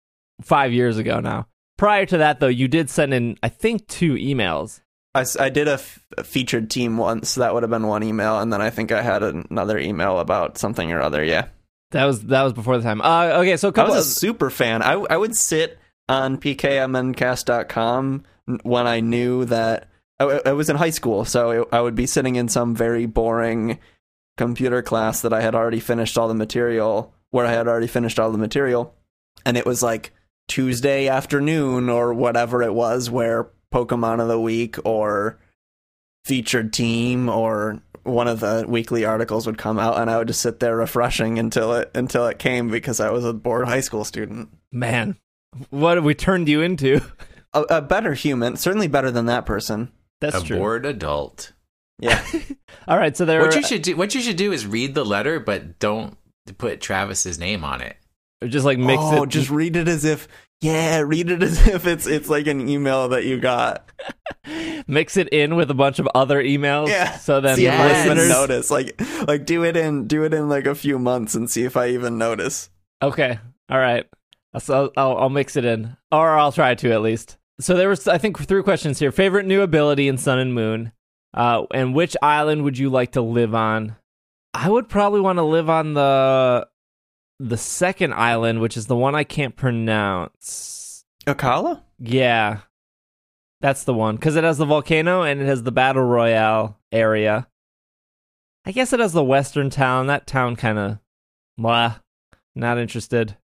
five 0.42 0.72
years 0.72 0.98
ago 0.98 1.20
now. 1.20 1.46
Prior 1.78 2.06
to 2.06 2.18
that, 2.18 2.40
though, 2.40 2.48
you 2.48 2.68
did 2.68 2.90
send 2.90 3.14
in, 3.14 3.38
I 3.42 3.48
think, 3.48 3.86
two 3.88 4.14
emails. 4.14 4.80
I, 5.14 5.24
I 5.38 5.48
did 5.48 5.68
a, 5.68 5.72
f- 5.72 6.04
a 6.16 6.24
featured 6.24 6.70
team 6.70 6.96
once. 6.96 7.34
That 7.36 7.54
would 7.54 7.62
have 7.62 7.70
been 7.70 7.86
one 7.86 8.02
email. 8.02 8.38
And 8.38 8.52
then 8.52 8.60
I 8.62 8.70
think 8.70 8.92
I 8.92 9.02
had 9.02 9.22
another 9.22 9.78
email 9.78 10.18
about 10.18 10.58
something 10.58 10.92
or 10.92 11.00
other. 11.00 11.24
Yeah. 11.24 11.46
That 11.92 12.06
was 12.06 12.22
that 12.24 12.42
was 12.42 12.54
before 12.54 12.78
the 12.78 12.82
time. 12.82 13.02
Uh, 13.02 13.40
okay, 13.40 13.58
so 13.58 13.70
I 13.76 13.84
was 13.84 14.06
a 14.06 14.10
super 14.10 14.48
fan. 14.48 14.80
I 14.80 14.92
I 14.92 15.16
would 15.18 15.36
sit 15.36 15.78
on 16.12 16.36
pkmncast.com 16.36 18.24
when 18.62 18.86
I 18.86 19.00
knew 19.00 19.46
that 19.46 19.88
oh, 20.20 20.40
I, 20.44 20.50
I 20.50 20.52
was 20.52 20.68
in 20.68 20.76
high 20.76 20.90
school, 20.90 21.24
so 21.24 21.68
I 21.72 21.80
would 21.80 21.94
be 21.94 22.06
sitting 22.06 22.36
in 22.36 22.48
some 22.48 22.74
very 22.74 23.06
boring 23.06 23.78
computer 24.36 24.82
class 24.82 25.22
that 25.22 25.32
I 25.32 25.40
had 25.40 25.54
already 25.54 25.80
finished 25.80 26.18
all 26.18 26.28
the 26.28 26.34
material, 26.34 27.14
where 27.30 27.46
I 27.46 27.52
had 27.52 27.66
already 27.66 27.86
finished 27.86 28.20
all 28.20 28.30
the 28.30 28.38
material, 28.38 28.94
and 29.46 29.56
it 29.56 29.64
was 29.64 29.82
like 29.82 30.12
Tuesday 30.48 31.08
afternoon 31.08 31.88
or 31.88 32.12
whatever 32.12 32.62
it 32.62 32.74
was, 32.74 33.08
where 33.08 33.48
Pokemon 33.72 34.20
of 34.20 34.28
the 34.28 34.40
Week 34.40 34.76
or 34.84 35.38
featured 36.26 36.74
team 36.74 37.30
or 37.30 37.80
one 38.04 38.28
of 38.28 38.40
the 38.40 38.66
weekly 38.68 39.04
articles 39.04 39.46
would 39.46 39.58
come 39.58 39.78
out 39.78 39.98
and 39.98 40.10
I 40.10 40.18
would 40.18 40.28
just 40.28 40.40
sit 40.40 40.60
there 40.60 40.76
refreshing 40.76 41.38
until 41.38 41.72
it 41.74 41.90
until 41.94 42.26
it 42.26 42.38
came 42.38 42.68
because 42.68 43.00
I 43.00 43.10
was 43.10 43.24
a 43.24 43.32
bored 43.32 43.66
high 43.66 43.80
school 43.80 44.04
student. 44.04 44.50
Man, 44.72 45.16
what 45.70 45.96
have 45.96 46.04
we 46.04 46.14
turned 46.14 46.48
you 46.48 46.62
into? 46.62 47.00
A, 47.54 47.62
a 47.62 47.82
better 47.82 48.14
human, 48.14 48.56
certainly 48.56 48.88
better 48.88 49.10
than 49.10 49.26
that 49.26 49.46
person. 49.46 49.92
That's 50.20 50.36
a 50.36 50.42
true. 50.42 50.58
bored 50.58 50.86
adult. 50.86 51.52
Yeah. 51.98 52.24
All 52.88 52.96
right, 52.96 53.16
so 53.16 53.24
there. 53.24 53.40
What 53.40 53.54
you 53.54 53.62
should 53.62 53.82
do, 53.82 53.96
what 53.96 54.14
you 54.14 54.20
should 54.20 54.36
do, 54.36 54.52
is 54.52 54.66
read 54.66 54.94
the 54.94 55.04
letter, 55.04 55.38
but 55.38 55.78
don't 55.78 56.16
put 56.58 56.80
Travis's 56.80 57.38
name 57.38 57.64
on 57.64 57.80
it. 57.80 57.96
just 58.46 58.64
like 58.64 58.78
mix 58.78 59.02
oh, 59.02 59.24
it. 59.24 59.28
just 59.28 59.50
read 59.50 59.76
it 59.76 59.88
as 59.88 60.04
if 60.04 60.28
yeah, 60.62 61.00
read 61.00 61.30
it 61.30 61.42
as 61.42 61.66
if 61.68 61.86
it's 61.86 62.06
it's 62.06 62.28
like 62.28 62.46
an 62.46 62.68
email 62.68 63.08
that 63.08 63.24
you 63.24 63.38
got. 63.38 63.90
mix 64.86 65.16
it 65.16 65.28
in 65.28 65.56
with 65.56 65.70
a 65.70 65.74
bunch 65.74 65.98
of 65.98 66.08
other 66.14 66.42
emails. 66.42 66.88
Yeah. 66.88 67.16
So 67.18 67.40
then 67.40 67.56
see 67.56 67.66
if 67.66 67.78
listeners. 67.78 68.28
notice. 68.28 68.70
Like 68.70 69.00
like 69.26 69.44
do 69.44 69.64
it 69.64 69.76
in 69.76 70.06
do 70.06 70.24
it 70.24 70.32
in 70.32 70.48
like 70.48 70.66
a 70.66 70.74
few 70.74 70.98
months 70.98 71.34
and 71.34 71.50
see 71.50 71.64
if 71.64 71.76
I 71.76 71.88
even 71.88 72.16
notice. 72.16 72.70
Okay. 73.02 73.38
All 73.68 73.78
right. 73.78 74.06
So 74.58 74.92
I'll, 74.96 75.16
I'll 75.16 75.30
mix 75.30 75.56
it 75.56 75.64
in, 75.64 75.96
or 76.10 76.30
I'll 76.38 76.52
try 76.52 76.74
to 76.74 76.92
at 76.92 77.02
least. 77.02 77.38
So 77.60 77.74
there 77.74 77.88
was, 77.88 78.06
I 78.08 78.18
think, 78.18 78.38
three 78.38 78.62
questions 78.62 78.98
here. 78.98 79.12
Favorite 79.12 79.46
new 79.46 79.62
ability 79.62 80.08
in 80.08 80.18
Sun 80.18 80.38
and 80.38 80.54
Moon, 80.54 80.92
uh, 81.34 81.64
and 81.72 81.94
which 81.94 82.16
island 82.20 82.64
would 82.64 82.76
you 82.76 82.90
like 82.90 83.12
to 83.12 83.22
live 83.22 83.54
on? 83.54 83.96
I 84.54 84.68
would 84.68 84.88
probably 84.88 85.20
want 85.20 85.38
to 85.38 85.42
live 85.42 85.70
on 85.70 85.94
the 85.94 86.66
the 87.38 87.56
second 87.56 88.12
island, 88.14 88.60
which 88.60 88.76
is 88.76 88.86
the 88.86 88.96
one 88.96 89.14
I 89.14 89.24
can't 89.24 89.56
pronounce. 89.56 91.04
Akala? 91.26 91.82
Yeah, 91.98 92.60
that's 93.60 93.84
the 93.84 93.94
one 93.94 94.16
because 94.16 94.36
it 94.36 94.44
has 94.44 94.58
the 94.58 94.66
volcano 94.66 95.22
and 95.22 95.40
it 95.40 95.46
has 95.46 95.62
the 95.62 95.72
battle 95.72 96.02
royale 96.02 96.78
area. 96.90 97.48
I 98.64 98.72
guess 98.72 98.92
it 98.92 99.00
has 99.00 99.12
the 99.12 99.24
western 99.24 99.70
town. 99.70 100.08
That 100.08 100.26
town 100.26 100.56
kind 100.56 100.78
of, 100.78 100.98
blah, 101.56 101.96
not 102.54 102.78
interested. 102.78 103.36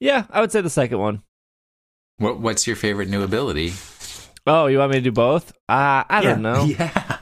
Yeah, 0.00 0.24
I 0.30 0.40
would 0.40 0.50
say 0.50 0.60
the 0.60 0.70
second 0.70 0.98
one. 0.98 1.22
What 2.18 2.40
What's 2.40 2.66
your 2.66 2.76
favorite 2.76 3.08
new 3.08 3.22
ability? 3.22 3.72
Oh, 4.46 4.66
you 4.66 4.78
want 4.78 4.92
me 4.92 4.98
to 4.98 5.02
do 5.04 5.12
both? 5.12 5.52
Uh, 5.68 6.04
I 6.08 6.20
don't 6.22 6.42
know. 6.42 6.64
Yeah. 6.78 7.18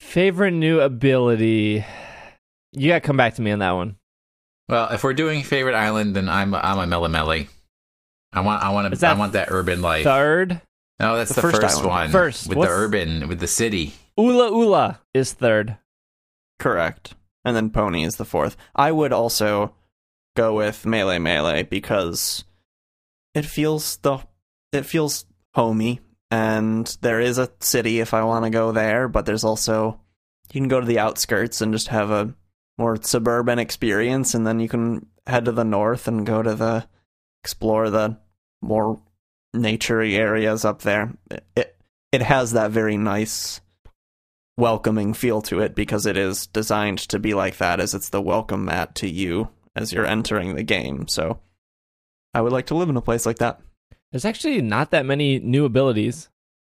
Favorite 0.00 0.52
new 0.52 0.80
ability? 0.80 1.84
You 2.72 2.88
got 2.88 2.94
to 2.96 3.00
come 3.00 3.16
back 3.16 3.34
to 3.34 3.42
me 3.42 3.50
on 3.50 3.58
that 3.58 3.72
one. 3.72 3.96
Well, 4.68 4.88
if 4.90 5.04
we're 5.04 5.14
doing 5.14 5.42
favorite 5.42 5.74
island, 5.74 6.14
then 6.16 6.28
I'm 6.28 6.54
I'm 6.54 6.78
a 6.78 6.86
Melemele. 6.96 7.48
I 8.32 8.40
want 8.40 8.62
I 8.62 8.70
want 8.70 8.94
to 8.98 9.06
I 9.06 9.14
want 9.14 9.32
that 9.34 9.48
urban 9.50 9.82
life. 9.82 10.04
Third, 10.04 10.60
no, 11.00 11.16
that's 11.16 11.30
The 11.34 11.36
the, 11.36 11.40
first 11.42 11.60
first, 11.60 11.84
one. 11.84 12.10
First, 12.10 12.48
with 12.48 12.58
what's- 12.58 12.70
the 12.70 12.74
urban 12.76 13.28
with 13.28 13.40
the 13.40 13.46
city. 13.46 13.94
Ula 14.16 14.50
Ula 14.50 15.00
is 15.12 15.32
third. 15.32 15.76
Correct. 16.58 17.14
And 17.44 17.54
then 17.54 17.70
Poni 17.70 18.06
is 18.06 18.16
the 18.16 18.24
fourth. 18.24 18.56
I 18.74 18.90
would 18.92 19.12
also 19.12 19.74
go 20.36 20.54
with 20.54 20.84
Melemele 20.84 21.68
because 21.68 22.44
it 23.34 23.44
feels 23.44 23.96
the 23.98 24.18
it 24.72 24.86
feels 24.86 25.26
homey 25.54 26.00
and 26.30 26.96
there 27.00 27.20
is 27.20 27.38
a 27.38 27.50
city 27.60 28.00
if 28.00 28.14
I 28.14 28.24
want 28.24 28.44
to 28.44 28.50
go 28.50 28.72
there, 28.72 29.08
but 29.08 29.26
there's 29.26 29.44
also 29.44 30.00
you 30.52 30.60
can 30.60 30.68
go 30.68 30.80
to 30.80 30.86
the 30.86 31.00
outskirts 31.00 31.60
and 31.60 31.72
just 31.72 31.88
have 31.88 32.10
a 32.10 32.34
more 32.78 32.96
suburban 33.02 33.58
experience 33.58 34.34
and 34.34 34.46
then 34.46 34.60
you 34.60 34.68
can 34.68 35.06
head 35.26 35.46
to 35.46 35.52
the 35.52 35.64
north 35.64 36.06
and 36.06 36.26
go 36.26 36.42
to 36.42 36.54
the 36.54 36.86
explore 37.42 37.90
the 37.90 38.18
more 38.62 39.00
naturey 39.54 40.16
areas 40.16 40.64
up 40.64 40.82
there. 40.82 41.12
It 41.30 41.44
it, 41.56 41.76
it 42.12 42.22
has 42.22 42.52
that 42.52 42.70
very 42.70 42.96
nice 42.96 43.60
welcoming 44.56 45.12
feel 45.12 45.42
to 45.42 45.60
it 45.60 45.74
because 45.74 46.06
it 46.06 46.16
is 46.16 46.46
designed 46.46 46.98
to 46.98 47.18
be 47.18 47.34
like 47.34 47.58
that 47.58 47.78
as 47.80 47.94
it's 47.94 48.08
the 48.08 48.22
welcome 48.22 48.64
mat 48.64 48.94
to 48.94 49.08
you 49.08 49.50
as 49.76 49.92
you're 49.92 50.06
entering 50.06 50.54
the 50.56 50.62
game. 50.64 51.06
So 51.06 51.38
I 52.34 52.40
would 52.40 52.52
like 52.52 52.66
to 52.66 52.74
live 52.74 52.88
in 52.88 52.96
a 52.96 53.00
place 53.02 53.24
like 53.26 53.38
that. 53.38 53.60
There's 54.10 54.24
actually 54.24 54.60
not 54.62 54.90
that 54.90 55.06
many 55.06 55.38
new 55.38 55.64
abilities 55.64 56.28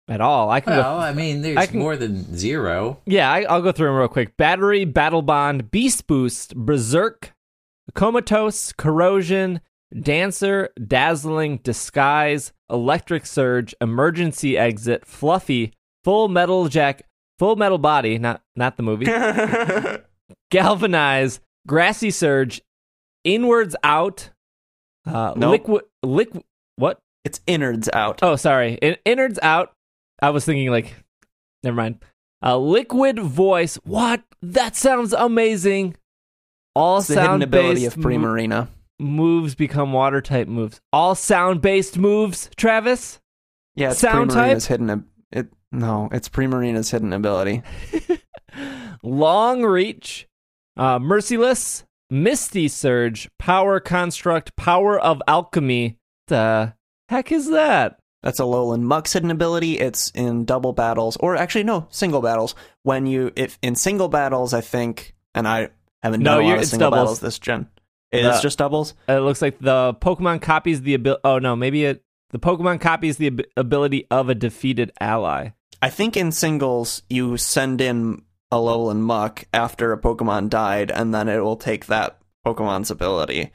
at 0.08 0.20
all. 0.20 0.50
I 0.50 0.60
can 0.60 0.74
Well, 0.74 0.98
go. 0.98 1.02
I 1.02 1.12
mean, 1.12 1.42
there's 1.42 1.56
I 1.56 1.66
can- 1.66 1.78
more 1.80 1.96
than 1.96 2.36
zero. 2.36 3.00
Yeah, 3.06 3.30
I, 3.30 3.42
I'll 3.42 3.62
go 3.62 3.72
through 3.72 3.88
them 3.88 3.96
real 3.96 4.08
quick. 4.08 4.36
Battery, 4.36 4.84
Battle 4.84 5.22
Bond, 5.22 5.70
Beast 5.70 6.06
Boost, 6.06 6.54
Berserk, 6.56 7.32
Comatose, 7.94 8.72
Corrosion, 8.72 9.60
Dancer, 9.98 10.70
Dazzling, 10.86 11.58
Disguise, 11.58 12.52
Electric 12.70 13.26
Surge, 13.26 13.74
Emergency 13.80 14.56
Exit, 14.56 15.04
Fluffy, 15.06 15.72
Full 16.04 16.28
Metal 16.28 16.68
Jack, 16.68 17.02
Full 17.38 17.56
Metal 17.56 17.78
Body, 17.78 18.18
not 18.18 18.42
not 18.56 18.76
the 18.76 18.82
movie. 18.82 19.06
Galvanize, 20.50 21.40
Grassy 21.66 22.10
Surge, 22.10 22.60
Inwards 23.24 23.76
Out, 23.84 24.30
uh, 25.06 25.34
Nope. 25.36 25.50
Liquid, 25.52 25.82
Liquid, 26.02 26.44
what? 26.76 26.98
it's 27.24 27.40
innards 27.46 27.88
out. 27.92 28.20
Oh, 28.22 28.36
sorry. 28.36 28.74
In- 28.82 28.96
innards 29.04 29.38
out. 29.42 29.72
I 30.20 30.30
was 30.30 30.44
thinking 30.44 30.70
like, 30.70 30.94
never 31.62 31.76
mind. 31.76 31.98
Uh, 32.44 32.56
liquid 32.58 33.18
voice. 33.20 33.76
What? 33.84 34.22
That 34.42 34.74
sounds 34.74 35.12
amazing. 35.12 35.96
All 36.74 36.98
it's 36.98 37.06
sound 37.06 37.42
ability 37.44 37.84
of 37.86 37.94
Primarina. 37.94 38.66
moves 38.98 39.54
become 39.54 39.92
water 39.92 40.20
type 40.20 40.48
moves. 40.48 40.80
All 40.92 41.14
sound 41.14 41.60
based 41.60 41.96
moves. 41.98 42.50
Travis. 42.56 43.20
Yeah, 43.76 43.90
it's 43.92 44.00
Sound 44.00 44.30
Primarina's 44.32 44.66
hidden. 44.66 44.90
ab- 44.90 45.06
It 45.30 45.48
no, 45.70 46.08
it's 46.12 46.28
Primarina's 46.28 46.90
hidden 46.90 47.12
ability. 47.12 47.62
Long 49.02 49.62
reach. 49.62 50.28
Uh, 50.76 50.98
merciless. 50.98 51.84
Misty 52.12 52.68
surge. 52.68 53.30
Power 53.38 53.80
construct. 53.80 54.54
Power 54.54 55.00
of 55.00 55.22
alchemy. 55.26 55.96
The 56.28 56.74
heck 57.08 57.32
is 57.32 57.48
that? 57.50 57.98
That's 58.22 58.38
a 58.38 58.42
Alolan 58.42 58.82
Muck's 58.82 59.14
hidden 59.14 59.30
ability. 59.30 59.78
It's 59.78 60.10
in 60.10 60.44
double 60.44 60.74
battles, 60.74 61.16
or 61.20 61.36
actually 61.36 61.64
no, 61.64 61.86
single 61.90 62.20
battles. 62.20 62.54
When 62.82 63.06
you 63.06 63.32
if 63.34 63.58
in 63.62 63.74
single 63.76 64.08
battles, 64.08 64.52
I 64.52 64.60
think, 64.60 65.14
and 65.34 65.48
I 65.48 65.70
haven't 66.02 66.22
No, 66.22 66.36
done 66.36 66.44
a 66.44 66.48
lot 66.48 66.58
of 66.58 66.64
single 66.66 66.90
doubles. 66.90 67.00
battles 67.04 67.20
this 67.20 67.38
gen. 67.38 67.66
It 68.12 68.22
The- 68.22 68.34
is 68.34 68.42
just 68.42 68.58
doubles. 68.58 68.92
It 69.08 69.20
looks 69.20 69.40
like 69.40 69.58
the 69.58 69.94
Pokemon 69.94 70.42
copies 70.42 70.82
the 70.82 70.92
ability. 70.92 71.22
Oh 71.24 71.38
no, 71.38 71.56
maybe 71.56 71.86
it. 71.86 72.04
The 72.30 72.38
Pokemon 72.38 72.80
copies 72.82 73.16
the 73.16 73.28
ab- 73.28 73.44
ability 73.56 74.06
of 74.10 74.28
a 74.28 74.34
defeated 74.34 74.92
ally. 75.00 75.48
I 75.80 75.88
think 75.88 76.14
in 76.16 76.30
singles 76.30 77.02
you 77.08 77.38
send 77.38 77.80
in 77.80 78.22
Alolan 78.52 78.98
Muck 78.98 79.46
after 79.52 79.92
a 79.92 79.98
Pokemon 79.98 80.50
died, 80.50 80.90
and 80.90 81.14
then 81.14 81.28
it 81.28 81.40
will 81.40 81.56
take 81.56 81.86
that 81.86 82.18
Pokemon's 82.46 82.90
ability. 82.90 83.50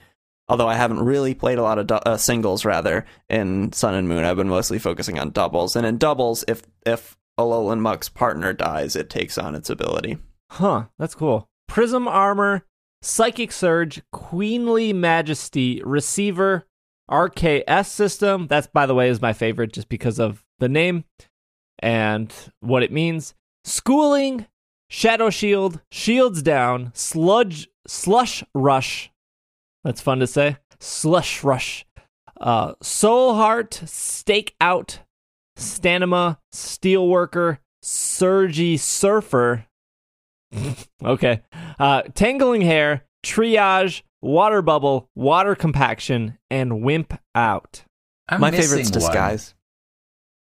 Although 0.49 0.67
I 0.67 0.75
haven't 0.75 1.03
really 1.03 1.33
played 1.33 1.59
a 1.59 1.63
lot 1.63 1.77
of 1.77 1.87
du- 1.87 2.07
uh, 2.07 2.17
singles, 2.17 2.65
rather 2.65 3.05
in 3.29 3.71
Sun 3.73 3.93
and 3.93 4.07
Moon, 4.09 4.23
I've 4.25 4.37
been 4.37 4.49
mostly 4.49 4.79
focusing 4.79 5.19
on 5.19 5.29
doubles. 5.31 5.75
And 5.75 5.85
in 5.85 5.97
doubles, 5.97 6.43
if 6.47 6.63
if 6.85 7.15
Alolan 7.37 7.79
Muck's 7.79 8.09
partner 8.09 8.53
dies, 8.53 8.95
it 8.95 9.09
takes 9.09 9.37
on 9.37 9.55
its 9.55 9.69
ability. 9.69 10.17
Huh, 10.51 10.85
that's 10.97 11.13
cool. 11.13 11.47
Prism 11.67 12.07
armor, 12.07 12.65
psychic 13.01 13.51
surge, 13.51 14.01
queenly 14.11 14.93
majesty, 14.93 15.81
receiver, 15.83 16.65
RKS 17.11 17.87
system. 17.87 18.47
That's 18.47 18.67
by 18.67 18.85
the 18.85 18.95
way 18.95 19.09
is 19.09 19.21
my 19.21 19.33
favorite 19.33 19.73
just 19.73 19.89
because 19.89 20.19
of 20.19 20.43
the 20.59 20.69
name 20.69 21.03
and 21.79 22.33
what 22.61 22.83
it 22.83 22.91
means. 22.91 23.35
Schooling, 23.63 24.47
shadow 24.89 25.29
shield, 25.29 25.81
shields 25.91 26.41
down, 26.41 26.91
sludge, 26.93 27.67
slush 27.87 28.43
rush. 28.53 29.11
That's 29.83 30.01
fun 30.01 30.19
to 30.19 30.27
say. 30.27 30.57
Slush 30.79 31.43
rush. 31.43 31.85
Uh, 32.39 32.73
soul 32.81 33.33
heart, 33.35 33.81
stake 33.85 34.55
out, 34.61 34.99
stamina, 35.55 36.39
steelworker, 36.53 37.57
surge 37.81 38.79
surfer. 38.79 39.65
okay. 41.03 41.41
Uh, 41.79 42.03
tangling 42.13 42.61
hair, 42.61 43.05
triage, 43.25 44.03
water 44.21 44.61
bubble, 44.61 45.09
water 45.15 45.55
compaction, 45.55 46.37
and 46.49 46.81
wimp 46.83 47.17
out. 47.33 47.83
I'm 48.29 48.41
My 48.41 48.51
missing 48.51 48.63
favorite's 48.69 48.91
one. 48.91 48.99
disguise. 48.99 49.55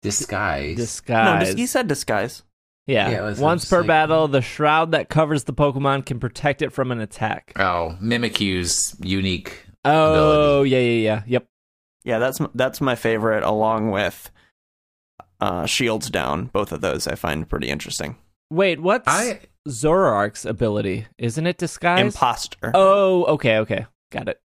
Disguise. 0.03 0.71
No, 0.71 0.75
Disguise. 0.77 1.47
dis- 1.49 1.57
he 1.57 1.67
said 1.67 1.89
disguise. 1.89 2.43
Yeah. 2.87 3.11
Yeah, 3.11 3.23
was- 3.23 3.39
Once 3.39 3.69
per 3.69 3.79
like- 3.79 3.87
battle, 3.87 4.29
the 4.29 4.43
shroud 4.43 4.93
that 4.93 5.09
covers 5.09 5.45
the 5.45 5.53
Pokemon 5.53 6.07
can 6.07 6.19
protect 6.21 6.63
it 6.63 6.73
from 6.73 6.91
an 6.93 7.01
attack. 7.01 7.53
oh, 7.57 7.97
Mimikyu's 8.03 8.97
unique. 9.01 9.67
Oh, 9.85 10.63
yeah, 10.63 10.79
yeah, 10.79 11.01
yeah. 11.03 11.23
Yep. 11.27 11.47
Yeah, 12.05 12.19
that's 12.19 12.41
that's 12.55 12.81
my 12.81 12.97
favorite, 12.97 13.45
along 13.45 13.91
with 13.93 14.31
uh, 15.41 15.67
shields 15.67 16.11
down. 16.11 16.47
Both 16.47 16.73
of 16.73 16.81
those 16.81 17.07
I 17.07 17.15
find 17.15 17.49
pretty 17.49 17.69
interesting. 17.69 18.17
Wait, 18.51 18.81
what's 18.81 19.07
I 19.07 19.39
Zoroark's 19.69 20.45
ability? 20.45 21.07
Isn't 21.19 21.47
it 21.47 21.59
disguise? 21.59 22.01
Imposter. 22.01 22.73
oh, 22.75 23.25
okay, 23.27 23.59
okay, 23.59 23.87
got 24.11 24.29
it. 24.29 24.41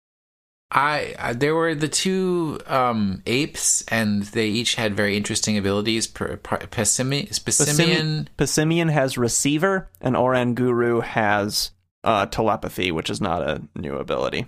I, 0.73 1.13
I 1.19 1.33
there 1.33 1.53
were 1.53 1.75
the 1.75 1.87
two 1.87 2.59
um, 2.65 3.21
apes, 3.27 3.83
and 3.89 4.23
they 4.23 4.47
each 4.47 4.73
had 4.75 4.95
very 4.95 5.15
interesting 5.15 5.57
abilities. 5.57 6.07
Per, 6.07 6.37
per, 6.37 6.57
Pessimi, 6.57 7.29
Pessimian. 7.29 8.27
Passimian 8.37 8.91
has 8.91 9.17
receiver, 9.17 9.87
and 10.01 10.15
Oranguru 10.15 11.03
has 11.03 11.71
uh, 12.03 12.25
telepathy, 12.25 12.91
which 12.91 13.11
is 13.11 13.21
not 13.21 13.43
a 13.43 13.61
new 13.75 13.95
ability. 13.95 14.47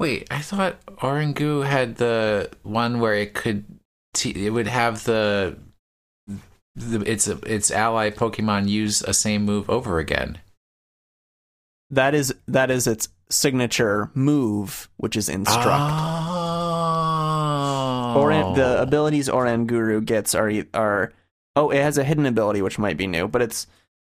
Wait, 0.00 0.26
I 0.30 0.40
thought 0.40 0.84
Orangu 0.86 1.64
had 1.64 1.96
the 1.96 2.50
one 2.62 2.98
where 2.98 3.14
it 3.14 3.34
could 3.34 3.64
t- 4.14 4.46
it 4.46 4.50
would 4.50 4.66
have 4.66 5.04
the, 5.04 5.58
the 6.74 7.02
its 7.08 7.28
its 7.28 7.70
ally 7.70 8.10
Pokemon 8.10 8.68
use 8.68 9.02
a 9.02 9.14
same 9.14 9.44
move 9.44 9.70
over 9.70 10.00
again. 10.00 10.38
That 11.90 12.14
is 12.14 12.34
that 12.48 12.70
is 12.70 12.86
its 12.86 13.08
signature 13.30 14.10
move, 14.14 14.88
which 14.96 15.16
is 15.16 15.28
instruct. 15.28 15.92
Oh. 17.12 18.14
Oran, 18.16 18.54
the 18.54 18.80
abilities 18.82 19.28
Oranguru 19.28 20.04
gets 20.04 20.34
are 20.34 20.50
are 20.74 21.12
oh, 21.56 21.70
it 21.70 21.80
has 21.82 21.98
a 21.98 22.04
hidden 22.04 22.26
ability 22.26 22.62
which 22.62 22.78
might 22.78 22.96
be 22.96 23.06
new, 23.06 23.28
but 23.28 23.42
its 23.42 23.66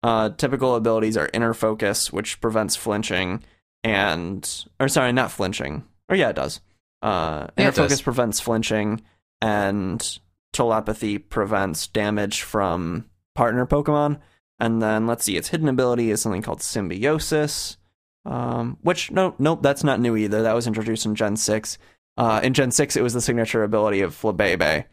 uh, 0.02 0.30
typical 0.30 0.76
abilities 0.76 1.16
are 1.18 1.30
inner 1.34 1.54
focus, 1.54 2.12
which 2.12 2.42
prevents 2.42 2.76
flinching, 2.76 3.44
and 3.84 4.66
or 4.80 4.88
sorry, 4.88 5.12
not 5.12 5.32
flinching. 5.32 5.84
Or 6.10 6.16
yeah, 6.16 6.30
it 6.30 6.36
does. 6.36 6.60
Uh, 7.02 7.48
Yeah, 7.58 7.64
inner 7.64 7.70
it 7.70 7.76
does. 7.76 7.86
focus 7.86 8.02
prevents 8.02 8.40
flinching, 8.40 9.02
and 9.42 10.20
telepathy 10.52 11.18
prevents 11.18 11.88
damage 11.88 12.42
from 12.42 13.06
partner 13.36 13.66
Pokemon. 13.66 14.20
And 14.60 14.82
then 14.82 15.08
let's 15.08 15.26
see, 15.26 15.36
its 15.36 15.50
hidden 15.50 15.68
ability 15.68 16.10
is 16.12 16.22
something 16.22 16.42
called 16.42 16.62
symbiosis. 16.62 17.78
Um, 18.26 18.78
which 18.82 19.12
no, 19.12 19.36
nope, 19.38 19.62
that's 19.62 19.84
not 19.84 20.00
new 20.00 20.16
either. 20.16 20.44
That 20.44 20.56
was 20.56 20.68
introduced 20.68 21.06
in 21.06 21.16
Gen 21.16 21.36
six. 21.36 21.78
Uh, 22.18 22.40
in 22.44 22.54
Gen 22.54 22.72
6, 22.72 22.96
it 22.96 23.02
was 23.02 23.14
the 23.14 23.22
signature 23.22 23.64
ability 23.64 24.02
of 24.02 24.14
Flabebe. 24.14 24.86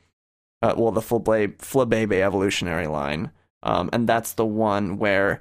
Uh, 0.63 0.75
well, 0.77 0.93
the 0.93 1.01
Flabebe 1.01 2.21
evolutionary 2.21 2.87
line. 2.87 3.31
Um, 3.63 3.91
and 3.93 4.09
that's 4.09 4.33
the 4.33 4.45
one 4.45 4.99
where, 4.99 5.41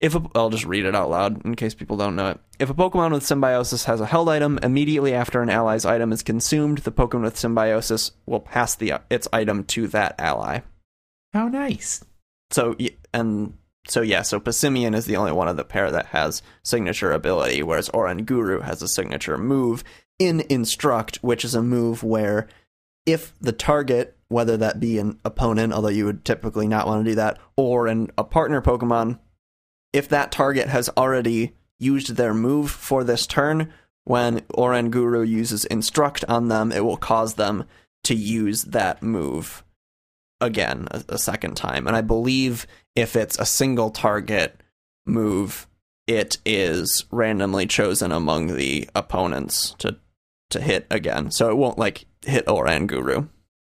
if 0.00 0.14
a, 0.14 0.22
I'll 0.34 0.50
just 0.50 0.66
read 0.66 0.84
it 0.84 0.94
out 0.94 1.10
loud 1.10 1.44
in 1.44 1.54
case 1.54 1.74
people 1.74 1.96
don't 1.96 2.16
know 2.16 2.30
it. 2.30 2.40
If 2.58 2.70
a 2.70 2.74
Pokemon 2.74 3.12
with 3.12 3.24
symbiosis 3.24 3.84
has 3.86 4.00
a 4.00 4.06
held 4.06 4.28
item, 4.28 4.58
immediately 4.62 5.14
after 5.14 5.40
an 5.40 5.50
ally's 5.50 5.84
item 5.84 6.12
is 6.12 6.22
consumed, 6.22 6.78
the 6.78 6.92
Pokemon 6.92 7.22
with 7.22 7.38
symbiosis 7.38 8.12
will 8.26 8.40
pass 8.40 8.74
the 8.74 8.94
its 9.10 9.26
item 9.32 9.64
to 9.64 9.88
that 9.88 10.14
ally. 10.18 10.60
How 11.32 11.48
nice. 11.48 12.04
So, 12.50 12.76
and 13.12 13.54
so 13.86 14.00
yeah, 14.00 14.22
so 14.22 14.40
Passimian 14.40 14.94
is 14.94 15.04
the 15.04 15.16
only 15.16 15.32
one 15.32 15.48
of 15.48 15.56
the 15.56 15.64
pair 15.64 15.90
that 15.90 16.06
has 16.06 16.42
signature 16.62 17.12
ability, 17.12 17.62
whereas 17.62 17.90
Oranguru 17.90 18.62
has 18.62 18.82
a 18.82 18.88
signature 18.88 19.36
move 19.36 19.84
in 20.18 20.42
Instruct, 20.48 21.16
which 21.16 21.44
is 21.44 21.54
a 21.54 21.62
move 21.62 22.02
where 22.02 22.48
if 23.04 23.38
the 23.40 23.52
target, 23.52 24.16
whether 24.28 24.56
that 24.56 24.80
be 24.80 24.98
an 24.98 25.18
opponent, 25.24 25.72
although 25.72 25.88
you 25.88 26.06
would 26.06 26.24
typically 26.24 26.66
not 26.66 26.86
want 26.86 27.04
to 27.04 27.10
do 27.10 27.14
that, 27.16 27.38
or 27.56 27.86
an, 27.86 28.10
a 28.16 28.24
partner 28.24 28.62
Pokemon, 28.62 29.18
if 29.92 30.08
that 30.08 30.32
target 30.32 30.68
has 30.68 30.88
already 30.96 31.54
used 31.78 32.16
their 32.16 32.32
move 32.32 32.70
for 32.70 33.04
this 33.04 33.26
turn, 33.26 33.72
when 34.04 34.40
Oranguru 34.52 35.26
uses 35.26 35.64
Instruct 35.66 36.24
on 36.26 36.48
them, 36.48 36.72
it 36.72 36.84
will 36.84 36.96
cause 36.96 37.34
them 37.34 37.64
to 38.04 38.14
use 38.14 38.64
that 38.64 39.02
move 39.02 39.63
again 40.44 40.86
a, 40.90 41.04
a 41.10 41.18
second 41.18 41.56
time. 41.56 41.86
And 41.86 41.96
I 41.96 42.00
believe 42.00 42.66
if 42.94 43.16
it's 43.16 43.38
a 43.38 43.46
single 43.46 43.90
target 43.90 44.60
move, 45.06 45.66
it 46.06 46.38
is 46.44 47.04
randomly 47.10 47.66
chosen 47.66 48.12
among 48.12 48.54
the 48.56 48.88
opponents 48.94 49.74
to 49.78 49.96
to 50.50 50.60
hit 50.60 50.86
again. 50.90 51.30
So 51.30 51.50
it 51.50 51.56
won't 51.56 51.78
like 51.78 52.06
hit 52.24 52.46
Oranguru. 52.46 53.28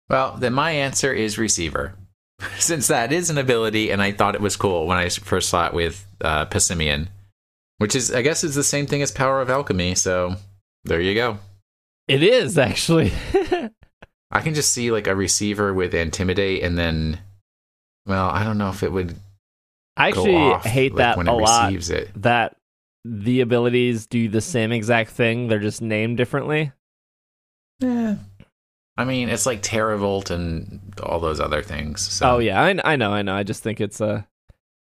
Well, 0.09 0.37
then 0.37 0.55
my 0.55 0.71
answer 0.73 1.13
is 1.13 1.39
receiver, 1.39 1.95
since 2.59 2.89
that 2.89 3.13
is 3.13 3.31
an 3.31 3.39
ability, 3.39 3.91
and 3.91 4.03
I 4.03 4.13
thought 4.13 4.35
it 4.35 4.41
was 4.41 4.57
cool 4.57 4.87
when 4.87 4.97
I 4.97 5.09
first 5.09 5.49
saw 5.49 5.67
it 5.67 5.75
with 5.75 6.07
uh, 6.21 6.47
Pessimian, 6.47 7.09
which 7.79 7.95
is 7.95 8.13
I 8.13 8.23
guess 8.23 8.45
is 8.45 8.55
the 8.55 8.65
same 8.65 8.87
thing 8.87 9.03
as 9.03 9.13
Power 9.13 9.41
of 9.41 9.51
Alchemy. 9.51 9.95
So 9.95 10.37
there 10.85 11.01
you 11.01 11.15
go. 11.15 11.39
It 12.09 12.23
is 12.23 12.59
actually. 12.59 13.13
I 14.31 14.41
can 14.41 14.55
just 14.55 14.73
see 14.73 14.91
like 14.91 15.07
a 15.07 15.15
receiver 15.15 15.75
with 15.75 15.95
intimidate, 15.95 16.63
and 16.63 16.79
then, 16.79 17.19
well, 18.07 18.29
I 18.29 18.45
don't 18.45 18.59
know 18.59 18.71
if 18.71 18.83
it 18.83 18.93
would 18.93 19.17
I 19.97 20.09
actually 20.09 20.37
off 20.37 20.65
hate 20.65 20.93
like, 20.93 20.99
that 20.99 21.17
when 21.17 21.29
a 21.29 21.37
it 21.37 21.41
lot. 21.41 21.67
receives 21.67 21.91
it. 21.91 22.11
That 22.23 22.57
the 23.05 23.41
abilities 23.41 24.07
do 24.07 24.29
the 24.29 24.41
same 24.41 24.73
exact 24.73 25.11
thing. 25.11 25.49
They're 25.49 25.59
just 25.59 25.83
named 25.83 26.17
differently. 26.17 26.73
Yeah. 27.81 28.17
I 28.97 29.05
mean, 29.05 29.31
it's 29.31 29.47
like 29.47 29.63
Teravolt 29.63 30.31
and 30.31 30.81
all 31.03 31.21
those 31.21 31.41
other 31.41 31.63
things. 31.63 32.03
So. 32.03 32.37
Oh 32.37 32.39
yeah, 32.39 32.61
I, 32.63 32.79
I 32.85 32.97
know, 32.97 33.13
I 33.13 33.23
know. 33.23 33.35
I 33.35 33.43
just 33.43 33.63
think 33.63 33.81
it's 33.81 34.01
uh, 34.01 34.23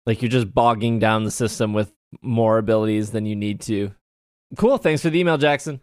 like 0.06 0.22
you're 0.22 0.30
just 0.30 0.53
bogging 0.53 0.98
down 0.98 1.24
the 1.24 1.32
system 1.32 1.74
with 1.74 1.91
more 2.22 2.57
abilities 2.57 3.11
than 3.11 3.28
you 3.28 3.36
need 3.36 3.61
to. 3.61 3.91
Cool. 4.57 4.80
Thanks 4.80 5.03
for 5.03 5.11
the 5.11 5.20
email, 5.20 5.38
Jackson. 5.38 5.80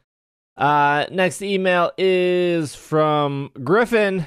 Uh, 0.57 1.05
next 1.11 1.43
email 1.43 1.93
is 1.99 2.75
from 2.75 3.51
Griffin. 3.63 4.27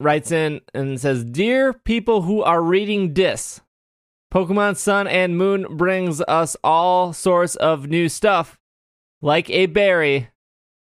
Writes 0.00 0.30
in 0.30 0.60
and 0.74 1.00
says, 1.00 1.24
"Dear 1.24 1.72
people 1.72 2.22
who 2.22 2.42
are 2.42 2.62
reading 2.62 3.14
this, 3.14 3.60
Pokemon 4.32 4.76
Sun 4.76 5.08
and 5.08 5.36
Moon 5.36 5.66
brings 5.76 6.20
us 6.28 6.56
all 6.62 7.12
sorts 7.12 7.56
of 7.56 7.88
new 7.88 8.08
stuff, 8.08 8.58
like 9.22 9.50
a 9.50 9.66
berry, 9.66 10.28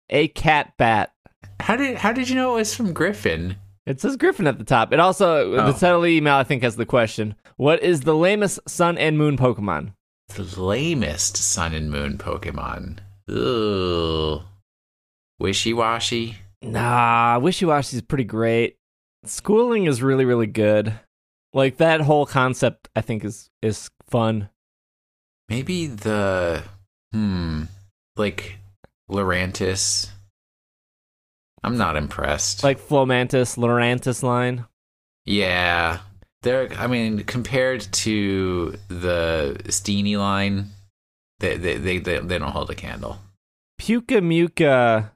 a 0.09 0.27
cat 0.29 0.73
bat." 0.77 1.13
How 1.61 1.77
did 1.77 1.97
how 1.99 2.11
did 2.11 2.27
you 2.27 2.35
know 2.35 2.53
it 2.55 2.59
was 2.59 2.75
from 2.75 2.91
Griffin? 2.91 3.55
It 3.85 4.01
says 4.01 4.17
Griffin 4.17 4.47
at 4.47 4.57
the 4.57 4.65
top. 4.65 4.91
It 4.91 4.99
also 4.99 5.53
Oh. 5.53 5.71
the 5.71 5.79
title 5.79 6.01
the 6.01 6.09
email 6.09 6.35
I 6.35 6.43
think 6.43 6.63
has 6.63 6.75
the 6.75 6.85
question: 6.85 7.35
What 7.55 7.81
is 7.81 8.01
the 8.01 8.15
lamest 8.15 8.59
Sun 8.67 8.97
and 8.97 9.17
Moon 9.17 9.37
Pokemon? 9.37 9.93
The 10.35 10.59
lamest 10.61 11.37
Sun 11.37 11.73
and 11.73 11.89
Moon 11.89 12.17
Pokemon. 12.17 12.97
Ugh. 13.29 14.41
Wishy 15.39 15.73
washy. 15.73 16.37
Nah, 16.61 17.37
Wishy-Washy 17.39 17.97
is 17.97 18.01
pretty 18.01 18.23
great. 18.23 18.77
Schooling 19.25 19.85
is 19.85 20.01
really 20.01 20.25
really 20.25 20.47
good. 20.47 20.93
Like 21.53 21.77
that 21.77 22.01
whole 22.01 22.25
concept, 22.25 22.89
I 22.95 23.01
think 23.01 23.23
is 23.23 23.49
is 23.61 23.89
fun. 24.09 24.49
Maybe 25.47 25.87
the 25.87 26.63
hmm, 27.13 27.63
like 28.15 28.57
Lurantis. 29.09 30.09
I'm 31.63 31.77
not 31.77 31.95
impressed. 31.95 32.63
Like 32.63 32.79
Fomantis, 32.79 33.57
Lurantis 33.57 34.21
line. 34.23 34.65
yeah, 35.25 35.99
they're. 36.41 36.71
I 36.73 36.87
mean, 36.87 37.23
compared 37.23 37.81
to 37.81 38.75
the 38.87 39.57
Steenee 39.65 40.17
line, 40.17 40.69
they 41.39 41.57
they 41.57 41.77
they 41.77 41.97
they, 41.99 42.19
they 42.19 42.37
don't 42.39 42.51
hold 42.51 42.69
a 42.69 42.75
candle. 42.75 43.17
Pyukumuku, 43.81 45.09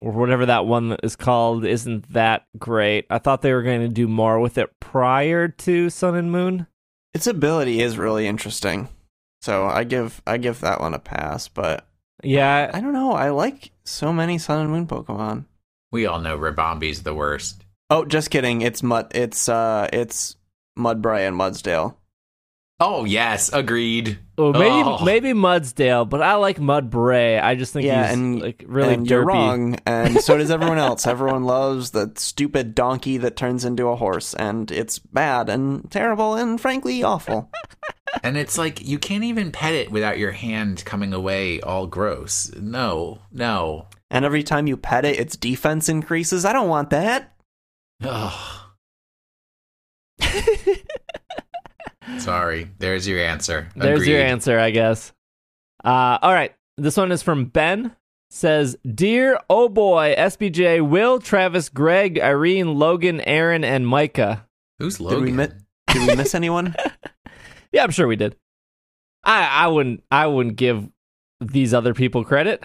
or 0.00 0.12
whatever 0.12 0.46
that 0.46 0.66
one 0.66 0.96
is 1.02 1.16
called, 1.16 1.64
isn't 1.64 2.12
that 2.12 2.46
great. 2.58 3.06
I 3.10 3.18
thought 3.18 3.42
they 3.42 3.52
were 3.52 3.62
going 3.62 3.80
to 3.80 3.88
do 3.88 4.08
more 4.08 4.40
with 4.40 4.58
it 4.58 4.70
prior 4.80 5.48
to 5.48 5.90
Sun 5.90 6.14
and 6.14 6.30
Moon. 6.32 6.66
Its 7.14 7.26
ability 7.26 7.80
is 7.80 7.98
really 7.98 8.26
interesting. 8.26 8.88
So 9.42 9.66
I 9.66 9.84
give 9.84 10.20
I 10.26 10.38
give 10.38 10.60
that 10.60 10.80
one 10.80 10.94
a 10.94 10.98
pass, 10.98 11.48
but 11.48 11.86
Yeah, 12.22 12.70
I 12.72 12.80
don't 12.80 12.92
know. 12.92 13.12
I 13.12 13.30
like 13.30 13.70
so 13.84 14.12
many 14.12 14.38
Sun 14.38 14.60
and 14.60 14.70
Moon 14.70 14.86
Pokemon. 14.86 15.44
We 15.92 16.06
all 16.06 16.20
know 16.20 16.36
Ribombee's 16.36 17.02
the 17.04 17.14
worst. 17.14 17.64
Oh, 17.88 18.04
just 18.04 18.30
kidding. 18.30 18.62
It's 18.62 18.82
mud. 18.82 19.12
It's 19.14 19.48
uh, 19.48 19.88
it's 19.92 20.36
Mudbray 20.78 21.26
and 21.28 21.38
Mudsdale. 21.38 21.94
Oh 22.78 23.06
yes, 23.06 23.50
agreed. 23.52 24.18
Well, 24.36 24.52
maybe 24.52 24.68
Oh. 24.84 25.02
maybe 25.02 25.30
Mudsdale, 25.32 26.06
but 26.06 26.20
I 26.20 26.34
like 26.34 26.58
Mudbray. 26.58 27.42
I 27.42 27.54
just 27.54 27.72
think 27.72 27.86
Yeah, 27.86 28.04
he's 28.06 28.14
and- 28.18 28.42
like 28.42 28.64
really 28.66 28.92
and 28.94 29.06
derpy. 29.06 29.10
you're 29.10 29.24
wrong, 29.24 29.78
and 29.86 30.20
so 30.20 30.36
does 30.36 30.50
everyone 30.50 30.76
else. 30.76 31.06
Everyone 31.06 31.44
loves 31.44 31.92
the 31.92 32.12
stupid 32.16 32.74
donkey 32.74 33.16
that 33.16 33.34
turns 33.34 33.64
into 33.64 33.88
a 33.88 33.96
horse, 33.96 34.34
and 34.34 34.70
it's 34.70 34.98
bad 34.98 35.48
and 35.48 35.90
terrible 35.90 36.34
and 36.34 36.60
frankly 36.60 37.02
awful. 37.02 37.50
And 38.22 38.36
it's 38.36 38.58
like 38.58 38.86
you 38.86 38.98
can't 38.98 39.24
even 39.24 39.52
pet 39.52 39.72
it 39.72 39.90
without 39.90 40.18
your 40.18 40.32
hand 40.32 40.84
coming 40.84 41.14
away 41.14 41.60
all 41.62 41.86
gross. 41.86 42.52
No, 42.60 43.20
no. 43.32 43.86
and 44.10 44.24
every 44.24 44.42
time 44.42 44.66
you 44.66 44.76
pet 44.76 45.04
it, 45.06 45.18
its 45.18 45.36
defense 45.36 45.88
increases. 45.88 46.44
I 46.44 46.52
don't 46.52 46.68
want 46.68 46.90
that. 46.90 47.32
Ugh. 48.04 48.60
Sorry. 52.18 52.70
There's 52.78 53.06
your 53.06 53.20
answer. 53.20 53.68
There's 53.76 54.06
your 54.06 54.20
answer, 54.20 54.58
I 54.58 54.70
guess. 54.70 55.12
Uh, 55.84 56.18
all 56.22 56.32
right, 56.32 56.54
this 56.76 56.96
one 56.96 57.12
is 57.12 57.22
from 57.22 57.46
Ben. 57.46 57.94
says, 58.30 58.76
"Dear 58.94 59.38
oh 59.48 59.68
boy, 59.68 60.14
SBJ, 60.18 60.80
Will, 60.88 61.20
Travis, 61.20 61.68
Greg, 61.68 62.18
Irene, 62.18 62.74
Logan, 62.74 63.20
Aaron, 63.20 63.62
and 63.64 63.86
Micah." 63.86 64.46
Who's 64.78 64.98
Did 64.98 65.04
Logan? 65.04 65.22
we 65.24 65.32
miss? 65.32 65.52
Did 65.92 66.08
we 66.08 66.16
miss 66.16 66.34
anyone? 66.34 66.74
Yeah, 67.72 67.82
I'm 67.84 67.90
sure 67.90 68.06
we 68.06 68.16
did. 68.16 68.36
I 69.22 69.64
I 69.64 69.66
wouldn't 69.66 70.02
I 70.10 70.28
wouldn't 70.28 70.56
give 70.56 70.88
these 71.40 71.74
other 71.74 71.92
people 71.92 72.24
credit. 72.24 72.62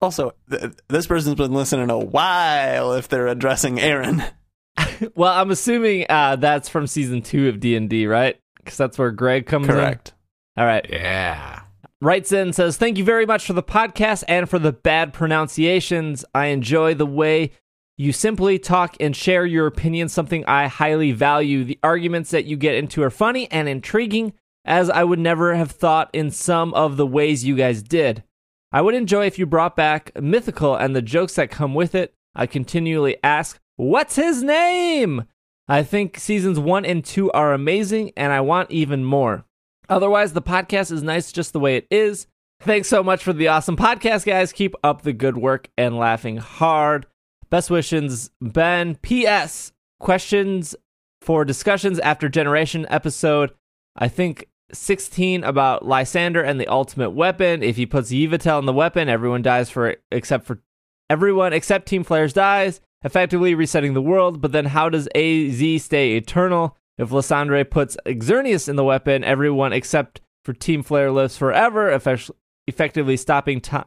Also, 0.00 0.34
th- 0.48 0.72
this 0.88 1.06
person's 1.06 1.34
been 1.34 1.52
listening 1.52 1.90
a 1.90 1.98
while. 1.98 2.92
If 2.92 3.08
they're 3.08 3.26
addressing 3.26 3.80
Aaron, 3.80 4.22
Well, 5.14 5.32
I'm 5.32 5.50
assuming 5.50 6.06
uh, 6.08 6.36
that's 6.36 6.68
from 6.68 6.86
season 6.86 7.22
two 7.22 7.48
of 7.48 7.58
D 7.60 7.74
and 7.74 7.88
D, 7.90 8.06
right? 8.06 8.38
Because 8.70 8.78
that's 8.78 8.98
where 8.98 9.10
Greg 9.10 9.46
comes 9.46 9.68
in. 9.68 9.74
correct. 9.74 10.12
All 10.56 10.64
right. 10.64 10.86
yeah. 10.88 11.62
Writes 12.00 12.30
in 12.30 12.52
says, 12.52 12.76
Thank 12.76 12.98
you 12.98 13.04
very 13.04 13.26
much 13.26 13.44
for 13.44 13.52
the 13.52 13.64
podcast 13.64 14.22
and 14.28 14.48
for 14.48 14.60
the 14.60 14.72
bad 14.72 15.12
pronunciations. 15.12 16.24
I 16.34 16.46
enjoy 16.46 16.94
the 16.94 17.04
way 17.04 17.50
you 17.98 18.12
simply 18.12 18.60
talk 18.60 18.96
and 19.00 19.14
share 19.16 19.44
your 19.44 19.66
opinion, 19.66 20.08
something 20.08 20.44
I 20.46 20.68
highly 20.68 21.10
value. 21.10 21.64
The 21.64 21.80
arguments 21.82 22.30
that 22.30 22.44
you 22.44 22.56
get 22.56 22.76
into 22.76 23.02
are 23.02 23.10
funny 23.10 23.50
and 23.50 23.68
intriguing, 23.68 24.34
as 24.64 24.88
I 24.88 25.02
would 25.02 25.18
never 25.18 25.56
have 25.56 25.72
thought 25.72 26.08
in 26.12 26.30
some 26.30 26.72
of 26.74 26.96
the 26.96 27.06
ways 27.06 27.44
you 27.44 27.56
guys 27.56 27.82
did. 27.82 28.22
I 28.70 28.82
would 28.82 28.94
enjoy 28.94 29.26
if 29.26 29.36
you 29.36 29.46
brought 29.46 29.74
back 29.74 30.12
Mythical 30.14 30.76
and 30.76 30.94
the 30.94 31.02
jokes 31.02 31.34
that 31.34 31.50
come 31.50 31.74
with 31.74 31.96
it. 31.96 32.14
I 32.36 32.46
continually 32.46 33.16
ask, 33.24 33.58
What's 33.74 34.14
his 34.14 34.44
name? 34.44 35.24
I 35.70 35.84
think 35.84 36.18
seasons 36.18 36.58
one 36.58 36.84
and 36.84 37.04
two 37.04 37.30
are 37.30 37.52
amazing, 37.52 38.10
and 38.16 38.32
I 38.32 38.40
want 38.40 38.72
even 38.72 39.04
more. 39.04 39.44
Otherwise, 39.88 40.32
the 40.32 40.42
podcast 40.42 40.90
is 40.90 41.04
nice 41.04 41.30
just 41.30 41.52
the 41.52 41.60
way 41.60 41.76
it 41.76 41.86
is. 41.92 42.26
Thanks 42.58 42.88
so 42.88 43.04
much 43.04 43.22
for 43.22 43.32
the 43.32 43.46
awesome 43.46 43.76
podcast, 43.76 44.26
guys. 44.26 44.52
Keep 44.52 44.74
up 44.82 45.02
the 45.02 45.12
good 45.12 45.38
work 45.38 45.68
and 45.78 45.96
laughing 45.96 46.38
hard. 46.38 47.06
Best 47.50 47.70
wishes, 47.70 48.32
Ben. 48.40 48.96
P.S. 48.96 49.70
Questions 50.00 50.74
for 51.22 51.44
discussions 51.44 52.00
after 52.00 52.28
Generation 52.28 52.84
episode. 52.90 53.52
I 53.94 54.08
think 54.08 54.48
16 54.72 55.44
about 55.44 55.84
Lysandre 55.84 56.48
and 56.48 56.60
the 56.60 56.66
ultimate 56.66 57.10
weapon. 57.10 57.62
If 57.62 57.76
he 57.76 57.86
puts 57.86 58.10
Yveltal 58.10 58.58
in 58.58 58.66
the 58.66 58.72
weapon, 58.72 59.08
everyone 59.08 59.42
dies 59.42 59.70
for 59.70 59.86
it 59.88 60.02
except 60.10 60.46
for 60.46 60.60
everyone 61.08 61.52
except 61.52 61.86
Team 61.86 62.02
Flares 62.02 62.32
dies, 62.32 62.80
effectively 63.02 63.54
resetting 63.54 63.94
the 63.94 64.02
world. 64.02 64.40
But 64.40 64.52
then 64.52 64.66
how 64.66 64.88
does 64.88 65.08
AZ 65.14 65.82
stay 65.82 66.16
eternal? 66.16 66.76
If 66.98 67.10
Lysandre 67.10 67.68
puts 67.68 67.96
Xerneas 68.06 68.68
in 68.68 68.76
the 68.76 68.84
weapon, 68.84 69.24
everyone 69.24 69.72
except 69.72 70.20
for 70.44 70.52
Team 70.52 70.82
Flare 70.82 71.10
lives 71.10 71.36
forever, 71.36 71.90
effect- 71.90 72.30
effectively 72.66 73.16
stopping 73.16 73.60
ti- 73.60 73.78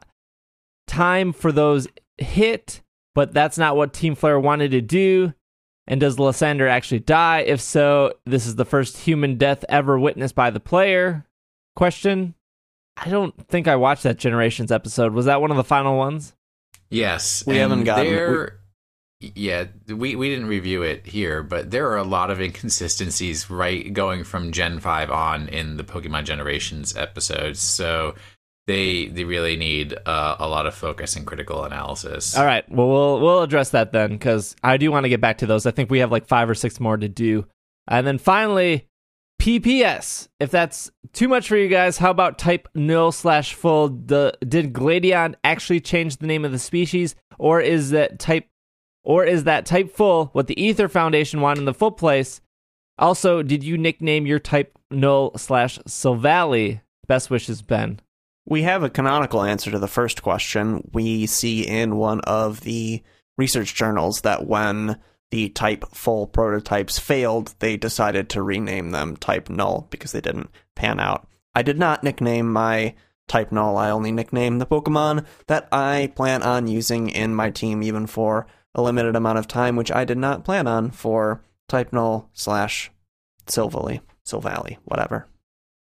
time 0.86 1.32
for 1.32 1.52
those 1.52 1.86
hit. 2.18 2.80
But 3.14 3.32
that's 3.32 3.56
not 3.58 3.76
what 3.76 3.92
Team 3.92 4.16
Flare 4.16 4.40
wanted 4.40 4.72
to 4.72 4.80
do. 4.80 5.32
And 5.86 6.00
does 6.00 6.16
Lysandre 6.16 6.68
actually 6.68 7.00
die? 7.00 7.40
If 7.40 7.60
so, 7.60 8.14
this 8.26 8.46
is 8.46 8.56
the 8.56 8.64
first 8.64 8.96
human 8.98 9.36
death 9.36 9.64
ever 9.68 9.98
witnessed 9.98 10.34
by 10.34 10.50
the 10.50 10.58
player. 10.58 11.26
Question. 11.76 12.34
I 12.96 13.10
don't 13.10 13.34
think 13.48 13.68
I 13.68 13.76
watched 13.76 14.02
that 14.04 14.18
Generations 14.18 14.72
episode. 14.72 15.12
Was 15.12 15.26
that 15.26 15.40
one 15.40 15.50
of 15.50 15.56
the 15.56 15.62
final 15.64 15.96
ones? 15.96 16.34
Yes. 16.90 17.44
We 17.46 17.56
haven't 17.58 17.84
gotten- 17.84 18.06
there- 18.12 18.58
Yeah, 19.34 19.66
we 19.88 20.16
we 20.16 20.28
didn't 20.28 20.46
review 20.46 20.82
it 20.82 21.06
here, 21.06 21.42
but 21.42 21.70
there 21.70 21.90
are 21.90 21.96
a 21.96 22.04
lot 22.04 22.30
of 22.30 22.40
inconsistencies 22.40 23.50
right 23.50 23.92
going 23.92 24.24
from 24.24 24.52
Gen 24.52 24.80
5 24.80 25.10
on 25.10 25.48
in 25.48 25.76
the 25.76 25.84
Pokemon 25.84 26.24
Generations 26.24 26.96
episodes. 26.96 27.60
So 27.60 28.14
they 28.66 29.06
they 29.06 29.24
really 29.24 29.56
need 29.56 29.94
uh, 30.06 30.36
a 30.38 30.48
lot 30.48 30.66
of 30.66 30.74
focus 30.74 31.16
and 31.16 31.26
critical 31.26 31.64
analysis. 31.64 32.36
All 32.36 32.46
right. 32.46 32.64
Well, 32.70 32.88
we'll 32.88 33.20
we'll 33.20 33.42
address 33.42 33.70
that 33.70 33.92
then 33.92 34.10
because 34.10 34.56
I 34.62 34.76
do 34.76 34.90
want 34.90 35.04
to 35.04 35.10
get 35.10 35.20
back 35.20 35.38
to 35.38 35.46
those. 35.46 35.66
I 35.66 35.70
think 35.70 35.90
we 35.90 35.98
have 35.98 36.12
like 36.12 36.26
five 36.26 36.48
or 36.48 36.54
six 36.54 36.80
more 36.80 36.96
to 36.96 37.08
do, 37.08 37.46
and 37.88 38.06
then 38.06 38.18
finally, 38.18 38.88
PPS. 39.40 40.28
If 40.40 40.50
that's 40.50 40.90
too 41.12 41.28
much 41.28 41.48
for 41.48 41.56
you 41.56 41.68
guys, 41.68 41.98
how 41.98 42.10
about 42.10 42.38
type 42.38 42.68
nil 42.74 43.12
slash 43.12 43.54
full? 43.54 43.90
The 43.90 44.36
did 44.46 44.72
Gladion 44.72 45.36
actually 45.44 45.80
change 45.80 46.16
the 46.16 46.26
name 46.26 46.44
of 46.44 46.52
the 46.52 46.58
species, 46.58 47.14
or 47.38 47.60
is 47.60 47.90
that 47.90 48.18
type, 48.18 48.46
or 49.04 49.24
is 49.24 49.44
that 49.44 49.66
type 49.66 49.94
full 49.94 50.26
what 50.32 50.46
the 50.46 50.60
Ether 50.60 50.88
Foundation 50.88 51.40
wanted 51.40 51.60
in 51.60 51.64
the 51.66 51.74
full 51.74 51.92
place? 51.92 52.40
Also, 52.98 53.42
did 53.42 53.62
you 53.62 53.76
nickname 53.76 54.26
your 54.26 54.38
type 54.38 54.78
null 54.90 55.36
slash 55.36 55.78
Silvally? 55.80 56.80
Best 57.06 57.30
wishes, 57.30 57.60
Ben. 57.62 58.00
We 58.46 58.62
have 58.62 58.82
a 58.82 58.90
canonical 58.90 59.42
answer 59.42 59.70
to 59.70 59.78
the 59.78 59.88
first 59.88 60.22
question. 60.22 60.90
We 60.92 61.26
see 61.26 61.66
in 61.66 61.96
one 61.96 62.20
of 62.20 62.60
the 62.60 63.02
research 63.36 63.74
journals 63.74 64.20
that 64.22 64.46
when 64.46 64.98
the 65.30 65.48
type 65.50 65.84
full 65.92 66.26
prototypes 66.26 66.98
failed, 66.98 67.54
they 67.58 67.76
decided 67.76 68.28
to 68.28 68.42
rename 68.42 68.90
them 68.90 69.16
type 69.16 69.48
null 69.48 69.88
because 69.90 70.12
they 70.12 70.20
didn't 70.20 70.50
pan 70.76 71.00
out. 71.00 71.26
I 71.54 71.62
did 71.62 71.78
not 71.78 72.04
nickname 72.04 72.52
my 72.52 72.94
type 73.26 73.50
null. 73.50 73.76
I 73.76 73.90
only 73.90 74.12
nicknamed 74.12 74.60
the 74.60 74.66
Pokemon 74.66 75.26
that 75.46 75.68
I 75.72 76.12
plan 76.14 76.42
on 76.42 76.66
using 76.66 77.08
in 77.08 77.34
my 77.34 77.50
team, 77.50 77.82
even 77.82 78.06
for 78.06 78.46
a 78.74 78.82
limited 78.82 79.16
amount 79.16 79.38
of 79.38 79.48
time, 79.48 79.76
which 79.76 79.92
I 79.92 80.04
did 80.04 80.18
not 80.18 80.44
plan 80.44 80.66
on 80.66 80.90
for 80.90 81.42
type 81.68 81.92
null 81.92 82.28
slash 82.32 82.90
Silvally, 83.46 84.00
Silvally, 84.26 84.78
whatever. 84.84 85.26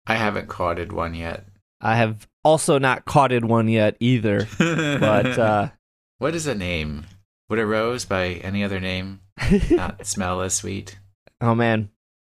I 0.07 0.15
haven't 0.15 0.47
caught 0.47 0.91
one 0.91 1.13
yet. 1.13 1.45
I 1.81 1.95
have 1.95 2.27
also 2.43 2.79
not 2.79 3.05
caught 3.05 3.31
in 3.31 3.47
one 3.47 3.67
yet 3.67 3.95
either, 3.99 4.47
but 4.59 5.37
uh, 5.37 5.69
what 6.17 6.35
is 6.35 6.47
a 6.47 6.55
name? 6.55 7.05
Would 7.49 7.59
a 7.59 7.65
rose 7.65 8.05
by 8.05 8.27
any 8.43 8.63
other 8.63 8.79
name 8.79 9.21
not 9.71 10.05
smell 10.05 10.41
as 10.41 10.53
sweet? 10.53 10.99
oh 11.41 11.55
man, 11.55 11.89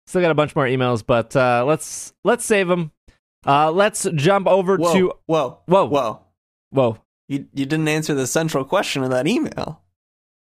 still 0.07 0.21
got 0.21 0.31
a 0.31 0.35
bunch 0.35 0.55
more 0.55 0.65
emails, 0.65 1.03
but 1.05 1.35
uh, 1.35 1.63
let's 1.65 2.13
let's 2.23 2.45
save 2.45 2.67
them. 2.67 2.91
Uh, 3.45 3.71
let's 3.71 4.07
jump 4.15 4.47
over 4.47 4.77
Whoa, 4.77 4.93
to 4.93 5.13
whoa, 5.25 5.59
whoa 5.65 5.85
whoa. 5.85 6.21
whoa. 6.71 6.97
You 7.27 7.47
you 7.53 7.65
didn't 7.65 7.87
answer 7.87 8.13
the 8.13 8.27
central 8.27 8.65
question 8.65 9.03
of 9.03 9.11
that 9.11 9.27
email. 9.27 9.81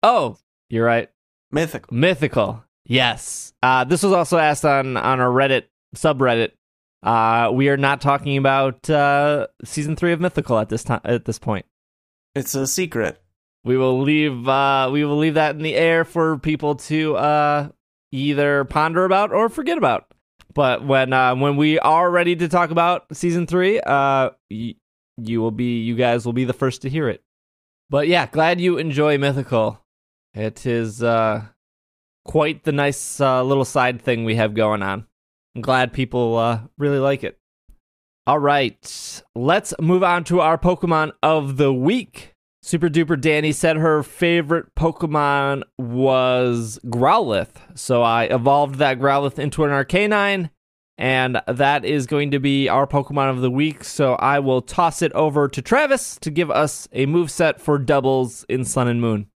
Oh, 0.03 0.37
you're 0.69 0.85
right. 0.87 1.11
Mythical. 1.51 1.97
Mythical. 1.97 2.65
Yes. 2.87 3.53
Uh, 3.63 3.85
this 3.85 4.03
was 4.03 4.13
also 4.13 4.39
asked 4.39 4.65
on 4.65 4.97
on 4.97 5.21
our 5.21 5.29
Reddit 5.31 5.65
subreddit. 5.97 6.53
Uh, 7.03 7.51
we 7.53 7.69
are 7.69 7.77
not 7.77 8.01
talking 8.01 8.37
about 8.37 8.89
uh, 8.91 9.47
season 9.65 9.97
three 9.97 10.13
of 10.13 10.21
Mythical 10.21 10.59
at 10.59 10.69
this 10.69 10.83
time. 10.85 11.01
At 11.05 11.25
this 11.25 11.39
point, 11.39 11.67
It's 12.35 12.55
a 12.55 12.67
secret. 12.67 13.21
we 13.65 13.77
will 13.77 14.01
leave. 14.01 14.49
Uh, 14.49 14.89
we 14.93 15.05
will 15.05 15.17
leave 15.19 15.35
that 15.35 15.55
in 15.57 15.63
the 15.63 15.75
air 15.75 16.05
for 16.05 16.39
people 16.39 16.77
to 16.77 17.17
uh, 17.17 17.69
either 18.13 18.65
ponder 18.65 19.05
about 19.05 19.33
or 19.33 19.49
forget 19.49 19.79
about. 19.79 20.07
But 20.55 20.85
when 20.87 21.13
uh, 21.13 21.35
when 21.37 21.57
we 21.57 21.79
are 21.79 22.11
ready 22.11 22.35
to 22.37 22.49
talk 22.49 22.71
about 22.71 23.07
season 23.17 23.47
three, 23.47 23.79
uh, 23.81 24.31
y- 24.51 24.75
you 25.17 25.41
will 25.41 25.51
be. 25.51 25.81
You 25.83 25.97
guys 25.97 26.25
will 26.27 26.33
be 26.33 26.45
the 26.45 26.53
first 26.53 26.83
to 26.83 26.89
hear 26.91 27.09
it. 27.09 27.23
But 27.91 28.09
yeah, 28.09 28.27
glad 28.27 28.61
you 28.61 28.79
enjoy 28.79 29.19
Mythical. 29.19 29.81
It 30.37 30.67
is 30.67 31.03
uh, 31.03 31.47
quite 32.27 32.65
the 32.65 32.73
nice 32.73 33.21
uh, 33.23 33.43
little 33.43 33.65
side 33.65 34.03
thing 34.03 34.25
we 34.25 34.35
have 34.35 34.53
going 34.53 34.83
on. 34.83 35.07
I'm 35.55 35.63
glad 35.63 35.95
people 35.95 36.37
uh, 36.37 36.61
really 36.77 36.99
like 36.99 37.25
it. 37.25 37.39
All 38.27 38.39
right, 38.39 39.23
let's 39.35 39.73
move 39.81 40.03
on 40.03 40.25
to 40.25 40.41
our 40.41 40.59
Pokemon 40.59 41.13
of 41.23 41.57
the 41.57 41.73
week. 41.73 42.35
Super 42.63 42.91
Duper 42.91 43.19
Danny 43.19 43.51
said 43.53 43.77
her 43.77 44.03
favorite 44.03 44.75
Pokemon 44.75 45.63
was 45.79 46.81
Growlithe. 46.85 47.57
So 47.75 48.03
I 48.03 48.25
evolved 48.25 48.75
that 48.75 48.99
Growlithe 48.99 49.39
into 49.39 49.65
an 49.65 49.71
Arcanine, 49.71 50.51
and 50.99 51.41
that 51.47 51.87
is 51.87 52.07
going 52.07 52.33
to 52.33 52.41
be 52.41 52.69
our 52.69 52.87
Pokemon 52.87 53.31
of 53.31 53.41
the 53.41 53.51
week. 53.51 53.85
So 53.85 54.15
I 54.17 54.41
will 54.41 54.61
toss 54.61 55.01
it 55.01 55.13
over 55.13 55.49
to 55.49 55.63
Travis 55.63 56.19
to 56.21 56.31
give 56.31 56.51
us 56.51 56.89
a 56.93 57.07
move 57.07 57.31
set 57.31 57.59
for 57.59 57.79
doubles 57.79 58.45
in 58.51 58.67
Sun 58.67 58.89
and 58.89 59.01
Moon. 59.01 59.31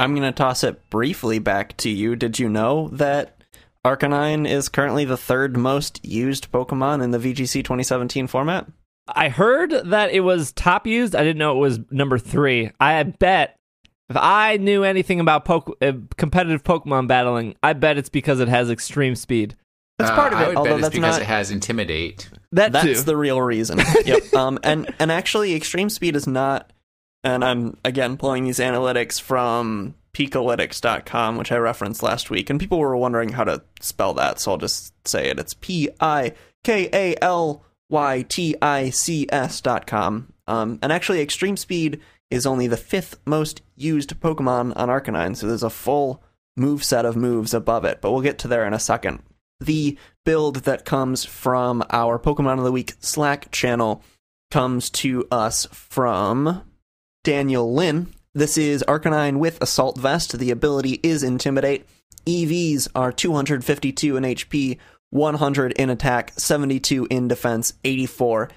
I'm 0.00 0.12
going 0.14 0.22
to 0.22 0.32
toss 0.32 0.64
it 0.64 0.88
briefly 0.90 1.38
back 1.38 1.76
to 1.78 1.90
you. 1.90 2.16
Did 2.16 2.38
you 2.38 2.48
know 2.48 2.88
that 2.92 3.36
Arcanine 3.84 4.48
is 4.48 4.68
currently 4.68 5.04
the 5.04 5.16
third 5.16 5.56
most 5.56 6.04
used 6.04 6.50
Pokemon 6.50 7.02
in 7.02 7.10
the 7.10 7.18
VGC 7.18 7.62
2017 7.64 8.26
format? 8.26 8.66
I 9.08 9.28
heard 9.28 9.70
that 9.70 10.10
it 10.12 10.20
was 10.20 10.52
top 10.52 10.86
used. 10.86 11.14
I 11.16 11.22
didn't 11.22 11.38
know 11.38 11.52
it 11.56 11.60
was 11.60 11.80
number 11.90 12.18
three. 12.18 12.70
I 12.80 13.02
bet 13.02 13.56
if 14.08 14.16
I 14.16 14.56
knew 14.56 14.84
anything 14.84 15.20
about 15.20 15.44
poke- 15.44 15.76
uh, 15.82 15.92
competitive 16.16 16.62
Pokemon 16.64 17.06
battling, 17.08 17.54
I 17.62 17.72
bet 17.74 17.98
it's 17.98 18.08
because 18.08 18.40
it 18.40 18.48
has 18.48 18.70
extreme 18.70 19.14
speed. 19.16 19.54
That's 19.98 20.10
Uh, 20.12 20.16
part 20.16 20.32
of 20.32 20.38
I 20.38 20.44
it, 20.44 20.48
would 20.48 20.56
although 20.56 20.70
bet 20.70 20.78
it's 20.78 20.82
that's 20.88 20.94
because 20.94 21.14
not. 21.16 21.22
it 21.22 21.26
has 21.26 21.50
intimidate. 21.50 22.28
That 22.52 22.72
That's 22.72 22.84
too. 23.00 23.02
the 23.02 23.16
real 23.16 23.40
reason. 23.42 23.78
yep. 24.04 24.32
Um, 24.34 24.58
and 24.62 24.92
and 24.98 25.12
actually, 25.12 25.54
extreme 25.54 25.90
speed 25.90 26.16
is 26.16 26.26
not. 26.26 26.72
And 27.22 27.44
I'm 27.44 27.76
again 27.84 28.16
pulling 28.16 28.44
these 28.44 28.58
analytics 28.58 29.20
from 29.20 29.94
Pikalytics.com, 30.12 31.36
which 31.36 31.52
I 31.52 31.56
referenced 31.56 32.02
last 32.02 32.30
week, 32.30 32.50
and 32.50 32.58
people 32.58 32.78
were 32.78 32.96
wondering 32.96 33.30
how 33.30 33.44
to 33.44 33.62
spell 33.80 34.14
that, 34.14 34.40
so 34.40 34.52
I'll 34.52 34.58
just 34.58 34.92
say 35.06 35.28
it. 35.28 35.38
It's 35.38 35.54
P 35.54 35.88
I 36.00 36.32
K 36.64 36.88
A 36.92 37.14
L 37.22 37.64
Y 37.88 38.22
T 38.22 38.56
I 38.60 38.90
C 38.90 39.26
S 39.30 39.60
dot 39.60 39.86
com. 39.86 40.32
Um, 40.46 40.78
and 40.82 40.92
actually, 40.92 41.20
Extreme 41.20 41.58
Speed 41.58 42.00
is 42.30 42.46
only 42.46 42.66
the 42.66 42.76
fifth 42.76 43.18
most 43.24 43.62
used 43.76 44.18
Pokemon 44.20 44.72
on 44.76 44.88
Arcanine, 44.88 45.36
so 45.36 45.46
there's 45.46 45.62
a 45.62 45.70
full 45.70 46.22
move 46.56 46.82
set 46.82 47.04
of 47.04 47.16
moves 47.16 47.54
above 47.54 47.84
it, 47.84 48.00
but 48.00 48.12
we'll 48.12 48.20
get 48.20 48.38
to 48.38 48.48
there 48.48 48.66
in 48.66 48.74
a 48.74 48.80
second. 48.80 49.22
The 49.60 49.96
build 50.24 50.56
that 50.64 50.84
comes 50.84 51.24
from 51.24 51.84
our 51.90 52.18
Pokemon 52.18 52.58
of 52.58 52.64
the 52.64 52.72
Week 52.72 52.94
Slack 53.00 53.50
channel 53.50 54.02
comes 54.50 54.90
to 54.90 55.26
us 55.30 55.66
from 55.72 56.62
Daniel 57.22 57.72
Lynn. 57.72 58.12
This 58.34 58.56
is 58.56 58.82
Arcanine 58.88 59.38
with 59.38 59.60
Assault 59.60 59.98
Vest. 59.98 60.38
The 60.38 60.50
ability 60.50 61.00
is 61.02 61.22
Intimidate. 61.22 61.86
EVs 62.24 62.88
are 62.94 63.12
252 63.12 64.16
in 64.16 64.24
HP, 64.24 64.78
100 65.10 65.72
in 65.72 65.90
attack, 65.90 66.32
72 66.38 67.06
in 67.10 67.28
defense, 67.28 67.74
84 67.84 68.48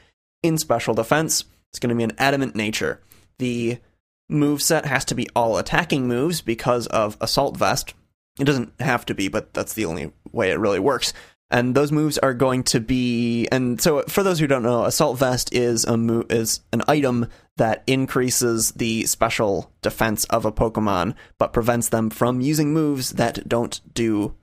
in 0.44 0.58
special 0.58 0.94
defense. 0.94 1.44
It's 1.72 1.80
going 1.80 1.90
to 1.90 1.96
be 1.96 2.04
an 2.04 2.16
adamant 2.18 2.56
nature. 2.56 3.02
The 3.40 3.80
move 4.30 4.62
set 4.62 4.86
has 4.86 5.04
to 5.06 5.16
be 5.16 5.28
all 5.36 5.58
attacking 5.58 6.08
moves 6.08 6.40
because 6.40 6.88
of 6.88 7.18
Assault 7.20 7.58
Vest. 7.58 7.94
It 8.40 8.46
doesn't 8.46 8.80
have 8.80 9.06
to 9.08 9.14
be, 9.14 9.28
but 9.28 9.54
that's 9.54 9.74
the 9.74 9.86
only 9.86 10.14
way 10.32 10.52
it 10.52 10.60
really 10.60 10.80
works. 10.80 11.14
And 11.54 11.76
those 11.76 11.92
moves 11.92 12.18
are 12.18 12.34
going 12.34 12.64
to 12.64 12.80
be 12.80 13.48
and 13.52 13.80
so 13.80 14.02
for 14.08 14.24
those 14.24 14.40
who 14.40 14.48
don't 14.48 14.64
know, 14.64 14.86
Assault 14.86 15.20
Vest 15.20 15.54
is 15.54 15.86
a 15.86 15.96
mo- 15.96 16.26
is 16.30 16.62
an 16.74 16.82
item 16.88 17.28
that 17.58 17.84
increases 17.86 18.72
the 18.72 19.06
special 19.06 19.72
defense 19.84 20.26
of 20.26 20.46
a 20.46 20.52
Pokemon 20.52 21.14
but 21.38 21.54
prevents 21.54 21.90
them 21.90 22.10
from 22.10 22.42
using 22.42 22.74
moves 22.74 23.12
that 23.12 23.48
don't 23.48 23.80
do 23.94 24.36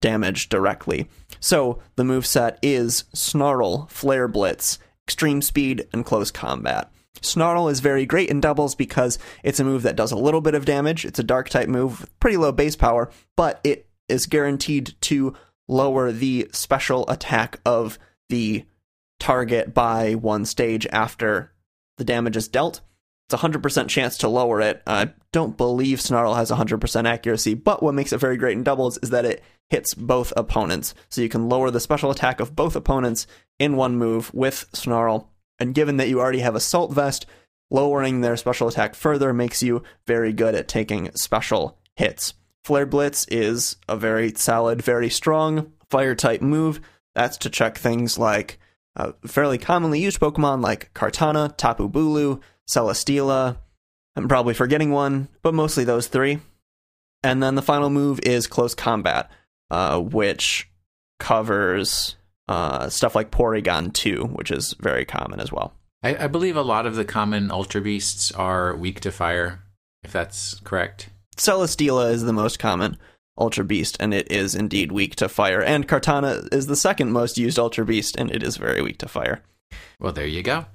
damage 0.00 0.48
directly. 0.48 1.08
So 1.38 1.78
the 1.94 2.04
move 2.04 2.26
set 2.26 2.58
is 2.62 3.04
Snarl, 3.14 3.86
Flare 3.88 4.26
Blitz, 4.26 4.80
Extreme 5.06 5.42
Speed, 5.42 5.86
and 5.92 6.04
Close 6.04 6.32
Combat. 6.32 6.90
Snarl 7.22 7.68
is 7.68 7.80
very 7.80 8.06
great 8.06 8.28
in 8.30 8.40
doubles 8.40 8.74
because 8.74 9.18
it's 9.44 9.60
a 9.60 9.64
move 9.64 9.82
that 9.82 9.96
does 9.96 10.10
a 10.10 10.16
little 10.16 10.40
bit 10.40 10.54
of 10.54 10.64
damage. 10.64 11.04
It's 11.04 11.18
a 11.18 11.24
dark 11.24 11.48
type 11.48 11.68
move 11.68 12.00
with 12.00 12.20
pretty 12.20 12.36
low 12.38 12.50
base 12.50 12.76
power, 12.76 13.10
but 13.36 13.60
it 13.62 13.86
is 14.08 14.26
guaranteed 14.26 14.94
to 15.02 15.34
lower 15.70 16.10
the 16.10 16.48
special 16.52 17.08
attack 17.08 17.60
of 17.64 17.98
the 18.28 18.64
target 19.18 19.72
by 19.72 20.14
one 20.14 20.44
stage 20.44 20.86
after 20.90 21.52
the 21.96 22.04
damage 22.04 22.36
is 22.36 22.48
dealt. 22.48 22.80
It's 23.28 23.40
a 23.40 23.46
100% 23.46 23.88
chance 23.88 24.18
to 24.18 24.28
lower 24.28 24.60
it. 24.60 24.82
I 24.86 25.10
don't 25.32 25.56
believe 25.56 26.00
Snarl 26.00 26.34
has 26.34 26.50
100% 26.50 27.08
accuracy, 27.08 27.54
but 27.54 27.82
what 27.82 27.94
makes 27.94 28.12
it 28.12 28.18
very 28.18 28.36
great 28.36 28.56
in 28.56 28.64
doubles 28.64 28.98
is 29.02 29.10
that 29.10 29.24
it 29.24 29.44
hits 29.68 29.94
both 29.94 30.32
opponents. 30.36 30.94
So 31.08 31.20
you 31.20 31.28
can 31.28 31.48
lower 31.48 31.70
the 31.70 31.78
special 31.78 32.10
attack 32.10 32.40
of 32.40 32.56
both 32.56 32.74
opponents 32.74 33.28
in 33.60 33.76
one 33.76 33.96
move 33.96 34.34
with 34.34 34.68
Snarl. 34.72 35.30
And 35.60 35.74
given 35.74 35.98
that 35.98 36.08
you 36.08 36.18
already 36.18 36.40
have 36.40 36.56
Assault 36.56 36.92
Vest, 36.92 37.26
lowering 37.70 38.20
their 38.20 38.36
special 38.36 38.66
attack 38.66 38.96
further 38.96 39.32
makes 39.32 39.62
you 39.62 39.84
very 40.06 40.32
good 40.32 40.56
at 40.56 40.66
taking 40.66 41.10
special 41.14 41.78
hits. 41.94 42.34
Flare 42.64 42.86
Blitz 42.86 43.26
is 43.28 43.76
a 43.88 43.96
very 43.96 44.32
solid, 44.34 44.82
very 44.82 45.10
strong 45.10 45.72
fire 45.88 46.14
type 46.14 46.42
move. 46.42 46.80
That's 47.14 47.36
to 47.38 47.50
check 47.50 47.78
things 47.78 48.18
like 48.18 48.58
uh, 48.96 49.12
fairly 49.26 49.58
commonly 49.58 50.00
used 50.00 50.20
Pokemon 50.20 50.62
like 50.62 50.92
Kartana, 50.94 51.56
Tapu 51.56 51.88
Bulu, 51.88 52.40
Celesteela. 52.68 53.58
I'm 54.16 54.28
probably 54.28 54.54
forgetting 54.54 54.90
one, 54.90 55.28
but 55.42 55.54
mostly 55.54 55.84
those 55.84 56.08
three. 56.08 56.38
And 57.22 57.42
then 57.42 57.54
the 57.54 57.62
final 57.62 57.90
move 57.90 58.20
is 58.22 58.46
Close 58.46 58.74
Combat, 58.74 59.30
uh, 59.70 60.00
which 60.00 60.68
covers 61.18 62.16
uh, 62.48 62.88
stuff 62.88 63.14
like 63.14 63.30
Porygon 63.30 63.92
2, 63.92 64.24
which 64.24 64.50
is 64.50 64.74
very 64.80 65.04
common 65.04 65.38
as 65.40 65.52
well. 65.52 65.72
I, 66.02 66.24
I 66.24 66.26
believe 66.26 66.56
a 66.56 66.62
lot 66.62 66.86
of 66.86 66.96
the 66.96 67.04
common 67.04 67.50
Ultra 67.50 67.80
Beasts 67.80 68.32
are 68.32 68.74
weak 68.74 69.00
to 69.00 69.12
fire, 69.12 69.62
if 70.02 70.12
that's 70.12 70.58
correct. 70.60 71.10
Celesteela 71.36 72.10
is 72.12 72.22
the 72.22 72.32
most 72.32 72.58
common 72.58 72.96
Ultra 73.38 73.64
Beast, 73.64 73.96
and 73.98 74.12
it 74.12 74.30
is 74.30 74.54
indeed 74.54 74.92
weak 74.92 75.16
to 75.16 75.28
fire. 75.28 75.62
And 75.62 75.88
Kartana 75.88 76.52
is 76.52 76.66
the 76.66 76.76
second 76.76 77.12
most 77.12 77.38
used 77.38 77.58
Ultra 77.58 77.84
Beast, 77.84 78.16
and 78.16 78.30
it 78.30 78.42
is 78.42 78.56
very 78.56 78.82
weak 78.82 78.98
to 78.98 79.08
fire. 79.08 79.42
Well, 79.98 80.12
there 80.12 80.26
you 80.26 80.42
go. 80.42 80.66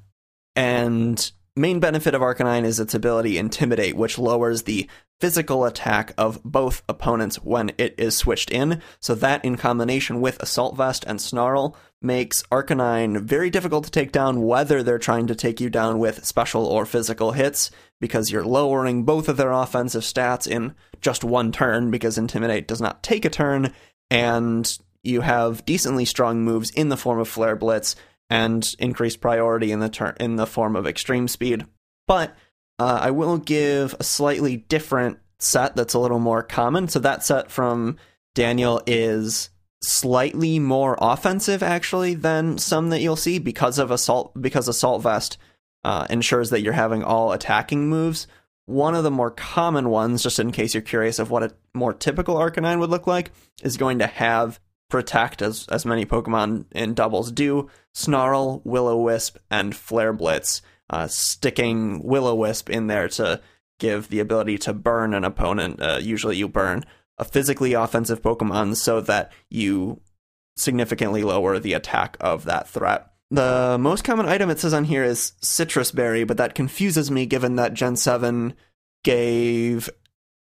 And 0.56 1.32
main 1.56 1.80
benefit 1.80 2.14
of 2.14 2.22
Arcanine 2.22 2.66
is 2.66 2.80
its 2.80 2.94
ability 2.94 3.38
Intimidate, 3.38 3.96
which 3.96 4.18
lowers 4.18 4.64
the 4.64 4.90
physical 5.20 5.64
attack 5.64 6.14
of 6.18 6.44
both 6.44 6.84
opponents 6.90 7.38
when 7.38 7.72
it 7.78 7.96
is 7.98 8.18
switched 8.18 8.52
in. 8.52 8.82
So 9.00 9.16
that 9.16 9.46
in 9.46 9.56
combination 9.56 10.20
with 10.20 10.42
Assault 10.42 10.76
Vest 10.76 11.06
and 11.08 11.22
Snarl 11.22 11.78
makes 12.02 12.44
Arcanine 12.52 13.22
very 13.22 13.50
difficult 13.50 13.86
to 13.86 13.92
take 13.92 14.12
down 14.12 14.42
whether 14.42 14.84
they're 14.84 15.00
trying 15.00 15.28
to 15.28 15.36
take 15.36 15.62
you 15.62 15.70
down 15.70 16.00
with 16.00 16.26
special 16.26 16.66
or 16.66 16.86
physical 16.86 17.32
hits 17.32 17.72
because 18.02 18.32
you're 18.32 18.46
lowering 18.46 19.04
both 19.04 19.30
of 19.30 19.38
their 19.38 19.52
offensive 19.52 20.04
stats 20.04 20.48
in 20.48 20.76
just 21.02 21.24
one 21.24 21.52
turn 21.52 21.92
because 21.92 22.18
Intimidate 22.18 22.68
does 22.68 22.82
not 22.82 23.04
take 23.04 23.26
a 23.26 23.30
turn 23.30 23.74
and 24.10 24.78
you 25.04 25.22
have 25.22 25.66
decently 25.66 26.06
strong 26.06 26.44
moves 26.44 26.72
in 26.72 26.90
the 26.90 26.98
form 26.98 27.20
of 27.20 27.28
Flare 27.28 27.56
Blitz 27.56 27.96
and 28.30 28.66
increased 28.80 29.22
priority 29.22 29.72
in 29.72 29.80
the 29.80 29.90
turn 29.90 30.16
in 30.20 30.36
the 30.36 30.48
form 30.48 30.76
of 30.76 30.88
extreme 30.88 31.28
speed. 31.28 31.66
But 32.08 32.36
uh, 32.80 33.00
I 33.02 33.12
will 33.12 33.38
give 33.38 33.96
a 34.00 34.04
slightly 34.04 34.58
different 34.58 35.20
set 35.40 35.76
that's 35.76 35.94
a 35.94 36.00
little 36.00 36.20
more 36.20 36.44
common. 36.44 36.88
So 36.88 37.00
that 37.00 37.24
set 37.24 37.52
from 37.52 37.98
Daniel 38.34 38.82
is 38.88 39.50
slightly 39.84 40.58
more 40.58 40.98
offensive 41.00 41.62
actually 41.62 42.16
than 42.16 42.58
some 42.58 42.90
that 42.90 43.02
you'll 43.02 43.16
see 43.16 43.38
because 43.38 43.78
of 43.78 43.92
assault 43.92 44.32
because 44.40 44.68
assault 44.68 45.04
vest 45.04 45.38
uh, 45.86 46.08
ensures 46.10 46.50
that 46.50 46.62
you're 46.62 46.74
having 46.74 47.04
all 47.04 47.32
attacking 47.32 47.88
moves. 47.88 48.26
One 48.66 48.96
of 48.96 49.04
the 49.04 49.12
more 49.12 49.30
common 49.30 49.90
ones, 49.90 50.24
just 50.24 50.40
in 50.40 50.52
case 50.52 50.74
you're 50.74 50.82
curious 50.82 51.20
of 51.20 51.30
what 51.30 51.44
a 51.44 51.54
more 51.76 51.94
typical 51.94 52.38
Arcanine 52.38 52.80
would 52.80 52.90
look 52.90 53.06
like, 53.06 53.30
is 53.62 53.78
going 53.78 54.00
to 54.00 54.08
have 54.08 54.60
protect 54.90 55.44
as 55.44 55.68
as 55.68 55.86
many 55.86 56.04
Pokemon 56.04 56.66
in 56.72 56.96
doubles 56.96 57.32
do. 57.32 57.70
Snarl, 57.94 58.62
Will 58.64 59.00
Wisp, 59.04 59.38
and 59.52 59.76
Flare 59.76 60.12
Blitz, 60.12 60.64
uh, 60.90 61.06
sticking 61.06 62.02
Will 62.02 62.36
Wisp 62.36 62.68
in 62.68 62.88
there 62.88 63.08
to 63.10 63.40
give 63.80 64.10
the 64.10 64.20
ability 64.20 64.58
to 64.58 64.74
burn 64.74 65.14
an 65.14 65.24
opponent. 65.24 65.80
Uh, 65.80 66.00
usually, 66.02 66.36
you 66.36 66.48
burn 66.48 66.84
a 67.20 67.24
physically 67.24 67.74
offensive 67.74 68.24
Pokemon 68.24 68.76
so 68.76 69.02
that 69.02 69.32
you 69.52 70.02
significantly 70.58 71.22
lower 71.22 71.60
the 71.60 71.74
attack 71.74 72.18
of 72.20 72.46
that 72.46 72.68
threat. 72.68 73.12
The 73.32 73.78
most 73.80 74.04
common 74.04 74.28
item 74.28 74.50
it 74.50 74.60
says 74.60 74.74
on 74.74 74.84
here 74.84 75.04
is 75.04 75.34
Sitrus 75.42 75.94
Berry, 75.94 76.24
but 76.24 76.38
that 76.38 76.56
confuses 76.56 77.10
me 77.10 77.26
given 77.26 77.56
that 77.56 77.74
Gen 77.74 77.96
7 77.96 78.54
gave 79.04 79.90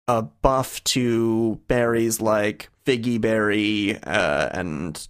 a 0.08 0.22
buff 0.22 0.84
to 0.84 1.62
berries 1.68 2.20
like 2.20 2.70
Figgy 2.86 3.20
Berry 3.20 3.98
uh, 4.04 4.50
and 4.52 5.08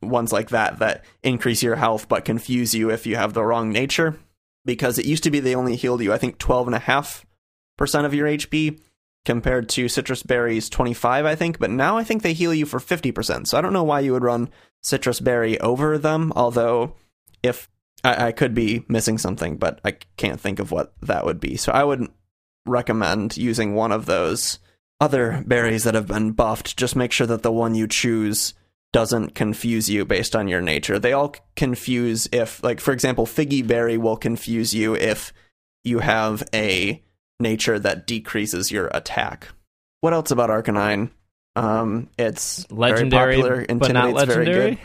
ones 0.00 0.32
like 0.32 0.50
that 0.50 0.78
that 0.78 1.04
increase 1.22 1.62
your 1.62 1.76
health 1.76 2.08
but 2.08 2.24
confuse 2.24 2.74
you 2.74 2.90
if 2.90 3.06
you 3.06 3.16
have 3.16 3.34
the 3.34 3.44
wrong 3.44 3.70
nature. 3.70 4.18
Because 4.64 4.98
it 4.98 5.06
used 5.06 5.24
to 5.24 5.30
be 5.30 5.40
they 5.40 5.56
only 5.56 5.76
healed 5.76 6.02
you, 6.02 6.12
I 6.12 6.18
think, 6.18 6.38
12.5% 6.38 8.04
of 8.04 8.14
your 8.14 8.28
HP 8.28 8.80
compared 9.24 9.68
to 9.70 9.86
Sitrus 9.86 10.26
berries 10.26 10.68
25, 10.68 11.24
I 11.24 11.34
think. 11.34 11.58
But 11.58 11.70
now 11.70 11.96
I 11.96 12.04
think 12.04 12.22
they 12.22 12.32
heal 12.32 12.52
you 12.52 12.66
for 12.66 12.78
50%. 12.78 13.46
So 13.46 13.56
I 13.56 13.60
don't 13.60 13.72
know 13.72 13.84
why 13.84 14.00
you 14.00 14.12
would 14.12 14.24
run 14.24 14.50
Sitrus 14.84 15.22
Berry 15.22 15.60
over 15.60 15.98
them, 15.98 16.32
although 16.34 16.94
if 17.42 17.68
I, 18.04 18.28
I 18.28 18.32
could 18.32 18.54
be 18.54 18.84
missing 18.88 19.18
something, 19.18 19.56
but 19.56 19.80
I 19.84 19.92
can't 20.16 20.40
think 20.40 20.58
of 20.58 20.70
what 20.70 20.92
that 21.02 21.24
would 21.24 21.40
be. 21.40 21.56
So 21.56 21.72
I 21.72 21.84
wouldn't 21.84 22.12
recommend 22.66 23.36
using 23.36 23.74
one 23.74 23.92
of 23.92 24.06
those 24.06 24.58
other 25.00 25.42
berries 25.46 25.84
that 25.84 25.94
have 25.94 26.06
been 26.06 26.32
buffed. 26.32 26.76
Just 26.76 26.96
make 26.96 27.12
sure 27.12 27.26
that 27.26 27.42
the 27.42 27.52
one 27.52 27.74
you 27.74 27.86
choose 27.88 28.54
doesn't 28.92 29.34
confuse 29.34 29.88
you 29.88 30.04
based 30.04 30.36
on 30.36 30.48
your 30.48 30.60
nature. 30.60 30.98
They 30.98 31.12
all 31.12 31.34
confuse 31.56 32.28
if, 32.30 32.62
like, 32.62 32.78
for 32.78 32.92
example, 32.92 33.26
Figgy 33.26 33.66
Berry 33.66 33.96
will 33.96 34.16
confuse 34.16 34.74
you 34.74 34.94
if 34.94 35.32
you 35.82 36.00
have 36.00 36.42
a 36.54 37.02
nature 37.42 37.78
that 37.78 38.06
decreases 38.06 38.70
your 38.72 38.88
attack. 38.94 39.48
What 40.00 40.14
else 40.14 40.30
about 40.30 40.48
Arcanine? 40.50 41.10
Um, 41.54 42.08
it's 42.18 42.70
legendary, 42.72 43.40
very 43.42 43.66
popular. 43.66 43.76
but 43.78 43.92
not 43.92 44.06
Intimidate's 44.08 44.34
very 44.34 44.46
legendary. 44.46 44.78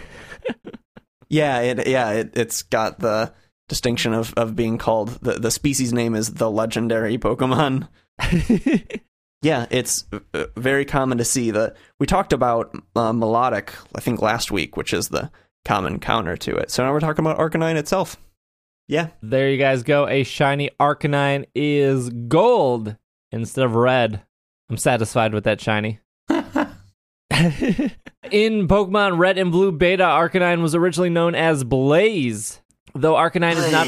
good. 0.45 0.79
Yeah, 1.29 1.59
it 1.59 1.87
yeah 1.87 2.11
it, 2.11 2.37
it's 2.37 2.61
got 2.63 2.99
the 2.99 3.33
distinction 3.67 4.13
of, 4.13 4.33
of 4.35 4.55
being 4.55 4.77
called 4.77 5.09
the 5.21 5.33
the 5.33 5.51
species 5.51 5.91
name 5.91 6.15
is 6.15 6.33
the 6.35 6.49
legendary 6.49 7.17
Pokemon. 7.17 7.89
Yeah, 9.43 9.67
it's 9.69 10.05
uh, 10.33 10.45
very 10.55 10.83
common 10.83 11.19
to 11.19 11.23
see 11.25 11.51
that 11.51 11.75
we 11.99 12.07
talked 12.07 12.33
about 12.33 12.73
uh, 12.95 13.11
Milotic, 13.11 13.69
I 13.93 14.01
think 14.01 14.19
last 14.21 14.51
week, 14.51 14.75
which 14.75 14.93
is 14.93 15.09
the 15.09 15.29
common 15.63 15.99
counter 15.99 16.35
to 16.37 16.55
it. 16.55 16.71
So 16.71 16.83
now 16.83 16.91
we're 16.91 16.99
talking 16.99 17.23
about 17.23 17.37
Arcanine 17.37 17.75
itself. 17.75 18.17
Yeah, 18.87 19.09
there 19.21 19.49
you 19.49 19.57
guys 19.57 19.83
go. 19.83 20.07
A 20.07 20.23
shiny 20.23 20.69
Arcanine 20.79 21.45
is 21.53 22.09
gold 22.09 22.95
instead 23.31 23.65
of 23.65 23.75
red. 23.75 24.23
I'm 24.69 24.77
satisfied 24.77 25.33
with 25.33 25.43
that 25.43 25.59
shiny. 25.59 25.99
In 26.29 26.37
Pokemon 28.67 29.17
Red 29.17 29.37
and 29.37 29.51
Blue 29.51 29.71
Beta, 29.71 30.03
Arcanine 30.03 30.61
was 30.61 30.75
originally 30.75 31.09
known 31.09 31.35
as 31.35 31.63
Blaze. 31.63 32.61
Though 32.95 33.15
Arcanine 33.15 33.55
is 33.55 33.71
not 33.71 33.87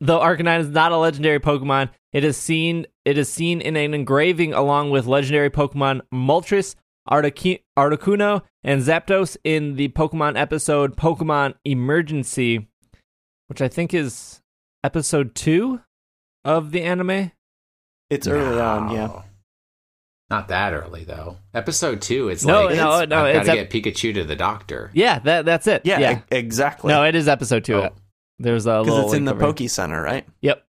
Though 0.00 0.20
Arcanine 0.20 0.60
is 0.60 0.68
not 0.68 0.92
a 0.92 0.96
legendary 0.96 1.40
Pokemon, 1.40 1.90
it 2.12 2.24
is 2.24 2.36
seen 2.36 2.86
it 3.04 3.18
is 3.18 3.28
seen 3.28 3.60
in 3.60 3.76
an 3.76 3.94
engraving 3.94 4.52
along 4.52 4.90
with 4.90 5.06
legendary 5.06 5.50
Pokemon 5.50 6.00
Moltres, 6.12 6.74
Articu- 7.10 7.62
Articuno, 7.78 8.42
and 8.62 8.82
Zapdos 8.82 9.36
in 9.44 9.76
the 9.76 9.88
Pokemon 9.88 10.38
episode 10.38 10.96
Pokemon 10.96 11.54
Emergency, 11.64 12.68
which 13.48 13.60
I 13.62 13.68
think 13.68 13.94
is 13.94 14.40
episode 14.84 15.34
two 15.34 15.80
of 16.44 16.70
the 16.72 16.82
anime. 16.82 17.32
It's 18.10 18.26
early 18.26 18.60
on, 18.60 18.90
yeah. 18.92 19.22
Not 20.28 20.48
that 20.48 20.72
early 20.74 21.04
though. 21.04 21.36
Episode 21.54 22.00
two, 22.02 22.28
it's 22.28 22.44
No, 22.44 22.64
like 22.66 22.76
no, 22.76 23.04
no, 23.04 23.24
I've 23.24 23.36
it's 23.36 23.46
got 23.46 23.54
to 23.54 23.60
ep- 23.60 23.70
get 23.70 23.84
Pikachu 23.84 24.14
to 24.14 24.24
the 24.24 24.34
doctor. 24.36 24.90
Yeah, 24.92 25.20
that 25.20 25.44
that's 25.44 25.66
it. 25.68 25.82
Yeah, 25.84 26.00
Yeah. 26.00 26.18
e- 26.18 26.22
exactly. 26.36 26.88
No, 26.92 27.04
it 27.04 27.14
is 27.14 27.28
episode 27.28 27.64
two. 27.64 27.76
Oh. 27.76 27.90
There's 28.38 28.66
a 28.66 28.80
because 28.80 28.86
little 28.88 29.04
it's 29.06 29.14
in 29.14 29.24
the 29.24 29.32
link 29.32 29.42
over 29.42 29.52
Poke 29.54 29.68
Center, 29.70 30.02
right? 30.02 30.26
Yep. 30.42 30.64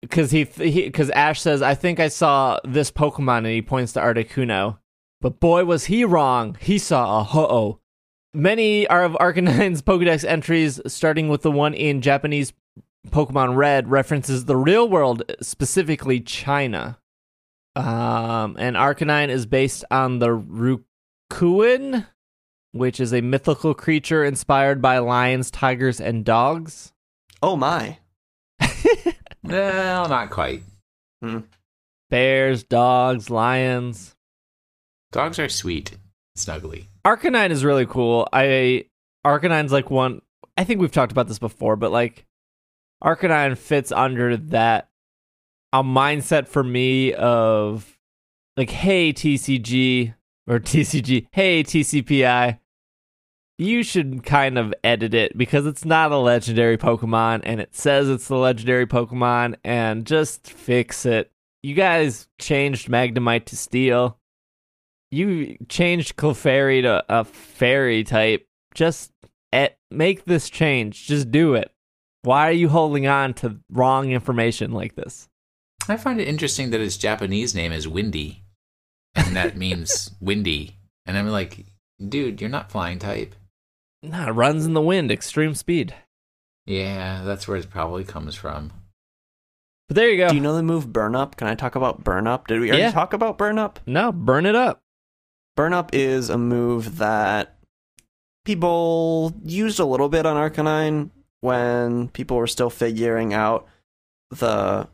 Because 0.00 0.30
he 0.30 0.44
because 0.44 1.10
Ash 1.10 1.40
says, 1.40 1.60
"I 1.60 1.74
think 1.74 1.98
I 2.00 2.08
saw 2.08 2.58
this 2.64 2.90
Pokemon," 2.90 3.38
and 3.38 3.46
he 3.48 3.62
points 3.62 3.92
to 3.94 4.00
Articuno. 4.00 4.78
But 5.20 5.38
boy, 5.40 5.64
was 5.66 5.86
he 5.86 6.04
wrong! 6.04 6.56
He 6.60 6.78
saw 6.78 7.20
a 7.20 7.24
ho-oh. 7.24 7.79
Many 8.32 8.86
are 8.86 9.04
of 9.04 9.12
Arcanine's 9.14 9.82
Pokedex 9.82 10.24
entries, 10.24 10.80
starting 10.86 11.28
with 11.28 11.42
the 11.42 11.50
one 11.50 11.74
in 11.74 12.00
Japanese 12.00 12.52
Pokemon 13.08 13.56
Red, 13.56 13.90
references 13.90 14.44
the 14.44 14.56
real 14.56 14.88
world, 14.88 15.22
specifically 15.40 16.20
China. 16.20 16.98
Um, 17.74 18.56
and 18.58 18.76
Arcanine 18.76 19.28
is 19.28 19.46
based 19.46 19.84
on 19.90 20.18
the 20.18 20.28
Rukuin, 20.28 22.06
which 22.72 23.00
is 23.00 23.12
a 23.12 23.20
mythical 23.20 23.74
creature 23.74 24.24
inspired 24.24 24.82
by 24.82 24.98
lions, 24.98 25.50
tigers, 25.50 26.00
and 26.00 26.24
dogs. 26.24 26.92
Oh 27.42 27.56
my. 27.56 27.98
Well, 29.42 30.08
not 30.08 30.30
quite. 30.30 30.62
Bears, 32.10 32.62
dogs, 32.62 33.30
lions. 33.30 34.14
Dogs 35.12 35.38
are 35.38 35.48
sweet, 35.48 35.96
snuggly. 36.38 36.86
Arcanine 37.04 37.50
is 37.50 37.64
really 37.64 37.86
cool. 37.86 38.28
I 38.32 38.86
Arcanine's 39.26 39.72
like 39.72 39.90
one. 39.90 40.22
I 40.56 40.64
think 40.64 40.80
we've 40.80 40.92
talked 40.92 41.12
about 41.12 41.28
this 41.28 41.38
before, 41.38 41.76
but 41.76 41.92
like 41.92 42.26
Arcanine 43.02 43.56
fits 43.56 43.92
under 43.92 44.36
that 44.36 44.90
a 45.72 45.82
mindset 45.82 46.48
for 46.48 46.62
me 46.62 47.14
of 47.14 47.98
like, 48.56 48.70
hey 48.70 49.12
TCG 49.12 50.14
or 50.46 50.58
TCG, 50.60 51.26
hey 51.32 51.62
TCPI, 51.62 52.58
you 53.58 53.82
should 53.82 54.24
kind 54.24 54.58
of 54.58 54.74
edit 54.82 55.14
it 55.14 55.36
because 55.36 55.66
it's 55.66 55.84
not 55.84 56.12
a 56.12 56.18
legendary 56.18 56.76
Pokemon 56.76 57.40
and 57.44 57.60
it 57.60 57.74
says 57.74 58.08
it's 58.08 58.28
the 58.28 58.36
legendary 58.36 58.86
Pokemon 58.86 59.56
and 59.64 60.06
just 60.06 60.50
fix 60.50 61.06
it. 61.06 61.30
You 61.62 61.74
guys 61.74 62.26
changed 62.38 62.88
Magnemite 62.88 63.44
to 63.46 63.56
Steel. 63.56 64.18
You 65.10 65.56
changed 65.68 66.16
Clefairy 66.16 66.82
to 66.82 67.04
a 67.08 67.24
fairy 67.24 68.04
type. 68.04 68.46
Just 68.74 69.10
et- 69.52 69.78
make 69.90 70.24
this 70.24 70.48
change. 70.50 71.06
Just 71.06 71.30
do 71.30 71.54
it. 71.54 71.72
Why 72.22 72.48
are 72.48 72.52
you 72.52 72.68
holding 72.68 73.06
on 73.06 73.34
to 73.34 73.58
wrong 73.70 74.10
information 74.12 74.72
like 74.72 74.94
this? 74.94 75.28
I 75.88 75.96
find 75.96 76.20
it 76.20 76.28
interesting 76.28 76.70
that 76.70 76.80
his 76.80 76.96
Japanese 76.98 77.54
name 77.54 77.72
is 77.72 77.88
Windy, 77.88 78.44
and 79.14 79.34
that 79.34 79.56
means 79.56 80.10
windy. 80.20 80.76
And 81.06 81.16
I'm 81.18 81.28
like, 81.28 81.64
dude, 82.06 82.40
you're 82.40 82.50
not 82.50 82.70
flying 82.70 82.98
type. 82.98 83.34
Nah, 84.02 84.28
it 84.28 84.32
runs 84.32 84.64
in 84.66 84.74
the 84.74 84.80
wind, 84.80 85.10
extreme 85.10 85.54
speed. 85.54 85.94
Yeah, 86.66 87.22
that's 87.24 87.48
where 87.48 87.56
it 87.56 87.70
probably 87.70 88.04
comes 88.04 88.34
from. 88.36 88.70
But 89.88 89.96
there 89.96 90.08
you 90.10 90.18
go. 90.18 90.28
Do 90.28 90.36
you 90.36 90.40
know 90.40 90.54
the 90.54 90.62
move 90.62 90.92
Burn 90.92 91.16
Up? 91.16 91.36
Can 91.36 91.48
I 91.48 91.54
talk 91.56 91.74
about 91.74 92.04
Burn 92.04 92.26
Up? 92.28 92.46
Did 92.46 92.60
we 92.60 92.68
already 92.68 92.82
Yeah. 92.84 92.92
talk 92.92 93.12
about 93.12 93.38
Burn 93.38 93.58
Up? 93.58 93.80
no, 93.86 94.12
burn 94.12 94.46
it 94.46 94.54
up. 94.54 94.80
Burn 95.60 95.74
Up 95.74 95.90
is 95.92 96.30
a 96.30 96.38
move 96.38 96.96
that 96.96 97.58
people 98.46 99.34
used 99.44 99.78
a 99.78 99.84
little 99.84 100.08
bit 100.08 100.24
on 100.24 100.36
Arcanine 100.36 101.10
when 101.42 102.08
people 102.08 102.38
were 102.38 102.46
still 102.46 102.70
figuring 102.70 103.34
out 103.34 103.68
the 104.30 104.88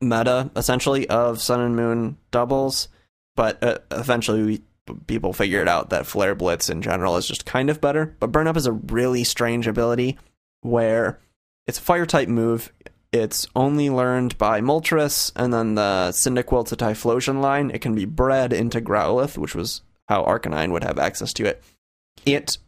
meta, 0.00 0.50
essentially, 0.56 1.06
of 1.10 1.42
Sun 1.42 1.60
and 1.60 1.76
Moon 1.76 2.16
doubles. 2.30 2.88
But 3.36 3.62
uh, 3.62 3.80
eventually, 3.90 4.42
we, 4.42 4.62
people 5.06 5.34
figured 5.34 5.68
out 5.68 5.90
that 5.90 6.06
Flare 6.06 6.34
Blitz 6.34 6.70
in 6.70 6.80
general 6.80 7.18
is 7.18 7.28
just 7.28 7.44
kind 7.44 7.68
of 7.68 7.82
better. 7.82 8.16
But 8.18 8.32
Burn 8.32 8.46
Up 8.46 8.56
is 8.56 8.64
a 8.66 8.72
really 8.72 9.24
strange 9.24 9.66
ability 9.66 10.16
where 10.62 11.20
it's 11.66 11.78
a 11.78 11.82
fire 11.82 12.06
type 12.06 12.28
move. 12.28 12.72
It's 13.12 13.46
only 13.54 13.90
learned 13.90 14.38
by 14.38 14.62
Moltres, 14.62 15.32
and 15.36 15.52
then 15.52 15.74
the 15.74 16.12
Cyndaquil 16.12 16.66
to 16.68 16.76
Typhlosion 16.76 17.42
line. 17.42 17.70
It 17.70 17.82
can 17.82 17.94
be 17.94 18.06
bred 18.06 18.54
into 18.54 18.80
Growlithe, 18.80 19.36
which 19.36 19.54
was 19.54 19.82
how 20.08 20.24
Arcanine 20.24 20.72
would 20.72 20.84
have 20.84 20.98
access 20.98 21.32
to 21.34 21.44
it. 21.44 21.62
It 22.24 22.58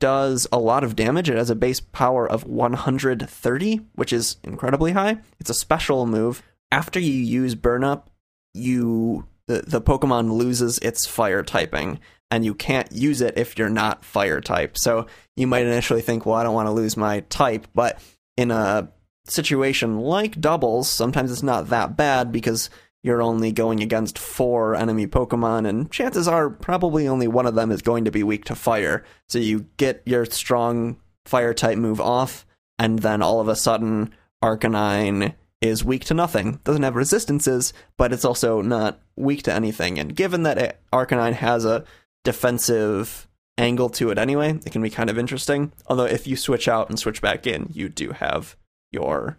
does 0.00 0.46
a 0.50 0.58
lot 0.58 0.84
of 0.84 0.96
damage. 0.96 1.28
It 1.28 1.36
has 1.36 1.50
a 1.50 1.54
base 1.54 1.80
power 1.80 2.28
of 2.28 2.44
130, 2.44 3.80
which 3.94 4.12
is 4.12 4.36
incredibly 4.42 4.92
high. 4.92 5.18
It's 5.38 5.50
a 5.50 5.54
special 5.54 6.06
move. 6.06 6.42
After 6.72 6.98
you 6.98 7.12
use 7.12 7.54
Burn 7.54 7.84
Up, 7.84 8.10
you 8.54 9.26
the, 9.46 9.62
the 9.66 9.80
Pokemon 9.80 10.32
loses 10.32 10.78
its 10.78 11.06
fire 11.06 11.42
typing, 11.42 11.98
and 12.30 12.44
you 12.44 12.54
can't 12.54 12.92
use 12.92 13.20
it 13.20 13.36
if 13.36 13.58
you're 13.58 13.68
not 13.68 14.04
fire 14.04 14.40
type. 14.40 14.78
So 14.78 15.06
you 15.36 15.46
might 15.46 15.66
initially 15.66 16.02
think, 16.02 16.24
well, 16.24 16.36
I 16.36 16.44
don't 16.44 16.54
want 16.54 16.68
to 16.68 16.72
lose 16.72 16.96
my 16.96 17.20
type, 17.28 17.66
but 17.74 18.00
in 18.36 18.50
a 18.50 18.90
situation 19.26 19.98
like 19.98 20.40
doubles, 20.40 20.88
sometimes 20.88 21.32
it's 21.32 21.42
not 21.42 21.68
that 21.68 21.96
bad 21.96 22.30
because 22.30 22.70
you're 23.02 23.22
only 23.22 23.52
going 23.52 23.80
against 23.80 24.18
four 24.18 24.74
enemy 24.74 25.06
Pokemon, 25.06 25.66
and 25.66 25.90
chances 25.90 26.28
are 26.28 26.50
probably 26.50 27.08
only 27.08 27.28
one 27.28 27.46
of 27.46 27.54
them 27.54 27.70
is 27.70 27.82
going 27.82 28.04
to 28.04 28.10
be 28.10 28.22
weak 28.22 28.44
to 28.46 28.54
fire. 28.54 29.04
So 29.28 29.38
you 29.38 29.66
get 29.76 30.02
your 30.04 30.26
strong 30.26 30.98
fire 31.24 31.54
type 31.54 31.78
move 31.78 32.00
off, 32.00 32.46
and 32.78 32.98
then 32.98 33.22
all 33.22 33.40
of 33.40 33.48
a 33.48 33.56
sudden, 33.56 34.12
Arcanine 34.42 35.34
is 35.60 35.84
weak 35.84 36.04
to 36.06 36.14
nothing. 36.14 36.60
Doesn't 36.64 36.82
have 36.82 36.96
resistances, 36.96 37.72
but 37.96 38.12
it's 38.12 38.24
also 38.24 38.62
not 38.62 39.00
weak 39.16 39.42
to 39.44 39.52
anything. 39.52 39.98
And 39.98 40.16
given 40.16 40.42
that 40.44 40.80
Arcanine 40.92 41.34
has 41.34 41.64
a 41.64 41.84
defensive 42.24 43.28
angle 43.58 43.90
to 43.90 44.10
it 44.10 44.18
anyway, 44.18 44.58
it 44.64 44.72
can 44.72 44.82
be 44.82 44.90
kind 44.90 45.10
of 45.10 45.18
interesting. 45.18 45.72
Although 45.86 46.06
if 46.06 46.26
you 46.26 46.36
switch 46.36 46.68
out 46.68 46.88
and 46.88 46.98
switch 46.98 47.20
back 47.20 47.46
in, 47.46 47.68
you 47.72 47.88
do 47.88 48.12
have 48.12 48.56
your 48.90 49.38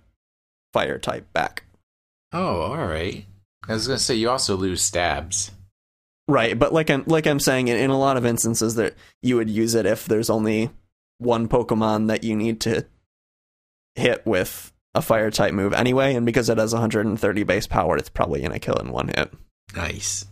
fire 0.74 1.00
type 1.00 1.32
back. 1.34 1.64
Oh, 2.32 2.62
all 2.62 2.78
right. 2.78 3.26
I 3.68 3.74
was 3.74 3.88
gonna 3.88 4.00
say 4.00 4.16
you 4.16 4.30
also 4.30 4.56
lose 4.56 4.82
stabs. 4.82 5.52
Right, 6.28 6.58
but 6.58 6.74
like 6.74 6.90
I'm 6.90 7.04
like 7.08 7.28
I'm 7.28 7.40
saying, 7.40 7.68
in, 7.68 7.78
in 7.78 7.90
a 7.90 8.00
lot 8.00 8.18
of 8.18 8.26
instances, 8.26 8.76
that 8.76 8.96
you 9.22 9.36
would 9.36 9.50
use 9.50 9.76
it 9.76 9.86
if 9.86 10.06
there's 10.06 10.30
only 10.30 10.70
one 11.18 11.48
Pokemon 11.48 12.08
that 12.08 12.24
you 12.24 12.36
need 12.36 12.62
to 12.62 12.86
hit 13.96 14.26
with 14.26 14.72
a 14.96 15.02
fire 15.02 15.32
type 15.32 15.54
move 15.54 15.74
anyway, 15.74 16.16
and 16.16 16.26
because 16.26 16.50
it 16.50 16.58
has 16.58 16.74
130 16.74 17.44
base 17.44 17.68
power, 17.68 17.98
it's 17.98 18.10
probably 18.10 18.42
gonna 18.42 18.60
kill 18.60 18.76
in 18.76 18.92
one 18.92 19.10
hit. 19.10 19.32
Nice. 19.76 20.26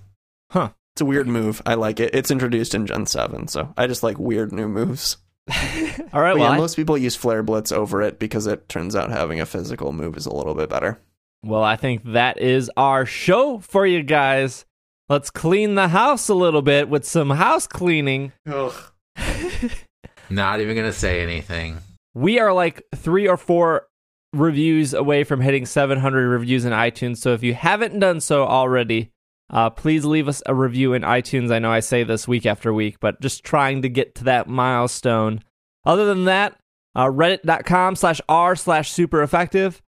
Huh. 0.51 0.69
It's 0.95 1.01
a 1.01 1.05
weird 1.05 1.27
move. 1.27 1.61
I 1.65 1.75
like 1.75 1.99
it. 1.99 2.13
It's 2.15 2.31
introduced 2.31 2.73
in 2.75 2.85
Gen 2.87 3.05
7, 3.05 3.47
so 3.47 3.73
I 3.77 3.87
just 3.87 4.03
like 4.03 4.17
weird 4.19 4.51
new 4.51 4.67
moves. 4.67 5.17
All 5.49 6.21
right, 6.21 6.33
But 6.33 6.37
well, 6.37 6.37
yeah, 6.39 6.49
I- 6.49 6.57
most 6.57 6.75
people 6.75 6.97
use 6.97 7.15
Flare 7.15 7.43
Blitz 7.43 7.71
over 7.71 8.01
it 8.01 8.19
because 8.19 8.47
it 8.47 8.67
turns 8.67 8.95
out 8.95 9.09
having 9.11 9.39
a 9.39 9.45
physical 9.45 9.93
move 9.93 10.17
is 10.17 10.25
a 10.25 10.33
little 10.33 10.55
bit 10.55 10.69
better. 10.69 10.99
Well, 11.43 11.63
I 11.63 11.75
think 11.75 12.03
that 12.13 12.39
is 12.39 12.69
our 12.77 13.05
show 13.05 13.59
for 13.59 13.85
you 13.85 14.03
guys. 14.03 14.65
Let's 15.07 15.29
clean 15.29 15.75
the 15.75 15.87
house 15.87 16.29
a 16.29 16.35
little 16.35 16.61
bit 16.61 16.89
with 16.89 17.05
some 17.05 17.31
house 17.31 17.65
cleaning. 17.67 18.31
Ugh. 18.47 18.73
Not 20.29 20.59
even 20.61 20.75
gonna 20.75 20.93
say 20.93 21.21
anything. 21.23 21.77
we 22.13 22.39
are 22.39 22.53
like 22.53 22.83
three 22.95 23.27
or 23.27 23.37
four 23.37 23.87
reviews 24.33 24.93
away 24.93 25.23
from 25.23 25.41
hitting 25.41 25.65
700 25.65 26.27
reviews 26.29 26.65
in 26.65 26.73
iTunes. 26.73 27.17
So 27.17 27.33
if 27.33 27.41
you 27.41 27.55
haven't 27.55 27.97
done 27.99 28.19
so 28.21 28.45
already, 28.45 29.09
uh, 29.51 29.71
please 29.71 30.05
leave 30.05 30.27
us 30.27 30.43
a 30.45 30.53
review 30.53 30.93
in 30.93 31.01
iTunes. 31.01 31.51
I 31.51 31.57
know 31.57 31.71
I 31.71 31.79
say 31.79 32.03
this 32.03 32.27
week 32.27 32.45
after 32.45 32.71
week, 32.71 32.97
but 32.99 33.19
just 33.21 33.43
trying 33.43 33.81
to 33.81 33.89
get 33.89 34.13
to 34.15 34.23
that 34.25 34.47
milestone. 34.47 35.41
Other 35.83 36.05
than 36.05 36.25
that, 36.25 36.59
uh, 36.95 37.05
reddit.com 37.05 37.95
slash 37.95 38.21
r 38.29 38.55
slash 38.55 38.91
super 38.91 39.23
effective, 39.23 39.81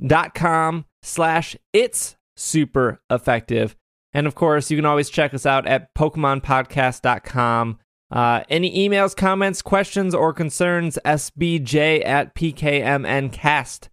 patreon.com 0.00 0.84
slash 1.02 1.56
it's 1.72 2.16
super 2.36 3.00
effective. 3.10 3.76
And 4.12 4.26
of 4.26 4.34
course, 4.34 4.70
you 4.70 4.76
can 4.76 4.84
always 4.86 5.10
check 5.10 5.32
us 5.34 5.46
out 5.46 5.66
at 5.66 5.94
PokemonPodcast.com. 5.94 7.78
Uh, 8.10 8.44
any 8.48 8.88
emails, 8.88 9.16
comments, 9.16 9.62
questions, 9.62 10.14
or 10.14 10.32
concerns, 10.32 10.96
sbj 11.04 12.06
at 12.06 12.36
pkmncast.com 12.36 13.88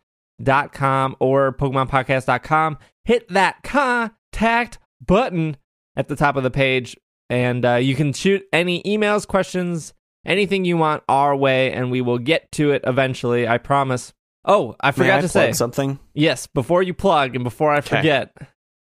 or 1.20 1.52
PokemonPodcast.com. 1.54 2.78
Hit 3.06 3.28
that 3.30 3.64
contact 3.64 4.78
button 5.02 5.58
at 5.96 6.08
the 6.08 6.16
top 6.16 6.36
of 6.36 6.44
the 6.44 6.52
page, 6.52 6.96
and 7.30 7.66
uh, 7.66 7.76
you 7.76 7.96
can 7.96 8.14
shoot 8.14 8.44
any 8.54 8.84
emails, 8.84 9.28
questions, 9.28 9.96
anything 10.26 10.64
you 10.64 10.78
want 10.78 11.02
our 11.10 11.36
way, 11.36 11.72
and 11.74 11.90
we 11.90 12.02
will 12.02 12.20
get 12.20 12.52
to 12.54 12.72
it 12.72 12.84
eventually, 12.86 13.48
I 13.48 13.58
promise. 13.58 14.14
Oh, 14.46 14.76
I 14.80 14.92
forgot 14.92 15.20
I 15.20 15.22
to 15.22 15.28
plug 15.30 15.32
say. 15.32 15.52
something. 15.54 16.00
Yes, 16.14 16.48
before 16.48 16.84
you 16.84 16.94
plug 16.94 17.36
and 17.36 17.44
before 17.44 17.72
I 17.72 17.82
forget, 17.82 18.36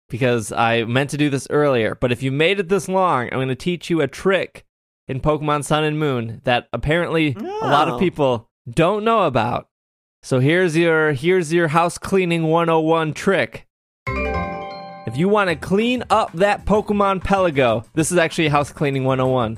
because 0.10 0.52
I 0.52 0.84
meant 0.84 1.10
to 1.12 1.18
do 1.18 1.30
this 1.30 1.48
earlier, 1.50 1.96
but 1.96 2.12
if 2.12 2.22
you 2.22 2.32
made 2.32 2.60
it 2.60 2.70
this 2.70 2.88
long, 2.88 3.24
I'm 3.26 3.38
going 3.40 3.48
to 3.48 3.56
teach 3.56 3.90
you 3.90 4.02
a 4.02 4.08
trick 4.08 4.66
in 5.08 5.20
Pokemon 5.20 5.64
Sun 5.64 5.84
and 5.84 5.98
Moon 5.98 6.42
that 6.44 6.68
apparently 6.74 7.36
a 7.40 7.68
lot 7.68 7.90
Oh. 7.90 7.96
of 7.96 8.00
people 8.00 8.50
don't 8.70 9.04
know 9.04 9.24
about. 9.24 9.68
So 10.22 10.40
here's 10.40 10.76
your 10.78 11.14
here's 11.14 11.54
your 11.54 11.70
house 11.70 11.98
cleaning 11.98 12.44
101 12.44 13.14
trick. 13.14 13.66
If 14.08 15.16
you 15.16 15.30
want 15.30 15.50
to 15.50 15.56
clean 15.56 16.04
up 16.10 16.34
that 16.34 16.66
Pokemon 16.66 17.24
Pelago, 17.24 17.86
this 17.94 18.12
is 18.12 18.18
actually 18.18 18.50
house 18.50 18.72
cleaning 18.72 19.06
101. 19.06 19.58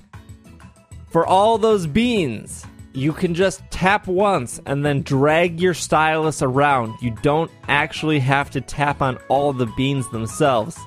For 1.10 1.26
all 1.26 1.58
those 1.58 1.88
beans, 1.88 2.66
you 2.94 3.14
can 3.14 3.34
just 3.36 3.62
tap 3.70 4.08
once 4.08 4.60
and 4.66 4.86
then 4.86 5.02
drag 5.04 5.60
your 5.62 5.74
stylus 5.74 6.42
around. 6.42 6.96
You 7.02 7.12
don't 7.22 7.52
actually 7.68 8.20
have 8.20 8.50
to 8.52 8.62
tap 8.62 9.02
on 9.02 9.18
all 9.30 9.54
the 9.54 9.68
beans 9.78 10.10
themselves. 10.12 10.78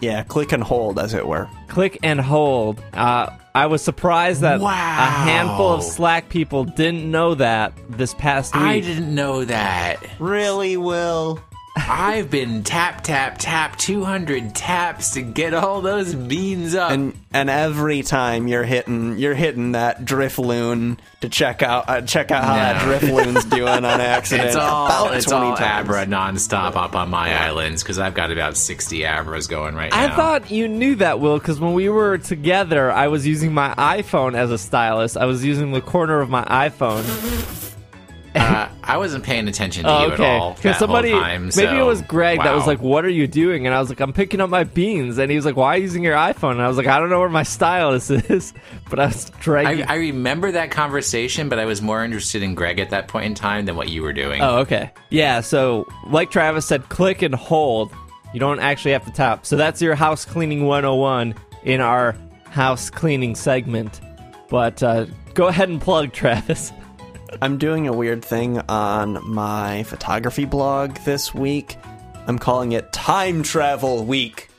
Yeah, 0.00 0.24
click 0.24 0.50
and 0.52 0.62
hold, 0.64 0.98
as 0.98 1.14
it 1.14 1.26
were. 1.26 1.48
Click 1.68 1.98
and 2.02 2.20
hold. 2.20 2.82
Uh, 2.92 3.30
I 3.54 3.66
was 3.66 3.82
surprised 3.82 4.40
that 4.40 4.60
Wow. 4.60 4.70
a 4.70 5.06
handful 5.06 5.68
of 5.74 5.82
Slack 5.84 6.28
people 6.28 6.64
didn't 6.64 7.08
know 7.08 7.34
that 7.36 7.72
this 7.88 8.12
past 8.14 8.54
week. 8.54 8.62
I 8.64 8.80
didn't 8.80 9.14
know 9.14 9.44
that. 9.44 9.98
Really, 10.18 10.76
Will? 10.76 11.38
I've 11.74 12.30
been 12.30 12.64
tap 12.64 13.02
tap 13.02 13.36
tap 13.38 13.76
200 13.78 14.54
taps 14.54 15.12
to 15.14 15.22
get 15.22 15.54
all 15.54 15.80
those 15.80 16.14
beans 16.14 16.74
up. 16.74 16.90
And 16.90 17.18
and 17.32 17.48
every 17.48 18.02
time 18.02 18.46
you're 18.46 18.62
hitting 18.64 19.16
you're 19.16 19.34
hitting 19.34 19.72
that 19.72 20.04
Drifloon 20.04 20.98
to 21.22 21.28
check 21.30 21.62
out 21.62 21.88
uh, 21.88 22.02
check 22.02 22.30
out 22.30 22.44
how 22.44 22.54
that 22.54 22.86
No. 22.86 22.92
Drifloon's 22.98 23.44
doing 23.46 23.68
on 23.68 23.84
accident. 23.84 24.48
it's 24.48 24.56
all 24.56 24.86
About 25.06 25.16
it's 25.16 25.24
20 25.26 25.46
all 25.46 25.56
times. 25.56 25.88
Abra 25.88 26.04
nonstop 26.04 26.76
up 26.76 26.94
on 26.94 27.08
my 27.08 27.34
islands 27.34 27.82
because 27.82 27.98
I've 27.98 28.14
got 28.14 28.30
about 28.30 28.56
60 28.58 29.00
Abras 29.00 29.48
going 29.48 29.74
right 29.74 29.90
now. 29.90 30.12
I 30.12 30.14
thought 30.14 30.50
you 30.50 30.68
knew 30.68 30.96
that, 30.96 31.20
Will, 31.20 31.38
because 31.38 31.58
when 31.58 31.72
we 31.72 31.88
were 31.88 32.18
together, 32.18 32.92
I 32.92 33.08
was 33.08 33.26
using 33.26 33.54
my 33.54 33.74
iPhone 33.76 34.34
as 34.34 34.50
a 34.50 34.58
stylus. 34.58 35.16
I 35.16 35.24
was 35.24 35.42
using 35.44 35.72
the 35.72 35.80
corner 35.80 36.20
of 36.20 36.28
my 36.28 36.44
iPhone. 36.44 37.02
Uh, 38.34 38.68
I 38.82 38.96
wasn't 38.96 39.24
paying 39.24 39.46
attention 39.48 39.84
to 39.84 39.90
Oh, 39.90 40.06
you 40.06 40.12
okay. 40.12 40.24
at 40.24 40.40
all. 40.40 40.54
that 40.62 40.78
somebody, 40.78 41.10
time, 41.10 41.50
maybe 41.56 41.76
it 41.76 41.82
was 41.84 42.00
Greg 42.02 42.38
that 42.38 42.54
was 42.54 42.66
like, 42.66 42.80
"What 42.80 43.04
are 43.04 43.10
you 43.10 43.26
doing?" 43.26 43.66
And 43.66 43.74
I 43.74 43.78
was 43.80 43.88
like, 43.88 44.00
"I'm 44.00 44.12
picking 44.12 44.40
up 44.40 44.48
my 44.50 44.64
beans." 44.64 45.18
And 45.18 45.30
he 45.30 45.36
was 45.36 45.44
like, 45.44 45.56
"Why 45.56 45.74
are 45.74 45.76
you 45.76 45.82
using 45.84 46.02
your 46.02 46.16
iPhone?" 46.16 46.52
And 46.52 46.62
I 46.62 46.68
was 46.68 46.76
like, 46.76 46.86
"I 46.86 46.98
don't 46.98 47.10
know 47.10 47.20
where 47.20 47.28
my 47.28 47.42
stylus 47.42 48.10
is," 48.30 48.52
but 48.90 48.98
I 48.98 49.06
was 49.06 49.30
I, 49.30 49.40
dragging. 49.40 49.84
I 49.86 49.94
remember 49.96 50.52
that 50.52 50.70
conversation, 50.70 51.48
but 51.48 51.58
I 51.58 51.64
was 51.64 51.82
more 51.82 52.04
interested 52.04 52.42
in 52.42 52.54
Greg 52.54 52.78
at 52.78 52.90
that 52.90 53.08
point 53.08 53.26
in 53.26 53.34
time 53.34 53.66
than 53.66 53.76
what 53.76 53.88
you 53.90 54.02
were 54.02 54.12
doing. 54.12 54.40
oh, 54.42 54.58
okay. 54.60 54.90
Yeah. 55.10 55.40
So, 55.40 55.86
like 56.06 56.30
Travis 56.30 56.66
said, 56.66 56.88
click 56.88 57.22
and 57.22 57.34
hold. 57.34 57.92
You 58.34 58.40
don't 58.40 58.60
actually 58.60 58.92
have 58.92 59.04
to 59.04 59.12
tap. 59.12 59.44
So 59.44 59.56
that's 59.56 59.82
your 59.82 59.94
house 59.94 60.24
cleaning 60.24 60.64
101 60.64 61.34
in 61.64 61.80
our 61.82 62.16
house 62.48 62.88
cleaning 62.88 63.34
segment. 63.34 64.00
But 64.48 64.82
uh, 64.82 65.04
go 65.34 65.48
ahead 65.48 65.68
and 65.68 65.78
plug, 65.80 66.12
Travis. 66.14 66.72
I'm 67.40 67.58
doing 67.58 67.88
a 67.88 67.92
weird 67.92 68.24
thing 68.24 68.60
on 68.68 69.18
my 69.28 69.84
photography 69.84 70.44
blog 70.44 70.96
this 70.98 71.34
week. 71.34 71.76
I'm 72.26 72.38
calling 72.38 72.72
it 72.72 72.92
Time 72.92 73.42
Travel 73.42 74.04
Week, 74.04 74.50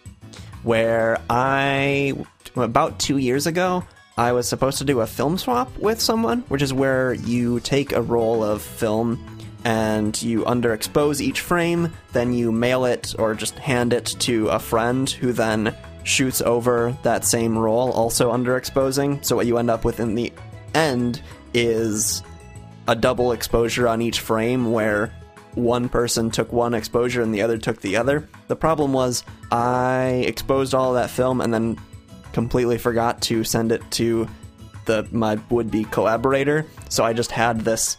where 0.63 1.21
I, 1.29 2.13
about 2.55 2.99
two 2.99 3.17
years 3.17 3.47
ago, 3.47 3.85
I 4.17 4.31
was 4.31 4.47
supposed 4.47 4.79
to 4.79 4.85
do 4.85 5.01
a 5.01 5.07
film 5.07 5.37
swap 5.37 5.77
with 5.77 6.01
someone, 6.01 6.41
which 6.49 6.61
is 6.61 6.73
where 6.73 7.13
you 7.13 7.59
take 7.59 7.91
a 7.91 8.01
roll 8.01 8.43
of 8.43 8.61
film 8.61 9.23
and 9.63 10.19
you 10.21 10.43
underexpose 10.43 11.21
each 11.21 11.41
frame, 11.41 11.93
then 12.11 12.33
you 12.33 12.51
mail 12.51 12.85
it 12.85 13.15
or 13.17 13.33
just 13.33 13.57
hand 13.59 13.93
it 13.93 14.05
to 14.19 14.47
a 14.49 14.59
friend 14.59 15.09
who 15.09 15.31
then 15.31 15.75
shoots 16.03 16.41
over 16.41 16.97
that 17.03 17.23
same 17.23 17.57
roll, 17.57 17.91
also 17.91 18.31
underexposing. 18.31 19.23
So 19.23 19.35
what 19.35 19.45
you 19.45 19.57
end 19.57 19.69
up 19.69 19.85
with 19.85 19.99
in 19.99 20.15
the 20.15 20.33
end 20.73 21.21
is 21.53 22.23
a 22.87 22.95
double 22.95 23.31
exposure 23.31 23.87
on 23.87 24.01
each 24.01 24.19
frame 24.19 24.71
where 24.71 25.13
one 25.55 25.87
person 25.87 26.31
took 26.31 26.51
one 26.51 26.73
exposure 26.73 27.21
and 27.21 27.33
the 27.33 27.41
other 27.41 27.57
took 27.57 27.79
the 27.81 27.95
other. 27.95 28.27
The 28.47 28.55
problem 28.55 28.91
was 28.91 29.23
I 29.51 30.23
exposed 30.27 30.73
all 30.73 30.93
that 30.93 31.09
film 31.09 31.41
and 31.41 31.53
then 31.53 31.79
completely 32.33 32.77
forgot 32.77 33.21
to 33.23 33.43
send 33.43 33.71
it 33.71 33.83
to 33.91 34.27
the 34.85 35.07
my 35.11 35.39
would-be 35.49 35.85
collaborator. 35.85 36.65
So 36.89 37.03
I 37.03 37.13
just 37.13 37.31
had 37.31 37.61
this 37.61 37.97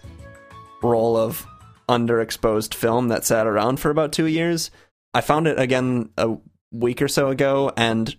roll 0.82 1.16
of 1.16 1.46
underexposed 1.88 2.74
film 2.74 3.08
that 3.08 3.24
sat 3.24 3.46
around 3.46 3.78
for 3.78 3.90
about 3.90 4.12
2 4.12 4.26
years. 4.26 4.70
I 5.14 5.20
found 5.20 5.46
it 5.46 5.58
again 5.58 6.10
a 6.18 6.36
week 6.72 7.00
or 7.00 7.08
so 7.08 7.28
ago 7.28 7.72
and 7.76 8.14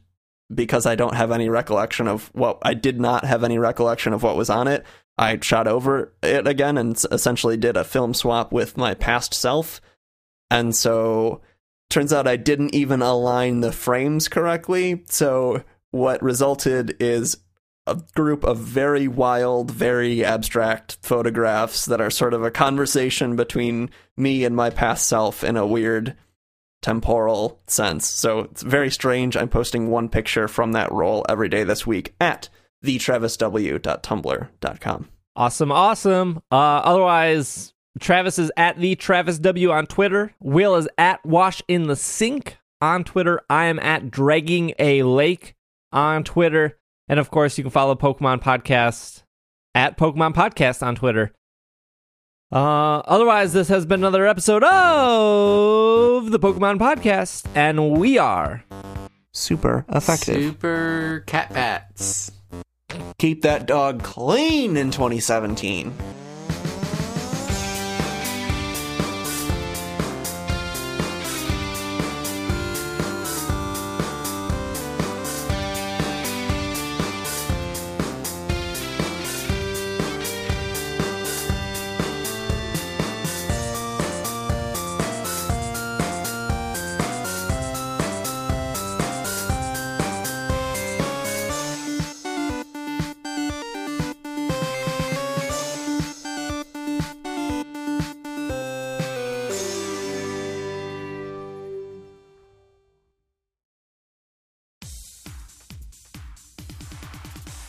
because 0.54 0.86
I 0.86 0.96
don't 0.96 1.16
have 1.16 1.32
any 1.32 1.50
recollection 1.50 2.08
of 2.08 2.30
what 2.34 2.60
I 2.62 2.74
did 2.74 3.00
not 3.02 3.26
have 3.26 3.44
any 3.44 3.58
recollection 3.58 4.14
of 4.14 4.24
what 4.24 4.38
was 4.38 4.50
on 4.50 4.68
it, 4.68 4.86
I 5.18 5.40
shot 5.42 5.68
over 5.68 6.14
it 6.22 6.48
again 6.48 6.78
and 6.78 7.02
essentially 7.12 7.58
did 7.58 7.78
a 7.78 7.84
film 7.84 8.14
swap 8.14 8.52
with 8.52 8.78
my 8.78 8.94
past 8.94 9.34
self. 9.34 9.82
And 10.52 10.76
so 10.76 11.42
turns 11.90 12.12
out 12.12 12.28
I 12.28 12.36
didn't 12.36 12.76
even 12.76 13.02
align 13.02 13.62
the 13.62 13.72
frames 13.72 14.28
correctly. 14.28 15.04
So 15.08 15.64
what 15.92 16.22
resulted 16.22 16.98
is 17.00 17.38
a 17.88 18.02
group 18.16 18.44
of 18.44 18.58
very 18.58 19.08
wild, 19.08 19.72
very 19.72 20.26
abstract 20.26 20.98
photographs 21.02 21.86
that 21.86 22.02
are 22.02 22.10
sort 22.10 22.34
of 22.34 22.44
a 22.44 22.52
conversation 22.52 23.36
between 23.36 23.90
me 24.18 24.44
and 24.44 24.56
my 24.56 24.70
past 24.70 25.08
self 25.08 25.44
in 25.44 25.56
a 25.56 25.68
weird 25.68 26.16
temporal 26.82 27.62
sense. 27.68 28.08
So 28.08 28.40
it's 28.40 28.64
very 28.64 28.92
strange. 28.92 29.38
I'm 29.38 29.50
posting 29.50 29.90
one 29.90 30.10
picture 30.10 30.48
from 30.48 30.74
that 30.74 30.92
roll 30.92 31.26
every 31.30 31.48
day 31.48 31.64
this 31.64 31.86
week 31.86 32.16
at 32.20 32.50
thetravisw.tumblr.com. 32.86 35.10
Awesome, 35.36 35.72
awesome. 35.72 36.42
Uh, 36.52 36.56
otherwise, 36.56 37.74
Travis 38.00 38.40
is 38.40 38.52
at 38.56 38.80
the 38.80 38.96
Travis 38.96 39.38
W 39.40 39.72
on 39.72 39.86
Twitter. 39.86 40.34
Will 40.40 40.76
is 40.76 40.88
at 40.98 41.26
Wash 41.26 41.62
in 41.68 41.88
the 41.88 41.96
Sink 41.96 42.58
on 42.82 43.04
Twitter. 43.04 43.42
I 43.50 43.66
am 43.66 43.80
at 43.80 44.12
Dragging 44.12 44.74
a 44.80 45.04
Lake 45.04 45.56
on 45.92 46.24
Twitter, 46.24 46.78
and 47.10 47.20
of 47.20 47.32
course, 47.32 47.58
you 47.58 47.64
can 47.64 47.72
follow 47.72 47.96
Pokemon 47.96 48.42
Podcast 48.42 49.24
at 49.74 49.98
Pokemon 49.98 50.34
Podcast 50.34 50.86
on 50.86 50.96
Twitter. 50.96 51.34
Uh, 52.52 53.00
otherwise, 53.00 53.54
this 53.54 53.68
has 53.68 53.86
been 53.86 54.02
another 54.02 54.28
episode 54.28 54.64
of 54.64 56.32
the 56.32 56.40
Pokemon 56.40 56.80
Podcast, 56.80 57.46
and 57.56 57.98
we 57.98 58.18
are 58.18 58.64
Super 59.36 59.86
effective. 59.90 60.36
Super 60.36 61.24
cat 61.28 61.54
bats. 61.54 62.32
Keep 63.18 63.42
that 63.44 63.66
dog 63.66 64.04
clean 64.04 64.78
in 64.78 64.92
2017. 64.92 65.94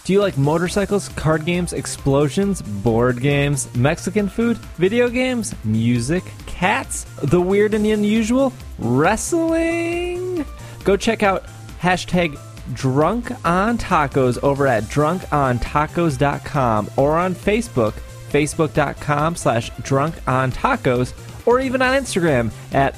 Do 0.06 0.12
you 0.12 0.20
like 0.20 0.38
motorcycles, 0.38 1.08
card 1.08 1.44
games, 1.44 1.72
explosions, 1.72 2.62
board 2.62 3.20
games, 3.20 3.74
Mexican 3.74 4.28
food, 4.28 4.56
video 4.78 5.08
games, 5.08 5.52
music, 5.64 6.22
cats, 6.46 7.02
the 7.24 7.40
weird 7.40 7.74
and 7.74 7.84
the 7.84 7.90
unusual, 7.90 8.52
wrestling? 8.78 10.46
Go 10.84 10.96
check 10.96 11.24
out 11.24 11.46
hashtag 11.80 12.38
drunk 12.72 13.32
on 13.44 13.78
tacos 13.78 14.40
over 14.44 14.68
at 14.68 14.84
drunkontacos.com 14.84 16.90
or 16.96 17.18
on 17.18 17.34
Facebook, 17.34 17.94
facebook.com 18.30 19.34
slash 19.34 19.72
drunk 19.82 20.14
on 20.28 20.52
tacos, 20.52 21.14
or 21.46 21.58
even 21.58 21.82
on 21.82 22.00
Instagram 22.00 22.52
at 22.72 22.94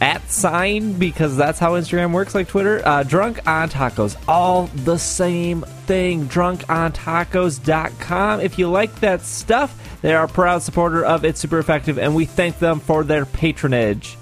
at 0.00 0.30
sign 0.30 0.94
because 0.94 1.36
that's 1.36 1.58
how 1.58 1.72
Instagram 1.72 2.12
works, 2.12 2.34
like 2.34 2.48
Twitter. 2.48 2.80
Uh, 2.86 3.02
Drunk 3.02 3.46
on 3.46 3.68
Tacos, 3.68 4.16
all 4.28 4.66
the 4.84 4.98
same 4.98 5.62
thing. 5.86 6.26
DrunkOnTacos.com. 6.28 8.40
If 8.40 8.58
you 8.58 8.68
like 8.68 9.00
that 9.00 9.22
stuff, 9.22 9.98
they 10.02 10.14
are 10.14 10.24
a 10.24 10.28
proud 10.28 10.62
supporter 10.62 11.04
of 11.04 11.24
It's 11.24 11.40
Super 11.40 11.58
Effective, 11.58 11.98
and 11.98 12.14
we 12.14 12.26
thank 12.26 12.58
them 12.58 12.80
for 12.80 13.04
their 13.04 13.26
patronage. 13.26 14.16